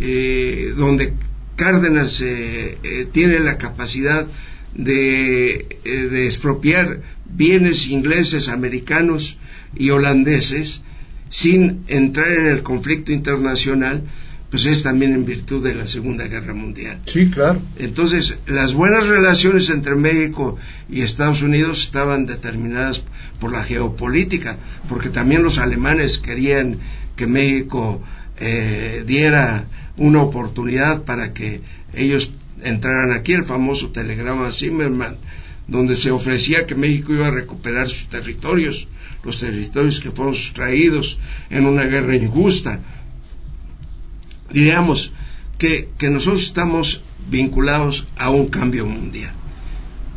eh, 0.00 0.72
donde 0.76 1.12
Cárdenas 1.58 2.20
eh, 2.20 2.78
tiene 3.10 3.40
la 3.40 3.58
capacidad 3.58 4.28
de, 4.76 5.66
de, 5.84 6.26
expropiar 6.26 7.00
bienes 7.24 7.88
ingleses, 7.88 8.48
americanos 8.48 9.38
y 9.74 9.90
holandeses 9.90 10.82
sin 11.30 11.82
entrar 11.88 12.30
en 12.30 12.46
el 12.46 12.62
conflicto 12.62 13.10
internacional, 13.10 14.04
pues 14.50 14.66
es 14.66 14.84
también 14.84 15.14
en 15.14 15.24
virtud 15.24 15.64
de 15.64 15.74
la 15.74 15.88
Segunda 15.88 16.28
Guerra 16.28 16.54
Mundial. 16.54 17.00
Sí, 17.06 17.28
claro. 17.28 17.60
Entonces, 17.76 18.38
las 18.46 18.74
buenas 18.74 19.08
relaciones 19.08 19.68
entre 19.68 19.96
México 19.96 20.56
y 20.88 21.02
Estados 21.02 21.42
Unidos 21.42 21.82
estaban 21.82 22.26
determinadas 22.26 23.02
por 23.40 23.50
la 23.50 23.64
geopolítica, 23.64 24.56
porque 24.88 25.10
también 25.10 25.42
los 25.42 25.58
alemanes 25.58 26.18
querían 26.18 26.78
que 27.16 27.26
México 27.26 28.00
eh, 28.38 29.02
diera 29.04 29.66
una 29.98 30.22
oportunidad 30.22 31.04
para 31.04 31.34
que 31.34 31.60
ellos 31.94 32.30
entraran 32.62 33.12
aquí, 33.12 33.32
el 33.32 33.44
famoso 33.44 33.90
telegrama 33.90 34.50
Zimmerman, 34.50 35.18
donde 35.66 35.96
se 35.96 36.10
ofrecía 36.10 36.66
que 36.66 36.74
México 36.74 37.12
iba 37.12 37.26
a 37.26 37.30
recuperar 37.30 37.88
sus 37.88 38.08
territorios, 38.08 38.88
los 39.22 39.38
territorios 39.40 40.00
que 40.00 40.10
fueron 40.10 40.34
sustraídos 40.34 41.18
en 41.50 41.66
una 41.66 41.84
guerra 41.84 42.16
injusta 42.16 42.80
diríamos 44.52 45.12
que, 45.58 45.88
nosotros 46.10 46.42
estamos 46.42 47.02
vinculados 47.30 48.06
a 48.16 48.30
un 48.30 48.48
cambio 48.48 48.86
mundial. 48.86 49.32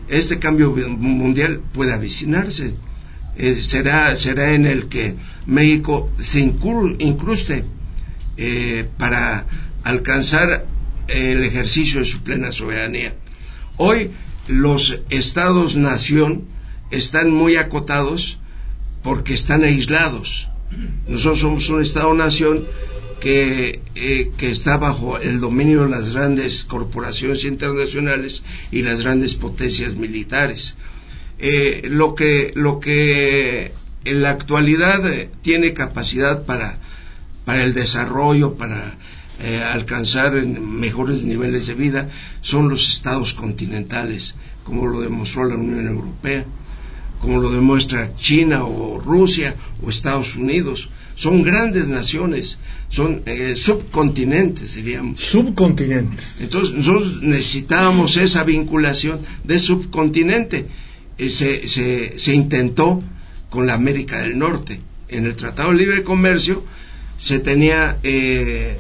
Este 0.08 0.40
cambio 0.40 0.72
mundial 0.72 1.62
puede 1.74 1.94
avicinarse. 1.94 2.74
Eh, 3.38 3.56
será, 3.56 4.16
será 4.18 4.54
en 4.54 4.66
el 4.66 4.88
que 4.88 5.16
México 5.46 6.12
se 6.22 6.42
incruste 6.42 7.64
eh, 8.38 8.88
para 8.98 9.46
alcanzar 9.84 10.66
el 11.08 11.44
ejercicio 11.44 12.00
de 12.00 12.06
su 12.06 12.22
plena 12.22 12.52
soberanía. 12.52 13.16
Hoy 13.78 14.12
los 14.48 15.02
estados-nación 15.10 16.46
están 16.92 17.32
muy 17.32 17.56
acotados 17.56 18.40
porque 19.04 19.34
están 19.34 19.64
aislados. 19.64 20.50
Nosotros 21.08 21.40
somos 21.40 21.70
un 21.70 21.82
estado-nación 21.82 22.66
que, 23.20 23.82
eh, 23.96 24.32
que, 24.38 24.52
está 24.52 24.78
bajo 24.78 25.20
el 25.20 25.40
dominio 25.40 25.84
de 25.84 25.90
las 25.90 26.14
grandes 26.14 26.64
corporaciones 26.64 27.44
internacionales 27.44 28.42
y 28.72 28.82
las 28.82 29.02
grandes 29.02 29.36
potencias 29.36 29.96
militares. 29.96 30.76
Eh, 31.40 31.88
lo, 31.90 32.16
que, 32.16 32.52
lo 32.56 32.80
que 32.80 33.74
en 34.06 34.22
la 34.22 34.32
actualidad 34.32 35.06
eh, 35.12 35.30
tiene 35.42 35.74
capacidad 35.74 36.46
para, 36.46 36.80
para 37.46 37.64
el 37.64 37.74
desarrollo, 37.74 38.56
para 38.56 38.98
alcanzar 39.74 40.34
mejores 40.46 41.24
niveles 41.24 41.68
de 41.68 41.74
vida, 41.74 42.10
son 42.42 42.70
los 42.70 42.88
estados 42.88 43.34
continentales, 43.34 44.36
como 44.64 44.88
lo 44.88 45.02
demostró 45.02 45.46
la 45.46 45.56
Unión 45.56 45.88
Europea, 45.88 46.46
como 47.20 47.40
lo 47.40 47.50
demuestra 47.50 48.16
China 48.16 48.66
o 48.66 49.00
Rusia 49.00 49.56
o 49.82 49.90
Estados 49.90 50.36
Unidos. 50.36 50.90
Son 51.16 51.44
grandes 51.44 51.88
naciones 51.88 52.60
son 52.92 53.24
eh, 53.26 53.56
subcontinentes, 53.56 54.76
diríamos. 54.76 55.22
Subcontinentes. 55.22 56.42
Entonces 56.42 56.76
nosotros 56.76 57.22
necesitábamos 57.22 58.18
esa 58.18 58.44
vinculación 58.44 59.22
de 59.46 59.58
subcontinente. 59.60 60.68
Eh, 61.18 61.30
se, 61.30 61.70
se, 62.20 62.36
intentó 62.36 63.02
con 63.50 63.66
la 63.66 63.76
América 63.76 64.20
del 64.22 64.38
Norte. 64.38 64.82
En 65.08 65.26
el 65.26 65.36
Tratado 65.36 65.72
de 65.72 65.78
Libre 65.78 66.04
Comercio 66.04 66.66
se 67.18 67.40
tenía 67.40 67.98
eh, 68.04 68.78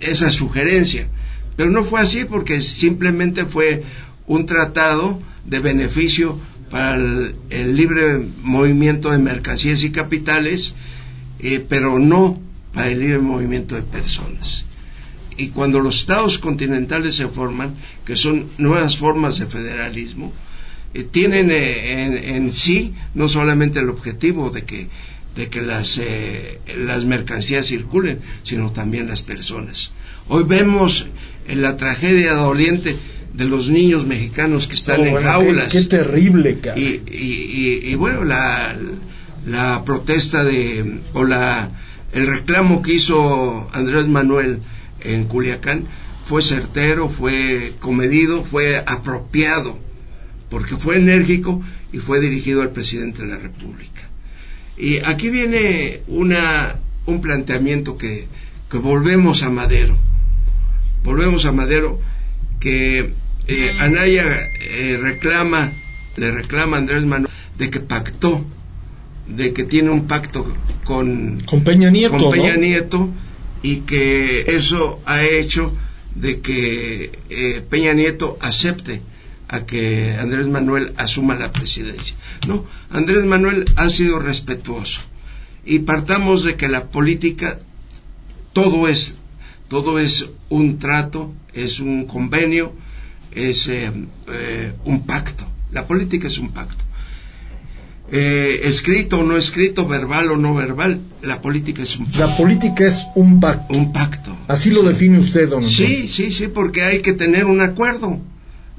esa 0.00 0.30
sugerencia, 0.30 1.08
pero 1.56 1.70
no 1.70 1.84
fue 1.84 2.00
así 2.00 2.24
porque 2.24 2.60
simplemente 2.60 3.46
fue 3.46 3.82
un 4.26 4.46
tratado 4.46 5.20
de 5.44 5.60
beneficio 5.60 6.38
para 6.70 6.94
el, 6.94 7.76
libre 7.76 8.24
movimiento 8.42 9.10
de 9.10 9.18
mercancías 9.18 9.82
y 9.82 9.90
capitales, 9.90 10.74
pero 11.68 11.98
no 11.98 12.40
para 12.72 12.88
el 12.88 13.00
libre 13.00 13.18
movimiento 13.18 13.74
de 13.74 13.82
personas. 13.82 14.64
Y 15.36 15.48
cuando 15.48 15.80
los 15.80 16.00
estados 16.00 16.38
continentales 16.38 17.16
se 17.16 17.26
forman, 17.26 17.74
que 18.04 18.14
son 18.14 18.46
nuevas 18.58 18.98
formas 18.98 19.38
de 19.38 19.46
federalismo, 19.46 20.32
eh, 20.92 21.04
tienen 21.04 21.50
eh, 21.50 22.36
en, 22.36 22.50
sí 22.50 22.94
no 23.14 23.28
solamente 23.28 23.78
el 23.78 23.88
objetivo 23.88 24.50
de 24.50 24.64
que, 24.64 24.88
de 25.36 25.48
que 25.48 25.62
las, 25.62 25.98
eh, 25.98 26.58
las 26.78 27.04
mercancías 27.04 27.66
circulen, 27.66 28.20
sino 28.42 28.72
también 28.72 29.08
las 29.08 29.22
personas. 29.22 29.92
Hoy 30.28 30.44
vemos 30.44 31.06
en 31.48 31.62
la 31.62 31.76
tragedia 31.76 32.34
doliente 32.34 32.96
de 33.32 33.44
los 33.44 33.70
niños 33.70 34.06
mexicanos 34.06 34.66
que 34.66 34.74
están 34.74 35.00
oh, 35.00 35.06
en 35.06 35.22
jaulas. 35.22 35.72
Qué, 35.72 35.84
terrible, 35.84 36.58
Y, 36.76 37.02
y, 37.10 37.80
y, 37.84 37.94
bueno, 37.94 38.24
la, 38.24 38.76
la 39.46 39.84
protesta 39.84 40.44
de, 40.44 41.00
o 41.12 41.24
la 41.24 41.70
el 42.12 42.26
reclamo 42.26 42.82
que 42.82 42.94
hizo 42.94 43.70
Andrés 43.72 44.08
Manuel 44.08 44.60
en 45.02 45.24
Culiacán 45.24 45.84
fue 46.24 46.42
certero, 46.42 47.08
fue 47.08 47.74
comedido, 47.78 48.44
fue 48.44 48.78
apropiado, 48.78 49.78
porque 50.48 50.76
fue 50.76 50.96
enérgico 50.96 51.62
y 51.92 51.98
fue 51.98 52.20
dirigido 52.20 52.62
al 52.62 52.72
presidente 52.72 53.22
de 53.22 53.28
la 53.28 53.38
República. 53.38 54.09
Y 54.80 54.98
aquí 55.04 55.28
viene 55.28 56.00
una, 56.06 56.74
un 57.04 57.20
planteamiento 57.20 57.98
que, 57.98 58.26
que 58.70 58.78
volvemos 58.78 59.42
a 59.42 59.50
Madero, 59.50 59.94
volvemos 61.04 61.44
a 61.44 61.52
Madero, 61.52 62.00
que 62.60 63.12
eh, 63.46 63.76
Anaya 63.80 64.24
eh, 64.24 64.98
reclama, 65.02 65.70
le 66.16 66.32
reclama 66.32 66.78
a 66.78 66.80
Andrés 66.80 67.04
Manuel 67.04 67.30
de 67.58 67.68
que 67.68 67.80
pactó 67.80 68.42
de 69.28 69.52
que 69.52 69.64
tiene 69.64 69.90
un 69.90 70.06
pacto 70.06 70.46
con, 70.84 71.40
con 71.40 71.62
Peña 71.62 71.90
Nieto, 71.90 72.30
Peña 72.30 72.56
Nieto 72.56 73.10
y 73.62 73.80
que 73.80 74.40
eso 74.48 75.00
ha 75.04 75.22
hecho 75.22 75.72
de 76.14 76.40
que 76.40 77.12
eh, 77.28 77.62
Peña 77.68 77.92
Nieto 77.92 78.38
acepte 78.40 79.02
a 79.50 79.66
que 79.66 80.16
Andrés 80.18 80.46
Manuel 80.46 80.92
asuma 80.96 81.34
la 81.34 81.52
presidencia. 81.52 82.16
No, 82.46 82.64
Andrés 82.90 83.24
Manuel 83.24 83.64
ha 83.76 83.90
sido 83.90 84.18
respetuoso 84.18 85.00
y 85.64 85.80
partamos 85.80 86.44
de 86.44 86.56
que 86.56 86.68
la 86.68 86.86
política 86.86 87.58
todo 88.52 88.88
es 88.88 89.16
todo 89.68 89.98
es 89.98 90.28
un 90.48 90.78
trato, 90.78 91.32
es 91.54 91.78
un 91.78 92.06
convenio, 92.06 92.72
es 93.32 93.68
eh, 93.68 93.92
eh, 94.32 94.72
un 94.84 95.06
pacto. 95.06 95.46
La 95.70 95.86
política 95.86 96.26
es 96.26 96.38
un 96.38 96.50
pacto 96.50 96.84
eh, 98.12 98.62
escrito 98.64 99.20
o 99.20 99.24
no 99.24 99.36
escrito, 99.36 99.86
verbal 99.86 100.30
o 100.32 100.36
no 100.36 100.54
verbal, 100.54 101.00
la 101.22 101.40
política 101.40 101.82
es 101.82 101.96
un 101.96 102.06
pacto. 102.06 102.18
La 102.18 102.36
política 102.36 102.86
es 102.86 103.06
un 103.14 103.40
pacto. 103.40 103.72
Un 103.72 103.92
pacto. 103.92 104.36
Así 104.48 104.70
lo 104.70 104.82
define 104.82 105.18
usted, 105.18 105.48
don. 105.48 105.64
Sí, 105.64 106.08
sí, 106.08 106.32
sí, 106.32 106.48
porque 106.48 106.82
hay 106.82 107.00
que 107.00 107.12
tener 107.12 107.44
un 107.44 107.60
acuerdo. 107.60 108.18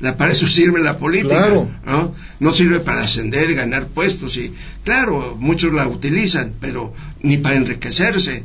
La, 0.02 0.18
para 0.18 0.32
eso 0.32 0.48
sirve 0.48 0.82
la 0.82 0.98
política. 0.98 1.46
Claro. 1.48 1.70
¿no? 1.86 2.16
no 2.40 2.52
sirve 2.52 2.80
para 2.80 3.04
ascender 3.04 3.50
y 3.52 3.54
ganar 3.54 3.88
puestos. 3.88 4.36
Y, 4.38 4.52
claro, 4.84 5.38
muchos 5.40 5.74
la 5.74 5.88
utilizan, 5.88 6.54
pero 6.60 6.94
ni 7.22 7.38
para 7.38 7.56
enriquecerse. 7.56 8.44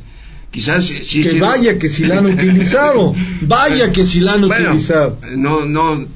Quizás 0.50 0.86
sí. 0.86 1.22
que 1.22 1.30
sí, 1.30 1.40
vaya 1.40 1.78
que 1.78 1.88
si 1.88 2.04
la 2.04 2.18
han 2.18 2.26
utilizado, 2.26 3.12
vaya 3.42 3.90
que 3.92 4.06
si 4.06 4.20
la 4.20 4.34
han 4.34 4.46
Bueno, 4.46 4.70
utilizado. 4.70 5.18
No, 5.36 5.66
no, 5.66 6.06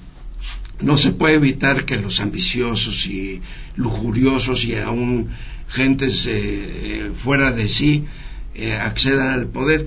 no 0.80 0.96
se 0.96 1.12
puede 1.12 1.34
evitar 1.34 1.84
que 1.84 1.96
los 1.96 2.20
ambiciosos 2.20 3.06
y 3.06 3.40
lujuriosos 3.76 4.64
y 4.64 4.76
aún 4.76 5.30
gentes 5.68 6.26
eh, 6.26 7.10
fuera 7.14 7.52
de 7.52 7.68
sí 7.68 8.04
eh, 8.54 8.74
accedan 8.74 9.30
al 9.30 9.46
poder. 9.46 9.86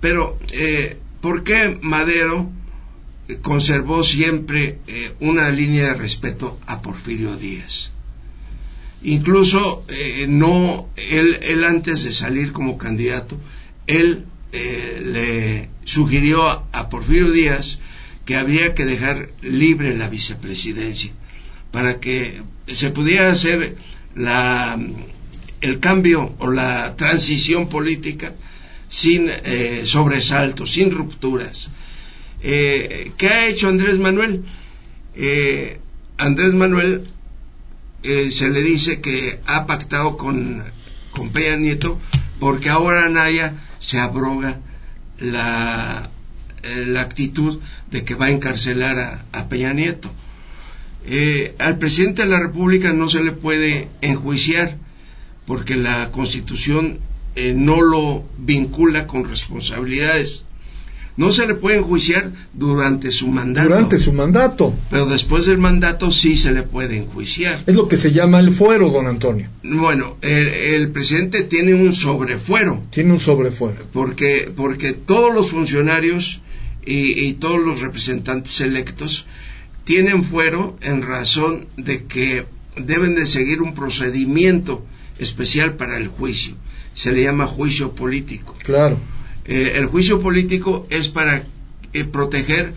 Pero, 0.00 0.38
eh, 0.52 0.98
¿por 1.20 1.42
qué 1.42 1.78
Madero 1.82 2.48
eh, 2.48 2.65
conservó 3.42 4.04
siempre 4.04 4.78
eh, 4.86 5.12
una 5.20 5.50
línea 5.50 5.88
de 5.88 5.94
respeto 5.94 6.58
a 6.66 6.80
Porfirio 6.80 7.36
Díaz? 7.36 7.90
Incluso 9.02 9.84
eh, 9.88 10.26
no, 10.28 10.88
él, 10.96 11.38
él 11.42 11.64
antes 11.64 12.04
de 12.04 12.12
salir 12.12 12.52
como 12.52 12.78
candidato, 12.78 13.38
él 13.86 14.24
eh, 14.52 15.02
le 15.04 15.68
sugirió 15.84 16.48
a, 16.48 16.88
Porfirio 16.88 17.30
Díaz 17.30 17.78
que 18.24 18.36
habría 18.36 18.74
que 18.74 18.84
dejar 18.84 19.30
libre 19.42 19.96
la 19.96 20.08
vicepresidencia 20.08 21.12
para 21.70 22.00
que 22.00 22.42
se 22.68 22.90
pudiera 22.90 23.30
hacer 23.30 23.76
la, 24.14 24.78
el 25.60 25.80
cambio 25.80 26.34
o 26.38 26.50
la 26.50 26.96
transición 26.96 27.68
política 27.68 28.34
sin 28.88 29.30
sobresaltos, 29.84 30.72
sin 30.72 30.90
rupturas. 30.90 31.70
Eh, 32.48 33.10
¿Qué 33.16 33.26
ha 33.26 33.48
hecho 33.48 33.66
Andrés 33.66 33.98
Manuel? 33.98 34.44
Eh, 35.16 35.80
Andrés 36.16 36.54
Manuel 36.54 37.02
eh, 38.04 38.30
se 38.30 38.50
le 38.50 38.62
dice 38.62 39.00
que 39.00 39.40
ha 39.46 39.66
pactado 39.66 40.16
con, 40.16 40.62
Peña 41.32 41.56
Nieto 41.56 41.98
porque 42.38 42.68
ahora 42.68 43.06
Anaya 43.06 43.54
se 43.80 43.98
abroga 43.98 44.60
la, 45.18 46.08
eh, 46.62 46.84
la 46.86 47.00
actitud 47.00 47.58
de 47.90 48.04
que 48.04 48.14
va 48.14 48.26
a 48.26 48.30
encarcelar 48.30 49.24
a, 49.32 49.48
Peña 49.48 49.72
Nieto. 49.72 50.08
Al 51.58 51.78
presidente 51.78 52.22
de 52.22 52.28
la 52.28 52.38
República 52.38 52.92
no 52.92 53.08
se 53.08 53.24
le 53.24 53.32
puede 53.32 53.88
enjuiciar 54.02 54.76
porque 55.46 55.74
la 55.74 56.12
Constitución 56.12 57.00
no 57.56 57.80
lo 57.80 58.24
vincula 58.38 59.08
con 59.08 59.28
responsabilidades. 59.28 60.45
No 61.16 61.32
se 61.32 61.46
le 61.46 61.54
puede 61.54 61.78
enjuiciar 61.78 62.30
durante 62.52 63.10
su 63.10 63.28
mandato. 63.28 63.68
Durante 63.68 63.98
su 63.98 64.12
mandato. 64.12 64.74
Pero 64.90 65.06
después 65.06 65.46
del 65.46 65.56
mandato 65.56 66.10
sí 66.10 66.36
se 66.36 66.52
le 66.52 66.62
puede 66.62 66.98
enjuiciar. 66.98 67.62
Es 67.66 67.74
lo 67.74 67.88
que 67.88 67.96
se 67.96 68.12
llama 68.12 68.38
el 68.38 68.52
fuero, 68.52 68.90
don 68.90 69.06
Antonio. 69.06 69.48
Bueno, 69.62 70.18
el, 70.20 70.46
el 70.48 70.90
presidente 70.90 71.42
tiene 71.44 71.74
un 71.74 71.94
sobrefuero. 71.94 72.82
Tiene 72.90 73.12
un 73.12 73.20
sobrefuero. 73.20 73.82
Porque, 73.92 74.52
porque 74.54 74.92
todos 74.92 75.32
los 75.34 75.50
funcionarios 75.50 76.42
y, 76.84 77.26
y 77.26 77.32
todos 77.34 77.64
los 77.64 77.80
representantes 77.80 78.60
electos 78.60 79.26
tienen 79.84 80.22
fuero 80.22 80.76
en 80.82 81.00
razón 81.00 81.66
de 81.78 82.04
que 82.04 82.44
deben 82.76 83.14
de 83.14 83.26
seguir 83.26 83.62
un 83.62 83.72
procedimiento 83.72 84.84
especial 85.18 85.76
para 85.76 85.96
el 85.96 86.08
juicio. 86.08 86.56
Se 86.92 87.12
le 87.12 87.22
llama 87.22 87.46
juicio 87.46 87.92
político. 87.92 88.54
Claro. 88.62 88.98
Eh, 89.46 89.74
el 89.76 89.86
juicio 89.86 90.20
político 90.20 90.86
es 90.90 91.08
para 91.08 91.44
eh, 91.92 92.04
proteger 92.04 92.74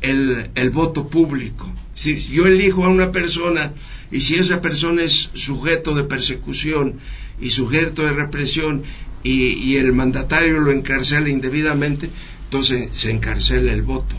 el, 0.00 0.50
el, 0.54 0.70
voto 0.70 1.08
público. 1.08 1.70
Si 1.94 2.16
yo 2.18 2.46
elijo 2.46 2.84
a 2.84 2.88
una 2.88 3.12
persona 3.12 3.72
y 4.10 4.22
si 4.22 4.36
esa 4.36 4.60
persona 4.60 5.02
es 5.02 5.30
sujeto 5.34 5.94
de 5.94 6.04
persecución 6.04 6.94
y 7.40 7.50
sujeto 7.50 8.02
de 8.02 8.12
represión 8.12 8.82
y, 9.22 9.48
y 9.48 9.76
el 9.76 9.92
mandatario 9.92 10.60
lo 10.60 10.70
encarcela 10.70 11.28
indebidamente, 11.28 12.08
entonces 12.44 12.88
se 12.92 13.10
encarcela 13.10 13.72
el 13.72 13.82
voto. 13.82 14.16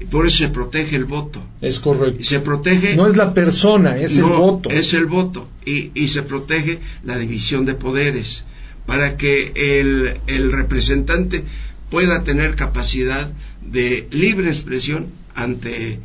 Y 0.00 0.06
por 0.06 0.26
eso 0.26 0.38
se 0.38 0.48
protege 0.48 0.96
el 0.96 1.04
voto. 1.04 1.42
Es 1.60 1.78
correcto. 1.78 2.20
Y 2.20 2.24
se 2.24 2.40
protege. 2.40 2.96
No 2.96 3.06
es 3.06 3.16
la 3.16 3.34
persona, 3.34 3.98
es 3.98 4.16
no, 4.18 4.26
el 4.26 4.32
voto. 4.32 4.70
Es 4.70 4.94
el 4.94 5.06
voto. 5.06 5.46
Y, 5.64 5.90
y, 5.94 6.08
se 6.08 6.22
protege 6.22 6.80
la 7.04 7.18
división 7.18 7.66
de 7.66 7.74
poderes 7.74 8.44
para 8.86 9.16
que 9.16 9.52
el, 9.54 10.14
el 10.26 10.52
representante 10.52 11.44
pueda 11.90 12.22
tener 12.22 12.54
capacidad 12.54 13.30
de 13.64 14.06
libre 14.10 14.48
expresión 14.48 15.08
ante, 15.34 15.98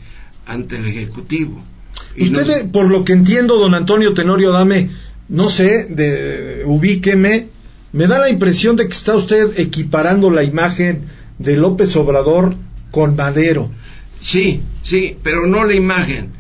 ante 0.46 0.78
el 0.78 0.86
Ejecutivo. 0.86 1.64
Y 2.16 2.26
Usted, 2.26 2.66
no... 2.66 2.72
por 2.72 2.90
lo 2.90 3.04
que 3.06 3.14
entiendo, 3.14 3.58
don 3.58 3.74
Antonio 3.74 4.14
Tenorio 4.14 4.52
Dame, 4.52 4.90
no 5.30 5.50
sé, 5.50 5.86
de, 5.86 6.64
ubíqueme, 6.66 7.48
me 7.92 8.08
da 8.08 8.20
la 8.20 8.30
impresión 8.30 8.76
de 8.76 8.88
que 8.88 8.94
está 8.94 9.16
usted 9.16 9.58
equiparando 9.58 10.30
la 10.30 10.44
imagen 10.44 11.04
de 11.40 11.58
López 11.58 11.96
Obrador 11.96 12.56
con 12.92 13.16
Madero. 13.16 13.70
Sí, 14.20 14.62
sí, 14.82 15.18
pero 15.24 15.48
no 15.48 15.64
la 15.64 15.76
imagen, 15.76 16.32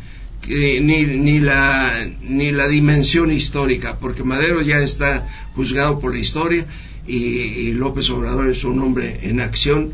eh, 0.47 0.80
ni, 0.81 1.05
ni, 1.05 1.39
la, 1.39 1.91
ni 2.22 2.51
la 2.51 2.67
dimensión 2.67 3.31
histórica, 3.31 3.97
porque 3.99 4.23
Madero 4.23 4.61
ya 4.61 4.80
está 4.80 5.26
juzgado 5.55 5.99
por 5.99 6.13
la 6.13 6.19
historia 6.19 6.65
y, 7.07 7.17
y 7.17 7.72
López 7.73 8.09
Obrador 8.09 8.49
es 8.49 8.63
un 8.63 8.81
hombre 8.81 9.19
en 9.23 9.41
acción 9.41 9.93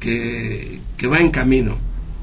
que, 0.00 0.80
que 0.96 1.06
va 1.06 1.20
en 1.20 1.30
camino. 1.30 1.78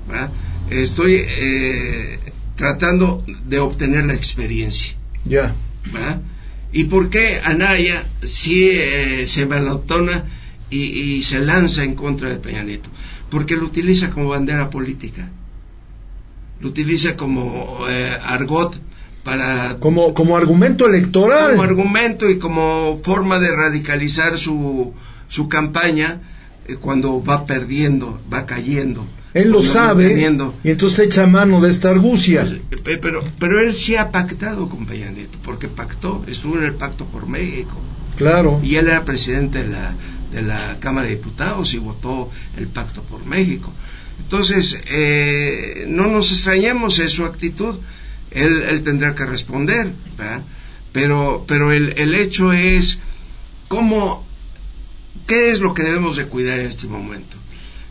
¿verdad? 0.08 0.32
Estoy 0.70 1.22
eh, 1.26 2.20
tratando 2.56 3.24
de 3.46 3.60
obtener 3.60 4.06
la 4.06 4.14
experiencia. 4.14 4.96
Ya. 5.26 5.56
¿Y 6.72 6.86
por 6.86 7.10
qué 7.10 7.40
Anaya 7.44 8.06
sí 8.22 8.70
eh, 8.72 9.26
se 9.28 9.46
balotona 9.46 10.26
y, 10.70 10.80
y 10.80 11.24
se 11.24 11.40
lanza 11.40 11.84
en 11.84 11.96
contra 11.96 12.30
de 12.30 12.38
Peña 12.38 12.64
Nieto? 12.64 12.90
porque 13.34 13.56
lo 13.56 13.66
utiliza 13.66 14.12
como 14.12 14.28
bandera 14.28 14.70
política, 14.70 15.28
lo 16.60 16.70
utiliza 16.70 17.16
como 17.16 17.80
eh, 17.90 18.18
argot 18.24 18.76
para 19.24 19.78
como 19.80 20.14
como 20.14 20.36
argumento 20.38 20.86
electoral, 20.86 21.52
como 21.52 21.64
argumento 21.64 22.30
y 22.30 22.38
como 22.40 23.00
forma 23.04 23.40
de 23.40 23.56
radicalizar 23.56 24.38
su 24.38 24.94
su 25.28 25.48
campaña 25.48 26.22
eh, 26.68 26.76
cuando 26.76 27.24
va 27.24 27.46
perdiendo, 27.46 28.22
va 28.32 28.46
cayendo. 28.46 29.06
Él 29.34 29.50
lo 29.50 29.64
sabe 29.64 30.22
y 30.64 30.70
entonces 30.70 31.08
echa 31.08 31.26
mano 31.26 31.60
de 31.60 31.72
esta 31.72 31.90
argucia. 31.90 32.46
Pues, 32.84 33.00
pero 33.00 33.24
pero 33.40 33.60
él 33.60 33.74
sí 33.74 33.96
ha 33.96 34.12
pactado 34.12 34.70
con 34.70 34.86
Peña 34.86 35.10
Nieto, 35.10 35.40
porque 35.44 35.68
pactó, 35.68 36.24
estuvo 36.28 36.58
en 36.58 36.66
el 36.66 36.74
pacto 36.76 37.06
por 37.06 37.28
México. 37.28 37.82
Claro. 38.16 38.62
Y 38.64 38.76
él 38.76 38.88
era 38.88 39.06
presidente 39.06 39.64
de 39.64 39.70
la 39.70 39.96
de 40.32 40.42
la 40.44 40.78
Cámara 40.80 41.08
de 41.08 41.16
Diputados 41.16 41.74
y 41.74 41.80
votó 41.80 42.30
el 42.58 42.68
pacto 42.68 43.02
por 43.04 43.26
México. 43.26 43.72
Entonces, 44.20 44.82
eh, 44.88 45.86
no 45.88 46.08
nos 46.08 46.32
extrañemos 46.32 46.98
de 46.98 47.10
su 47.10 47.26
actitud, 47.26 47.80
él, 48.32 48.64
él 48.70 48.84
tendrá 48.84 49.16
que 49.16 49.26
responder, 49.26 49.94
¿verdad? 50.18 50.44
Pero, 50.92 51.46
pero 51.48 51.72
el, 51.72 51.94
el, 51.98 52.14
hecho 52.16 52.52
es 52.52 53.00
cómo, 53.68 54.26
qué 55.28 55.52
es 55.52 55.60
lo 55.60 55.74
que 55.74 55.84
debemos 55.84 56.16
de 56.16 56.26
cuidar 56.26 56.60
en 56.60 56.68
este 56.68 56.88
momento. 56.88 57.38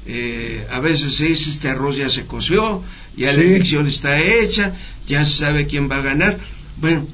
Eh, 0.06 0.66
a 0.70 0.80
veces 0.80 1.14
se 1.14 1.26
dice 1.26 1.50
este 1.50 1.68
arroz 1.68 1.96
ya 1.96 2.10
se 2.10 2.26
coció, 2.26 2.82
ya 3.16 3.30
sí. 3.30 3.36
la 3.36 3.42
elección 3.42 3.86
está 3.86 4.18
hecha, 4.20 4.74
ya 5.06 5.24
se 5.24 5.34
sabe 5.34 5.66
quién 5.66 5.90
va 5.90 5.96
a 5.96 6.02
ganar. 6.02 6.38
Bueno, 6.78 7.06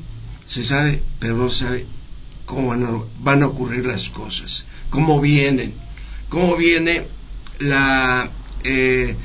se 0.47 0.64
sabe, 0.64 1.02
pero 1.18 1.36
no 1.36 1.51
se 1.51 1.64
sabe 1.64 1.86
cómo 2.47 2.68
van 2.68 2.85
a, 2.85 2.90
van 3.20 3.43
a 3.43 3.47
ocurrir 3.47 3.85
las 3.85 4.09
cosas 4.09 4.64
cómo 4.90 5.20
vienen, 5.20 5.74
cómo 6.28 6.56
viene 6.56 7.06
la, 7.59 8.30
eh, 8.64 9.16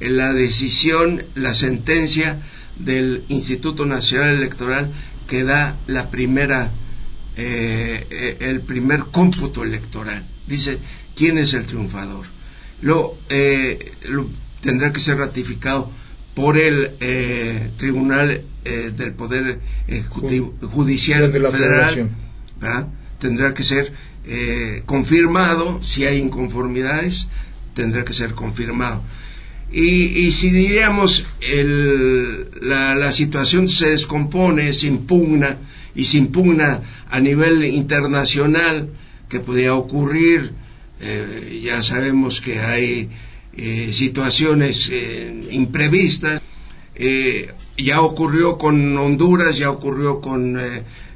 la 0.00 0.32
decisión, 0.32 1.24
la 1.34 1.54
sentencia 1.54 2.40
del 2.78 3.24
Instituto 3.28 3.86
Nacional 3.86 4.30
Electoral 4.30 4.90
que 5.26 5.44
da 5.44 5.78
la 5.86 6.10
primera, 6.10 6.70
eh, 7.36 8.36
el 8.40 8.62
primer 8.62 9.04
cómputo 9.12 9.62
electoral. 9.64 10.26
Dice 10.46 10.78
quién 11.14 11.38
es 11.38 11.54
el 11.54 11.66
triunfador. 11.66 12.26
Lo, 12.82 13.16
eh, 13.28 13.78
lo 14.08 14.28
tendrá 14.60 14.92
que 14.92 15.00
ser 15.00 15.18
ratificado 15.18 15.90
por 16.34 16.56
el 16.56 16.96
Tribunal 17.76 18.42
del 18.64 19.12
Poder 19.12 19.60
Ejecutivo, 19.88 20.54
Judicial 20.62 21.30
de 21.30 21.38
la 21.40 21.50
Federal. 21.50 22.10
Tendrá 23.18 23.52
que 23.52 23.62
ser 23.62 23.92
eh, 24.26 24.82
confirmado, 24.84 25.82
si 25.82 26.04
hay 26.04 26.18
inconformidades, 26.18 27.26
tendrá 27.74 28.04
que 28.04 28.12
ser 28.12 28.34
confirmado. 28.34 29.02
Y, 29.72 30.26
y 30.26 30.32
si 30.32 30.50
diríamos 30.50 31.24
el, 31.40 32.48
la, 32.62 32.94
la, 32.96 33.12
situación 33.12 33.68
se 33.68 33.90
descompone, 33.90 34.72
se 34.72 34.88
impugna 34.88 35.58
y 35.94 36.04
se 36.04 36.18
impugna 36.18 36.80
a 37.08 37.20
nivel 37.20 37.64
internacional, 37.64 38.88
que 39.28 39.38
podría 39.38 39.74
ocurrir, 39.74 40.52
eh, 41.00 41.60
ya 41.64 41.82
sabemos 41.84 42.40
que 42.40 42.58
hay 42.58 43.08
eh, 43.56 43.90
situaciones 43.92 44.90
imprevistas, 45.50 46.42
ya 47.78 48.02
ocurrió 48.02 48.58
con 48.58 48.98
Honduras, 48.98 49.56
ya 49.56 49.70
ocurrió 49.70 50.20
con 50.20 50.58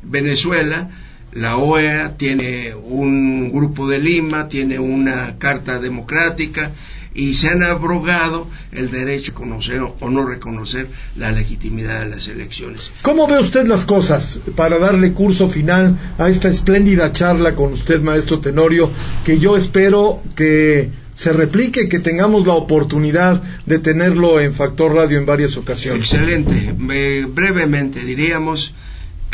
Venezuela, 0.03 0.89
la 1.35 1.57
OEA 1.57 2.17
tiene 2.17 2.75
un 2.75 3.51
grupo 3.53 3.89
de 3.89 3.99
Lima, 3.99 4.49
tiene 4.49 4.79
una 4.79 5.37
carta 5.39 5.79
democrática 5.79 6.71
y 7.15 7.35
se 7.35 7.49
han 7.49 7.63
abrogado 7.63 8.49
el 8.73 8.91
derecho 8.91 9.33
a 9.33 9.35
conocer 9.35 9.81
o 9.81 10.11
no 10.11 10.27
reconocer 10.27 10.89
la 11.17 11.31
legitimidad 11.33 12.01
de 12.01 12.09
las 12.09 12.29
elecciones. 12.29 12.91
¿Cómo 13.03 13.27
ve 13.29 13.39
usted 13.39 13.67
las 13.67 13.85
cosas 13.85 14.41
para 14.57 14.79
darle 14.79 15.13
curso 15.13 15.49
final 15.49 15.97
a 16.19 16.29
esta 16.29 16.49
espléndida 16.49 17.13
charla 17.13 17.55
con 17.55 17.73
usted, 17.73 18.01
maestro 18.01 18.41
Tenorio, 18.41 18.91
que 19.25 19.39
yo 19.39 19.57
espero 19.57 20.21
que 20.35 20.91
se 21.15 21.33
replique, 21.33 21.89
que 21.89 22.01
tengamos 22.01 22.47
la 22.47 22.55
oportunidad 22.55 23.41
de 23.67 23.79
tenerlo 23.79 24.41
en 24.41 24.53
Factor 24.53 24.95
Radio 24.95 25.19
en 25.19 25.27
varias 25.27 25.57
ocasiones? 25.57 26.01
Excelente. 26.01 26.75
Eh, 26.91 27.27
brevemente 27.29 28.01
diríamos 28.01 28.75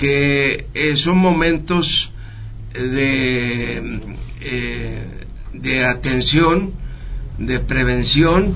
que 0.01 0.67
eh, 0.73 0.97
son 0.97 1.19
momentos 1.19 2.11
de, 2.73 4.01
eh, 4.41 5.05
de 5.53 5.85
atención, 5.85 6.73
de 7.37 7.61
prevención, 7.61 8.55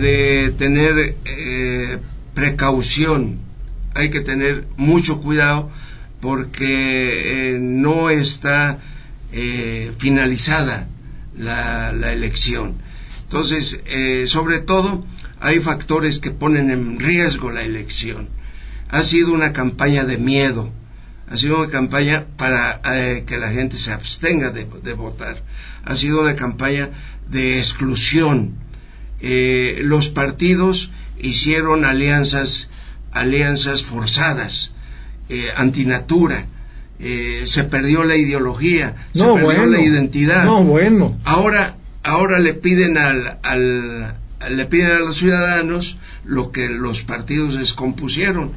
de 0.00 0.52
tener 0.58 1.14
eh, 1.24 1.98
precaución. 2.34 3.38
Hay 3.94 4.10
que 4.10 4.20
tener 4.22 4.66
mucho 4.76 5.20
cuidado 5.20 5.70
porque 6.20 7.58
no 7.60 8.10
está 8.10 8.80
finalizada 9.98 10.88
la, 11.36 11.92
la, 11.92 12.12
elección. 12.12 12.74
Entonces, 13.24 13.82
sobre 14.26 14.58
todo, 14.60 15.06
hay 15.40 15.60
factores 15.60 16.18
que 16.18 16.30
ponen 16.30 16.70
en 16.70 16.98
riesgo 16.98 17.50
la 17.52 17.62
elección 17.62 18.35
ha 18.96 19.02
sido 19.02 19.34
una 19.34 19.52
campaña 19.52 20.04
de 20.04 20.16
miedo, 20.16 20.70
ha 21.28 21.36
sido 21.36 21.58
una 21.58 21.68
campaña 21.68 22.26
para 22.38 22.80
eh, 22.94 23.24
que 23.26 23.36
la 23.36 23.50
gente 23.50 23.76
se 23.76 23.92
abstenga 23.92 24.50
de, 24.50 24.94
votar, 24.94 25.42
ha 25.84 25.94
sido 25.94 26.22
una 26.22 26.34
campaña 26.34 26.88
de 27.28 27.58
exclusión. 27.58 28.54
Eh, 29.20 29.80
los 29.82 30.08
partidos 30.08 30.90
hicieron 31.18 31.84
alianzas, 31.84 32.70
alianzas 33.12 33.82
forzadas, 33.82 34.72
eh, 35.28 35.50
antinatura. 35.56 36.46
se 36.98 37.64
perdió 37.64 38.04
la 38.04 38.16
ideología, 38.16 38.96
se 39.12 39.24
perdió 39.24 39.66
la 39.66 39.80
identidad. 39.80 40.46
No, 40.46 40.64
bueno. 40.64 41.18
Ahora, 41.24 41.76
ahora 42.02 42.38
le 42.38 42.54
piden 42.54 42.96
al, 42.96 43.38
al, 43.42 44.14
le 44.48 44.64
piden 44.64 44.92
a 44.92 45.00
los 45.00 45.18
ciudadanos 45.18 45.96
lo 46.24 46.50
que 46.50 46.70
los 46.70 47.02
partidos 47.02 47.58
descompusieron 47.58 48.52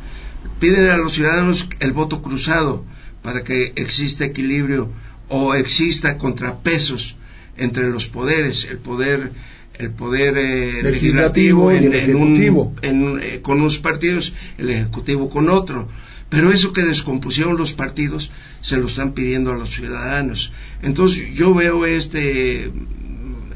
piden 0.60 0.90
a 0.90 0.98
los 0.98 1.14
ciudadanos 1.14 1.68
el 1.80 1.94
voto 1.94 2.22
cruzado 2.22 2.86
para 3.22 3.44
que 3.44 3.74
exista 3.76 4.26
equilibrio 4.26 4.90
o 5.28 5.56
exista 5.56 6.18
contrapesos 6.18 7.16
entre 7.58 7.90
los 7.90 8.08
poderes, 8.08 8.68
el 8.70 8.78
poder 8.78 9.32
el 9.80 9.92
poder 9.92 10.38
eh, 10.38 10.84
legislativo, 10.84 11.72
en, 11.72 11.94
ejecutivo. 11.94 12.74
Eh, 12.82 13.40
con 13.42 13.62
unos 13.62 13.80
partidos, 13.80 14.34
el 14.58 14.72
ejecutivo 14.72 15.30
con 15.30 15.48
otro. 15.48 15.88
Pero 16.28 16.52
eso 16.52 16.74
que 16.74 16.84
descompusieron 16.84 17.58
los 17.58 17.72
partidos 17.74 18.30
se 18.60 18.76
lo 18.76 18.88
están 18.88 19.14
pidiendo 19.14 19.54
a 19.54 19.58
los 19.58 19.70
ciudadanos. 19.70 20.52
Entonces 20.84 21.34
yo 21.34 21.54
veo 21.54 21.86
este 21.86 22.72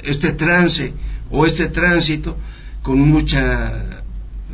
este 0.03 0.31
trance 0.31 0.93
o 1.30 1.45
este 1.45 1.68
tránsito 1.68 2.38
con 2.81 2.99
mucha 2.99 4.02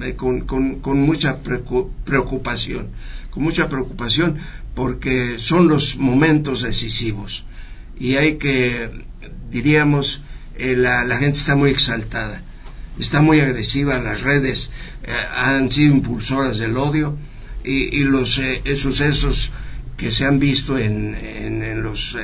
eh, 0.01 0.15
con, 0.15 0.41
con, 0.41 0.99
mucha 1.01 1.39
preocupación, 1.41 2.89
con 3.31 3.43
mucha 3.43 3.67
preocupación 3.67 4.37
porque 4.73 5.39
son 5.39 5.67
los 5.67 5.97
momentos 5.97 6.61
decisivos. 6.61 7.43
Y 7.99 8.15
hay 8.15 8.35
que, 8.35 8.89
diríamos, 9.51 10.21
eh, 10.55 10.75
la, 10.77 11.17
gente 11.17 11.37
está 11.37 11.57
muy 11.57 11.69
exaltada, 11.69 12.41
está 12.97 13.21
muy 13.21 13.41
agresiva, 13.41 13.99
las 13.99 14.21
redes 14.21 14.71
eh, 15.03 15.11
han 15.35 15.69
sido 15.69 15.95
impulsoras 15.95 16.59
del 16.59 16.77
odio 16.77 17.17
y, 17.65 18.03
los 18.05 18.39
sucesos 18.77 19.51
que 19.97 20.13
se 20.13 20.23
han 20.23 20.39
visto 20.39 20.77
en, 20.77 21.13
en, 21.13 21.83
los, 21.83 22.15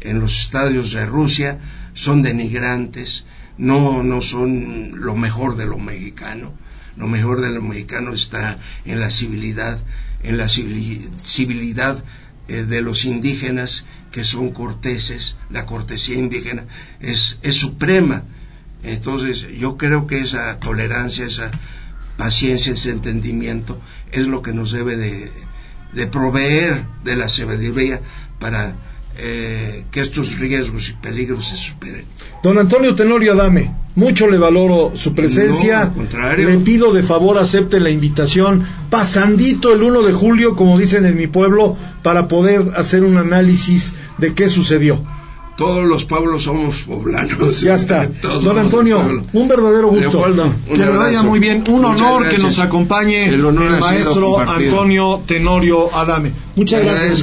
en 0.00 0.18
los 0.18 0.40
estadios 0.40 0.92
de 0.92 1.06
Rusia 1.06 1.60
son 1.94 2.22
denigrantes, 2.22 3.24
no, 3.58 4.02
no 4.02 4.22
son 4.22 4.90
lo 5.00 5.14
mejor 5.14 5.56
de 5.56 5.66
lo 5.66 5.78
mexicano 5.78 6.65
lo 6.96 7.06
mejor 7.08 7.40
de 7.40 7.50
lo 7.50 7.62
mexicano 7.62 8.12
está 8.12 8.58
en 8.84 9.00
la 9.00 9.10
civilidad, 9.10 9.78
en 10.22 10.38
la 10.38 10.48
civilidad 10.48 12.02
eh, 12.48 12.62
de 12.62 12.80
los 12.80 13.04
indígenas 13.04 13.84
que 14.12 14.24
son 14.24 14.50
corteses, 14.50 15.36
la 15.50 15.66
cortesía 15.66 16.16
indígena 16.16 16.64
es, 17.00 17.38
es 17.42 17.56
suprema. 17.56 18.24
Entonces 18.82 19.48
yo 19.58 19.76
creo 19.76 20.06
que 20.06 20.20
esa 20.20 20.58
tolerancia, 20.60 21.26
esa 21.26 21.50
paciencia, 22.16 22.72
ese 22.72 22.90
entendimiento 22.90 23.80
es 24.12 24.26
lo 24.26 24.42
que 24.42 24.52
nos 24.52 24.70
debe 24.70 24.96
de, 24.96 25.30
de 25.92 26.06
proveer 26.06 26.86
de 27.04 27.16
la 27.16 27.28
sabiduría 27.28 28.00
para 28.38 28.76
eh, 29.18 29.84
que 29.90 30.00
estos 30.00 30.38
riesgos 30.38 30.88
y 30.90 30.92
peligros 30.92 31.48
se 31.48 31.56
superen. 31.56 32.04
Don 32.42 32.58
Antonio 32.58 32.94
Tenorio 32.94 33.32
Adame, 33.32 33.74
mucho 33.94 34.28
le 34.28 34.36
valoro 34.36 34.92
su 34.94 35.14
presencia. 35.14 35.92
Le 36.36 36.58
pido 36.58 36.92
de 36.92 37.02
favor 37.02 37.38
acepte 37.38 37.80
la 37.80 37.90
invitación 37.90 38.64
pasandito 38.90 39.72
el 39.72 39.82
1 39.82 40.02
de 40.02 40.12
julio, 40.12 40.54
como 40.54 40.78
dicen 40.78 41.06
en 41.06 41.16
mi 41.16 41.26
pueblo, 41.26 41.76
para 42.02 42.28
poder 42.28 42.72
hacer 42.76 43.04
un 43.04 43.16
análisis 43.16 43.94
de 44.18 44.34
qué 44.34 44.48
sucedió. 44.48 45.00
Todos 45.56 45.88
los 45.88 46.04
pueblos 46.04 46.42
somos 46.42 46.82
poblanos. 46.82 47.62
Ya 47.62 47.74
está. 47.74 48.06
Don 48.42 48.58
Antonio, 48.58 49.22
un 49.32 49.48
verdadero 49.48 49.88
gusto. 49.88 50.22
que 50.68 50.76
le 50.76 50.90
vaya 50.90 51.22
muy 51.22 51.40
bien. 51.40 51.64
Un 51.70 51.86
honor 51.86 52.28
que 52.28 52.36
nos 52.36 52.58
acompañe 52.58 53.24
el, 53.24 53.42
maestro 53.80 54.38
Antonio 54.38 55.22
Tenorio 55.26 55.94
Adame. 55.96 56.32
Muchas 56.54 56.84
gracias, 56.84 57.22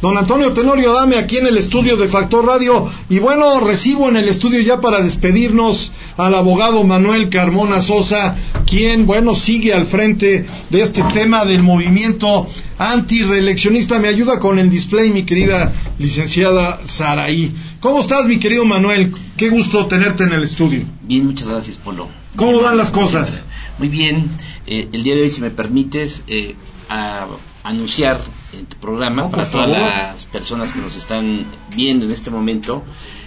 Don 0.00 0.16
Antonio 0.16 0.52
Tenorio 0.54 0.94
Dame 0.94 1.16
aquí 1.16 1.36
en 1.36 1.46
el 1.46 1.58
estudio 1.58 1.98
de 1.98 2.08
Factor 2.08 2.46
Radio. 2.46 2.90
Y 3.10 3.18
bueno, 3.18 3.60
recibo 3.60 4.08
en 4.08 4.16
el 4.16 4.28
estudio 4.28 4.60
ya 4.60 4.80
para 4.80 5.00
despedirnos 5.02 5.92
al 6.16 6.34
abogado 6.34 6.84
Manuel 6.84 7.28
Carmona 7.28 7.82
Sosa, 7.82 8.34
quien, 8.66 9.04
bueno, 9.04 9.34
sigue 9.34 9.74
al 9.74 9.84
frente 9.84 10.46
de 10.70 10.80
este 10.80 11.02
tema 11.12 11.44
del 11.44 11.62
movimiento 11.62 12.48
antireeleccionista. 12.78 13.98
Me 13.98 14.08
ayuda 14.08 14.40
con 14.40 14.58
el 14.58 14.70
display, 14.70 15.10
mi 15.10 15.24
querida 15.24 15.70
licenciada 15.98 16.80
Saraí. 16.86 17.52
¿Cómo 17.80 18.00
estás, 18.00 18.26
mi 18.26 18.38
querido 18.38 18.64
Manuel? 18.64 19.12
Qué 19.36 19.50
gusto 19.50 19.86
tenerte 19.86 20.24
en 20.24 20.32
el 20.32 20.42
estudio. 20.42 20.82
Bien, 21.02 21.26
muchas 21.26 21.48
gracias, 21.48 21.76
Polo. 21.76 22.08
¿Cómo 22.36 22.58
van 22.62 22.78
las 22.78 22.90
cosas? 22.90 23.42
Muy 23.78 23.88
bien. 23.88 24.30
Eh, 24.66 24.88
el 24.92 25.02
día 25.02 25.14
de 25.14 25.22
hoy, 25.22 25.30
si 25.30 25.42
me 25.42 25.50
permites, 25.50 26.24
eh, 26.26 26.54
a 26.88 27.26
anunciar 27.62 28.20
en 28.52 28.66
tu 28.66 28.76
programa 28.76 29.30
para 29.30 29.48
todas 29.48 29.68
las 29.68 30.26
personas 30.26 30.72
que 30.72 30.80
nos 30.80 30.96
están 30.96 31.44
viendo 31.74 32.06
en 32.06 32.12
este 32.12 32.30
momento. 32.30 32.82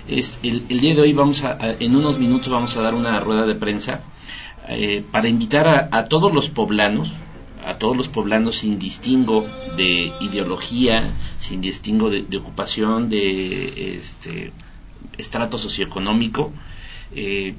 Es, 0.08 0.40
el, 0.44 0.68
día 0.68 0.96
de 0.96 1.02
hoy 1.02 1.14
vamos 1.14 1.44
a, 1.44 1.58
en 1.80 1.96
unos 1.96 2.18
minutos 2.18 2.50
vamos 2.50 2.76
a 2.76 2.82
dar 2.82 2.94
una 2.94 3.20
rueda 3.20 3.46
de 3.46 3.56
prensa 3.56 4.02
eh, 4.68 5.04
para 5.12 5.28
invitar 5.28 5.90
a, 5.92 6.06
todos 6.06 6.34
los 6.34 6.50
poblanos, 6.50 7.12
a 7.66 7.78
todos 7.78 7.96
los 7.96 8.08
poblanos 8.10 8.56
sin 8.56 8.80
distingo 8.80 9.46
de 9.78 10.12
ideología, 10.22 11.10
sin 11.38 11.62
distingo 11.62 12.10
de, 12.10 12.38
ocupación, 12.38 13.10
de 13.10 13.98
este, 13.98 14.52
estrato 15.18 15.58
socioeconómico, 15.58 16.52
eh, 17.16 17.56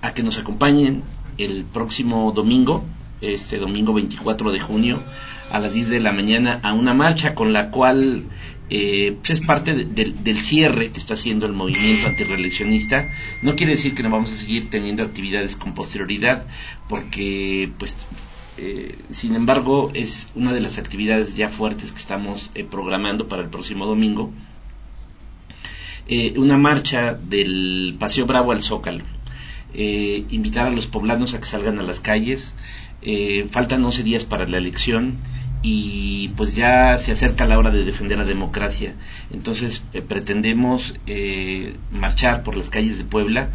a 0.00 0.14
que 0.14 0.22
nos 0.22 0.38
acompañen 0.38 1.02
el 1.38 1.64
próximo 1.64 2.32
domingo, 2.32 2.84
este 3.20 3.58
domingo 3.58 3.92
24 3.92 4.52
de 4.52 4.60
junio, 4.60 5.02
a 5.52 5.60
las 5.60 5.74
10 5.74 5.90
de 5.90 6.00
la 6.00 6.12
mañana 6.12 6.58
a 6.62 6.72
una 6.72 6.94
marcha 6.94 7.34
con 7.34 7.52
la 7.52 7.70
cual 7.70 8.24
eh, 8.70 9.18
pues 9.18 9.38
es 9.38 9.40
parte 9.40 9.74
del 9.74 10.40
cierre 10.40 10.90
que 10.90 10.98
está 10.98 11.12
haciendo 11.12 11.44
el 11.44 11.52
movimiento 11.52 12.08
antirreeleccionista. 12.08 13.10
No 13.42 13.54
quiere 13.54 13.72
decir 13.72 13.94
que 13.94 14.02
no 14.02 14.08
vamos 14.08 14.32
a 14.32 14.36
seguir 14.36 14.70
teniendo 14.70 15.02
actividades 15.02 15.56
con 15.56 15.74
posterioridad, 15.74 16.46
porque 16.88 17.70
pues 17.78 17.98
eh, 18.56 18.96
sin 19.10 19.34
embargo 19.34 19.90
es 19.92 20.32
una 20.34 20.54
de 20.54 20.62
las 20.62 20.78
actividades 20.78 21.36
ya 21.36 21.50
fuertes 21.50 21.92
que 21.92 21.98
estamos 21.98 22.50
eh, 22.54 22.64
programando 22.64 23.28
para 23.28 23.42
el 23.42 23.50
próximo 23.50 23.84
domingo. 23.84 24.32
una 26.36 26.56
marcha 26.56 27.12
del 27.12 27.94
Paseo 27.98 28.24
Bravo 28.24 28.52
al 28.52 28.62
Zócalo. 28.62 29.04
invitar 29.74 30.66
a 30.68 30.70
los 30.70 30.86
poblanos 30.86 31.34
a 31.34 31.40
que 31.40 31.46
salgan 31.46 31.78
a 31.78 31.82
las 31.82 32.00
calles. 32.00 32.54
faltan 33.50 33.84
11 33.84 34.02
días 34.02 34.24
para 34.24 34.48
la 34.48 34.56
elección 34.56 35.18
y 35.62 36.28
pues 36.36 36.56
ya 36.56 36.98
se 36.98 37.12
acerca 37.12 37.46
la 37.46 37.58
hora 37.58 37.70
de 37.70 37.84
defender 37.84 38.18
la 38.18 38.24
democracia. 38.24 38.94
Entonces 39.30 39.82
eh, 39.92 40.02
pretendemos 40.02 40.94
eh, 41.06 41.76
marchar 41.92 42.42
por 42.42 42.56
las 42.56 42.68
calles 42.68 42.98
de 42.98 43.04
Puebla 43.04 43.50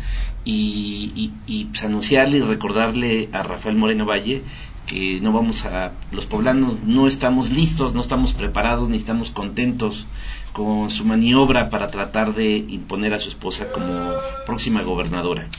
y, 0.46 1.32
y, 1.46 1.66
pues, 1.66 1.84
anunciarle 1.84 2.38
y 2.38 2.42
recordarle 2.42 3.30
a 3.34 3.44
Rafael 3.44 3.76
Moreno 3.76 4.06
Valle 4.06 4.42
que 4.88 5.20
no 5.22 5.34
vamos 5.34 5.66
a, 5.66 5.92
los 6.12 6.26
poblanos 6.26 6.78
no 6.86 7.08
estamos 7.08 7.50
listos, 7.50 7.94
no 7.94 8.00
estamos 8.00 8.34
preparados, 8.34 8.88
ni 8.88 8.96
estamos 8.96 9.32
contentos 9.32 10.08
con 10.54 10.90
su 10.90 11.04
maniobra 11.04 11.70
para 11.70 11.92
tratar 11.92 12.34
de 12.34 12.56
imponer 12.56 13.14
a 13.14 13.20
su 13.20 13.28
esposa 13.28 13.70
como 13.72 14.14
próxima 14.46 14.82
gobernadora. 14.82 15.50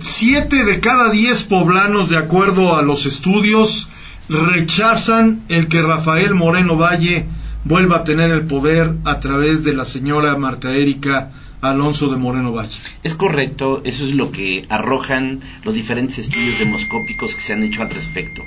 Siete 0.00 0.64
de 0.64 0.80
cada 0.80 1.10
diez 1.10 1.44
poblanos, 1.44 2.08
de 2.08 2.16
acuerdo 2.16 2.76
a 2.76 2.82
los 2.82 3.06
estudios, 3.06 3.88
rechazan 4.28 5.44
el 5.48 5.68
que 5.68 5.82
Rafael 5.82 6.34
Moreno 6.34 6.76
Valle 6.76 7.26
vuelva 7.64 7.98
a 7.98 8.04
tener 8.04 8.30
el 8.30 8.46
poder 8.46 8.94
a 9.04 9.20
través 9.20 9.64
de 9.64 9.74
la 9.74 9.84
señora 9.84 10.36
Marta 10.36 10.74
Erika 10.74 11.30
Alonso 11.60 12.10
de 12.10 12.16
Moreno 12.16 12.52
Valle. 12.52 12.78
Es 13.02 13.14
correcto, 13.14 13.80
eso 13.84 14.04
es 14.04 14.12
lo 14.12 14.30
que 14.30 14.66
arrojan 14.68 15.40
los 15.64 15.74
diferentes 15.74 16.18
estudios 16.18 16.58
demoscópicos 16.58 17.34
que 17.34 17.40
se 17.40 17.54
han 17.54 17.62
hecho 17.62 17.82
al 17.82 17.90
respecto. 17.90 18.44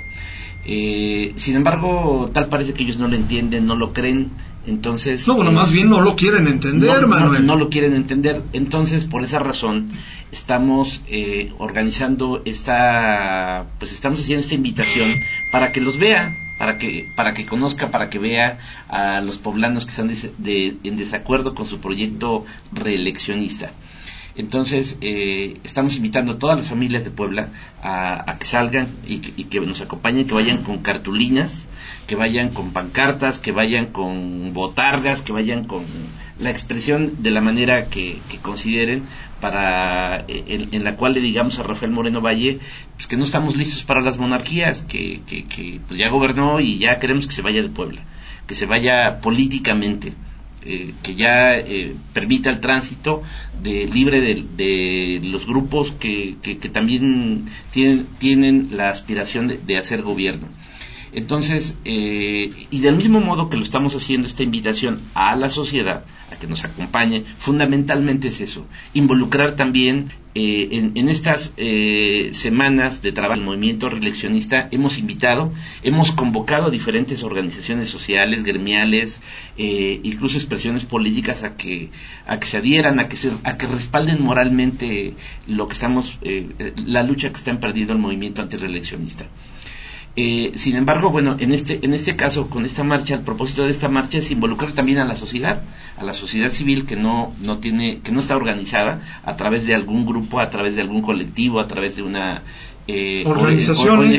Eh, 0.64 1.32
sin 1.36 1.56
embargo, 1.56 2.30
tal 2.32 2.48
parece 2.48 2.74
que 2.74 2.82
ellos 2.82 2.98
no 2.98 3.08
lo 3.08 3.16
entienden, 3.16 3.66
no 3.66 3.74
lo 3.74 3.92
creen, 3.92 4.30
entonces... 4.68 5.26
No, 5.26 5.34
bueno, 5.34 5.52
más 5.52 5.72
bien 5.72 5.88
no 5.88 6.00
lo 6.00 6.14
quieren 6.16 6.46
entender, 6.46 7.06
Manuel. 7.06 7.46
No, 7.46 7.56
lo 7.56 7.68
quieren 7.68 7.94
entender, 7.94 8.42
entonces 8.52 9.04
por 9.04 9.24
esa 9.24 9.38
razón 9.38 9.88
estamos 10.30 11.02
eh, 11.08 11.52
organizando 11.58 12.42
esta, 12.44 13.66
pues 13.78 13.92
estamos 13.92 14.20
haciendo 14.20 14.40
esta 14.40 14.54
invitación 14.54 15.08
para 15.50 15.72
que 15.72 15.80
los 15.80 15.98
vea, 15.98 16.36
para 16.58 16.76
que, 16.76 17.08
para 17.16 17.34
que 17.34 17.46
conozca, 17.46 17.90
para 17.90 18.10
que 18.10 18.18
vea 18.18 18.58
a 18.88 19.20
los 19.20 19.38
poblanos 19.38 19.84
que 19.84 19.90
están 19.90 20.10
en 20.10 20.96
desacuerdo 20.96 21.54
con 21.54 21.66
su 21.66 21.80
proyecto 21.80 22.44
reeleccionista. 22.72 23.70
Entonces, 24.36 24.98
eh, 25.00 25.58
estamos 25.64 25.96
invitando 25.96 26.32
a 26.32 26.38
todas 26.38 26.56
las 26.56 26.68
familias 26.68 27.04
de 27.04 27.10
Puebla 27.10 27.48
a, 27.82 28.36
que 28.38 28.46
salgan 28.46 28.86
y 29.06 29.18
que, 29.18 29.60
nos 29.60 29.80
acompañen, 29.80 30.26
que 30.26 30.34
vayan 30.34 30.62
con 30.62 30.78
cartulinas, 30.78 31.66
que 32.06 32.14
vayan 32.14 32.50
con 32.50 32.72
pancartas, 32.72 33.38
que 33.38 33.52
vayan 33.52 33.86
con 33.86 34.52
botargas, 34.54 35.22
que 35.22 35.32
vayan 35.32 35.64
con 35.64 35.84
la 36.38 36.50
expresión 36.50 37.22
de 37.22 37.30
la 37.32 37.40
manera 37.40 37.86
que, 37.86 38.20
consideren 38.42 39.02
para 39.40 40.24
eh, 40.28 40.68
en, 40.70 40.84
la 40.84 40.96
cual 40.96 41.14
le 41.14 41.20
digamos 41.20 41.58
a 41.58 41.64
Rafael 41.64 41.90
Moreno 41.90 42.20
Valle 42.20 42.60
pues 42.94 43.06
que 43.06 43.16
no 43.16 43.24
estamos 43.24 43.56
listos 43.56 43.82
para 43.82 44.00
las 44.00 44.18
monarquías, 44.18 44.82
que, 44.82 45.20
que 45.26 45.80
pues 45.86 45.98
ya 45.98 46.08
gobernó 46.08 46.60
y 46.60 46.78
ya 46.78 46.98
queremos 47.00 47.26
que 47.26 47.32
se 47.32 47.42
vaya 47.42 47.62
de 47.62 47.68
Puebla, 47.68 48.02
que 48.46 48.54
se 48.54 48.66
vaya 48.66 49.20
políticamente 49.20 50.12
eh, 50.70 50.92
que 51.02 51.14
ya 51.14 51.56
eh, 51.56 51.94
permita 52.12 52.50
el 52.50 52.60
tránsito 52.60 53.22
de, 53.62 53.86
libre 53.86 54.20
de, 54.20 55.20
los 55.24 55.46
grupos 55.46 55.92
que, 55.92 56.36
también 56.70 57.46
tienen, 57.70 58.68
la 58.72 58.90
aspiración 58.90 59.48
de 59.66 59.78
hacer 59.78 60.02
gobierno. 60.02 60.48
Entonces, 61.12 61.78
eh, 61.84 62.50
y 62.70 62.80
del 62.80 62.96
mismo 62.96 63.20
modo 63.20 63.48
que 63.48 63.56
lo 63.56 63.62
estamos 63.62 63.94
haciendo 63.94 64.26
esta 64.26 64.42
invitación 64.42 65.00
a 65.14 65.36
la 65.36 65.48
sociedad, 65.48 66.04
que 66.40 66.46
nos 66.46 66.64
acompañe, 66.64 67.24
fundamentalmente 67.36 68.28
es 68.28 68.40
eso, 68.40 68.66
involucrar 68.94 69.56
también 69.56 70.10
eh, 70.34 70.90
en, 70.94 71.08
estas 71.08 71.52
eh, 71.56 72.28
semanas 72.32 73.02
de 73.02 73.12
trabajo 73.12 73.40
del 73.40 73.46
movimiento 73.46 73.88
reeleccionista, 73.88 74.68
hemos 74.70 74.98
invitado, 74.98 75.52
hemos 75.82 76.12
convocado 76.12 76.66
a 76.66 76.70
diferentes 76.70 77.22
organizaciones 77.24 77.88
sociales, 77.88 78.44
gremiales, 78.44 79.20
incluso 79.56 80.38
expresiones 80.38 80.84
políticas 80.84 81.42
a 81.42 81.56
que, 81.56 81.90
a 82.26 82.38
que 82.38 82.46
se 82.46 82.58
adhieran, 82.58 83.00
a 83.00 83.08
que, 83.08 83.16
se, 83.16 83.32
a 83.42 83.56
que 83.56 83.66
respalden 83.66 84.22
moralmente 84.22 85.14
lo 85.48 85.66
que 85.66 85.72
estamos, 85.72 86.18
la 86.86 87.02
lucha 87.02 87.30
que 87.30 87.36
está 87.36 87.50
en 87.50 87.58
perdido 87.58 87.92
el 87.92 87.98
movimiento 87.98 88.42
antireeleccionista. 88.42 89.26
Eh, 90.20 90.50
sin 90.56 90.74
embargo, 90.74 91.10
bueno, 91.10 91.36
en 91.38 91.52
este, 91.52 91.78
en 91.80 91.94
este 91.94 92.16
caso, 92.16 92.50
con 92.50 92.64
esta 92.64 92.82
marcha, 92.82 93.14
el 93.14 93.20
propósito 93.20 93.62
de 93.62 93.70
esta 93.70 93.88
marcha 93.88 94.18
es 94.18 94.32
involucrar 94.32 94.72
también 94.72 94.98
a 94.98 95.04
la 95.04 95.14
sociedad, 95.14 95.62
a 95.96 96.02
la 96.02 96.12
sociedad 96.12 96.48
civil 96.48 96.86
que 96.86 96.96
no, 96.96 97.32
no 97.40 97.58
tiene, 97.58 98.00
que 98.00 98.10
no 98.10 98.18
está 98.18 98.34
organizada 98.34 99.00
a 99.24 99.36
través 99.36 99.64
de 99.64 99.76
algún 99.76 100.04
grupo, 100.04 100.40
a 100.40 100.50
través 100.50 100.74
de 100.74 100.82
algún 100.82 101.02
colectivo, 101.02 101.60
a 101.60 101.68
través 101.68 101.94
de 101.94 102.02
una 102.02 102.42
eh, 102.88 103.22
organización 103.26 104.12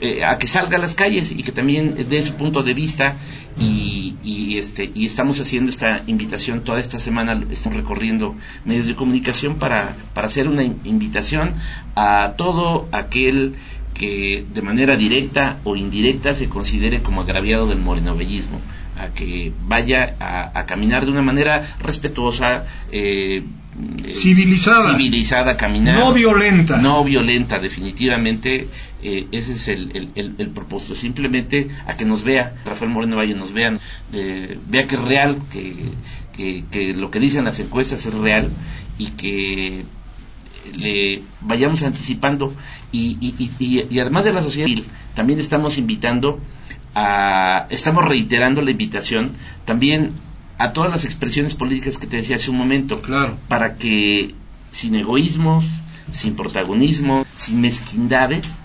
eh, 0.00 0.24
a 0.24 0.38
que 0.38 0.46
salga 0.46 0.76
a 0.76 0.80
las 0.80 0.94
calles 0.94 1.32
y 1.32 1.42
que 1.42 1.50
también 1.50 2.06
dé 2.08 2.22
su 2.22 2.34
punto 2.34 2.62
de 2.62 2.74
vista 2.74 3.16
y, 3.58 4.14
y, 4.22 4.58
este 4.58 4.92
y 4.94 5.06
estamos 5.06 5.40
haciendo 5.40 5.70
esta 5.70 6.04
invitación 6.06 6.62
toda 6.62 6.78
esta 6.78 6.98
semana 6.98 7.42
estamos 7.50 7.78
recorriendo 7.78 8.36
medios 8.64 8.86
de 8.86 8.94
comunicación 8.94 9.56
para, 9.56 9.96
para 10.12 10.26
hacer 10.26 10.48
una 10.48 10.62
invitación 10.62 11.54
a 11.96 12.34
todo 12.36 12.88
aquel 12.92 13.56
que 14.00 14.46
de 14.50 14.62
manera 14.62 14.96
directa 14.96 15.58
o 15.62 15.76
indirecta 15.76 16.34
se 16.34 16.48
considere 16.48 17.02
como 17.02 17.20
agraviado 17.20 17.66
del 17.66 17.80
morenovellismo, 17.80 18.58
a 18.98 19.08
que 19.08 19.52
vaya 19.66 20.16
a, 20.18 20.64
caminar 20.64 21.04
de 21.04 21.10
una 21.10 21.20
manera 21.20 21.76
respetuosa, 21.82 22.64
eh, 22.90 23.42
eh, 24.02 24.14
civilizada, 24.14 24.96
civilizada, 24.96 25.58
caminar, 25.58 25.98
no 25.98 26.14
violenta, 26.14 26.78
no 26.78 27.04
violenta, 27.04 27.58
definitivamente. 27.58 28.68
Eh, 29.02 29.26
ese 29.32 29.52
es 29.52 29.68
el, 29.68 30.50
propósito, 30.54 30.94
simplemente 30.94 31.68
a 31.86 31.94
que 31.98 32.06
nos 32.06 32.24
vea, 32.24 32.54
Rafael 32.64 32.90
Moreno 32.90 33.16
Valle 33.16 33.34
nos 33.34 33.52
vean, 33.52 33.78
vea 34.10 34.86
que 34.86 34.94
es 34.94 35.02
real, 35.02 35.36
que, 35.52 36.64
que 36.70 36.94
lo 36.94 37.10
que 37.10 37.20
dicen 37.20 37.44
las 37.44 37.60
encuestas 37.60 38.06
es 38.06 38.14
real 38.14 38.48
y 38.96 39.08
que 39.08 39.84
le 40.76 41.22
vayamos 41.40 41.82
anticipando. 41.82 42.54
Y, 42.92 43.16
y, 43.58 43.98
además 43.98 44.24
de 44.24 44.32
la 44.32 44.42
sociedad 44.42 44.66
civil 44.66 44.84
también 45.14 45.38
estamos 45.38 45.78
invitando 45.78 46.40
a 46.94 47.66
estamos 47.70 48.04
reiterando 48.04 48.62
la 48.62 48.70
invitación 48.70 49.32
también 49.64 50.12
a 50.58 50.72
todas 50.72 50.90
las 50.90 51.04
expresiones 51.04 51.54
políticas 51.54 51.98
que 51.98 52.06
te 52.06 52.16
decía 52.16 52.36
hace 52.36 52.50
un 52.50 52.56
momento 52.56 53.00
claro. 53.00 53.38
para 53.48 53.76
que 53.76 54.34
sin 54.72 54.96
egoísmos 54.96 55.64
sin 56.10 56.34
protagonismo 56.34 57.24
sin 57.34 57.60
mezquindades 57.60 58.60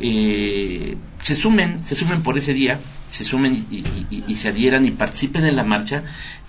eh, 0.00 0.96
se 1.20 1.34
sumen 1.34 1.84
se 1.84 1.94
sumen 1.94 2.22
por 2.22 2.36
ese 2.36 2.52
día 2.52 2.78
se 3.08 3.24
sumen 3.24 3.66
y, 3.70 4.34
se 4.36 4.48
adhieran 4.48 4.86
y 4.86 4.90
participen 4.90 5.44
en 5.44 5.56
la 5.56 5.64
marcha 5.64 6.02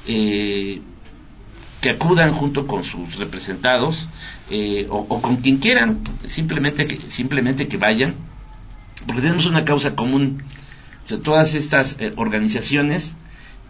eh, 0.07 0.81
que 1.81 1.89
acudan 1.89 2.31
junto 2.31 2.65
con 2.67 2.83
sus 2.83 3.17
representados 3.17 4.07
eh, 4.49 4.87
o, 4.89 5.21
con 5.21 5.37
quien 5.37 5.57
quieran, 5.57 5.99
simplemente 6.25 6.85
que, 6.85 6.99
simplemente 7.09 7.67
que 7.67 7.77
vayan, 7.77 8.15
porque 9.05 9.21
tenemos 9.21 9.45
una 9.45 9.63
causa 9.63 9.95
común. 9.95 10.43
todas 11.23 11.53
estas 11.53 11.97
eh, 11.99 12.13
organizaciones 12.15 13.15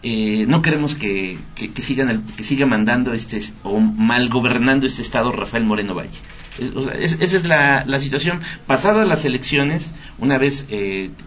eh, 0.02 0.46
no 0.48 0.62
queremos 0.62 0.96
que, 0.96 1.38
sigan 1.82 2.10
el, 2.10 2.22
que 2.24 2.44
siga 2.44 2.66
mandando 2.66 3.14
este 3.14 3.40
o 3.64 3.80
mal 3.80 4.30
gobernando 4.30 4.86
este 4.86 5.02
estado 5.02 5.32
Rafael 5.32 5.64
Moreno 5.64 5.94
Valle. 5.94 6.20
esa 7.00 7.24
es 7.24 7.46
la, 7.46 7.86
la, 7.86 8.00
situación. 8.00 8.42
Pasadas 8.68 9.08
las 9.08 9.24
elecciones, 9.24 9.94
una 10.18 10.38
vez 10.38 10.68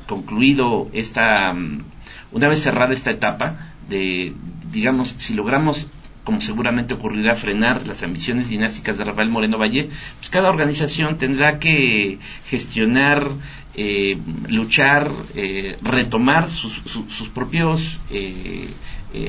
concluido 0.07 0.91
esta, 0.93 1.55
mm, 1.55 1.85
una 2.33 2.49
vez 2.49 2.63
cerrada 2.63 2.93
esta 2.93 3.13
etapa 3.13 3.57
de, 3.89 4.35
digamos, 4.71 5.15
si 5.17 5.35
logramos 5.35 5.87
como 6.27 6.41
seguramente 6.41 6.93
ocurrirá, 6.93 7.37
frenar 7.37 7.87
las 7.87 8.03
ambiciones 8.03 8.49
dinásticas 8.49 8.99
de 8.99 9.05
Rafael 9.05 9.31
Moreno 9.31 9.59
Valle, 9.59 9.89
pues 10.19 10.29
cada 10.29 10.51
organización 10.51 11.19
tendrá 11.19 11.61
que 11.61 12.19
gestionar, 12.45 13.31
eh, 13.77 14.19
luchar, 14.49 15.09
eh, 15.37 15.77
retomar 15.83 16.51
sus, 16.51 16.83
sus 16.83 17.29
propios 17.29 18.01
eh, 18.11 18.69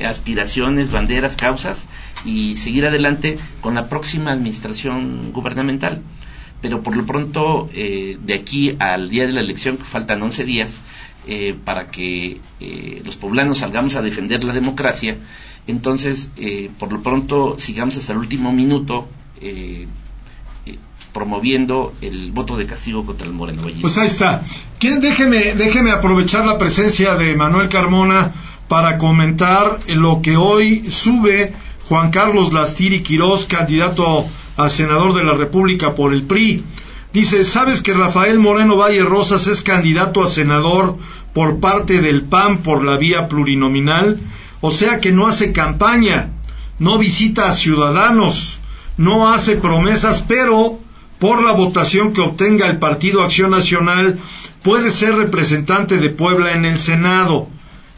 aspiraciones, 0.04 0.90
banderas, 0.90 1.36
causas 1.36 1.86
y 2.24 2.56
seguir 2.56 2.84
adelante 2.84 3.38
con 3.60 3.76
la 3.76 3.88
próxima 3.88 4.32
administración 4.32 5.30
gubernamental. 5.32 6.02
Pero 6.60 6.82
por 6.82 6.96
lo 6.96 7.06
pronto, 7.06 7.70
de 7.72 8.34
aquí 8.34 8.74
al 8.80 9.08
día 9.08 9.28
de 9.28 9.32
la 9.32 9.40
elección, 9.40 9.76
que 9.76 9.84
faltan 9.84 10.20
11 10.20 10.44
días, 10.44 10.80
para 11.64 11.88
que 11.92 12.40
los 13.04 13.16
poblanos 13.16 13.58
salgamos 13.58 13.94
a 13.94 14.02
defender 14.02 14.42
la 14.42 14.52
democracia, 14.52 15.16
entonces, 15.68 16.30
eh, 16.38 16.70
por 16.78 16.90
lo 16.92 17.02
pronto, 17.02 17.56
sigamos 17.58 17.96
hasta 17.98 18.14
el 18.14 18.18
último 18.18 18.52
minuto 18.52 19.06
eh, 19.40 19.86
eh, 20.64 20.78
promoviendo 21.12 21.94
el 22.00 22.32
voto 22.32 22.56
de 22.56 22.66
castigo 22.66 23.04
contra 23.04 23.26
el 23.26 23.34
Moreno 23.34 23.62
Pues 23.82 23.98
ahí 23.98 24.06
está. 24.06 24.42
Déjeme, 24.80 25.54
déjeme 25.54 25.90
aprovechar 25.90 26.46
la 26.46 26.56
presencia 26.56 27.16
de 27.16 27.34
Manuel 27.36 27.68
Carmona 27.68 28.32
para 28.66 28.96
comentar 28.96 29.78
lo 29.88 30.22
que 30.22 30.38
hoy 30.38 30.90
sube 30.90 31.52
Juan 31.90 32.10
Carlos 32.10 32.54
Lastiri 32.54 33.00
Quirós, 33.00 33.44
candidato 33.44 34.26
a 34.56 34.68
senador 34.70 35.12
de 35.14 35.22
la 35.22 35.34
República 35.34 35.94
por 35.94 36.14
el 36.14 36.22
PRI. 36.22 36.64
Dice, 37.12 37.44
¿sabes 37.44 37.82
que 37.82 37.92
Rafael 37.92 38.38
Moreno 38.38 38.78
Valle 38.78 39.02
Rosas 39.02 39.46
es 39.48 39.60
candidato 39.60 40.22
a 40.22 40.26
senador 40.26 40.96
por 41.34 41.60
parte 41.60 42.00
del 42.00 42.22
PAN 42.22 42.58
por 42.58 42.82
la 42.82 42.96
vía 42.96 43.28
plurinominal? 43.28 44.18
O 44.60 44.70
sea 44.70 45.00
que 45.00 45.12
no 45.12 45.26
hace 45.26 45.52
campaña, 45.52 46.30
no 46.78 46.98
visita 46.98 47.48
a 47.48 47.52
ciudadanos, 47.52 48.60
no 48.96 49.28
hace 49.28 49.56
promesas, 49.56 50.24
pero 50.26 50.78
por 51.18 51.42
la 51.42 51.52
votación 51.52 52.12
que 52.12 52.20
obtenga 52.20 52.66
el 52.66 52.78
Partido 52.78 53.22
Acción 53.22 53.50
Nacional 53.50 54.18
puede 54.62 54.90
ser 54.90 55.14
representante 55.14 55.98
de 55.98 56.10
Puebla 56.10 56.52
en 56.52 56.64
el 56.64 56.78
Senado 56.78 57.48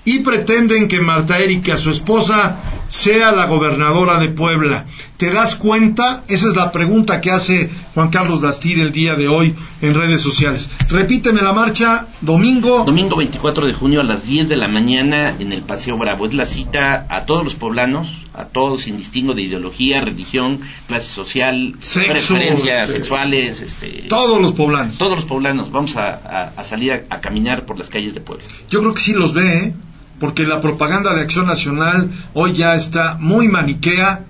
y 0.05 0.21
pretenden 0.21 0.89
que 0.89 1.01
Marta 1.01 1.39
Erika, 1.39 1.77
su 1.77 1.91
esposa, 1.91 2.57
sea 2.89 3.33
la 3.33 3.47
gobernadora 3.47 4.19
de 4.19 4.29
Puebla. 4.29 4.87
¿Te 5.21 5.31
das 5.31 5.55
cuenta? 5.55 6.25
Esa 6.29 6.49
es 6.49 6.57
la 6.57 6.73
pregunta 6.73 7.21
que 7.21 7.31
hace 7.31 7.69
Juan 7.95 8.09
Carlos 8.09 8.41
Bastide 8.41 8.81
el 8.81 8.91
día 8.91 9.17
de 9.17 9.29
hoy 9.29 9.55
en 9.83 9.93
redes 9.93 10.23
sociales. 10.23 10.71
Repíteme 10.89 11.43
la 11.43 11.53
marcha, 11.53 12.07
domingo. 12.23 12.85
Domingo 12.87 13.17
24 13.17 13.67
de 13.67 13.75
junio 13.75 14.01
a 14.01 14.03
las 14.03 14.25
10 14.25 14.49
de 14.49 14.57
la 14.57 14.67
mañana 14.67 15.37
en 15.39 15.53
el 15.53 15.61
Paseo 15.61 15.99
Bravo. 15.99 16.25
Es 16.25 16.33
la 16.33 16.47
cita 16.47 17.05
a 17.11 17.27
todos 17.27 17.45
los 17.45 17.55
poblanos, 17.55 18.09
a 18.33 18.47
todos 18.47 18.81
sin 18.85 18.97
distingo 18.97 19.35
de 19.35 19.43
ideología, 19.43 20.01
religión, 20.01 20.59
clase 20.87 21.13
social, 21.13 21.75
preferencias 21.79 22.89
este, 22.89 23.01
sexuales. 23.01 23.61
Este, 23.61 24.07
todos 24.09 24.41
los 24.41 24.55
poblanos. 24.55 24.97
Todos 24.97 25.17
los 25.17 25.27
poblanos. 25.27 25.71
Vamos 25.71 25.99
a, 25.99 26.51
salir 26.63 26.93
a, 26.93 27.03
a, 27.11 27.21
caminar 27.21 27.67
por 27.67 27.77
las 27.77 27.91
calles 27.91 28.15
de 28.15 28.23
Puebla. 28.23 28.47
Yo 28.71 28.81
creo 28.81 28.95
que 28.95 29.03
sí 29.03 29.13
los 29.13 29.35
ve, 29.35 29.65
¿eh? 29.65 29.75
porque 30.19 30.45
la 30.45 30.63
propaganda 30.63 31.15
de 31.15 31.21
Acción 31.21 31.47
Nacional 31.47 32.11
hoy 32.33 32.53
ya 32.55 32.75
está 32.75 33.19
muy 33.21 33.49
maniquea. 33.49 34.25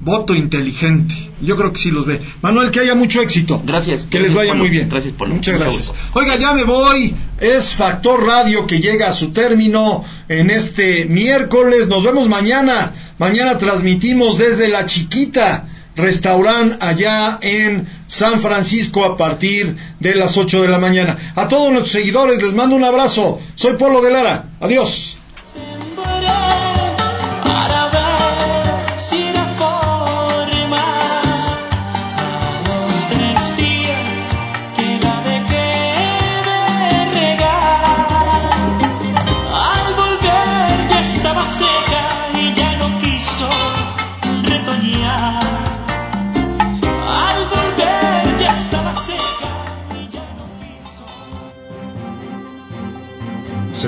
Voto 0.00 0.34
inteligente. 0.34 1.14
Yo 1.40 1.56
creo 1.56 1.72
que 1.72 1.78
sí 1.78 1.90
los 1.90 2.04
ve. 2.04 2.20
Manuel, 2.42 2.70
que 2.70 2.80
haya 2.80 2.94
mucho 2.94 3.22
éxito. 3.22 3.62
Gracias. 3.64 4.06
Que 4.06 4.20
les 4.20 4.34
vaya 4.34 4.54
muy 4.54 4.68
bien. 4.68 4.88
Gracias, 4.88 5.14
por 5.14 5.28
Muchas 5.28 5.58
gracias. 5.58 5.94
Oiga, 6.12 6.36
ya 6.36 6.52
me 6.52 6.64
voy. 6.64 7.14
Es 7.40 7.74
Factor 7.74 8.26
Radio 8.26 8.66
que 8.66 8.80
llega 8.80 9.08
a 9.08 9.12
su 9.12 9.30
término 9.30 10.04
en 10.28 10.50
este 10.50 11.06
miércoles. 11.06 11.88
Nos 11.88 12.04
vemos 12.04 12.28
mañana. 12.28 12.92
Mañana 13.18 13.56
transmitimos 13.56 14.38
desde 14.38 14.68
La 14.68 14.84
Chiquita 14.84 15.68
restaurante 15.96 16.76
allá 16.80 17.38
en 17.40 17.86
San 18.06 18.40
Francisco 18.40 19.04
a 19.04 19.16
partir 19.16 19.76
de 20.00 20.14
las 20.14 20.36
8 20.36 20.62
de 20.62 20.68
la 20.68 20.78
mañana. 20.78 21.16
A 21.36 21.48
todos 21.48 21.70
nuestros 21.70 21.92
seguidores 21.92 22.42
les 22.42 22.52
mando 22.52 22.76
un 22.76 22.84
abrazo. 22.84 23.40
Soy 23.54 23.74
Polo 23.74 24.00
de 24.00 24.10
Lara. 24.10 24.50
Adiós. 24.60 25.18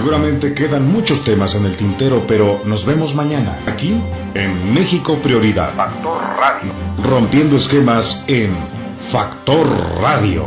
Seguramente 0.06 0.54
quedan 0.54 0.86
muchos 0.92 1.24
temas 1.24 1.56
en 1.56 1.66
el 1.66 1.74
tintero, 1.74 2.22
pero 2.28 2.62
nos 2.64 2.86
vemos 2.86 3.16
mañana, 3.16 3.58
aquí, 3.66 4.00
en 4.34 4.72
México 4.72 5.18
Prioridad. 5.18 5.74
Factor 5.74 6.22
Radio. 6.38 6.70
Rompiendo 7.02 7.56
esquemas 7.56 8.22
en 8.28 8.54
Factor 9.10 9.66
Radio. 10.00 10.46